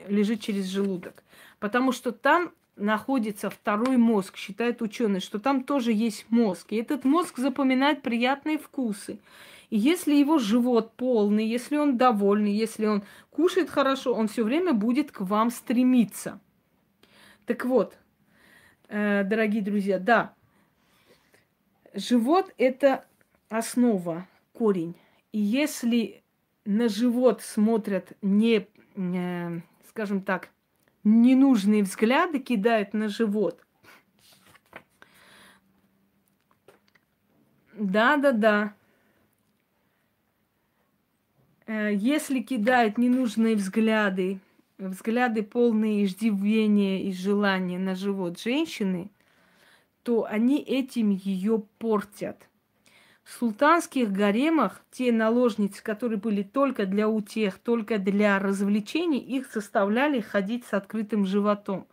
лежит 0.08 0.42
через 0.42 0.66
желудок? 0.66 1.24
Потому 1.60 1.92
что 1.92 2.12
там 2.12 2.52
находится 2.76 3.50
второй 3.50 3.98
мозг, 3.98 4.38
считают 4.38 4.82
ученые, 4.82 5.20
что 5.20 5.40
там 5.40 5.64
тоже 5.64 5.92
есть 5.92 6.26
мозг. 6.30 6.72
И 6.72 6.78
этот 6.78 7.04
мозг 7.04 7.38
запоминает 7.38 8.02
приятные 8.02 8.58
вкусы. 8.58 9.20
И 9.72 9.78
если 9.78 10.14
его 10.14 10.38
живот 10.38 10.98
полный, 10.98 11.48
если 11.48 11.78
он 11.78 11.98
довольный, 11.98 12.52
если 12.52 12.86
он 12.86 13.04
кушает 13.30 13.70
хорошо, 13.70 14.14
он 14.14 14.28
все 14.28 14.44
время 14.44 14.74
будет 14.74 15.14
к 15.14 15.22
вам 15.22 15.50
стремиться. 15.50 16.42
Так 17.46 17.64
вот, 17.64 17.98
э, 18.90 19.24
дорогие 19.24 19.64
друзья, 19.64 19.98
да, 19.98 20.34
живот– 21.94 22.54
это 22.58 23.06
основа, 23.48 24.28
корень. 24.52 24.94
И 25.32 25.40
если 25.40 26.22
на 26.66 26.90
живот 26.90 27.42
смотрят 27.42 28.12
не, 28.22 28.68
э, 28.98 29.62
скажем 29.88 30.22
так, 30.22 30.50
ненужные 31.06 31.84
взгляды, 31.84 32.40
кидают 32.40 32.94
на 32.94 33.08
живот. 33.08 33.66
Да, 37.74 38.18
да, 38.18 38.34
да. 38.34 38.74
Э, 41.72 41.94
если 41.94 42.42
кидают 42.42 42.98
ненужные 42.98 43.56
взгляды, 43.56 44.40
взгляды 44.78 45.42
полные 45.42 46.04
иждивения 46.04 47.02
и 47.04 47.14
желания 47.14 47.80
на 47.80 47.96
живот 47.96 48.42
женщины, 48.42 49.10
то 50.04 50.26
они 50.26 50.58
этим 50.58 51.12
ее 51.12 51.64
портят. 51.78 52.50
В 53.24 53.32
султанских 53.32 54.12
гаремах 54.12 54.82
те 54.92 55.14
наложницы, 55.14 55.82
которые 55.82 56.20
были 56.20 56.44
только 56.44 56.86
для 56.86 57.08
утех, 57.08 57.58
только 57.60 58.00
для 58.00 58.38
развлечений, 58.40 59.20
их 59.20 59.50
заставляли 59.54 60.20
ходить 60.20 60.66
с 60.66 60.74
открытым 60.74 61.26
животом. 61.26 61.88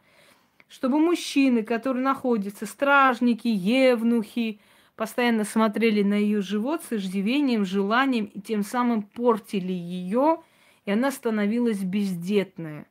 Чтобы 0.69 0.99
мужчины, 0.99 1.63
которые 1.63 2.03
находятся, 2.03 2.67
стражники, 2.67 3.47
евнухи, 3.47 4.59
постоянно 4.99 5.45
смотрели 5.45 6.03
на 6.03 6.15
ее 6.15 6.43
живот 6.43 6.83
с 6.83 6.93
иждивением, 6.93 7.65
желанием, 7.65 8.25
и 8.25 8.41
тем 8.41 8.65
самым 8.65 9.03
портили 9.03 9.73
ее, 9.73 10.43
и 10.87 10.91
она 10.91 11.13
становилась 11.13 11.79
бездетная. 11.79 12.85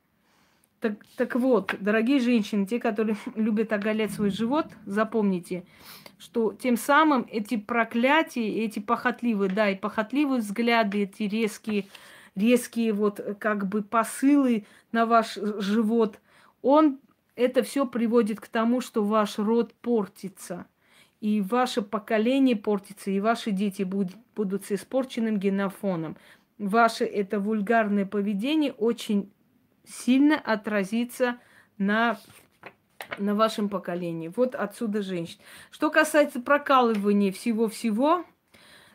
Так, 0.80 1.06
так 1.18 1.36
вот, 1.36 1.76
дорогие 1.82 2.22
женщины, 2.22 2.66
те, 2.66 2.80
которые 2.80 3.18
любят 3.36 3.74
оголять 3.74 4.12
свой 4.12 4.30
живот, 4.30 4.68
запомните, 4.86 5.66
что 6.18 6.54
тем 6.54 6.78
самым 6.78 7.28
эти 7.30 7.58
проклятия, 7.58 8.64
эти 8.64 8.80
похотливые, 8.80 9.52
да, 9.52 9.70
и 9.70 9.76
похотливые 9.76 10.40
взгляды, 10.40 11.04
эти 11.04 11.24
резкие, 11.24 11.88
резкие 12.36 12.94
вот 12.94 13.20
как 13.38 13.68
бы 13.68 13.84
посылы 13.84 14.66
на 14.94 15.06
ваш 15.06 15.34
живот, 15.36 16.22
он 16.62 17.00
это 17.36 17.64
все 17.64 17.86
приводит 17.86 18.40
к 18.40 18.48
тому, 18.48 18.80
что 18.80 19.04
ваш 19.04 19.40
род 19.40 19.74
портится– 19.74 20.68
и 21.19 21.41
ваше 21.41 21.81
поколение 21.81 22.56
портится, 22.56 23.10
и 23.10 23.19
ваши 23.19 23.52
дети 23.52 23.84
будут, 23.84 24.15
будут 24.35 24.65
с 24.65 24.72
испорченным 24.72 25.38
генофоном. 25.38 26.18
Ваше 26.57 27.06
это 27.06 27.39
вульгарное 27.39 28.06
поведение 28.06 28.72
очень 28.73 29.31
сильно 29.85 30.35
отразится 30.38 31.38
на, 31.77 32.19
на 33.18 33.35
вашем 33.35 33.69
поколении. 33.69 34.31
Вот 34.35 34.56
отсюда 34.56 35.02
женщин. 35.02 35.39
Что 35.72 35.89
касается 35.89 36.41
прокалывания 36.41 37.31
всего-всего, 37.31 38.26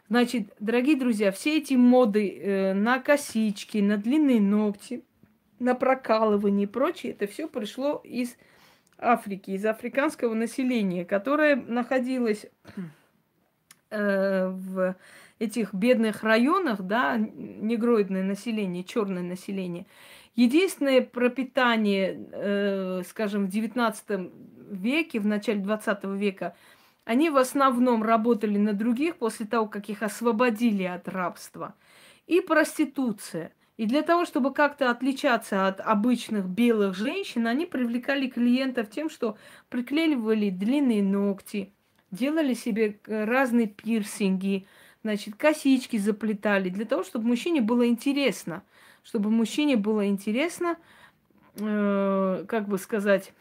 значит, 0.08 0.52
дорогие 0.60 0.96
друзья, 0.96 1.32
все 1.32 1.58
эти 1.58 1.74
моды 1.74 2.38
э, 2.38 2.74
на 2.74 2.98
косички, 2.98 3.78
на 3.78 3.96
длинные 3.96 4.40
ногти, 4.40 5.04
на 5.58 5.74
прокалывание 5.74 6.64
и 6.64 6.70
прочее, 6.70 7.12
это 7.12 7.26
все 7.26 7.48
пришло 7.48 8.00
из 8.04 8.36
Африки, 9.02 9.50
из 9.50 9.66
африканского 9.66 10.34
населения, 10.34 11.04
которое 11.04 11.56
находилось 11.56 12.46
э, 13.90 14.48
в 14.48 14.96
этих 15.38 15.74
бедных 15.74 16.22
районах, 16.22 16.82
да, 16.82 17.16
негроидное 17.16 18.22
население, 18.22 18.84
черное 18.84 19.22
население. 19.22 19.86
Единственное 20.36 21.02
пропитание, 21.02 22.28
э, 22.32 23.02
скажем, 23.08 23.46
в 23.46 23.50
XIX 23.50 24.32
веке, 24.70 25.20
в 25.20 25.26
начале 25.26 25.60
XX 25.60 26.16
века, 26.16 26.54
они 27.04 27.30
в 27.30 27.36
основном 27.36 28.02
работали 28.02 28.56
на 28.56 28.72
других 28.72 29.16
после 29.16 29.44
того, 29.46 29.66
как 29.66 29.88
их 29.88 30.02
освободили 30.02 30.84
от 30.84 31.08
рабства. 31.08 31.74
И 32.26 32.40
проституция– 32.40 33.52
и 33.82 33.86
для 33.86 34.02
того, 34.02 34.24
чтобы 34.24 34.54
как-то 34.54 34.92
отличаться 34.92 35.66
от 35.66 35.80
обычных 35.80 36.46
белых 36.46 36.94
женщин, 36.94 37.48
они 37.48 37.66
привлекали 37.66 38.28
клиентов 38.28 38.88
тем, 38.88 39.10
что 39.10 39.36
приклеивали 39.70 40.50
длинные 40.50 41.02
ногти, 41.02 41.72
делали 42.12 42.54
себе 42.54 43.00
э, 43.08 43.24
разные 43.24 43.66
пирсинги, 43.66 44.68
значит, 45.02 45.34
косички 45.34 45.96
заплетали, 45.96 46.68
для 46.68 46.84
того, 46.84 47.02
чтобы 47.02 47.26
мужчине 47.26 47.60
было 47.60 47.88
интересно. 47.88 48.62
Чтобы 49.02 49.30
мужчине 49.30 49.76
было 49.76 50.06
интересно, 50.06 50.76
э, 51.56 52.44
как 52.46 52.68
бы 52.68 52.78
сказать, 52.78 53.32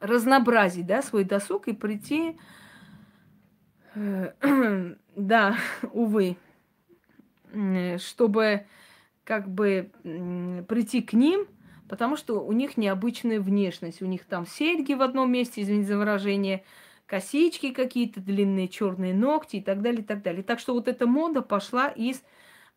разнообразить, 0.00 0.86
да, 0.86 1.02
свой 1.02 1.24
досуг 1.24 1.68
и 1.68 1.74
прийти, 1.74 2.38
э, 3.94 4.94
да, 5.16 5.54
увы, 5.92 6.38
э, 7.52 7.98
чтобы 7.98 8.64
как 9.28 9.46
бы 9.46 9.90
прийти 10.68 11.02
к 11.02 11.12
ним, 11.12 11.46
потому 11.86 12.16
что 12.16 12.40
у 12.40 12.52
них 12.52 12.78
необычная 12.78 13.40
внешность. 13.40 14.00
У 14.00 14.06
них 14.06 14.24
там 14.24 14.46
серьги 14.46 14.94
в 14.94 15.02
одном 15.02 15.30
месте, 15.30 15.60
извините 15.60 15.88
за 15.88 15.98
выражение, 15.98 16.64
косички 17.04 17.74
какие-то, 17.74 18.20
длинные 18.20 18.68
черные 18.68 19.12
ногти 19.12 19.56
и 19.56 19.60
так 19.60 19.82
далее, 19.82 20.00
и 20.00 20.04
так 20.04 20.22
далее. 20.22 20.42
Так 20.42 20.60
что 20.60 20.72
вот 20.72 20.88
эта 20.88 21.06
мода 21.06 21.42
пошла 21.42 21.88
из 21.88 22.22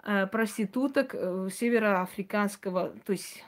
э, 0.04 0.28
проституток 0.28 1.16
э, 1.16 1.48
североафриканского, 1.54 2.96
то 3.06 3.14
есть 3.14 3.46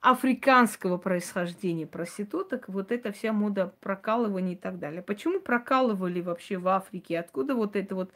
африканского 0.00 0.96
происхождения 0.96 1.86
проституток, 1.86 2.70
вот 2.70 2.92
эта 2.92 3.12
вся 3.12 3.34
мода 3.34 3.74
прокалывания 3.80 4.54
и 4.54 4.56
так 4.56 4.78
далее. 4.78 5.02
Почему 5.02 5.38
прокалывали 5.38 6.22
вообще 6.22 6.56
в 6.56 6.66
Африке? 6.68 7.18
Откуда 7.18 7.54
вот 7.54 7.76
это 7.76 7.94
вот 7.94 8.10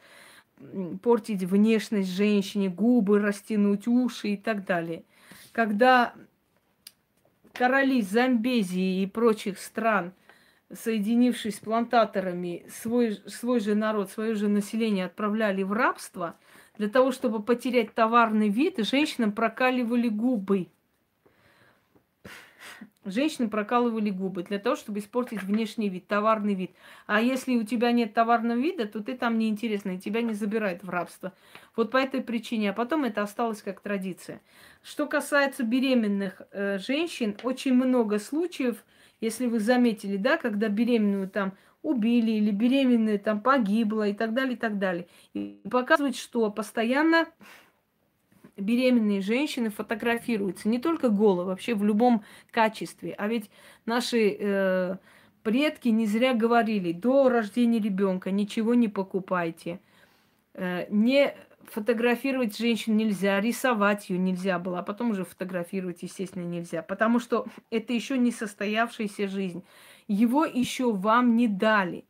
портить 1.01 1.43
внешность 1.43 2.09
женщине, 2.09 2.69
губы 2.69 3.19
растянуть, 3.19 3.87
уши 3.87 4.29
и 4.29 4.37
так 4.37 4.65
далее. 4.65 5.03
Когда 5.51 6.13
короли 7.53 8.01
Замбезии 8.01 9.03
и 9.03 9.07
прочих 9.07 9.59
стран, 9.59 10.13
соединившись 10.73 11.57
с 11.57 11.59
плантаторами, 11.59 12.65
свой, 12.69 13.19
свой 13.27 13.59
же 13.59 13.75
народ, 13.75 14.09
свое 14.11 14.33
же 14.35 14.47
население 14.47 15.05
отправляли 15.05 15.63
в 15.63 15.71
рабство, 15.71 16.35
для 16.77 16.89
того, 16.89 17.11
чтобы 17.11 17.43
потерять 17.43 17.93
товарный 17.93 18.49
вид, 18.49 18.77
женщинам 18.79 19.31
прокаливали 19.31 20.09
губы. 20.09 20.67
Женщины 23.05 23.49
прокалывали 23.49 24.09
губы 24.09 24.43
для 24.43 24.59
того, 24.59 24.75
чтобы 24.75 24.99
испортить 24.99 25.43
внешний 25.43 25.89
вид, 25.89 26.07
товарный 26.07 26.53
вид. 26.53 26.71
А 27.05 27.21
если 27.21 27.55
у 27.55 27.63
тебя 27.63 27.91
нет 27.91 28.13
товарного 28.13 28.57
вида, 28.57 28.87
то 28.87 29.03
ты 29.03 29.15
там 29.15 29.37
неинтересна, 29.37 29.99
тебя 29.99 30.21
не 30.21 30.33
забирают 30.33 30.83
в 30.83 30.89
рабство. 30.89 31.33
Вот 31.75 31.91
по 31.91 31.97
этой 31.97 32.21
причине. 32.21 32.71
А 32.71 32.73
потом 32.73 33.03
это 33.03 33.21
осталось 33.21 33.61
как 33.61 33.81
традиция. 33.81 34.41
Что 34.83 35.07
касается 35.07 35.63
беременных 35.63 36.41
э, 36.51 36.77
женщин, 36.79 37.35
очень 37.43 37.73
много 37.73 38.19
случаев, 38.19 38.83
если 39.21 39.47
вы 39.47 39.59
заметили, 39.59 40.17
да, 40.17 40.37
когда 40.37 40.67
беременную 40.67 41.29
там 41.29 41.53
убили 41.83 42.31
или 42.31 42.51
беременная 42.51 43.17
там 43.17 43.41
погибла 43.41 44.07
и 44.07 44.13
так 44.13 44.33
далее, 44.33 44.53
и 44.53 44.57
так 44.57 44.79
далее. 44.79 45.07
И 45.33 45.59
показывает, 45.69 46.15
что 46.15 46.49
постоянно 46.49 47.27
беременные 48.57 49.21
женщины 49.21 49.69
фотографируются 49.69 50.69
не 50.69 50.79
только 50.79 51.09
голо, 51.09 51.43
вообще 51.43 51.75
в 51.75 51.83
любом 51.83 52.23
качестве. 52.51 53.13
А 53.13 53.27
ведь 53.27 53.49
наши 53.85 54.35
э, 54.39 54.97
предки 55.43 55.89
не 55.89 56.05
зря 56.05 56.33
говорили, 56.33 56.91
до 56.91 57.29
рождения 57.29 57.79
ребенка 57.79 58.31
ничего 58.31 58.73
не 58.73 58.87
покупайте. 58.87 59.79
Э, 60.53 60.85
не 60.89 61.35
фотографировать 61.65 62.57
женщину 62.57 62.95
нельзя, 62.95 63.39
рисовать 63.39 64.09
ее 64.09 64.19
нельзя 64.19 64.59
было, 64.59 64.79
а 64.79 64.83
потом 64.83 65.11
уже 65.11 65.25
фотографировать, 65.25 66.03
естественно, 66.03 66.43
нельзя, 66.43 66.81
потому 66.81 67.19
что 67.19 67.47
это 67.71 67.93
еще 67.93 68.17
не 68.17 68.31
состоявшаяся 68.31 69.27
жизнь. 69.27 69.63
Его 70.07 70.45
еще 70.45 70.91
вам 70.93 71.35
не 71.35 71.47
дали, 71.47 72.05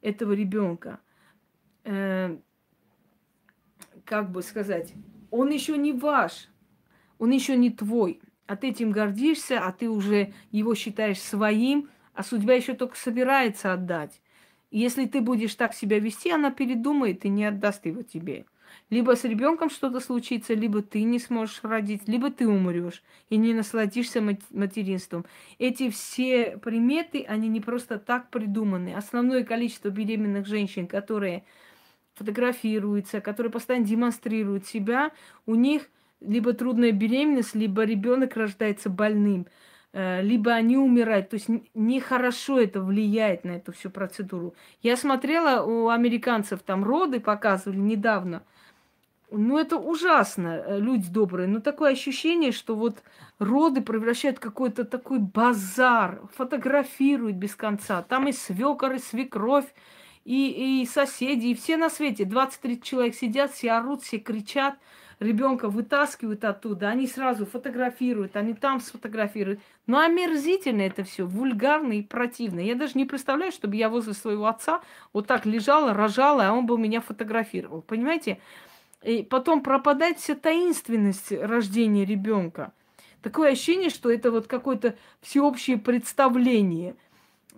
этого 0.00 0.32
ребенка. 0.32 1.00
Э, 1.84 2.36
как 4.04 4.30
бы 4.30 4.42
сказать, 4.42 4.94
он 5.30 5.50
еще 5.50 5.76
не 5.76 5.92
ваш, 5.92 6.48
он 7.18 7.30
еще 7.30 7.56
не 7.56 7.70
твой. 7.70 8.20
А 8.46 8.56
ты 8.56 8.68
этим 8.68 8.92
гордишься, 8.92 9.60
а 9.60 9.72
ты 9.72 9.90
уже 9.90 10.32
его 10.52 10.74
считаешь 10.74 11.20
своим, 11.20 11.88
а 12.14 12.22
судьба 12.22 12.54
еще 12.54 12.74
только 12.74 12.96
собирается 12.96 13.72
отдать. 13.72 14.20
если 14.70 15.06
ты 15.06 15.20
будешь 15.20 15.54
так 15.54 15.74
себя 15.74 15.98
вести, 15.98 16.30
она 16.30 16.50
передумает 16.50 17.24
и 17.24 17.28
не 17.28 17.44
отдаст 17.44 17.86
его 17.86 18.02
тебе. 18.02 18.46
Либо 18.90 19.16
с 19.16 19.24
ребенком 19.24 19.70
что-то 19.70 20.00
случится, 20.00 20.54
либо 20.54 20.82
ты 20.82 21.02
не 21.02 21.18
сможешь 21.18 21.60
родить, 21.62 22.06
либо 22.06 22.30
ты 22.30 22.46
умрешь 22.46 23.02
и 23.28 23.36
не 23.36 23.54
насладишься 23.54 24.20
материнством. 24.50 25.24
Эти 25.58 25.90
все 25.90 26.58
приметы, 26.58 27.24
они 27.26 27.48
не 27.48 27.60
просто 27.60 27.98
так 27.98 28.30
придуманы. 28.30 28.94
Основное 28.94 29.44
количество 29.44 29.88
беременных 29.88 30.46
женщин, 30.46 30.86
которые 30.86 31.44
фотографируются, 32.16 33.20
которые 33.20 33.52
постоянно 33.52 33.86
демонстрируют 33.86 34.66
себя, 34.66 35.12
у 35.44 35.54
них 35.54 35.88
либо 36.20 36.52
трудная 36.54 36.92
беременность, 36.92 37.54
либо 37.54 37.84
ребенок 37.84 38.36
рождается 38.36 38.88
больным, 38.88 39.46
э, 39.92 40.22
либо 40.22 40.52
они 40.52 40.76
умирают. 40.76 41.30
То 41.30 41.34
есть 41.34 41.48
нехорошо 41.74 42.58
это 42.58 42.80
влияет 42.80 43.44
на 43.44 43.52
эту 43.52 43.72
всю 43.72 43.90
процедуру. 43.90 44.54
Я 44.82 44.96
смотрела 44.96 45.62
у 45.62 45.88
американцев, 45.88 46.62
там 46.62 46.84
роды 46.84 47.20
показывали 47.20 47.78
недавно. 47.78 48.42
Ну, 49.30 49.58
это 49.58 49.76
ужасно, 49.76 50.62
э, 50.64 50.78
люди 50.78 51.10
добрые. 51.10 51.48
Но 51.48 51.60
такое 51.60 51.92
ощущение, 51.92 52.52
что 52.52 52.76
вот 52.76 53.02
роды 53.38 53.82
превращают 53.82 54.38
какой-то 54.38 54.84
такой 54.84 55.18
базар, 55.18 56.22
фотографируют 56.34 57.36
без 57.36 57.56
конца. 57.56 58.02
Там 58.02 58.28
и 58.28 58.32
свекор, 58.32 58.92
и 58.92 58.98
свекровь, 58.98 59.66
и, 60.26 60.82
и 60.82 60.86
соседи, 60.86 61.46
и 61.46 61.54
все 61.54 61.76
на 61.76 61.88
свете. 61.88 62.24
20-30 62.24 62.82
человек 62.82 63.14
сидят, 63.14 63.52
все 63.52 63.70
орут, 63.70 64.02
все 64.02 64.18
кричат, 64.18 64.74
ребенка 65.20 65.68
вытаскивают 65.68 66.44
оттуда, 66.44 66.88
они 66.88 67.06
сразу 67.06 67.46
фотографируют, 67.46 68.34
они 68.34 68.52
там 68.52 68.80
сфотографируют. 68.80 69.60
Но 69.86 70.00
омерзительно 70.00 70.82
это 70.82 71.04
все, 71.04 71.24
вульгарно 71.26 71.92
и 71.92 72.02
противно. 72.02 72.58
Я 72.58 72.74
даже 72.74 72.94
не 72.96 73.04
представляю, 73.04 73.52
чтобы 73.52 73.76
я 73.76 73.88
возле 73.88 74.14
своего 74.14 74.46
отца 74.46 74.82
вот 75.12 75.28
так 75.28 75.46
лежала, 75.46 75.94
рожала, 75.94 76.48
а 76.48 76.52
он 76.52 76.66
бы 76.66 76.76
меня 76.76 77.00
фотографировал. 77.00 77.82
Понимаете? 77.82 78.40
И 79.04 79.22
потом 79.22 79.62
пропадает 79.62 80.18
вся 80.18 80.34
таинственность 80.34 81.30
рождения 81.30 82.04
ребенка. 82.04 82.72
Такое 83.22 83.52
ощущение, 83.52 83.90
что 83.90 84.10
это 84.10 84.32
вот 84.32 84.48
какое-то 84.48 84.96
всеобщее 85.20 85.78
представление– 85.78 86.96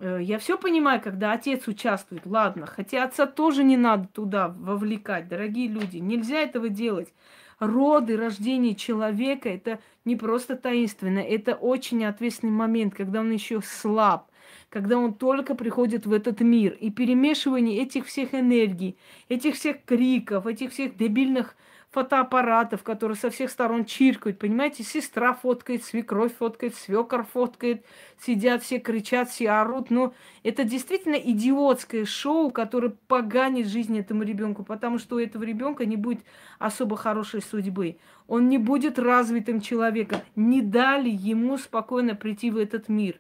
я 0.01 0.39
все 0.39 0.57
понимаю, 0.59 1.01
когда 1.01 1.33
отец 1.33 1.67
участвует, 1.67 2.23
ладно, 2.27 2.67
хотя 2.67 3.05
отца 3.05 3.27
тоже 3.27 3.65
не 3.65 3.77
надо 3.77 4.09
туда 4.09 4.49
вовлекать, 4.49 5.29
дорогие 5.29 5.69
люди, 5.69 5.99
нельзя 5.99 6.41
этого 6.41 6.69
делать. 6.69 7.13
Роды, 7.59 8.17
рождение 8.17 8.77
человека– 8.77 9.49
это 9.51 9.81
не 10.05 10.15
просто 10.15 10.55
таинственно, 10.55 11.19
это 11.19 11.55
очень 11.55 12.05
ответственный 12.05 12.53
момент, 12.53 12.95
когда 12.95 13.21
он 13.21 13.33
еще 13.33 13.61
слаб, 13.63 14.31
когда 14.69 14.97
он 14.97 15.13
только 15.13 15.57
приходит 15.57 16.07
в 16.07 16.13
этот 16.13 16.41
мир. 16.41 16.75
И 16.75 16.91
перемешивание 16.91 17.83
этих 17.83 18.07
всех 18.07 18.35
энергий, 18.35 18.97
этих 19.29 19.57
всех 19.57 19.85
криков, 19.85 20.47
этих 20.47 20.71
всех 20.71 20.97
дебильных 20.97 21.57
фотоаппаратов, 21.91 22.83
которые 22.83 23.17
со 23.17 23.31
всех 23.31 23.51
сторон 23.51 23.85
чиркают, 23.85 24.39
понимаете, 24.39 24.83
сестра 24.85 25.33
фоткает, 25.33 25.85
свекровь 25.85 26.35
фоткает, 26.37 26.75
свекор 26.75 27.25
фоткает, 27.25 27.85
сидят 28.21 28.63
все, 28.63 28.79
кричат, 28.79 29.31
все 29.31 29.51
орут. 29.51 29.91
Но 29.91 30.13
это 30.43 30.65
действительно 30.65 31.15
идиотское 31.15 32.05
шоу, 32.05 32.51
которое 32.51 32.93
поганит 33.09 33.69
жизнь 33.69 33.99
этому 33.99 34.23
ребенку, 34.23 34.65
потому 34.65 34.99
что 34.99 35.17
у 35.17 35.19
этого 35.19 35.45
ребенка 35.45 35.87
не 35.87 35.97
будет 35.97 36.21
особо 36.59 36.97
хорошей 36.97 37.41
судьбы. 37.41 37.97
Он 38.27 38.49
не 38.49 38.59
будет 38.59 38.99
развитым 38.99 39.63
человеком. 39.63 40.21
Не 40.37 40.61
дали 40.61 41.09
ему 41.09 41.57
спокойно 41.57 42.15
прийти 42.15 42.51
в 42.51 42.59
этот 42.59 42.89
мир. 42.89 43.19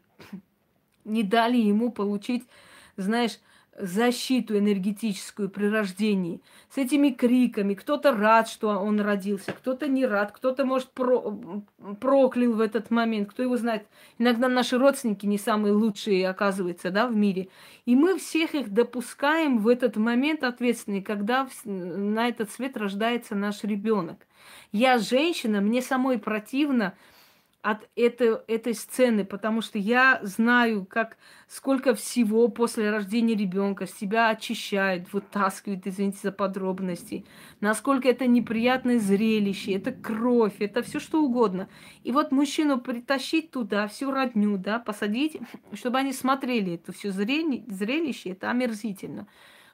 Не 1.07 1.23
дали 1.23 1.57
ему 1.57 1.90
получить, 1.90 2.47
знаешь, 2.99 3.39
защиту 3.81 4.59
энергетическую 4.59 5.49
при 5.49 5.67
рождении, 5.67 6.41
с 6.71 6.79
этими 6.79 7.11
криками. 7.11 7.75
Кто-то 7.75 8.13
рад, 8.13 8.49
что 8.49 8.69
он 8.71 9.01
родился, 9.01 9.53
кто-то 9.53 9.87
не 9.87 10.07
рад, 10.07 10.33
кто-то, 10.33 10.65
может, 10.65 10.91
про 10.91 11.63
проклял 12.01 12.53
в 12.53 12.61
этот 12.61 12.91
момент, 12.91 13.31
кто 13.31 13.43
его 13.43 13.57
знает. 13.57 13.87
Иногда 14.19 14.49
наши 14.49 14.79
родственники 14.79 15.27
не 15.27 15.39
самые 15.39 15.73
лучшие, 15.73 16.29
оказывается, 16.29 16.91
да, 16.91 17.07
в 17.07 17.15
мире. 17.15 17.49
И 17.87 17.95
мы 17.97 18.19
всех 18.19 18.55
их 18.55 18.73
допускаем 18.73 19.59
в 19.59 19.69
этот 19.69 19.97
момент 19.97 20.45
ответственный, 20.45 21.03
когда 21.03 21.49
на 21.65 22.29
этот 22.29 22.51
свет 22.51 22.77
рождается 22.77 23.35
наш 23.35 23.65
ребенок. 23.65 24.27
Я 24.73 24.99
женщина, 24.99 25.61
мне 25.61 25.83
самой 25.83 26.19
противно, 26.19 26.95
от 27.62 27.89
этой, 27.97 28.36
этой 28.47 28.74
сцены, 28.74 29.24
потому 29.24 29.62
что 29.62 29.78
я 29.78 30.20
знаю, 30.22 30.86
как 30.86 31.16
сколько 31.48 31.94
всего 31.94 32.48
после 32.48 32.90
рождения 32.90 33.35
ребенка 33.35 33.86
себя 33.86 34.28
очищают, 34.28 35.12
вытаскивают, 35.12 35.86
извините 35.86 36.18
за 36.22 36.32
подробности, 36.32 37.24
насколько 37.60 38.09
это 38.09 38.26
неприятное 38.26 38.98
зрелище, 38.98 39.72
это 39.72 39.93
кровь, 39.93 40.55
это 40.60 40.82
все 40.82 41.01
что 41.01 41.22
угодно. 41.22 41.68
И 42.05 42.12
вот 42.12 42.30
мужчину 42.30 42.80
притащить 42.80 43.51
туда, 43.51 43.89
всю 43.89 44.12
родню, 44.12 44.56
да, 44.56 44.78
посадить, 44.78 45.39
чтобы 45.72 45.98
они 45.98 46.12
смотрели 46.12 46.74
это 46.74 46.93
все 46.93 47.10
зрелище, 47.10 48.30
это 48.30 48.51
омерзительно. 48.51 49.26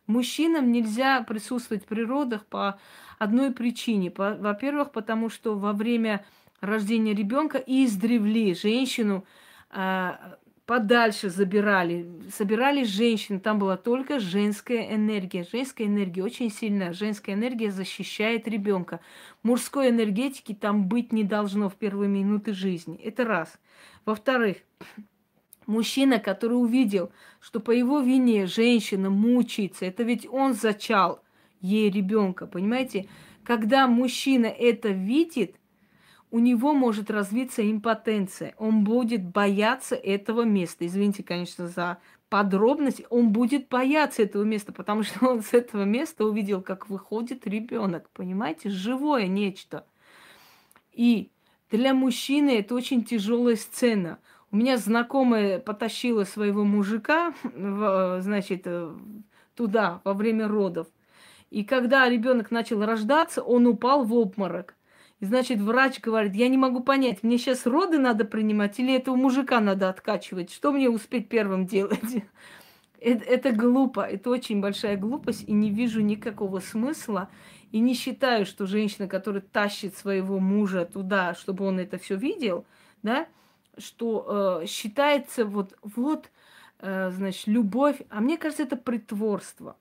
Мужчинам 0.06 0.70
нельзя 0.70 1.22
присутствовать 1.22 1.88
в 1.88 1.92
родах 1.92 2.44
по 2.46 2.78
одной 3.18 3.52
причине. 3.52 4.12
Во-первых, 4.14 4.92
потому 4.92 5.30
что 5.30 5.58
во 5.58 5.72
время 5.72 6.24
рождения 6.66 7.14
ребенка 7.14 7.58
и 7.58 7.84
издревле 7.84 8.54
женщину 8.54 9.24
а, 9.70 10.38
подальше 10.66 11.28
забирали, 11.28 12.08
собирали 12.32 12.84
женщин, 12.84 13.40
там 13.40 13.58
была 13.58 13.76
только 13.76 14.18
женская 14.18 14.94
энергия. 14.94 15.46
Женская 15.50 15.84
энергия 15.84 16.22
очень 16.22 16.50
сильная, 16.50 16.92
женская 16.92 17.34
энергия 17.34 17.70
защищает 17.70 18.48
ребенка. 18.48 19.00
Мужской 19.42 19.90
энергетики 19.90 20.54
там 20.54 20.88
быть 20.88 21.12
не 21.12 21.24
должно 21.24 21.68
в 21.68 21.74
первые 21.74 22.08
минуты 22.08 22.54
жизни. 22.54 22.96
Это 22.96 23.24
раз. 23.24 23.58
Во-вторых, 24.06 24.58
мужчина, 25.66 26.18
который 26.18 26.54
увидел, 26.54 27.10
что 27.40 27.60
по 27.60 27.70
его 27.70 28.00
вине 28.00 28.46
женщина 28.46 29.10
мучается, 29.10 29.84
это 29.84 30.02
ведь 30.02 30.26
он 30.30 30.54
зачал 30.54 31.22
ей 31.60 31.90
ребенка, 31.90 32.46
понимаете? 32.46 33.08
Когда 33.42 33.86
мужчина 33.86 34.46
это 34.46 34.88
видит, 34.88 35.56
у 36.34 36.40
него 36.40 36.72
может 36.72 37.12
развиться 37.12 37.62
импотенция. 37.70 38.56
Он 38.58 38.82
будет 38.82 39.24
бояться 39.24 39.94
этого 39.94 40.42
места. 40.42 40.84
Извините, 40.84 41.22
конечно, 41.22 41.68
за 41.68 41.98
подробность. 42.28 43.02
Он 43.08 43.30
будет 43.30 43.68
бояться 43.68 44.24
этого 44.24 44.42
места, 44.42 44.72
потому 44.72 45.04
что 45.04 45.28
он 45.28 45.42
с 45.42 45.52
этого 45.52 45.84
места 45.84 46.24
увидел, 46.24 46.60
как 46.60 46.88
выходит 46.88 47.46
ребенок. 47.46 48.10
Понимаете, 48.10 48.68
живое 48.68 49.28
нечто. 49.28 49.86
И 50.90 51.30
для 51.70 51.94
мужчины 51.94 52.58
это 52.58 52.74
очень 52.74 53.04
тяжелая 53.04 53.54
сцена. 53.54 54.18
У 54.50 54.56
меня 54.56 54.76
знакомая 54.76 55.60
потащила 55.60 56.24
своего 56.24 56.64
мужика, 56.64 57.32
значит, 57.54 58.66
туда 59.54 60.00
во 60.02 60.14
время 60.14 60.48
родов. 60.48 60.88
И 61.50 61.62
когда 61.62 62.08
ребенок 62.08 62.50
начал 62.50 62.84
рождаться, 62.84 63.40
он 63.40 63.68
упал 63.68 64.02
в 64.02 64.12
обморок. 64.12 64.74
Значит, 65.24 65.60
врач 65.60 66.00
говорит, 66.00 66.34
я 66.34 66.48
не 66.48 66.58
могу 66.58 66.80
понять, 66.80 67.22
мне 67.22 67.38
сейчас 67.38 67.66
роды 67.66 67.98
надо 67.98 68.24
принимать 68.24 68.78
или 68.78 68.94
этого 68.94 69.16
мужика 69.16 69.60
надо 69.60 69.88
откачивать? 69.88 70.52
Что 70.52 70.72
мне 70.72 70.90
успеть 70.90 71.28
первым 71.28 71.66
делать? 71.66 72.00
Это, 73.00 73.22
это 73.26 73.52
глупо, 73.52 74.00
это 74.00 74.30
очень 74.30 74.62
большая 74.62 74.96
глупость, 74.96 75.44
и 75.46 75.52
не 75.52 75.70
вижу 75.70 76.00
никакого 76.00 76.60
смысла. 76.60 77.28
И 77.70 77.78
не 77.78 77.92
считаю, 77.92 78.46
что 78.46 78.64
женщина, 78.64 79.06
которая 79.08 79.42
тащит 79.42 79.94
своего 79.94 80.38
мужа 80.38 80.86
туда, 80.90 81.34
чтобы 81.34 81.66
он 81.66 81.78
это 81.78 81.98
все 81.98 82.16
видел, 82.16 82.64
да, 83.02 83.26
что 83.76 84.60
э, 84.62 84.66
считается 84.66 85.44
вот, 85.44 85.76
вот, 85.82 86.30
э, 86.78 87.10
значит, 87.10 87.46
любовь. 87.46 88.00
А 88.08 88.22
мне 88.22 88.38
кажется, 88.38 88.62
это 88.62 88.76
притворство. 88.76 89.76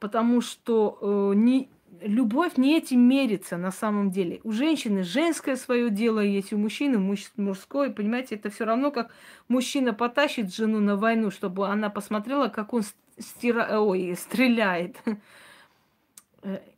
Потому 0.00 0.40
что 0.40 0.98
э, 1.00 1.36
не, 1.36 1.70
любовь 2.00 2.56
не 2.56 2.76
этим 2.76 3.00
мерится 3.00 3.56
на 3.56 3.70
самом 3.70 4.10
деле. 4.10 4.40
У 4.44 4.52
женщины 4.52 5.02
женское 5.02 5.56
свое 5.56 5.90
дело 5.90 6.20
есть, 6.20 6.52
у 6.52 6.58
мужчины 6.58 6.98
муж, 6.98 7.30
мужское. 7.36 7.90
Понимаете, 7.90 8.34
это 8.36 8.50
все 8.50 8.64
равно, 8.64 8.90
как 8.90 9.12
мужчина 9.48 9.92
потащит 9.92 10.54
жену 10.54 10.80
на 10.80 10.96
войну, 10.96 11.30
чтобы 11.30 11.68
она 11.68 11.90
посмотрела, 11.90 12.48
как 12.48 12.72
он 12.72 12.82
стира... 13.18 13.80
Ой, 13.80 14.14
стреляет. 14.16 14.96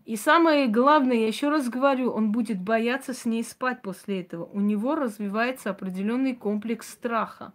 И 0.06 0.16
самое 0.16 0.66
главное, 0.68 1.16
я 1.16 1.26
еще 1.26 1.50
раз 1.50 1.68
говорю, 1.68 2.10
он 2.10 2.32
будет 2.32 2.60
бояться 2.60 3.12
с 3.12 3.26
ней 3.26 3.44
спать 3.44 3.82
после 3.82 4.22
этого. 4.22 4.44
У 4.44 4.60
него 4.60 4.94
развивается 4.94 5.70
определенный 5.70 6.34
комплекс 6.34 6.88
страха. 6.88 7.52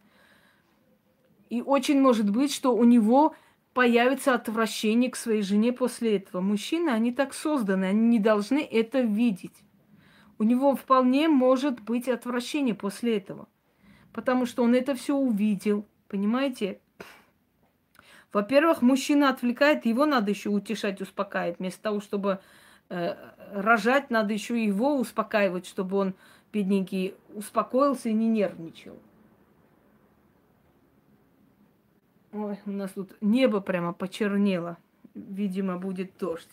И 1.50 1.62
очень 1.62 2.00
может 2.00 2.30
быть, 2.30 2.54
что 2.54 2.76
у 2.76 2.84
него 2.84 3.36
появится 3.74 4.36
отвращение 4.36 5.10
к 5.10 5.16
своей 5.16 5.42
жене 5.42 5.74
после 5.74 6.18
этого. 6.18 6.42
Мужчины, 6.42 6.90
они 6.90 7.12
так 7.12 7.34
созданы, 7.34 7.86
они 7.86 8.08
не 8.08 8.20
должны 8.20 8.60
это 8.60 9.02
видеть. 9.02 9.64
У 10.38 10.44
него 10.44 10.76
вполне 10.76 11.28
может 11.28 11.82
быть 11.82 12.08
отвращение 12.08 12.76
после 12.76 13.18
этого. 13.18 13.48
Потому 14.12 14.46
что 14.46 14.64
он 14.64 14.76
это 14.76 14.96
все 14.96 15.16
увидел. 15.16 15.86
Понимаете? 16.08 16.80
Во-первых, 18.32 18.82
мужчина 18.82 19.30
отвлекает, 19.30 19.86
его 19.86 20.06
надо 20.06 20.32
еще 20.32 20.50
утешать, 20.50 21.02
успокаивать. 21.02 21.60
Вместо 21.60 21.82
того, 21.82 22.00
чтобы 22.00 22.40
э, 22.90 23.16
рожать, 23.52 24.10
надо 24.10 24.34
еще 24.34 24.64
его 24.64 24.98
успокаивать, 24.98 25.68
чтобы 25.68 25.98
он, 25.98 26.16
бедненький, 26.52 27.14
успокоился 27.34 28.10
и 28.10 28.14
не 28.14 28.28
нервничал. 28.28 28.98
Ой, 32.34 32.58
у 32.66 32.72
нас 32.72 32.92
тут 32.92 33.12
небо 33.22 33.62
прямо 33.62 33.94
почернело. 33.94 34.78
Видимо, 35.14 35.78
будет 35.78 36.18
дождь. 36.20 36.50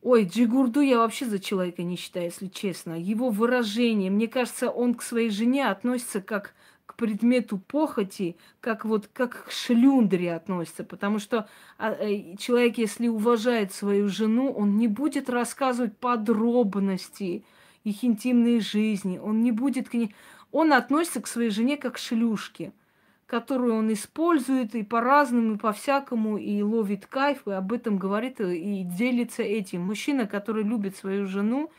Ой, 0.00 0.24
Джигурду 0.24 0.80
я 0.80 0.98
вообще 0.98 1.26
за 1.26 1.38
человека 1.38 1.82
не 1.82 1.96
считаю, 1.96 2.26
если 2.26 2.46
честно. 2.46 2.98
Его 2.98 3.28
выражение, 3.28 4.10
мне 4.10 4.28
кажется, 4.28 4.70
он 4.70 4.94
к 4.94 5.02
своей 5.02 5.28
жене 5.28 5.68
относится 5.68 6.22
как 6.22 6.54
к 6.86 6.94
предмету 6.94 7.58
похоти, 7.58 8.36
как 8.60 8.86
вот 8.86 9.10
как 9.12 9.44
к 9.44 9.50
шлюндре 9.50 10.34
относится. 10.34 10.82
Потому 10.82 11.18
что 11.18 11.48
а, 11.76 11.92
э, 11.92 12.36
человек, 12.36 12.78
если 12.78 13.08
уважает 13.08 13.74
свою 13.74 14.08
жену, 14.08 14.50
он 14.50 14.78
не 14.78 14.88
будет 14.88 15.28
рассказывать 15.28 15.98
подробности 15.98 17.44
их 17.84 18.04
интимной 18.04 18.60
жизни. 18.60 19.18
Он 19.18 19.42
не 19.42 19.52
будет 19.52 19.90
к 19.90 19.94
ней... 19.94 20.14
Он 20.50 20.72
относится 20.72 21.20
к 21.20 21.26
своей 21.26 21.50
жене 21.50 21.76
как 21.76 21.96
к 21.96 21.98
шлюшке 21.98 22.72
которую 23.28 23.74
он 23.74 23.92
использует 23.92 24.74
и 24.74 24.82
по-разному, 24.82 25.54
и 25.54 25.58
по-всякому, 25.58 26.38
и 26.38 26.62
ловит 26.62 27.06
кайф, 27.06 27.46
и 27.46 27.50
об 27.50 27.74
этом 27.74 27.98
говорит, 27.98 28.40
и 28.40 28.82
делится 28.84 29.42
этим. 29.42 29.82
Мужчина, 29.82 30.26
который 30.26 30.64
любит 30.64 30.96
свою 30.96 31.26
жену, 31.26 31.70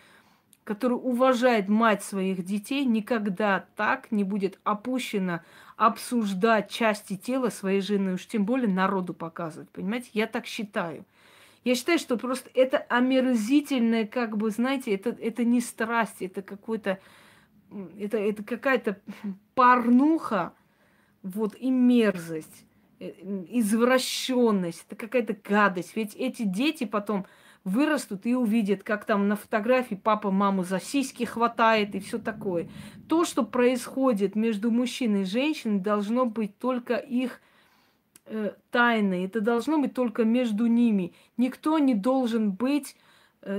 который 0.64 0.94
уважает 0.94 1.68
мать 1.68 2.04
своих 2.04 2.46
детей, 2.46 2.86
никогда 2.86 3.66
так 3.76 4.12
не 4.12 4.24
будет 4.24 4.60
опущено 4.64 5.42
обсуждать 5.76 6.70
части 6.70 7.18
тела 7.18 7.50
своей 7.50 7.82
жены, 7.82 8.14
уж 8.14 8.28
тем 8.28 8.46
более 8.46 8.70
народу 8.70 9.16
показывать. 9.16 9.72
Понимаете, 9.72 10.12
я 10.14 10.28
так 10.28 10.46
считаю. 10.46 11.04
Я 11.64 11.74
считаю, 11.74 11.98
что 11.98 12.16
просто 12.18 12.52
это 12.54 12.78
омерзительное, 12.90 14.06
как 14.06 14.38
бы, 14.38 14.52
знаете, 14.52 14.94
это, 14.94 15.10
это 15.10 15.44
не 15.44 15.62
страсть, 15.62 16.22
это 16.22 16.44
какой-то, 16.44 17.00
это, 17.98 18.18
это 18.20 18.44
какая-то 18.44 19.00
порнуха, 19.56 20.54
вот 21.24 21.56
и 21.56 21.70
мерзость, 21.70 22.66
э, 23.00 23.12
извращенность, 23.50 24.86
это 24.88 24.96
какая-то 24.96 25.36
гадость. 25.44 25.96
Ведь 25.96 26.16
эти 26.16 26.44
дети 26.44 26.86
потом 26.86 27.26
вырастут 27.64 28.26
и 28.26 28.36
увидят, 28.36 28.84
как 28.84 29.06
там 29.06 29.28
на 29.28 29.36
фотографии 29.36 29.96
папа 29.96 30.32
маму 30.32 30.64
за 30.64 30.80
сиськи 30.80 31.26
хватает 31.26 31.96
и 31.96 32.00
все 32.00 32.18
такое. 32.18 32.70
То, 33.08 33.26
что 33.26 33.44
происходит 33.44 34.36
между 34.36 34.72
мужчиной 34.72 35.24
и 35.24 35.26
женщиной, 35.26 35.80
должно 35.80 36.26
быть 36.26 36.58
только 36.58 36.96
их 36.96 37.42
э, 38.26 38.54
тайной. 38.72 39.26
Это 39.26 39.42
должно 39.42 39.80
быть 39.80 39.94
только 39.94 40.24
между 40.24 40.68
ними. 40.68 41.14
Никто 41.38 41.80
не 41.80 41.96
должен 41.96 42.52
быть 42.52 42.96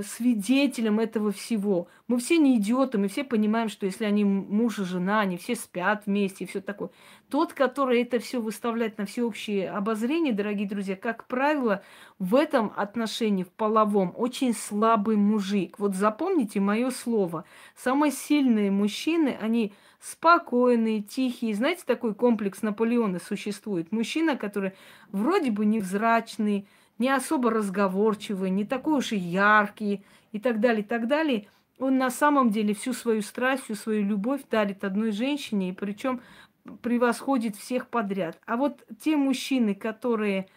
свидетелем 0.03 0.99
этого 0.99 1.31
всего. 1.31 1.87
Мы 2.07 2.19
все 2.19 2.37
не 2.37 2.57
идиоты, 2.57 2.97
мы 2.97 3.07
все 3.07 3.23
понимаем, 3.23 3.67
что 3.67 3.85
если 3.85 4.05
они 4.05 4.23
муж 4.23 4.79
и 4.79 4.83
жена, 4.83 5.21
они 5.21 5.37
все 5.37 5.55
спят 5.55 6.03
вместе 6.05 6.43
и 6.43 6.47
все 6.47 6.61
такое. 6.61 6.89
Тот, 7.29 7.53
который 7.53 8.03
это 8.03 8.19
все 8.19 8.39
выставляет 8.39 8.97
на 8.97 9.05
всеобщее 9.05 9.71
обозрение, 9.71 10.33
дорогие 10.33 10.67
друзья, 10.67 10.95
как 10.95 11.25
правило, 11.25 11.81
в 12.19 12.35
этом 12.35 12.71
отношении, 12.75 13.43
в 13.43 13.49
половом, 13.49 14.13
очень 14.15 14.53
слабый 14.53 15.15
мужик. 15.15 15.79
Вот 15.79 15.95
запомните 15.95 16.59
мое 16.59 16.91
слово. 16.91 17.45
Самые 17.75 18.11
сильные 18.11 18.69
мужчины, 18.69 19.35
они 19.41 19.73
спокойные, 19.99 21.01
тихие. 21.01 21.55
Знаете, 21.55 21.83
такой 21.85 22.13
комплекс 22.13 22.61
Наполеона 22.61 23.19
существует. 23.19 23.91
Мужчина, 23.91 24.35
который 24.35 24.73
вроде 25.11 25.51
бы 25.51 25.65
невзрачный, 25.65 26.67
не 27.01 27.09
особо 27.09 27.49
разговорчивый, 27.49 28.51
не 28.51 28.63
такой 28.63 28.99
уж 28.99 29.11
и 29.11 29.17
яркий 29.17 30.03
и 30.31 30.39
так 30.39 30.59
далее, 30.59 30.83
и 30.83 30.85
так 30.85 31.07
далее. 31.07 31.47
Он 31.79 31.97
на 31.97 32.11
самом 32.11 32.51
деле 32.51 32.75
всю 32.75 32.93
свою 32.93 33.23
страсть, 33.23 33.63
всю 33.63 33.75
свою 33.75 34.05
любовь 34.05 34.41
дарит 34.51 34.83
одной 34.83 35.11
женщине, 35.11 35.69
и 35.69 35.73
причем 35.73 36.21
превосходит 36.83 37.55
всех 37.55 37.87
подряд. 37.87 38.39
А 38.45 38.55
вот 38.55 38.85
те 38.99 39.15
мужчины, 39.15 39.73
которые 39.73 40.47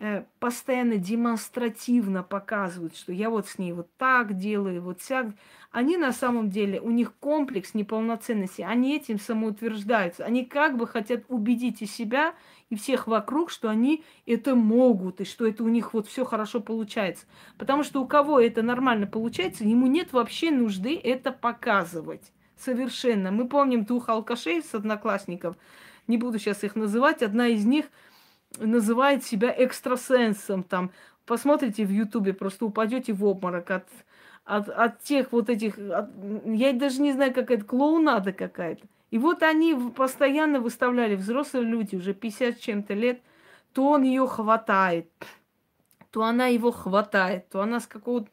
э, 0.00 0.24
постоянно 0.40 0.96
демонстративно 0.96 2.24
показывают, 2.24 2.96
что 2.96 3.12
я 3.12 3.30
вот 3.30 3.46
с 3.46 3.58
ней 3.58 3.72
вот 3.72 3.88
так 3.96 4.36
делаю, 4.36 4.82
вот 4.82 5.00
сяк, 5.00 5.28
они 5.70 5.96
на 5.96 6.10
самом 6.10 6.50
деле, 6.50 6.80
у 6.80 6.90
них 6.90 7.14
комплекс 7.20 7.74
неполноценности, 7.74 8.62
они 8.62 8.96
этим 8.96 9.20
самоутверждаются, 9.20 10.24
они 10.24 10.44
как 10.44 10.76
бы 10.76 10.88
хотят 10.88 11.22
убедить 11.28 11.80
и 11.80 11.86
себя, 11.86 12.34
и 12.72 12.74
всех 12.74 13.06
вокруг, 13.06 13.50
что 13.50 13.68
они 13.68 14.02
это 14.24 14.54
могут, 14.54 15.20
и 15.20 15.24
что 15.26 15.46
это 15.46 15.62
у 15.62 15.68
них 15.68 15.92
вот 15.92 16.08
все 16.08 16.24
хорошо 16.24 16.58
получается. 16.58 17.26
Потому 17.58 17.82
что 17.82 18.00
у 18.00 18.06
кого 18.06 18.40
это 18.40 18.62
нормально 18.62 19.06
получается, 19.06 19.64
ему 19.64 19.88
нет 19.88 20.14
вообще 20.14 20.50
нужды 20.50 20.96
это 20.96 21.32
показывать. 21.32 22.32
Совершенно. 22.56 23.30
Мы 23.30 23.46
помним 23.46 23.84
двух 23.84 24.08
алкашей 24.08 24.62
с 24.62 24.74
одноклассников, 24.74 25.54
не 26.06 26.16
буду 26.16 26.38
сейчас 26.38 26.64
их 26.64 26.74
называть, 26.74 27.22
одна 27.22 27.48
из 27.48 27.66
них 27.66 27.90
называет 28.58 29.22
себя 29.22 29.54
экстрасенсом, 29.54 30.62
там, 30.62 30.92
посмотрите 31.26 31.84
в 31.84 31.90
Ютубе, 31.90 32.32
просто 32.32 32.64
упадете 32.64 33.12
в 33.12 33.22
обморок 33.22 33.70
от, 33.70 33.86
от, 34.46 34.70
от 34.70 35.02
тех 35.02 35.30
вот 35.32 35.50
этих, 35.50 35.76
от, 35.76 36.08
я 36.46 36.72
даже 36.72 37.02
не 37.02 37.12
знаю, 37.12 37.34
какая-то 37.34 37.66
клоунада 37.66 38.32
какая-то. 38.32 38.86
И 39.12 39.18
вот 39.18 39.42
они 39.42 39.76
постоянно 39.94 40.58
выставляли, 40.58 41.16
взрослые 41.16 41.66
люди, 41.66 41.96
уже 41.96 42.14
50 42.14 42.58
чем-то 42.58 42.94
лет, 42.94 43.20
то 43.74 43.90
он 43.90 44.04
ее 44.04 44.26
хватает, 44.26 45.06
то 46.10 46.24
она 46.24 46.46
его 46.46 46.72
хватает, 46.72 47.46
то 47.50 47.60
она 47.60 47.78
с 47.80 47.86
какого-то 47.86 48.30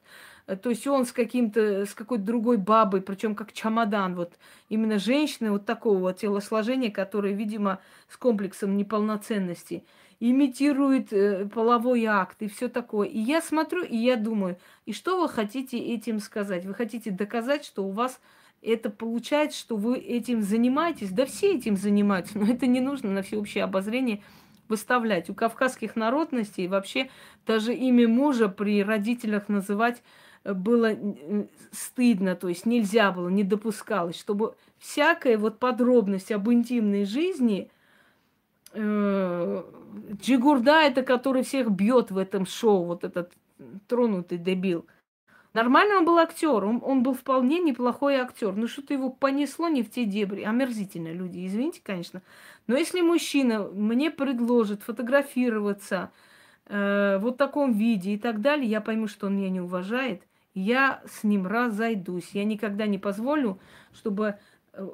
то 0.64 0.72
есть 0.72 0.88
он 0.88 1.06
с 1.06 1.12
каким-то, 1.12 1.86
с 1.86 1.94
какой-то 1.94 2.24
другой 2.24 2.58
бабой, 2.58 3.02
причем 3.02 3.36
как 3.36 3.54
чемодан, 3.54 4.16
вот 4.16 4.34
именно 4.68 4.98
женщины 4.98 5.52
вот 5.52 5.66
такого 5.66 6.12
телосложения, 6.12 6.90
которые, 6.90 7.36
видимо, 7.36 7.80
с 8.08 8.18
комплексом 8.18 8.76
неполноценности, 8.76 9.84
имитирует 10.20 11.14
э, 11.14 11.46
половой 11.46 12.06
акт 12.06 12.38
и 12.40 12.48
все 12.48 12.68
такое. 12.68 13.10
И 13.10 13.20
я 13.20 13.42
смотрю, 13.42 13.84
и 13.84 13.96
я 13.96 14.16
думаю, 14.16 14.58
и 14.88 14.94
что 14.94 15.22
вы 15.22 15.30
хотите 15.30 15.78
этим 15.78 16.20
сказать? 16.20 16.66
Вы 16.66 16.74
хотите 16.74 17.12
доказать, 17.12 17.64
что 17.64 17.84
у 17.84 17.92
вас 17.92 18.20
это 18.62 18.90
получается, 18.90 19.58
что 19.58 19.76
вы 19.76 19.98
этим 19.98 20.42
занимаетесь. 20.42 21.12
Да 21.12 21.26
все 21.26 21.56
этим 21.56 21.78
занимаются, 21.78 22.38
но 22.38 22.52
это 22.52 22.68
не 22.68 22.80
нужно 22.80 23.12
на 23.12 23.22
всеобщее 23.22 23.64
обозрение 23.64 24.22
выставлять. 24.68 25.30
У 25.30 25.34
кавказских 25.34 25.96
народностей 25.96 26.68
вообще 26.68 27.10
даже 27.46 27.74
имя 27.74 28.08
мужа 28.08 28.50
при 28.50 28.84
родителях 28.84 29.50
называть 29.50 30.04
э, 30.44 30.54
было 30.54 30.92
стыдно, 31.72 32.36
то 32.36 32.50
есть 32.50 32.66
нельзя 32.66 33.12
было, 33.12 33.30
не 33.30 33.44
допускалось, 33.44 34.20
чтобы 34.20 34.56
всякая 34.78 35.38
вот 35.38 35.58
подробность 35.58 36.32
об 36.32 36.50
интимной 36.52 37.06
жизни 37.06 37.72
э, 38.74 39.64
Джигурда 40.22 40.84
это 40.84 41.02
который 41.02 41.42
всех 41.44 41.72
бьет 41.72 42.12
в 42.12 42.18
этом 42.18 42.46
шоу, 42.46 42.86
вот 42.86 43.04
этот 43.04 43.34
тронутый 43.88 44.38
дебил– 44.38 44.86
Нормально 45.54 45.98
он 45.98 46.06
был 46.06 46.18
актер, 46.20 46.64
он, 46.64 46.80
он 46.84 47.02
был 47.02 47.14
вполне 47.14 47.60
неплохой 47.60 48.18
актер. 48.18 48.54
Ну 48.56 48.68
что-то 48.68 48.94
его 48.94 49.10
понесло 49.10 49.68
не 49.68 49.82
в 49.82 49.90
те 49.90 50.06
дебри. 50.06 50.44
Омерзительно 50.44 51.12
люди, 51.12 51.46
извините, 51.46 51.82
конечно. 51.84 52.22
Но 52.68 52.78
если 52.78 53.02
мужчина 53.02 53.64
мне 53.64 54.12
предложит 54.12 54.84
фотографироваться 54.84 56.12
э, 56.68 57.18
вот 57.20 57.36
в 57.36 57.38
таком 57.38 57.74
виде 57.74 58.14
и 58.14 58.20
так 58.20 58.42
далее, 58.42 58.70
я 58.70 58.80
пойму, 58.80 59.08
что 59.08 59.28
он 59.28 59.38
меня 59.38 59.50
не 59.50 59.62
уважает, 59.62 60.24
я 60.54 61.02
с 61.08 61.24
ним 61.24 61.48
разойдусь. 61.48 62.30
Я 62.34 62.44
никогда 62.44 62.86
не 62.86 63.00
позволю, 63.00 63.60
чтобы 63.92 64.38
э, 64.74 64.88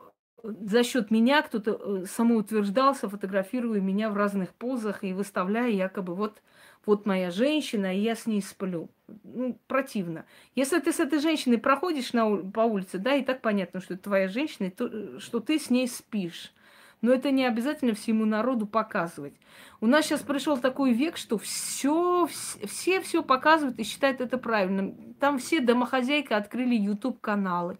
за 0.43 0.83
счет 0.83 1.11
меня 1.11 1.41
кто-то 1.41 1.71
э, 1.71 2.05
самоутверждался, 2.05 3.09
фотографируя 3.09 3.81
меня 3.81 4.09
в 4.09 4.17
разных 4.17 4.53
позах 4.53 5.03
и 5.03 5.13
выставляя 5.13 5.69
якобы 5.69 6.15
вот 6.15 6.41
вот 6.85 7.05
моя 7.05 7.31
женщина, 7.31 7.95
и 7.95 7.99
я 7.99 8.15
с 8.15 8.25
ней 8.25 8.41
сплю. 8.41 8.89
Ну, 9.23 9.57
противно. 9.67 10.25
Если 10.55 10.79
ты 10.79 10.91
с 10.91 10.99
этой 10.99 11.19
женщиной 11.19 11.57
проходишь 11.57 12.13
на, 12.13 12.35
по 12.37 12.61
улице, 12.61 12.97
да, 12.97 13.15
и 13.15 13.23
так 13.23 13.41
понятно, 13.41 13.81
что 13.81 13.93
это 13.93 14.03
твоя 14.03 14.27
женщина, 14.27 14.71
то, 14.71 15.19
что 15.19 15.39
ты 15.39 15.59
с 15.59 15.69
ней 15.69 15.87
спишь. 15.87 16.53
Но 17.01 17.13
это 17.13 17.29
не 17.29 17.45
обязательно 17.45 17.93
всему 17.93 18.25
народу 18.25 18.65
показывать. 18.65 19.33
У 19.79 19.85
нас 19.85 20.05
сейчас 20.05 20.21
пришел 20.21 20.57
такой 20.57 20.93
век, 20.93 21.17
что 21.17 21.37
все, 21.37 22.27
все 22.65 23.01
все 23.01 23.21
показывают 23.21 23.77
и 23.79 23.83
считают 23.83 24.21
это 24.21 24.37
правильным. 24.37 25.13
Там 25.19 25.37
все 25.37 25.59
домохозяйки 25.59 26.33
открыли 26.33 26.75
YouTube 26.75 27.21
каналы 27.21 27.77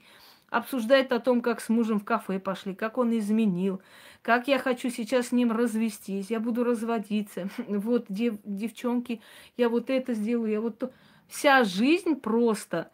обсуждает 0.55 1.11
о 1.11 1.19
том, 1.19 1.41
как 1.41 1.59
с 1.59 1.67
мужем 1.67 1.99
в 1.99 2.05
кафе 2.05 2.39
пошли, 2.39 2.73
как 2.73 2.97
он 2.97 3.17
изменил, 3.17 3.81
как 4.21 4.47
я 4.47 4.57
хочу 4.57 4.89
сейчас 4.89 5.27
с 5.27 5.31
ним 5.33 5.51
развестись, 5.51 6.29
я 6.29 6.39
буду 6.39 6.63
разводиться. 6.63 7.49
Вот, 7.67 8.05
дев, 8.07 8.35
девчонки, 8.45 9.21
я 9.57 9.67
вот 9.67 9.89
это 9.89 10.13
сделаю, 10.13 10.51
я 10.51 10.61
вот 10.61 10.79
то. 10.79 10.91
Вся 11.27 11.63
жизнь 11.65 12.15
просто, 12.15 12.91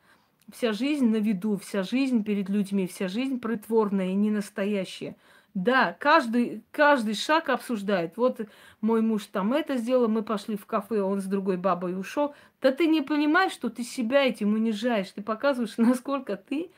вся 0.51 0.73
жизнь 0.73 1.07
на 1.09 1.17
виду, 1.17 1.57
вся 1.57 1.83
жизнь 1.83 2.23
перед 2.23 2.49
людьми, 2.49 2.87
вся 2.87 3.07
жизнь 3.07 3.39
притворная 3.39 4.07
и 4.07 4.15
не 4.15 4.31
настоящая. 4.31 5.15
Да, 5.53 5.95
каждый, 5.99 6.63
каждый 6.71 7.13
шаг 7.13 7.49
обсуждает. 7.49 8.15
Вот 8.15 8.39
мой 8.79 9.01
муж 9.01 9.25
там 9.25 9.53
это 9.53 9.77
сделал, 9.77 10.07
мы 10.07 10.23
пошли 10.23 10.55
в 10.55 10.65
кафе, 10.65 11.01
он 11.01 11.21
с 11.21 11.25
другой 11.25 11.57
бабой 11.57 11.99
ушел. 11.99 12.33
Да 12.61 12.71
ты 12.71 12.87
не 12.87 13.01
понимаешь, 13.01 13.51
что 13.51 13.69
ты 13.69 13.83
себя 13.83 14.25
этим 14.25 14.53
унижаешь. 14.53 15.11
Ты 15.11 15.21
показываешь, 15.21 15.73
насколько 15.77 16.37
ты 16.37 16.71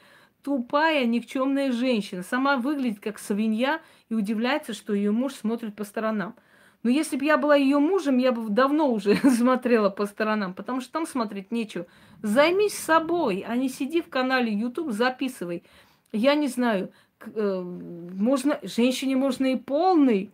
тупая, 0.43 1.05
никчемная 1.05 1.71
женщина. 1.71 2.23
Сама 2.23 2.57
выглядит 2.57 2.99
как 2.99 3.17
свинья 3.17 3.81
и 4.09 4.13
удивляется, 4.13 4.73
что 4.73 4.93
ее 4.93 5.11
муж 5.11 5.33
смотрит 5.33 5.75
по 5.75 5.83
сторонам. 5.83 6.35
Но 6.83 6.89
если 6.89 7.15
бы 7.15 7.23
я 7.23 7.37
была 7.37 7.55
ее 7.55 7.79
мужем, 7.79 8.17
я 8.17 8.33
бы 8.33 8.49
давно 8.49 8.91
уже 8.91 9.15
смотрела 9.37 9.89
по 9.89 10.05
сторонам, 10.05 10.53
потому 10.53 10.81
что 10.81 10.91
там 10.91 11.07
смотреть 11.07 11.51
нечего. 11.51 11.87
Займись 12.21 12.77
собой, 12.77 13.45
а 13.47 13.55
не 13.55 13.69
сиди 13.69 14.01
в 14.01 14.09
канале 14.09 14.53
YouTube, 14.53 14.91
записывай. 14.91 15.63
Я 16.11 16.35
не 16.35 16.47
знаю, 16.47 16.91
э, 17.25 17.61
можно, 17.61 18.59
женщине 18.63 19.15
можно 19.15 19.53
и 19.53 19.55
полный 19.55 20.31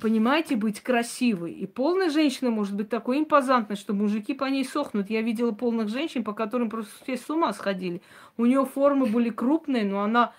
понимаете, 0.00 0.56
быть 0.56 0.80
красивой. 0.80 1.52
И 1.52 1.66
полная 1.66 2.10
женщина 2.10 2.50
может 2.50 2.74
быть 2.74 2.88
такой 2.88 3.18
импозантной, 3.18 3.76
что 3.76 3.92
мужики 3.92 4.34
по 4.34 4.44
ней 4.44 4.64
сохнут. 4.64 5.10
Я 5.10 5.22
видела 5.22 5.52
полных 5.52 5.88
женщин, 5.88 6.22
по 6.22 6.32
которым 6.32 6.70
просто 6.70 6.92
все 7.02 7.16
с 7.16 7.28
ума 7.28 7.52
сходили. 7.52 8.00
У 8.36 8.46
нее 8.46 8.64
формы 8.64 9.06
были 9.06 9.30
крупные, 9.30 9.84
но 9.84 10.02
она 10.02 10.32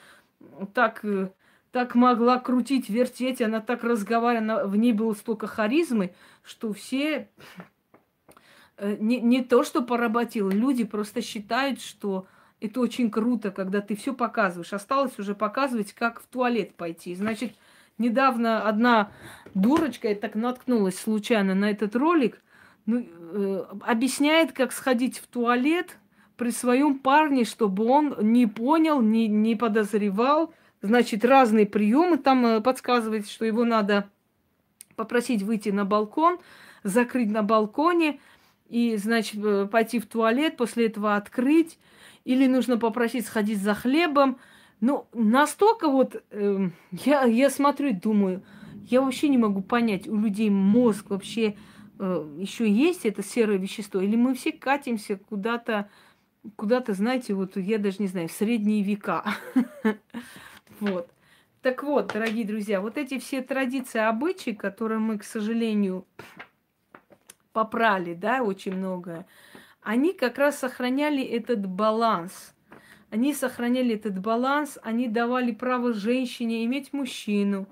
так, 0.74 1.04
э, 1.04 1.32
так 1.72 1.96
могла 1.96 2.40
крутить, 2.40 2.90
вертеть, 2.90 3.42
она 3.42 3.60
так 3.60 3.84
разговаривала, 3.84 4.68
в 4.68 4.76
ней 4.78 4.94
было 4.94 5.14
столько 5.14 5.48
харизмы, 5.48 6.14
что 6.44 6.72
все 6.72 7.30
э, 8.78 8.98
не, 9.00 9.20
не 9.20 9.44
то, 9.44 9.64
что 9.64 9.82
поработило, 9.82 10.50
люди 10.50 10.86
просто 10.86 11.22
считают, 11.22 11.82
что 11.82 12.28
это 12.62 12.80
очень 12.80 13.12
круто, 13.12 13.52
когда 13.52 13.82
ты 13.82 13.96
все 13.96 14.14
показываешь. 14.14 14.72
Осталось 14.72 15.20
уже 15.20 15.36
показывать, 15.36 15.94
как 15.94 16.22
в 16.22 16.28
туалет 16.28 16.76
пойти. 16.76 17.14
Значит, 17.16 17.54
Недавно 17.98 18.68
одна 18.68 19.12
дурочка, 19.54 20.10
я 20.10 20.16
так 20.16 20.36
наткнулась 20.36 21.00
случайно 21.00 21.56
на 21.56 21.72
этот 21.72 21.96
ролик, 21.96 22.42
ну, 22.86 23.06
э, 23.08 23.66
объясняет, 23.82 24.52
как 24.52 24.74
сходить 24.74 25.18
в 25.18 25.28
туалет 25.28 25.98
при 26.36 26.52
своем 26.52 27.00
парне, 27.00 27.46
чтобы 27.46 27.86
он 27.86 28.16
не 28.20 28.48
понял, 28.48 29.02
не, 29.02 29.28
не 29.28 29.56
подозревал. 29.56 30.54
Значит, 30.82 31.24
разные 31.24 31.66
приемы 31.66 32.18
там 32.18 32.46
э, 32.46 32.62
подсказывает, 32.62 33.30
что 33.30 33.46
его 33.46 33.64
надо 33.64 34.10
попросить 34.98 35.42
выйти 35.42 35.70
на 35.70 35.86
балкон, 35.86 36.38
закрыть 36.84 37.32
на 37.32 37.44
балконе 37.44 38.20
и, 38.68 38.98
значит, 38.98 39.44
э, 39.44 39.68
пойти 39.72 40.00
в 40.00 40.06
туалет, 40.06 40.58
после 40.58 40.88
этого 40.88 41.16
открыть. 41.16 41.80
Или 42.26 42.46
нужно 42.46 42.78
попросить 42.78 43.26
сходить 43.26 43.62
за 43.62 43.74
хлебом– 43.74 44.38
ну, 44.82 45.08
настолько 45.14 45.90
вот 45.90 46.24
э, 46.32 46.70
я, 46.92 47.24
я 47.24 47.50
смотрю 47.50 47.90
и 47.90 47.94
думаю, 47.94 48.44
я 48.88 49.02
вообще 49.02 49.30
не 49.30 49.38
могу 49.38 49.62
понять, 49.62 50.08
у 50.08 50.16
людей 50.18 50.50
мозг 50.50 51.10
вообще 51.10 51.56
э, 51.98 52.36
еще 52.38 52.70
есть 52.70 53.06
это 53.06 53.24
серое 53.24 53.58
вещество, 53.58 54.02
или 54.02 54.16
мы 54.16 54.34
все 54.36 54.52
катимся 54.52 55.18
куда-то, 55.18 55.90
куда-то, 56.56 56.94
знаете, 56.94 57.34
вот 57.34 57.58
я 57.58 57.80
даже 57.80 57.98
не 58.00 58.08
знаю, 58.08 58.28
в 58.28 58.34
средние 58.34 58.84
века. 58.84 59.24
Вот. 60.82 61.10
Так 61.62 61.84
вот, 61.84 62.12
дорогие 62.12 62.46
друзья, 62.46 62.82
вот 62.82 62.98
эти 62.98 63.18
все 63.18 63.42
традиции, 63.42 63.98
обычаи, 63.98 64.52
которые 64.52 65.00
мы, 65.00 65.18
к 65.18 65.24
сожалению, 65.24 66.06
попрали, 67.54 68.14
да, 68.14 68.44
очень 68.44 68.76
многое, 68.76 69.26
они 69.82 70.12
как 70.12 70.38
раз 70.38 70.60
сохраняли 70.60 71.24
этот 71.24 71.66
баланс– 71.66 72.52
они 73.16 73.34
сохраняли 73.34 73.96
этот 73.96 74.20
баланс, 74.20 74.78
они 74.84 75.08
давали 75.08 75.54
право 75.54 75.94
женщине 75.94 76.66
иметь 76.66 76.92
мужчину. 76.92 77.66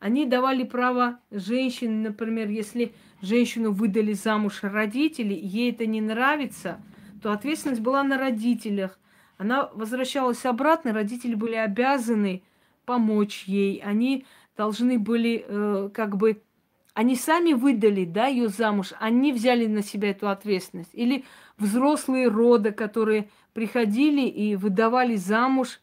Они 0.00 0.26
давали 0.26 0.64
право 0.64 1.20
женщине, 1.30 2.08
например, 2.08 2.48
если 2.48 2.92
женщину 3.22 3.70
выдали 3.70 4.14
замуж 4.14 4.58
родители, 4.62 5.32
ей 5.32 5.70
это 5.70 5.86
не 5.86 6.00
нравится, 6.00 6.80
то 7.22 7.30
ответственность 7.30 7.82
была 7.82 8.02
на 8.02 8.18
родителях. 8.18 8.98
Она 9.38 9.70
возвращалась 9.74 10.44
обратно, 10.44 10.92
родители 10.92 11.36
были 11.36 11.54
обязаны 11.54 12.42
помочь 12.84 13.44
ей. 13.46 13.80
Они 13.84 14.26
должны 14.56 14.98
были 14.98 15.44
э, 15.46 15.90
как 15.94 16.16
бы 16.16 16.42
они 16.94 17.14
сами 17.14 17.52
выдали, 17.52 18.04
да, 18.04 18.26
ее 18.26 18.48
замуж, 18.48 18.92
они 18.98 19.32
взяли 19.32 19.66
на 19.66 19.82
себя 19.82 20.10
эту 20.10 20.28
ответственность. 20.28 20.90
Или 20.92 21.24
взрослые 21.58 22.26
роды, 22.26 22.72
которые 22.72 23.28
приходили 23.52 24.26
и 24.26 24.56
выдавали 24.56 25.16
замуж, 25.16 25.80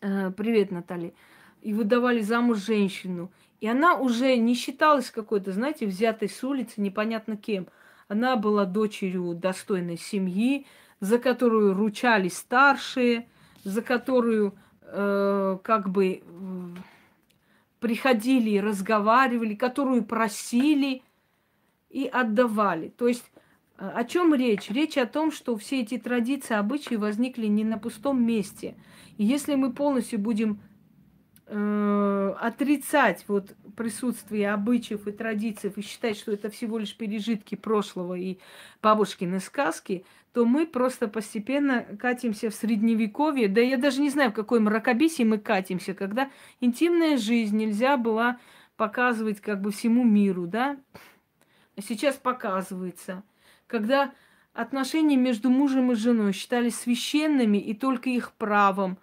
э, 0.00 0.30
привет, 0.30 0.70
Наталья, 0.70 1.12
и 1.62 1.72
выдавали 1.72 2.20
замуж 2.20 2.58
женщину. 2.58 3.30
И 3.60 3.68
она 3.68 3.96
уже 3.96 4.36
не 4.36 4.54
считалась 4.54 5.10
какой-то, 5.10 5.52
знаете, 5.52 5.86
взятой 5.86 6.28
с 6.28 6.44
улицы, 6.44 6.80
непонятно 6.80 7.36
кем. 7.36 7.66
Она 8.08 8.36
была 8.36 8.64
дочерью 8.64 9.34
достойной 9.34 9.98
семьи, 9.98 10.66
за 11.00 11.18
которую 11.18 11.74
ручались 11.74 12.36
старшие, 12.36 13.28
за 13.64 13.82
которую 13.82 14.56
э, 14.82 15.58
как 15.62 15.88
бы 15.88 16.22
э, 16.22 16.66
приходили 17.80 18.50
и 18.50 18.60
разговаривали, 18.60 19.54
которую 19.54 20.04
просили 20.04 21.02
и 21.90 22.06
отдавали. 22.06 22.88
То 22.88 23.08
есть 23.08 23.24
о 23.78 24.04
чем 24.04 24.34
речь? 24.34 24.70
Речь 24.70 24.96
о 24.96 25.06
том, 25.06 25.30
что 25.30 25.56
все 25.56 25.82
эти 25.82 25.98
традиции, 25.98 26.54
обычаи 26.54 26.94
возникли 26.94 27.46
не 27.46 27.64
на 27.64 27.78
пустом 27.78 28.24
месте. 28.24 28.74
И 29.18 29.24
если 29.24 29.54
мы 29.54 29.72
полностью 29.72 30.18
будем 30.18 30.60
э, 31.46 32.34
отрицать 32.40 33.24
вот 33.28 33.54
присутствие 33.76 34.52
обычаев 34.52 35.06
и 35.06 35.12
традиций 35.12 35.70
и 35.76 35.82
считать, 35.82 36.16
что 36.16 36.32
это 36.32 36.48
всего 36.48 36.78
лишь 36.78 36.96
пережитки 36.96 37.54
прошлого 37.54 38.14
и 38.14 38.38
бабушкины 38.82 39.40
сказки, 39.40 40.06
то 40.32 40.46
мы 40.46 40.66
просто 40.66 41.08
постепенно 41.08 41.82
катимся 41.98 42.48
в 42.48 42.54
средневековье. 42.54 43.48
Да 43.48 43.60
я 43.60 43.76
даже 43.76 44.00
не 44.00 44.08
знаю, 44.08 44.30
в 44.30 44.34
какой 44.34 44.60
мракобесии 44.60 45.22
мы 45.22 45.38
катимся, 45.38 45.92
когда 45.92 46.30
интимная 46.60 47.18
жизнь 47.18 47.56
нельзя 47.56 47.98
было 47.98 48.38
показывать 48.76 49.42
как 49.42 49.60
бы 49.60 49.70
всему 49.70 50.02
миру, 50.02 50.46
да? 50.46 50.78
Сейчас 51.78 52.16
показывается– 52.16 53.22
когда 53.66 54.12
отношения 54.52 55.16
между 55.16 55.50
мужем 55.50 55.92
и 55.92 55.94
женой 55.94 56.32
считались 56.32 56.78
священными 56.78 57.58
и 57.58 57.74
только 57.74 58.10
их 58.10 58.32
правом. 58.32 58.98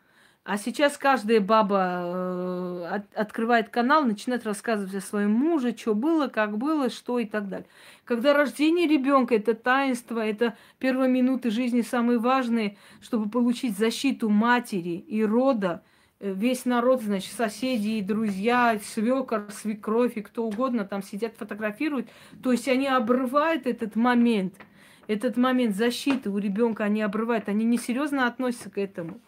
А 0.45 0.57
сейчас 0.57 0.97
каждая 0.97 1.39
баба 1.39 2.01
э, 2.03 2.87
от, 2.95 3.15
открывает 3.15 3.69
канал, 3.69 4.03
начинает 4.03 4.45
рассказывать 4.45 4.93
о 4.93 4.99
своем 4.99 5.31
муже, 5.31 5.73
что 5.77 5.95
было, 5.95 6.27
как 6.27 6.57
было, 6.57 6.89
что 6.89 7.19
и 7.19 7.25
так 7.25 7.47
далее. 7.47 7.67
Когда 8.03 8.33
рождение 8.33 8.85
ребенка 8.85 9.35
это 9.35 9.53
таинство, 9.53 10.19
это 10.19 10.57
первые 10.79 11.09
минуты 11.09 11.49
жизни 11.49 11.79
самые 11.79 12.19
важные, 12.19 12.77
чтобы 12.99 13.29
получить 13.29 13.77
защиту 13.77 14.27
матери 14.27 14.97
и 14.97 15.23
рода, 15.23 15.81
весь 16.23 16.63
народ, 16.63 17.01
значит, 17.01 17.33
соседи 17.33 17.89
и 17.89 18.01
друзья, 18.01 18.79
свекор, 18.81 19.47
свекровь 19.51 20.17
и 20.17 20.21
кто 20.21 20.45
угодно 20.45 20.85
там 20.85 21.03
сидят, 21.03 21.35
фотографируют. 21.35 22.07
То 22.41 22.53
есть 22.53 22.67
они 22.69 22.87
обрывают 22.87 23.67
этот 23.67 23.95
момент. 23.95 24.55
этот 25.07 25.35
момент 25.35 25.75
защиты 25.75 26.29
у 26.29 26.37
ребенка 26.37 26.85
они 26.85 27.01
обрывают, 27.01 27.49
они 27.49 27.65
несерьезно 27.65 28.25
относятся 28.25 28.69
к 28.69 28.77
этому. 28.77 29.19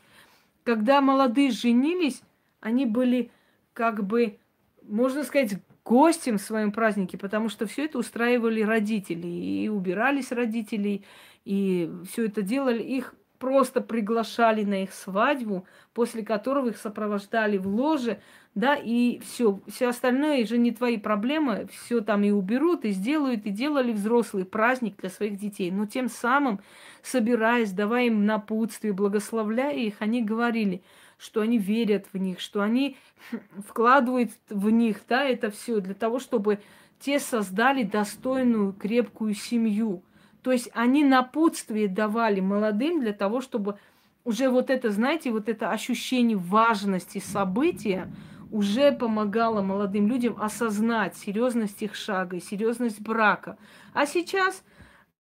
Когда 0.63 1.01
молодые 1.01 1.51
женились, 1.51 2.21
они 2.61 2.85
были 2.85 3.29
как 3.73 4.05
бы, 4.05 4.37
можно 4.81 5.25
сказать, 5.25 5.57
гостем 5.83 6.37
в 6.37 6.41
своем 6.41 6.71
празднике, 6.71 7.17
потому 7.17 7.49
что 7.49 7.67
все 7.67 7.85
это 7.85 7.99
устраивали 7.99 8.61
родители, 8.61 9.27
и 9.27 9.67
убирались 9.67 10.31
родители, 10.31 11.03
и 11.43 11.91
все 12.09 12.25
это 12.25 12.41
делали. 12.41 12.81
Их 12.81 13.13
просто 13.39 13.81
приглашали 13.81 14.63
на 14.63 14.83
их 14.83 14.93
свадьбу, 14.93 15.65
после 15.93 16.23
которого 16.23 16.69
их 16.69 16.77
сопровождали 16.77 17.57
в 17.57 17.67
ложе, 17.67 18.19
да, 18.55 18.75
и 18.75 19.19
все, 19.19 19.59
все 19.67 19.89
остальное 19.89 20.43
уже 20.43 20.57
не 20.57 20.71
твои 20.71 20.97
проблемы, 20.97 21.67
все 21.71 21.99
там 21.99 22.23
и 22.23 22.31
уберут, 22.31 22.85
и 22.85 22.91
сделают, 22.91 23.45
и 23.45 23.49
делали 23.49 23.91
взрослый 23.91 24.45
праздник 24.45 24.95
для 24.97 25.09
своих 25.09 25.37
детей. 25.37 25.71
Но 25.71 25.85
тем 25.85 26.07
самым, 26.07 26.61
собираясь, 27.03 27.71
давая 27.71 28.05
им 28.05 28.25
напутствие, 28.25 28.93
благословляя 28.93 29.75
их, 29.75 29.95
они 29.99 30.23
говорили, 30.23 30.81
что 31.17 31.41
они 31.41 31.57
верят 31.57 32.05
в 32.13 32.17
них, 32.17 32.39
что 32.39 32.61
они 32.61 32.97
вкладывают 33.67 34.31
в 34.49 34.69
них, 34.69 35.01
да, 35.09 35.25
это 35.25 35.51
все 35.51 35.81
для 35.81 35.93
того, 35.93 36.19
чтобы 36.19 36.59
те 36.99 37.19
создали 37.19 37.83
достойную, 37.83 38.73
крепкую 38.73 39.33
семью. 39.33 40.01
То 40.45 40.51
есть 40.51 40.69
они 40.75 41.03
напутствие 41.03 41.87
давали 41.87 42.39
молодым 42.39 42.99
для 42.99 43.13
того, 43.13 43.41
чтобы 43.41 43.79
уже 44.23 44.47
вот 44.47 44.69
это, 44.69 44.91
знаете, 44.91 45.31
вот 45.31 45.49
это 45.49 45.71
ощущение 45.71 46.37
важности 46.37 47.17
события, 47.17 48.13
уже 48.51 48.91
помогала 48.91 49.63
молодым 49.63 50.07
людям 50.07 50.39
осознать 50.39 51.17
серьезность 51.17 51.81
их 51.81 51.95
шага 51.95 52.39
серьезность 52.39 53.01
брака. 53.01 53.57
А 53.95 54.05
сейчас 54.05 54.63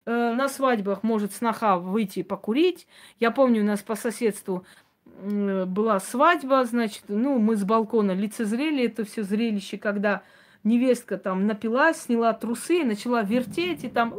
э, 0.04 0.34
на 0.34 0.46
свадьбах 0.46 1.02
может 1.02 1.32
сноха 1.32 1.78
выйти 1.78 2.22
покурить. 2.22 2.86
Я 3.18 3.30
помню, 3.30 3.62
у 3.62 3.66
нас 3.66 3.80
по 3.80 3.94
соседству 3.94 4.66
э, 5.06 5.64
была 5.64 6.00
свадьба, 6.00 6.66
значит, 6.66 7.04
ну, 7.08 7.38
мы 7.38 7.56
с 7.56 7.64
балкона 7.64 8.12
лицезрели 8.12 8.84
это 8.84 9.06
все 9.06 9.22
зрелище, 9.22 9.78
когда 9.78 10.22
невестка 10.64 11.18
там 11.18 11.46
напилась, 11.46 12.02
сняла 12.02 12.32
трусы, 12.32 12.84
начала 12.84 13.22
вертеть 13.22 13.84
и 13.84 13.88
там 13.88 14.14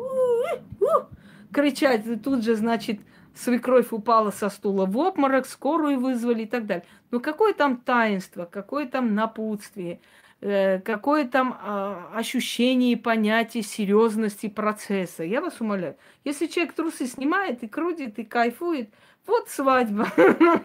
кричать. 1.54 2.06
И 2.06 2.16
тут 2.16 2.44
же, 2.44 2.56
значит, 2.56 3.00
свекровь 3.36 3.92
упала 3.92 4.32
со 4.32 4.50
стула 4.50 4.86
в 4.86 4.98
обморок, 4.98 5.46
скорую 5.46 6.00
вызвали 6.00 6.44
и 6.44 6.48
так 6.48 6.66
далее. 6.66 6.86
Но 7.12 7.20
какое 7.20 7.54
там 7.54 7.78
таинство, 7.78 8.46
какое 8.46 8.88
там 8.88 9.16
напутствие, 9.16 10.00
э, 10.42 10.80
какое 10.80 11.28
там 11.28 11.60
э, 11.62 11.96
ощущение 12.16 12.94
и 12.94 12.96
понятие 12.96 13.64
серьезности 13.64 14.48
процесса. 14.48 15.24
Я 15.24 15.42
вас 15.42 15.60
умоляю. 15.60 15.98
Если 16.24 16.48
человек 16.48 16.74
трусы 16.74 17.08
снимает 17.08 17.64
и 17.64 17.68
крутит, 17.68 18.20
и 18.20 18.24
кайфует, 18.24 18.94
вот 19.26 19.50
свадьба. 19.50 20.08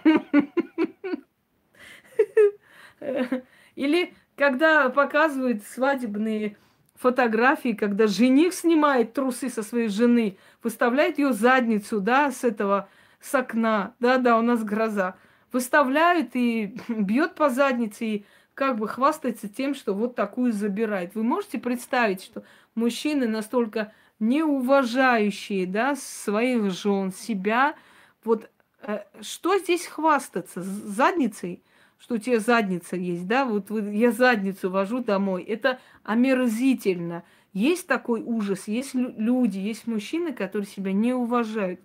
Или 3.74 4.14
когда 4.36 4.88
показывают 4.88 5.62
свадебные 5.64 6.56
фотографии, 6.96 7.72
когда 7.72 8.06
жених 8.06 8.54
снимает 8.54 9.12
трусы 9.12 9.48
со 9.48 9.62
своей 9.62 9.88
жены, 9.88 10.38
выставляет 10.62 11.18
ее 11.18 11.32
задницу, 11.32 12.00
да, 12.00 12.30
с 12.30 12.44
этого, 12.44 12.88
с 13.20 13.34
окна, 13.34 13.94
да-да, 14.00 14.38
у 14.38 14.42
нас 14.42 14.64
гроза, 14.64 15.16
выставляют 15.52 16.30
и 16.34 16.76
бьет 16.88 17.34
по 17.34 17.50
заднице, 17.50 18.06
и 18.06 18.26
как 18.54 18.78
бы 18.78 18.88
хвастается 18.88 19.48
тем, 19.48 19.74
что 19.74 19.94
вот 19.94 20.14
такую 20.14 20.52
забирает. 20.52 21.14
Вы 21.14 21.24
можете 21.24 21.58
представить, 21.58 22.22
что 22.22 22.44
мужчины 22.74 23.26
настолько 23.26 23.92
неуважающие, 24.20 25.66
да, 25.66 25.96
своих 25.96 26.70
жен, 26.70 27.12
себя, 27.12 27.74
вот 28.22 28.48
э, 28.82 29.00
что 29.20 29.58
здесь 29.58 29.86
хвастаться? 29.86 30.62
Задницей? 30.62 31.62
Что 32.04 32.16
у 32.16 32.18
тебя 32.18 32.38
задница 32.38 32.96
есть, 32.96 33.26
да? 33.26 33.46
Вот 33.46 33.70
я 33.70 34.12
задницу 34.12 34.68
вожу 34.68 35.02
домой. 35.02 35.42
Это 35.42 35.78
омерзительно. 36.02 37.24
Есть 37.54 37.86
такой 37.86 38.20
ужас, 38.20 38.68
есть 38.68 38.92
люди, 38.92 39.56
есть 39.56 39.86
мужчины, 39.86 40.34
которые 40.34 40.68
себя 40.68 40.92
не 40.92 41.14
уважают. 41.14 41.80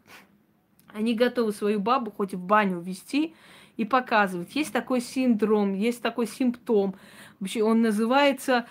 Они 0.94 1.16
готовы 1.16 1.54
свою 1.54 1.80
бабу 1.80 2.12
хоть 2.12 2.34
в 2.34 2.38
баню 2.38 2.82
вести 2.82 3.34
и 3.78 3.86
показывать. 3.86 4.54
Есть 4.56 4.74
такой 4.74 5.00
синдром, 5.00 5.74
есть 5.74 6.02
такой 6.02 6.28
симптом. 6.28 6.96
Вообще 7.40 7.64
он 7.64 7.82
называется 7.82 8.68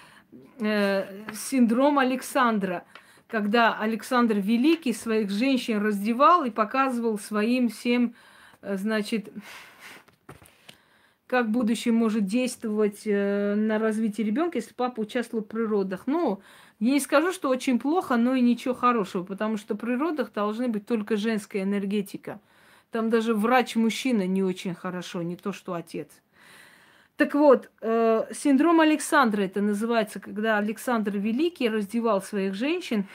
э, 0.61 1.07
синдром 1.33 1.99
Александра, 1.99 2.85
когда 3.27 3.79
Александр 3.79 4.35
Великий 4.35 4.93
своих 4.93 5.31
женщин 5.31 5.81
раздевал 5.81 6.45
и 6.45 6.51
показывал 6.51 7.19
своим 7.19 7.71
всем, 7.71 8.15
э, 8.61 8.77
значит, 8.77 9.31
как 11.29 11.51
будущее 11.51 11.93
может 11.93 12.25
действовать 12.25 13.03
э, 13.05 13.55
на 13.55 13.79
развитие 13.79 14.27
ребенка, 14.27 14.59
если 14.59 14.73
папа 14.73 15.01
участвовал 15.01 15.45
в 15.45 15.47
природах. 15.47 16.07
Ну, 16.07 16.41
я 16.81 16.93
не 16.93 17.01
скажу, 17.01 17.33
что 17.33 17.51
очень 17.51 17.79
плохо, 17.79 18.17
но 18.17 18.35
и 18.35 18.41
ничего 18.41 18.75
хорошего, 18.75 19.23
потому 19.23 19.59
что 19.59 19.75
в 19.75 19.77
природах 19.77 20.33
должны 20.33 20.69
быть 20.69 20.87
только 20.87 21.17
женская 21.17 21.63
энергетика. 21.63 22.41
Там 22.91 23.11
даже 23.11 23.35
врач-мужчина 23.35 24.27
не 24.27 24.43
очень 24.43 24.75
хорошо, 24.75 25.21
не 25.23 25.37
то 25.37 25.53
что 25.53 25.75
отец. 25.75 26.09
Так 27.17 27.35
вот, 27.35 27.71
э, 27.83 28.25
синдром 28.33 28.81
Александра 28.81 29.43
это 29.43 29.61
называется, 29.61 30.21
когда 30.21 30.57
Александр 30.57 31.19
Великий 31.19 31.69
раздевал 31.69 32.23
своих 32.23 32.55
женщин 32.55 33.07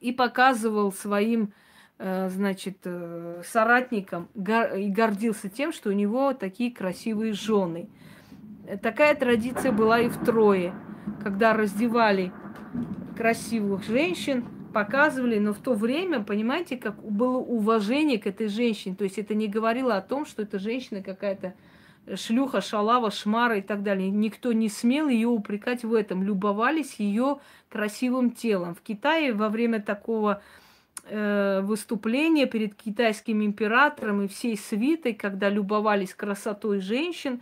и 0.00 0.10
показывал 0.10 0.90
своим, 0.90 1.52
значит, 1.98 2.78
э, 2.84 3.42
соратникам 3.44 4.28
и 4.34 4.88
гордился 4.90 5.48
тем, 5.48 5.72
что 5.72 5.90
у 5.90 5.92
него 5.92 6.32
такие 6.34 6.72
красивые 6.72 7.32
жены. 7.32 7.88
Такая 8.82 9.14
традиция 9.14 9.72
была 9.72 10.00
и 10.00 10.08
в 10.08 10.24
Трое, 10.24 10.74
когда 11.22 11.52
раздевали 11.52 12.32
красивых 13.16 13.84
женщин, 13.84 14.44
показывали, 14.72 15.38
но 15.38 15.52
в 15.52 15.58
то 15.58 15.74
время, 15.74 16.24
понимаете, 16.24 16.76
как 16.76 17.00
было 17.02 17.38
уважение 17.38 18.18
к 18.18 18.26
этой 18.26 18.48
женщине. 18.48 18.96
То 18.96 19.04
есть 19.04 19.18
это 19.18 19.34
не 19.34 19.46
говорило 19.46 19.96
о 19.96 20.02
том, 20.02 20.26
что 20.26 20.42
эта 20.42 20.58
женщина 20.58 21.00
какая-то 21.00 21.54
шлюха, 22.16 22.60
шалава, 22.60 23.10
шмара 23.10 23.58
и 23.58 23.62
так 23.62 23.82
далее. 23.82 24.10
Никто 24.10 24.52
не 24.52 24.68
смел 24.68 25.08
ее 25.08 25.28
упрекать 25.28 25.84
в 25.84 25.94
этом. 25.94 26.22
Любовались 26.22 26.96
ее 26.98 27.38
красивым 27.68 28.32
телом. 28.32 28.74
В 28.74 28.80
Китае 28.80 29.32
во 29.32 29.48
время 29.48 29.80
такого 29.80 30.42
э, 31.06 31.60
выступления 31.62 32.46
перед 32.46 32.74
китайским 32.74 33.44
императором 33.44 34.22
и 34.22 34.28
всей 34.28 34.56
свитой, 34.56 35.14
когда 35.14 35.48
любовались 35.48 36.14
красотой 36.14 36.80
женщин, 36.80 37.40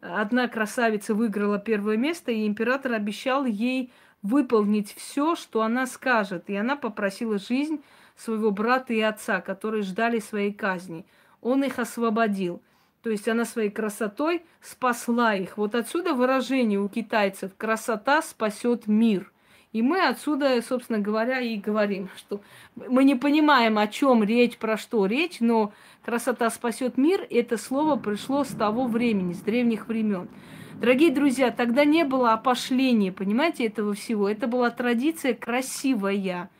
одна 0.00 0.48
красавица 0.48 1.14
выиграла 1.14 1.58
первое 1.58 1.96
место, 1.96 2.32
и 2.32 2.46
император 2.46 2.92
обещал 2.92 3.44
ей 3.44 3.92
выполнить 4.22 4.94
все, 4.94 5.36
что 5.36 5.62
она 5.62 5.86
скажет. 5.86 6.48
И 6.48 6.56
она 6.56 6.76
попросила 6.76 7.38
жизнь 7.38 7.82
своего 8.16 8.50
брата 8.50 8.92
и 8.92 9.00
отца, 9.00 9.40
которые 9.40 9.82
ждали 9.82 10.18
своей 10.18 10.52
казни. 10.52 11.06
Он 11.40 11.62
их 11.62 11.78
освободил. 11.78 12.62
То 13.02 13.10
есть 13.10 13.28
она 13.28 13.44
своей 13.44 13.68
красотой 13.68 14.42
спасла 14.62 15.34
их. 15.34 15.58
Вот 15.58 15.74
отсюда 15.74 16.14
выражение 16.14 16.80
у 16.80 16.88
китайцев 16.88 17.52
«красота 17.56 18.22
спасет 18.22 18.86
мир». 18.86 19.30
И 19.74 19.82
мы 19.82 20.06
отсюда, 20.06 20.62
собственно 20.62 21.00
говоря, 21.00 21.40
и 21.40 21.56
говорим, 21.56 22.08
что 22.16 22.40
мы 22.76 23.02
не 23.02 23.16
понимаем, 23.16 23.76
о 23.76 23.88
чем 23.88 24.22
речь, 24.22 24.56
про 24.56 24.76
что 24.76 25.04
речь, 25.04 25.40
но 25.40 25.72
красота 26.04 26.48
спасет 26.50 26.96
мир, 26.96 27.26
это 27.28 27.58
слово 27.58 27.96
пришло 27.96 28.44
с 28.44 28.50
того 28.50 28.86
времени, 28.86 29.32
с 29.32 29.40
древних 29.40 29.88
времен. 29.88 30.28
Дорогие 30.80 31.10
друзья, 31.10 31.50
тогда 31.50 31.84
не 31.84 32.04
было 32.04 32.34
опошления, 32.34 33.10
понимаете, 33.10 33.66
этого 33.66 33.94
всего. 33.94 34.28
Это 34.28 34.46
была 34.46 34.70
традиция 34.70 35.34
красивая. 35.34 36.50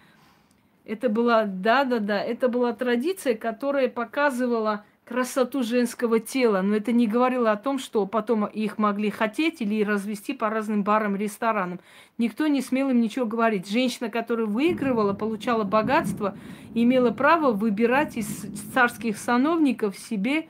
Это 0.84 1.08
была, 1.08 1.44
да-да-да, 1.44 2.20
это 2.20 2.48
была 2.48 2.72
традиция, 2.72 3.36
которая 3.36 3.88
показывала 3.88 4.84
красоту 5.04 5.62
женского 5.62 6.18
тела, 6.18 6.62
но 6.62 6.76
это 6.76 6.92
не 6.92 7.06
говорило 7.06 7.52
о 7.52 7.56
том, 7.56 7.78
что 7.78 8.06
потом 8.06 8.46
их 8.46 8.78
могли 8.78 9.10
хотеть 9.10 9.60
или 9.60 9.84
развести 9.84 10.32
по 10.32 10.48
разным 10.48 10.82
барам, 10.82 11.14
ресторанам. 11.16 11.80
Никто 12.16 12.46
не 12.46 12.62
смел 12.62 12.90
им 12.90 13.00
ничего 13.00 13.26
говорить. 13.26 13.68
Женщина, 13.68 14.08
которая 14.08 14.46
выигрывала, 14.46 15.12
получала 15.12 15.64
богатство, 15.64 16.36
имела 16.74 17.10
право 17.10 17.52
выбирать 17.52 18.16
из 18.16 18.26
царских 18.72 19.18
сановников 19.18 19.98
себе 19.98 20.48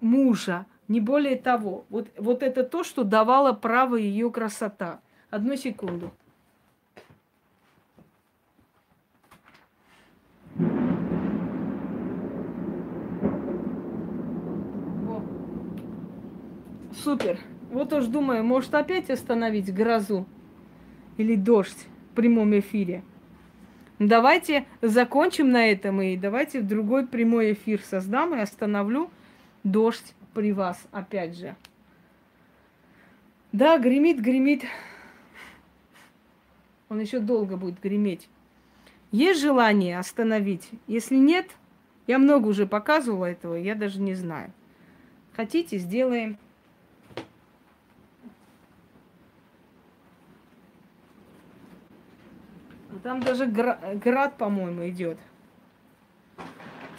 мужа. 0.00 0.66
Не 0.88 1.00
более 1.00 1.36
того. 1.36 1.86
Вот, 1.88 2.08
вот 2.18 2.42
это 2.42 2.64
то, 2.64 2.84
что 2.84 3.04
давало 3.04 3.52
право 3.52 3.96
ее 3.96 4.30
красота. 4.30 5.00
Одну 5.30 5.56
секунду. 5.56 6.12
Супер. 17.02 17.38
Вот 17.70 17.94
уж 17.94 18.06
думаю, 18.06 18.44
может 18.44 18.74
опять 18.74 19.08
остановить 19.08 19.72
грозу 19.72 20.26
или 21.16 21.34
дождь 21.34 21.86
в 22.10 22.14
прямом 22.14 22.58
эфире. 22.58 23.02
Давайте 23.98 24.66
закончим 24.82 25.50
на 25.50 25.70
этом 25.70 26.02
и 26.02 26.16
давайте 26.16 26.60
в 26.60 26.66
другой 26.66 27.06
прямой 27.06 27.54
эфир 27.54 27.80
создам 27.80 28.34
и 28.34 28.40
остановлю 28.40 29.10
дождь 29.64 30.14
при 30.34 30.52
вас 30.52 30.78
опять 30.92 31.38
же. 31.38 31.56
Да, 33.52 33.78
гремит, 33.78 34.20
гремит. 34.20 34.64
Он 36.90 37.00
еще 37.00 37.18
долго 37.18 37.56
будет 37.56 37.80
греметь. 37.80 38.28
Есть 39.10 39.40
желание 39.40 39.98
остановить? 39.98 40.68
Если 40.86 41.16
нет, 41.16 41.48
я 42.06 42.18
много 42.18 42.48
уже 42.48 42.66
показывала 42.66 43.24
этого, 43.24 43.54
я 43.54 43.74
даже 43.74 44.00
не 44.00 44.14
знаю. 44.14 44.52
Хотите, 45.34 45.78
сделаем. 45.78 46.36
Там 53.02 53.20
даже 53.20 53.46
град, 53.46 54.36
по-моему, 54.36 54.88
идет. 54.88 55.18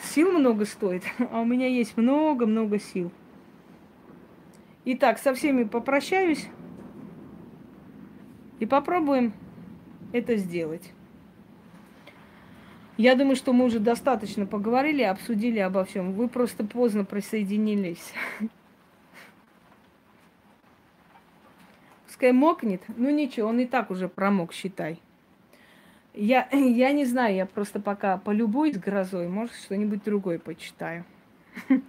Сил 0.01 0.31
много 0.31 0.65
стоит, 0.65 1.03
а 1.31 1.41
у 1.41 1.45
меня 1.45 1.67
есть 1.67 1.95
много-много 1.95 2.79
сил. 2.79 3.11
Итак, 4.83 5.19
со 5.19 5.33
всеми 5.35 5.63
попрощаюсь 5.63 6.47
и 8.59 8.65
попробуем 8.65 9.33
это 10.11 10.37
сделать. 10.37 10.91
Я 12.97 13.15
думаю, 13.15 13.35
что 13.35 13.53
мы 13.53 13.65
уже 13.65 13.79
достаточно 13.79 14.45
поговорили, 14.45 15.03
обсудили 15.03 15.59
обо 15.59 15.85
всем. 15.85 16.13
Вы 16.13 16.27
просто 16.27 16.63
поздно 16.65 17.05
присоединились. 17.05 18.13
Пускай 22.07 22.31
мокнет. 22.31 22.81
Ну 22.87 23.09
ничего, 23.11 23.49
он 23.49 23.59
и 23.59 23.65
так 23.65 23.91
уже 23.91 24.09
промок, 24.09 24.51
считай. 24.53 24.99
Я, 26.13 26.47
я 26.51 26.91
не 26.91 27.05
знаю, 27.05 27.35
я 27.35 27.45
просто 27.45 27.79
пока 27.79 28.17
полюбуюсь 28.17 28.77
грозой, 28.77 29.27
может, 29.27 29.55
что-нибудь 29.55 30.03
другое 30.03 30.39
почитаю. 30.39 31.05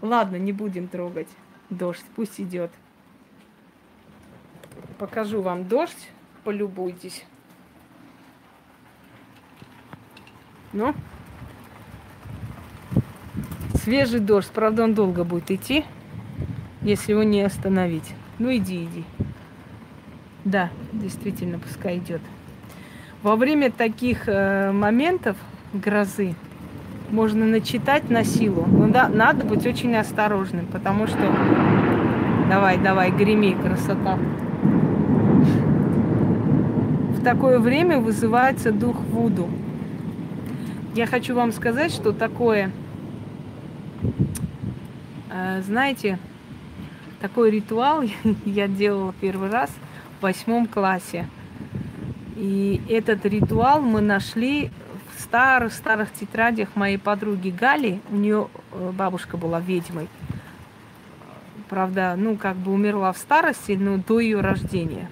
Ладно, 0.00 0.36
не 0.36 0.52
будем 0.52 0.88
трогать 0.88 1.28
дождь, 1.70 2.04
пусть 2.14 2.40
идет. 2.40 2.70
Покажу 4.98 5.42
вам 5.42 5.66
дождь, 5.66 6.10
полюбуйтесь. 6.44 7.24
Ну, 10.72 10.94
свежий 13.74 14.20
дождь. 14.20 14.50
Правда, 14.50 14.84
он 14.84 14.94
долго 14.94 15.24
будет 15.24 15.50
идти, 15.50 15.84
если 16.82 17.12
его 17.12 17.22
не 17.22 17.42
остановить. 17.42 18.14
Ну, 18.38 18.54
иди, 18.54 18.84
иди. 18.84 19.04
Да, 20.44 20.70
действительно, 20.92 21.58
пускай 21.58 21.98
идет. 21.98 22.20
Во 23.22 23.34
время 23.34 23.72
таких 23.72 24.28
э, 24.28 24.70
моментов 24.70 25.36
грозы 25.72 26.36
можно 27.10 27.44
начитать 27.44 28.10
на 28.10 28.22
силу. 28.22 28.64
Но 28.66 28.88
да, 28.88 29.08
надо 29.08 29.44
быть 29.44 29.66
очень 29.66 29.96
осторожным, 29.96 30.66
потому 30.66 31.08
что... 31.08 31.18
Давай, 32.48 32.78
давай, 32.78 33.10
греми, 33.10 33.56
красота. 33.60 34.16
В 37.16 37.24
такое 37.24 37.58
время 37.58 37.98
вызывается 37.98 38.70
дух 38.70 39.00
Вуду. 39.10 39.48
Я 40.94 41.06
хочу 41.06 41.34
вам 41.34 41.50
сказать, 41.50 41.90
что 41.92 42.12
такое, 42.12 42.70
э, 45.30 45.60
знаете, 45.62 46.20
такой 47.20 47.50
ритуал 47.50 48.04
я 48.44 48.68
делала 48.68 49.12
первый 49.20 49.50
раз 49.50 49.70
в 50.18 50.22
восьмом 50.22 50.68
классе. 50.68 51.26
И 52.38 52.80
этот 52.88 53.26
ритуал 53.26 53.82
мы 53.82 54.00
нашли 54.00 54.70
в 55.16 55.20
старых-старых 55.20 56.12
тетрадях 56.12 56.68
моей 56.76 56.96
подруги 56.96 57.50
Гали. 57.50 58.00
У 58.10 58.16
нее 58.16 58.46
э, 58.72 58.92
бабушка 58.96 59.36
была 59.36 59.58
ведьмой. 59.58 60.08
Правда, 61.68 62.14
ну, 62.16 62.36
как 62.36 62.54
бы 62.54 62.72
умерла 62.72 63.12
в 63.12 63.18
старости, 63.18 63.72
но 63.72 63.96
до 63.96 64.20
ее 64.20 64.40
рождения. 64.40 65.08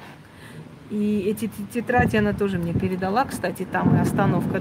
И 0.88 1.24
эти 1.26 1.50
тетради 1.74 2.16
она 2.16 2.32
тоже 2.32 2.58
мне 2.58 2.72
передала, 2.72 3.24
кстати, 3.24 3.66
там 3.70 3.96
и 3.96 4.00
остановка 4.00 4.60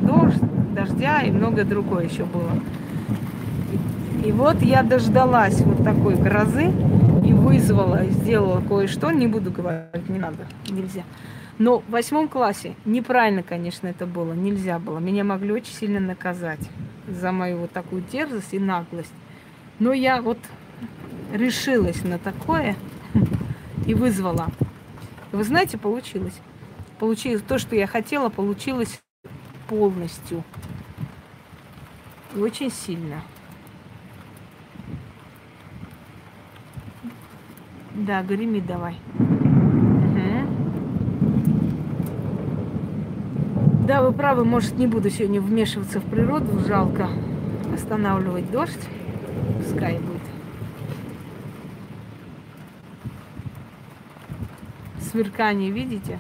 дождя 0.73 1.21
и 1.21 1.29
много 1.29 1.63
другое 1.65 2.05
еще 2.05 2.25
было. 2.25 2.49
И 4.25 4.31
вот 4.31 4.63
я 4.63 4.81
дождалась 4.81 5.61
вот 5.61 5.83
такой 5.83 6.15
грозы 6.15 6.71
и 7.23 7.31
вызвала, 7.31 8.05
сделала 8.05 8.59
кое-что, 8.67 9.11
не 9.11 9.27
буду 9.27 9.51
говорить, 9.51 10.09
не 10.09 10.17
надо, 10.17 10.47
нельзя. 10.67 11.03
Но 11.57 11.79
в 11.79 11.89
восьмом 11.89 12.27
классе 12.27 12.75
неправильно, 12.83 13.41
конечно, 13.41 13.87
это 13.87 14.05
было, 14.05 14.33
нельзя 14.33 14.77
было. 14.77 14.99
Меня 14.99 15.23
могли 15.23 15.53
очень 15.53 15.73
сильно 15.73 15.99
наказать 15.99 16.59
за 17.07 17.31
мою 17.31 17.59
вот 17.59 17.71
такую 17.71 18.03
дерзость 18.11 18.53
и 18.53 18.59
наглость. 18.59 19.13
Но 19.79 19.93
я 19.93 20.21
вот 20.21 20.39
решилась 21.33 22.03
на 22.03 22.19
такое 22.19 22.75
и 23.85 23.93
вызвала. 23.93 24.47
Вы 25.31 25.43
знаете, 25.43 25.77
получилось. 25.77 26.37
Получилось 26.99 27.41
то, 27.41 27.57
что 27.57 27.75
я 27.75 27.87
хотела, 27.87 28.29
получилось 28.29 29.01
полностью. 29.67 30.43
И 32.35 32.39
очень 32.39 32.71
сильно. 32.71 33.21
Да, 37.93 38.21
греми 38.23 38.59
давай. 38.59 38.97
Угу. 39.19 40.55
Да, 43.85 44.01
вы 44.01 44.13
правы, 44.13 44.43
может, 44.45 44.79
не 44.79 44.87
буду 44.87 45.11
сегодня 45.11 45.39
вмешиваться 45.39 45.99
в 45.99 46.05
природу, 46.05 46.59
жалко 46.65 47.07
останавливать 47.71 48.49
дождь. 48.49 48.79
Пускай 49.59 49.99
будет. 49.99 50.21
Сверкание, 55.11 55.69
видите? 55.69 56.19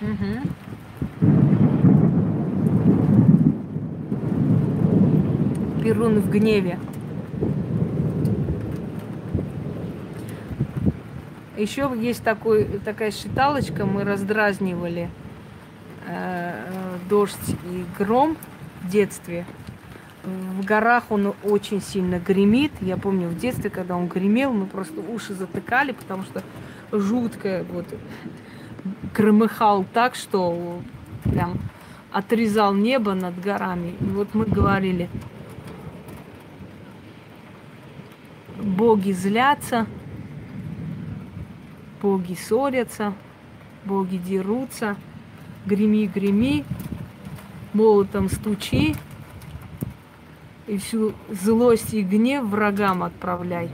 Угу. 0.00 0.40
Перун 5.84 6.18
в 6.18 6.28
гневе. 6.28 6.76
Еще 11.60 11.92
есть 11.94 12.24
такой, 12.24 12.64
такая 12.64 13.10
считалочка, 13.10 13.84
мы 13.84 14.04
раздразнивали 14.04 15.10
э, 16.06 16.96
дождь 17.10 17.36
и 17.70 17.84
гром 17.98 18.38
в 18.80 18.88
детстве. 18.88 19.44
В 20.24 20.64
горах 20.64 21.10
он 21.10 21.34
очень 21.44 21.82
сильно 21.82 22.18
гремит. 22.18 22.72
Я 22.80 22.96
помню 22.96 23.28
в 23.28 23.36
детстве, 23.36 23.68
когда 23.68 23.94
он 23.94 24.08
гремел, 24.08 24.54
мы 24.54 24.64
просто 24.64 25.02
уши 25.02 25.34
затыкали, 25.34 25.92
потому 25.92 26.22
что 26.22 26.42
жутко 26.92 27.66
вот 27.70 27.84
громыхал 29.14 29.84
так, 29.92 30.14
что 30.14 30.80
прям 31.24 31.60
отрезал 32.10 32.72
небо 32.72 33.12
над 33.12 33.38
горами. 33.38 33.96
И 34.00 34.04
вот 34.04 34.32
мы 34.32 34.46
говорили, 34.46 35.10
боги 38.62 39.12
злятся, 39.12 39.86
боги 42.02 42.34
ссорятся, 42.34 43.12
боги 43.84 44.16
дерутся, 44.16 44.96
греми, 45.66 46.06
греми, 46.06 46.64
молотом 47.72 48.28
стучи, 48.28 48.96
и 50.66 50.78
всю 50.78 51.14
злость 51.28 51.94
и 51.94 52.02
гнев 52.02 52.44
врагам 52.44 53.02
отправляй. 53.02 53.70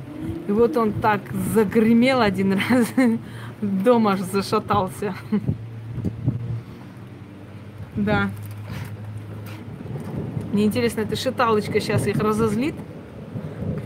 И 0.49 0.53
вот 0.53 0.77
он 0.77 0.93
так 0.93 1.21
загремел 1.53 2.23
один 2.23 2.55
раз, 2.55 2.87
дом 3.61 4.09
аж 4.09 4.21
зашатался. 4.21 5.15
Да. 7.97 8.29
Мне 10.53 10.67
интересно, 10.67 11.01
эта 11.01 11.17
шаталочка 11.17 11.81
сейчас 11.81 12.07
их 12.07 12.19
разозлит? 12.19 12.75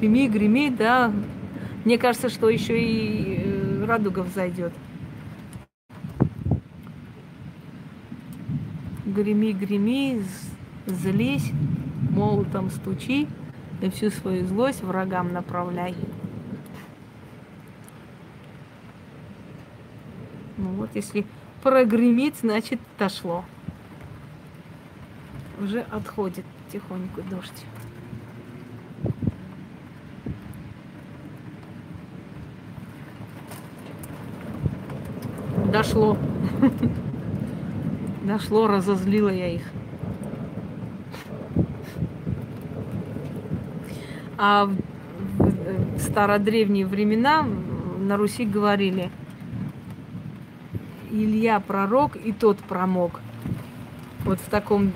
Греми, 0.00 0.26
греми, 0.26 0.68
да. 0.68 1.12
Мне 1.84 1.96
кажется, 1.96 2.28
что 2.28 2.50
еще 2.50 2.76
и 2.76 3.40
э, 3.44 3.59
радуга 3.84 4.20
взойдет. 4.20 4.72
Греми, 9.06 9.52
греми, 9.52 10.22
злись, 10.86 11.50
молотом 12.10 12.70
стучи, 12.70 13.28
и 13.80 13.90
всю 13.90 14.10
свою 14.10 14.46
злость 14.46 14.82
врагам 14.82 15.32
направляй. 15.32 15.94
Ну 20.56 20.68
вот, 20.74 20.90
если 20.94 21.26
прогремит, 21.62 22.36
значит 22.36 22.80
дошло. 22.98 23.44
Уже 25.58 25.80
отходит 25.80 26.44
потихоньку 26.66 27.22
дождь. 27.22 27.64
Дошло. 35.70 36.16
Дошло, 38.24 38.66
разозлила 38.66 39.28
я 39.28 39.48
их. 39.48 39.62
А 44.36 44.66
в, 44.66 45.98
стародревние 45.98 46.86
времена 46.86 47.46
на 47.98 48.16
Руси 48.16 48.44
говорили, 48.44 49.10
Илья 51.10 51.60
пророк 51.60 52.16
и 52.16 52.32
тот 52.32 52.58
промок. 52.58 53.20
Вот 54.24 54.40
в 54.40 54.48
таком, 54.48 54.92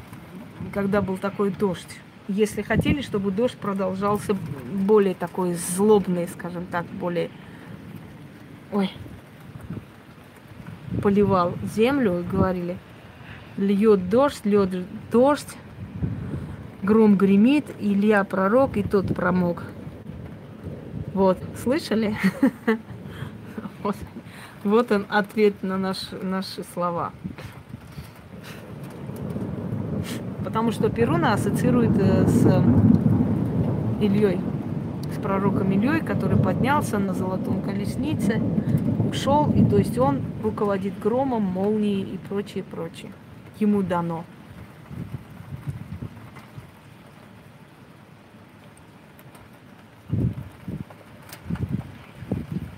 когда 0.73 1.03
был 1.03 1.19
такой 1.19 1.51
дождь. 1.51 2.01
Если 2.27 2.63
хотели, 2.63 3.01
чтобы 3.01 3.31
дождь 3.31 3.57
продолжался 3.57 4.35
более 4.73 5.15
такой 5.15 5.55
злобный, 5.55 6.27
скажем 6.29 6.67
так, 6.67 6.87
более... 6.87 7.31
Ой, 8.73 8.91
поливал 11.03 11.55
землю 11.75 12.25
говорили, 12.31 12.77
льет 13.57 14.09
дождь, 14.09 14.45
льет 14.45 14.71
дождь, 15.11 15.57
гром 16.83 17.17
гремит, 17.17 17.67
Илья 17.81 18.25
пророк, 18.25 18.77
и 18.77 18.83
тот 18.83 19.15
промок. 19.15 19.63
Вот, 21.13 21.39
слышали? 21.63 22.17
Вот, 23.83 23.97
вот 24.65 24.91
он 24.93 25.05
ответ 25.11 25.63
на 25.63 25.77
наш, 25.77 26.09
наши 26.23 26.65
слова. 26.73 27.13
Потому 30.43 30.73
что 30.73 30.89
Перуна 30.89 31.35
ассоциирует 31.35 31.91
э, 31.99 32.27
с 32.27 32.65
Ильей, 34.01 34.41
с 35.15 35.21
пророком 35.21 35.71
Ильей, 35.71 36.01
который 36.01 36.39
поднялся 36.39 36.99
на 36.99 37.13
золотом 37.13 37.61
колеснице, 37.61 38.41
ушел, 39.15 39.53
и 39.55 39.65
то 39.65 39.79
есть 39.79 39.97
он 39.97 40.23
руководит 40.43 40.99
громом, 40.99 41.43
молнией 41.43 42.03
и 42.03 42.19
прочее, 42.19 42.65
прочее. 42.65 43.13
Ему 43.61 43.83
дано. 43.83 44.25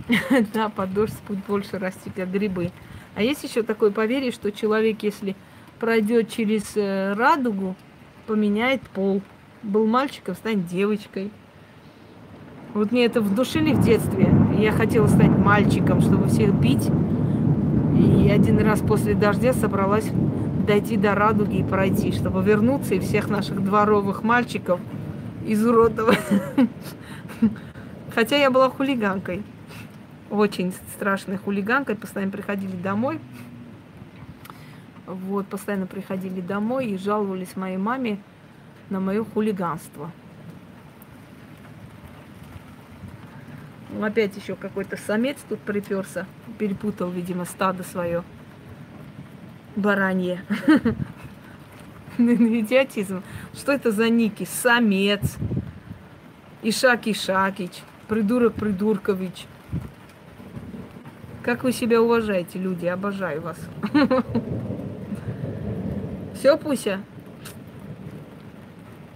Да, 0.53 0.69
под 0.69 0.93
дождь 0.93 1.15
будет 1.27 1.45
больше 1.47 1.79
расти, 1.79 2.11
как 2.15 2.31
грибы. 2.31 2.71
А 3.15 3.23
есть 3.23 3.43
еще 3.43 3.63
такое 3.63 3.91
поверье, 3.91 4.31
что 4.31 4.53
человек, 4.53 5.03
если 5.03 5.35
пройдет 5.81 6.31
через 6.31 6.77
э, 6.77 7.15
радугу, 7.15 7.75
поменяет 8.27 8.83
пол. 8.83 9.23
Был 9.63 9.87
мальчиком, 9.87 10.35
станет 10.35 10.67
девочкой. 10.67 11.31
Вот 12.75 12.93
мне 12.93 13.07
это 13.07 13.21
вдушили 13.21 13.73
в 13.73 13.81
детстве. 13.83 14.33
Я 14.59 14.73
хотела 14.73 15.07
стать 15.07 15.37
мальчиком, 15.37 16.01
чтобы 16.01 16.29
всех 16.29 16.55
бить. 16.55 16.89
И 17.97 18.29
один 18.29 18.59
раз 18.59 18.81
после 18.81 19.15
дождя 19.15 19.53
собралась 19.53 20.09
дойти 20.67 20.97
до 20.97 21.15
радуги 21.15 21.59
и 21.59 21.65
пройти, 21.65 22.13
чтобы 22.13 22.43
вернуться 22.43 22.95
и 22.95 22.99
всех 22.99 23.31
наших 23.31 23.65
дворовых 23.65 24.23
мальчиков 24.23 24.81
изуродовать. 25.47 26.21
Хотя 28.15 28.37
я 28.37 28.51
была 28.51 28.69
хулиганкой 28.69 29.43
очень 30.31 30.73
страшной 30.95 31.37
хулиганкой, 31.37 31.97
постоянно 31.97 32.33
приходили 32.33 32.77
домой. 32.77 33.21
Вот, 35.07 35.47
постоянно 35.47 35.87
приходили 35.87 36.41
домой 36.41 36.87
и 36.87 36.99
жаловались 36.99 37.55
моей 37.57 37.77
маме 37.77 38.19
на 38.91 38.99
мое 38.99 39.25
хулиганство. 39.25 40.11
Опять 44.01 44.37
еще 44.37 44.57
какой-то 44.57 44.97
самец 44.97 45.39
тут 45.49 45.61
приперся, 45.61 46.27
перепутал, 46.59 47.11
видимо, 47.11 47.45
стадо 47.45 47.83
свое 47.83 48.23
баранье. 49.77 50.43
Идиотизм. 52.19 53.23
Что 53.55 53.73
это 53.73 53.91
за 53.93 54.09
ники? 54.09 54.45
Самец. 54.45 55.37
Ишак 56.63 57.07
Ишакич. 57.07 57.83
Придурок 58.09 58.55
Придуркович. 58.55 59.47
Как 61.43 61.63
вы 61.63 61.73
себя 61.73 62.01
уважаете, 62.03 62.59
люди? 62.59 62.87
Обожаю 62.87 63.43
вас. 63.43 63.59
Все, 66.35 66.57
Пуся? 66.57 67.01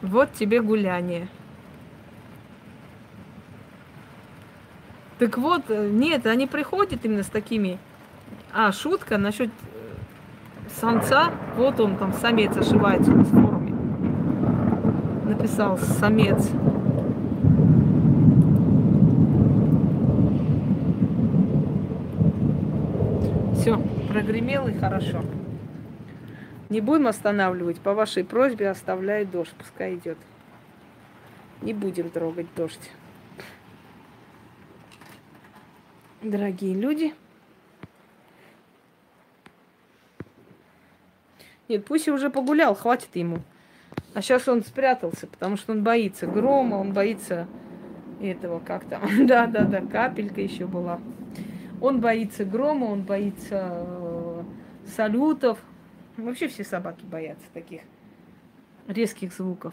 Вот 0.02 0.32
тебе 0.32 0.60
гуляние. 0.62 1.28
Так 5.20 5.36
вот, 5.36 5.64
э, 5.68 5.90
нет, 5.90 6.26
они 6.26 6.46
приходят 6.46 7.04
именно 7.04 7.22
с 7.22 7.26
такими... 7.26 7.78
А, 8.54 8.72
шутка 8.72 9.18
насчет 9.18 9.50
э, 9.50 10.70
самца. 10.80 11.30
Вот 11.58 11.78
он 11.78 11.98
там, 11.98 12.14
самец 12.14 12.56
ошивается 12.56 13.10
в 13.10 13.24
форме. 13.26 13.74
Написал 15.26 15.76
самец. 15.76 16.42
Все, 23.58 23.78
прогремел 24.08 24.68
и 24.68 24.72
хорошо. 24.72 25.20
Не 26.70 26.80
будем 26.80 27.08
останавливать. 27.08 27.78
По 27.80 27.92
вашей 27.92 28.24
просьбе 28.24 28.70
оставляю 28.70 29.26
дождь, 29.26 29.52
пускай 29.58 29.96
идет. 29.96 30.16
Не 31.60 31.74
будем 31.74 32.08
трогать 32.08 32.46
дождь. 32.56 32.90
Дорогие 36.22 36.74
люди. 36.74 37.14
Нет, 41.68 41.84
пусть 41.86 42.08
уже 42.08 42.28
погулял, 42.28 42.74
хватит 42.74 43.14
ему. 43.14 43.38
А 44.12 44.20
сейчас 44.20 44.48
он 44.48 44.62
спрятался, 44.62 45.26
потому 45.26 45.56
что 45.56 45.72
он 45.72 45.82
боится 45.82 46.26
грома, 46.26 46.74
он 46.74 46.92
боится 46.92 47.46
этого, 48.20 48.60
как 48.60 48.84
там. 48.84 49.02
Да, 49.26 49.46
да, 49.46 49.64
да, 49.64 49.80
капелька 49.80 50.40
еще 50.40 50.66
была. 50.66 51.00
Он 51.80 52.00
боится 52.00 52.44
грома, 52.44 52.86
он 52.86 53.02
боится 53.02 53.70
э, 53.72 54.42
салютов. 54.94 55.58
Вообще 56.18 56.48
все 56.48 56.64
собаки 56.64 57.04
боятся 57.04 57.46
таких 57.54 57.80
резких 58.86 59.32
звуков. 59.32 59.72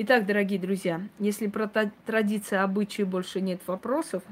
Итак, 0.00 0.26
дорогие 0.26 0.60
друзья, 0.60 1.00
если 1.18 1.48
про 1.48 1.66
традиции, 1.66 2.56
обычаи 2.56 3.02
больше 3.02 3.40
нет 3.40 3.60
вопросов, 3.66 4.22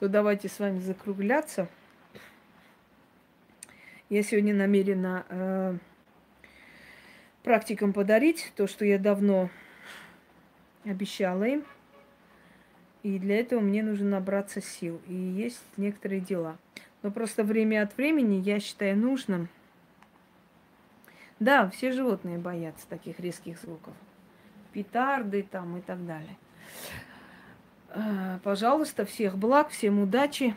то 0.00 0.08
давайте 0.08 0.48
с 0.48 0.58
вами 0.58 0.80
закругляться. 0.80 1.68
Я 4.08 4.24
сегодня 4.24 4.52
намерена 4.52 5.24
э, 5.28 5.76
практикам 7.44 7.92
подарить 7.92 8.52
то, 8.56 8.66
что 8.66 8.84
я 8.84 8.98
давно 8.98 9.50
обещала 10.84 11.44
им. 11.44 11.64
И 13.04 13.20
для 13.20 13.38
этого 13.38 13.60
мне 13.60 13.84
нужно 13.84 14.10
набраться 14.10 14.60
сил. 14.60 15.00
И 15.06 15.14
есть 15.14 15.62
некоторые 15.76 16.20
дела. 16.20 16.58
Но 17.02 17.12
просто 17.12 17.44
время 17.44 17.84
от 17.84 17.96
времени 17.96 18.42
я 18.42 18.58
считаю 18.58 18.96
нужным. 18.96 19.48
Да, 21.38 21.70
все 21.70 21.92
животные 21.92 22.38
боятся 22.38 22.84
таких 22.88 23.20
резких 23.20 23.60
звуков. 23.60 23.94
Петарды 24.72 25.42
там 25.42 25.78
и 25.78 25.80
так 25.80 26.04
далее. 26.06 26.36
А, 27.90 28.38
пожалуйста, 28.42 29.04
всех 29.04 29.36
благ, 29.36 29.68
всем 29.68 30.00
удачи. 30.00 30.54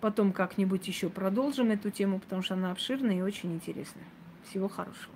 Потом 0.00 0.32
как-нибудь 0.32 0.86
еще 0.86 1.08
продолжим 1.08 1.70
эту 1.70 1.90
тему, 1.90 2.20
потому 2.20 2.42
что 2.42 2.54
она 2.54 2.70
обширная 2.70 3.16
и 3.16 3.22
очень 3.22 3.52
интересная. 3.52 4.04
Всего 4.48 4.68
хорошего. 4.68 5.14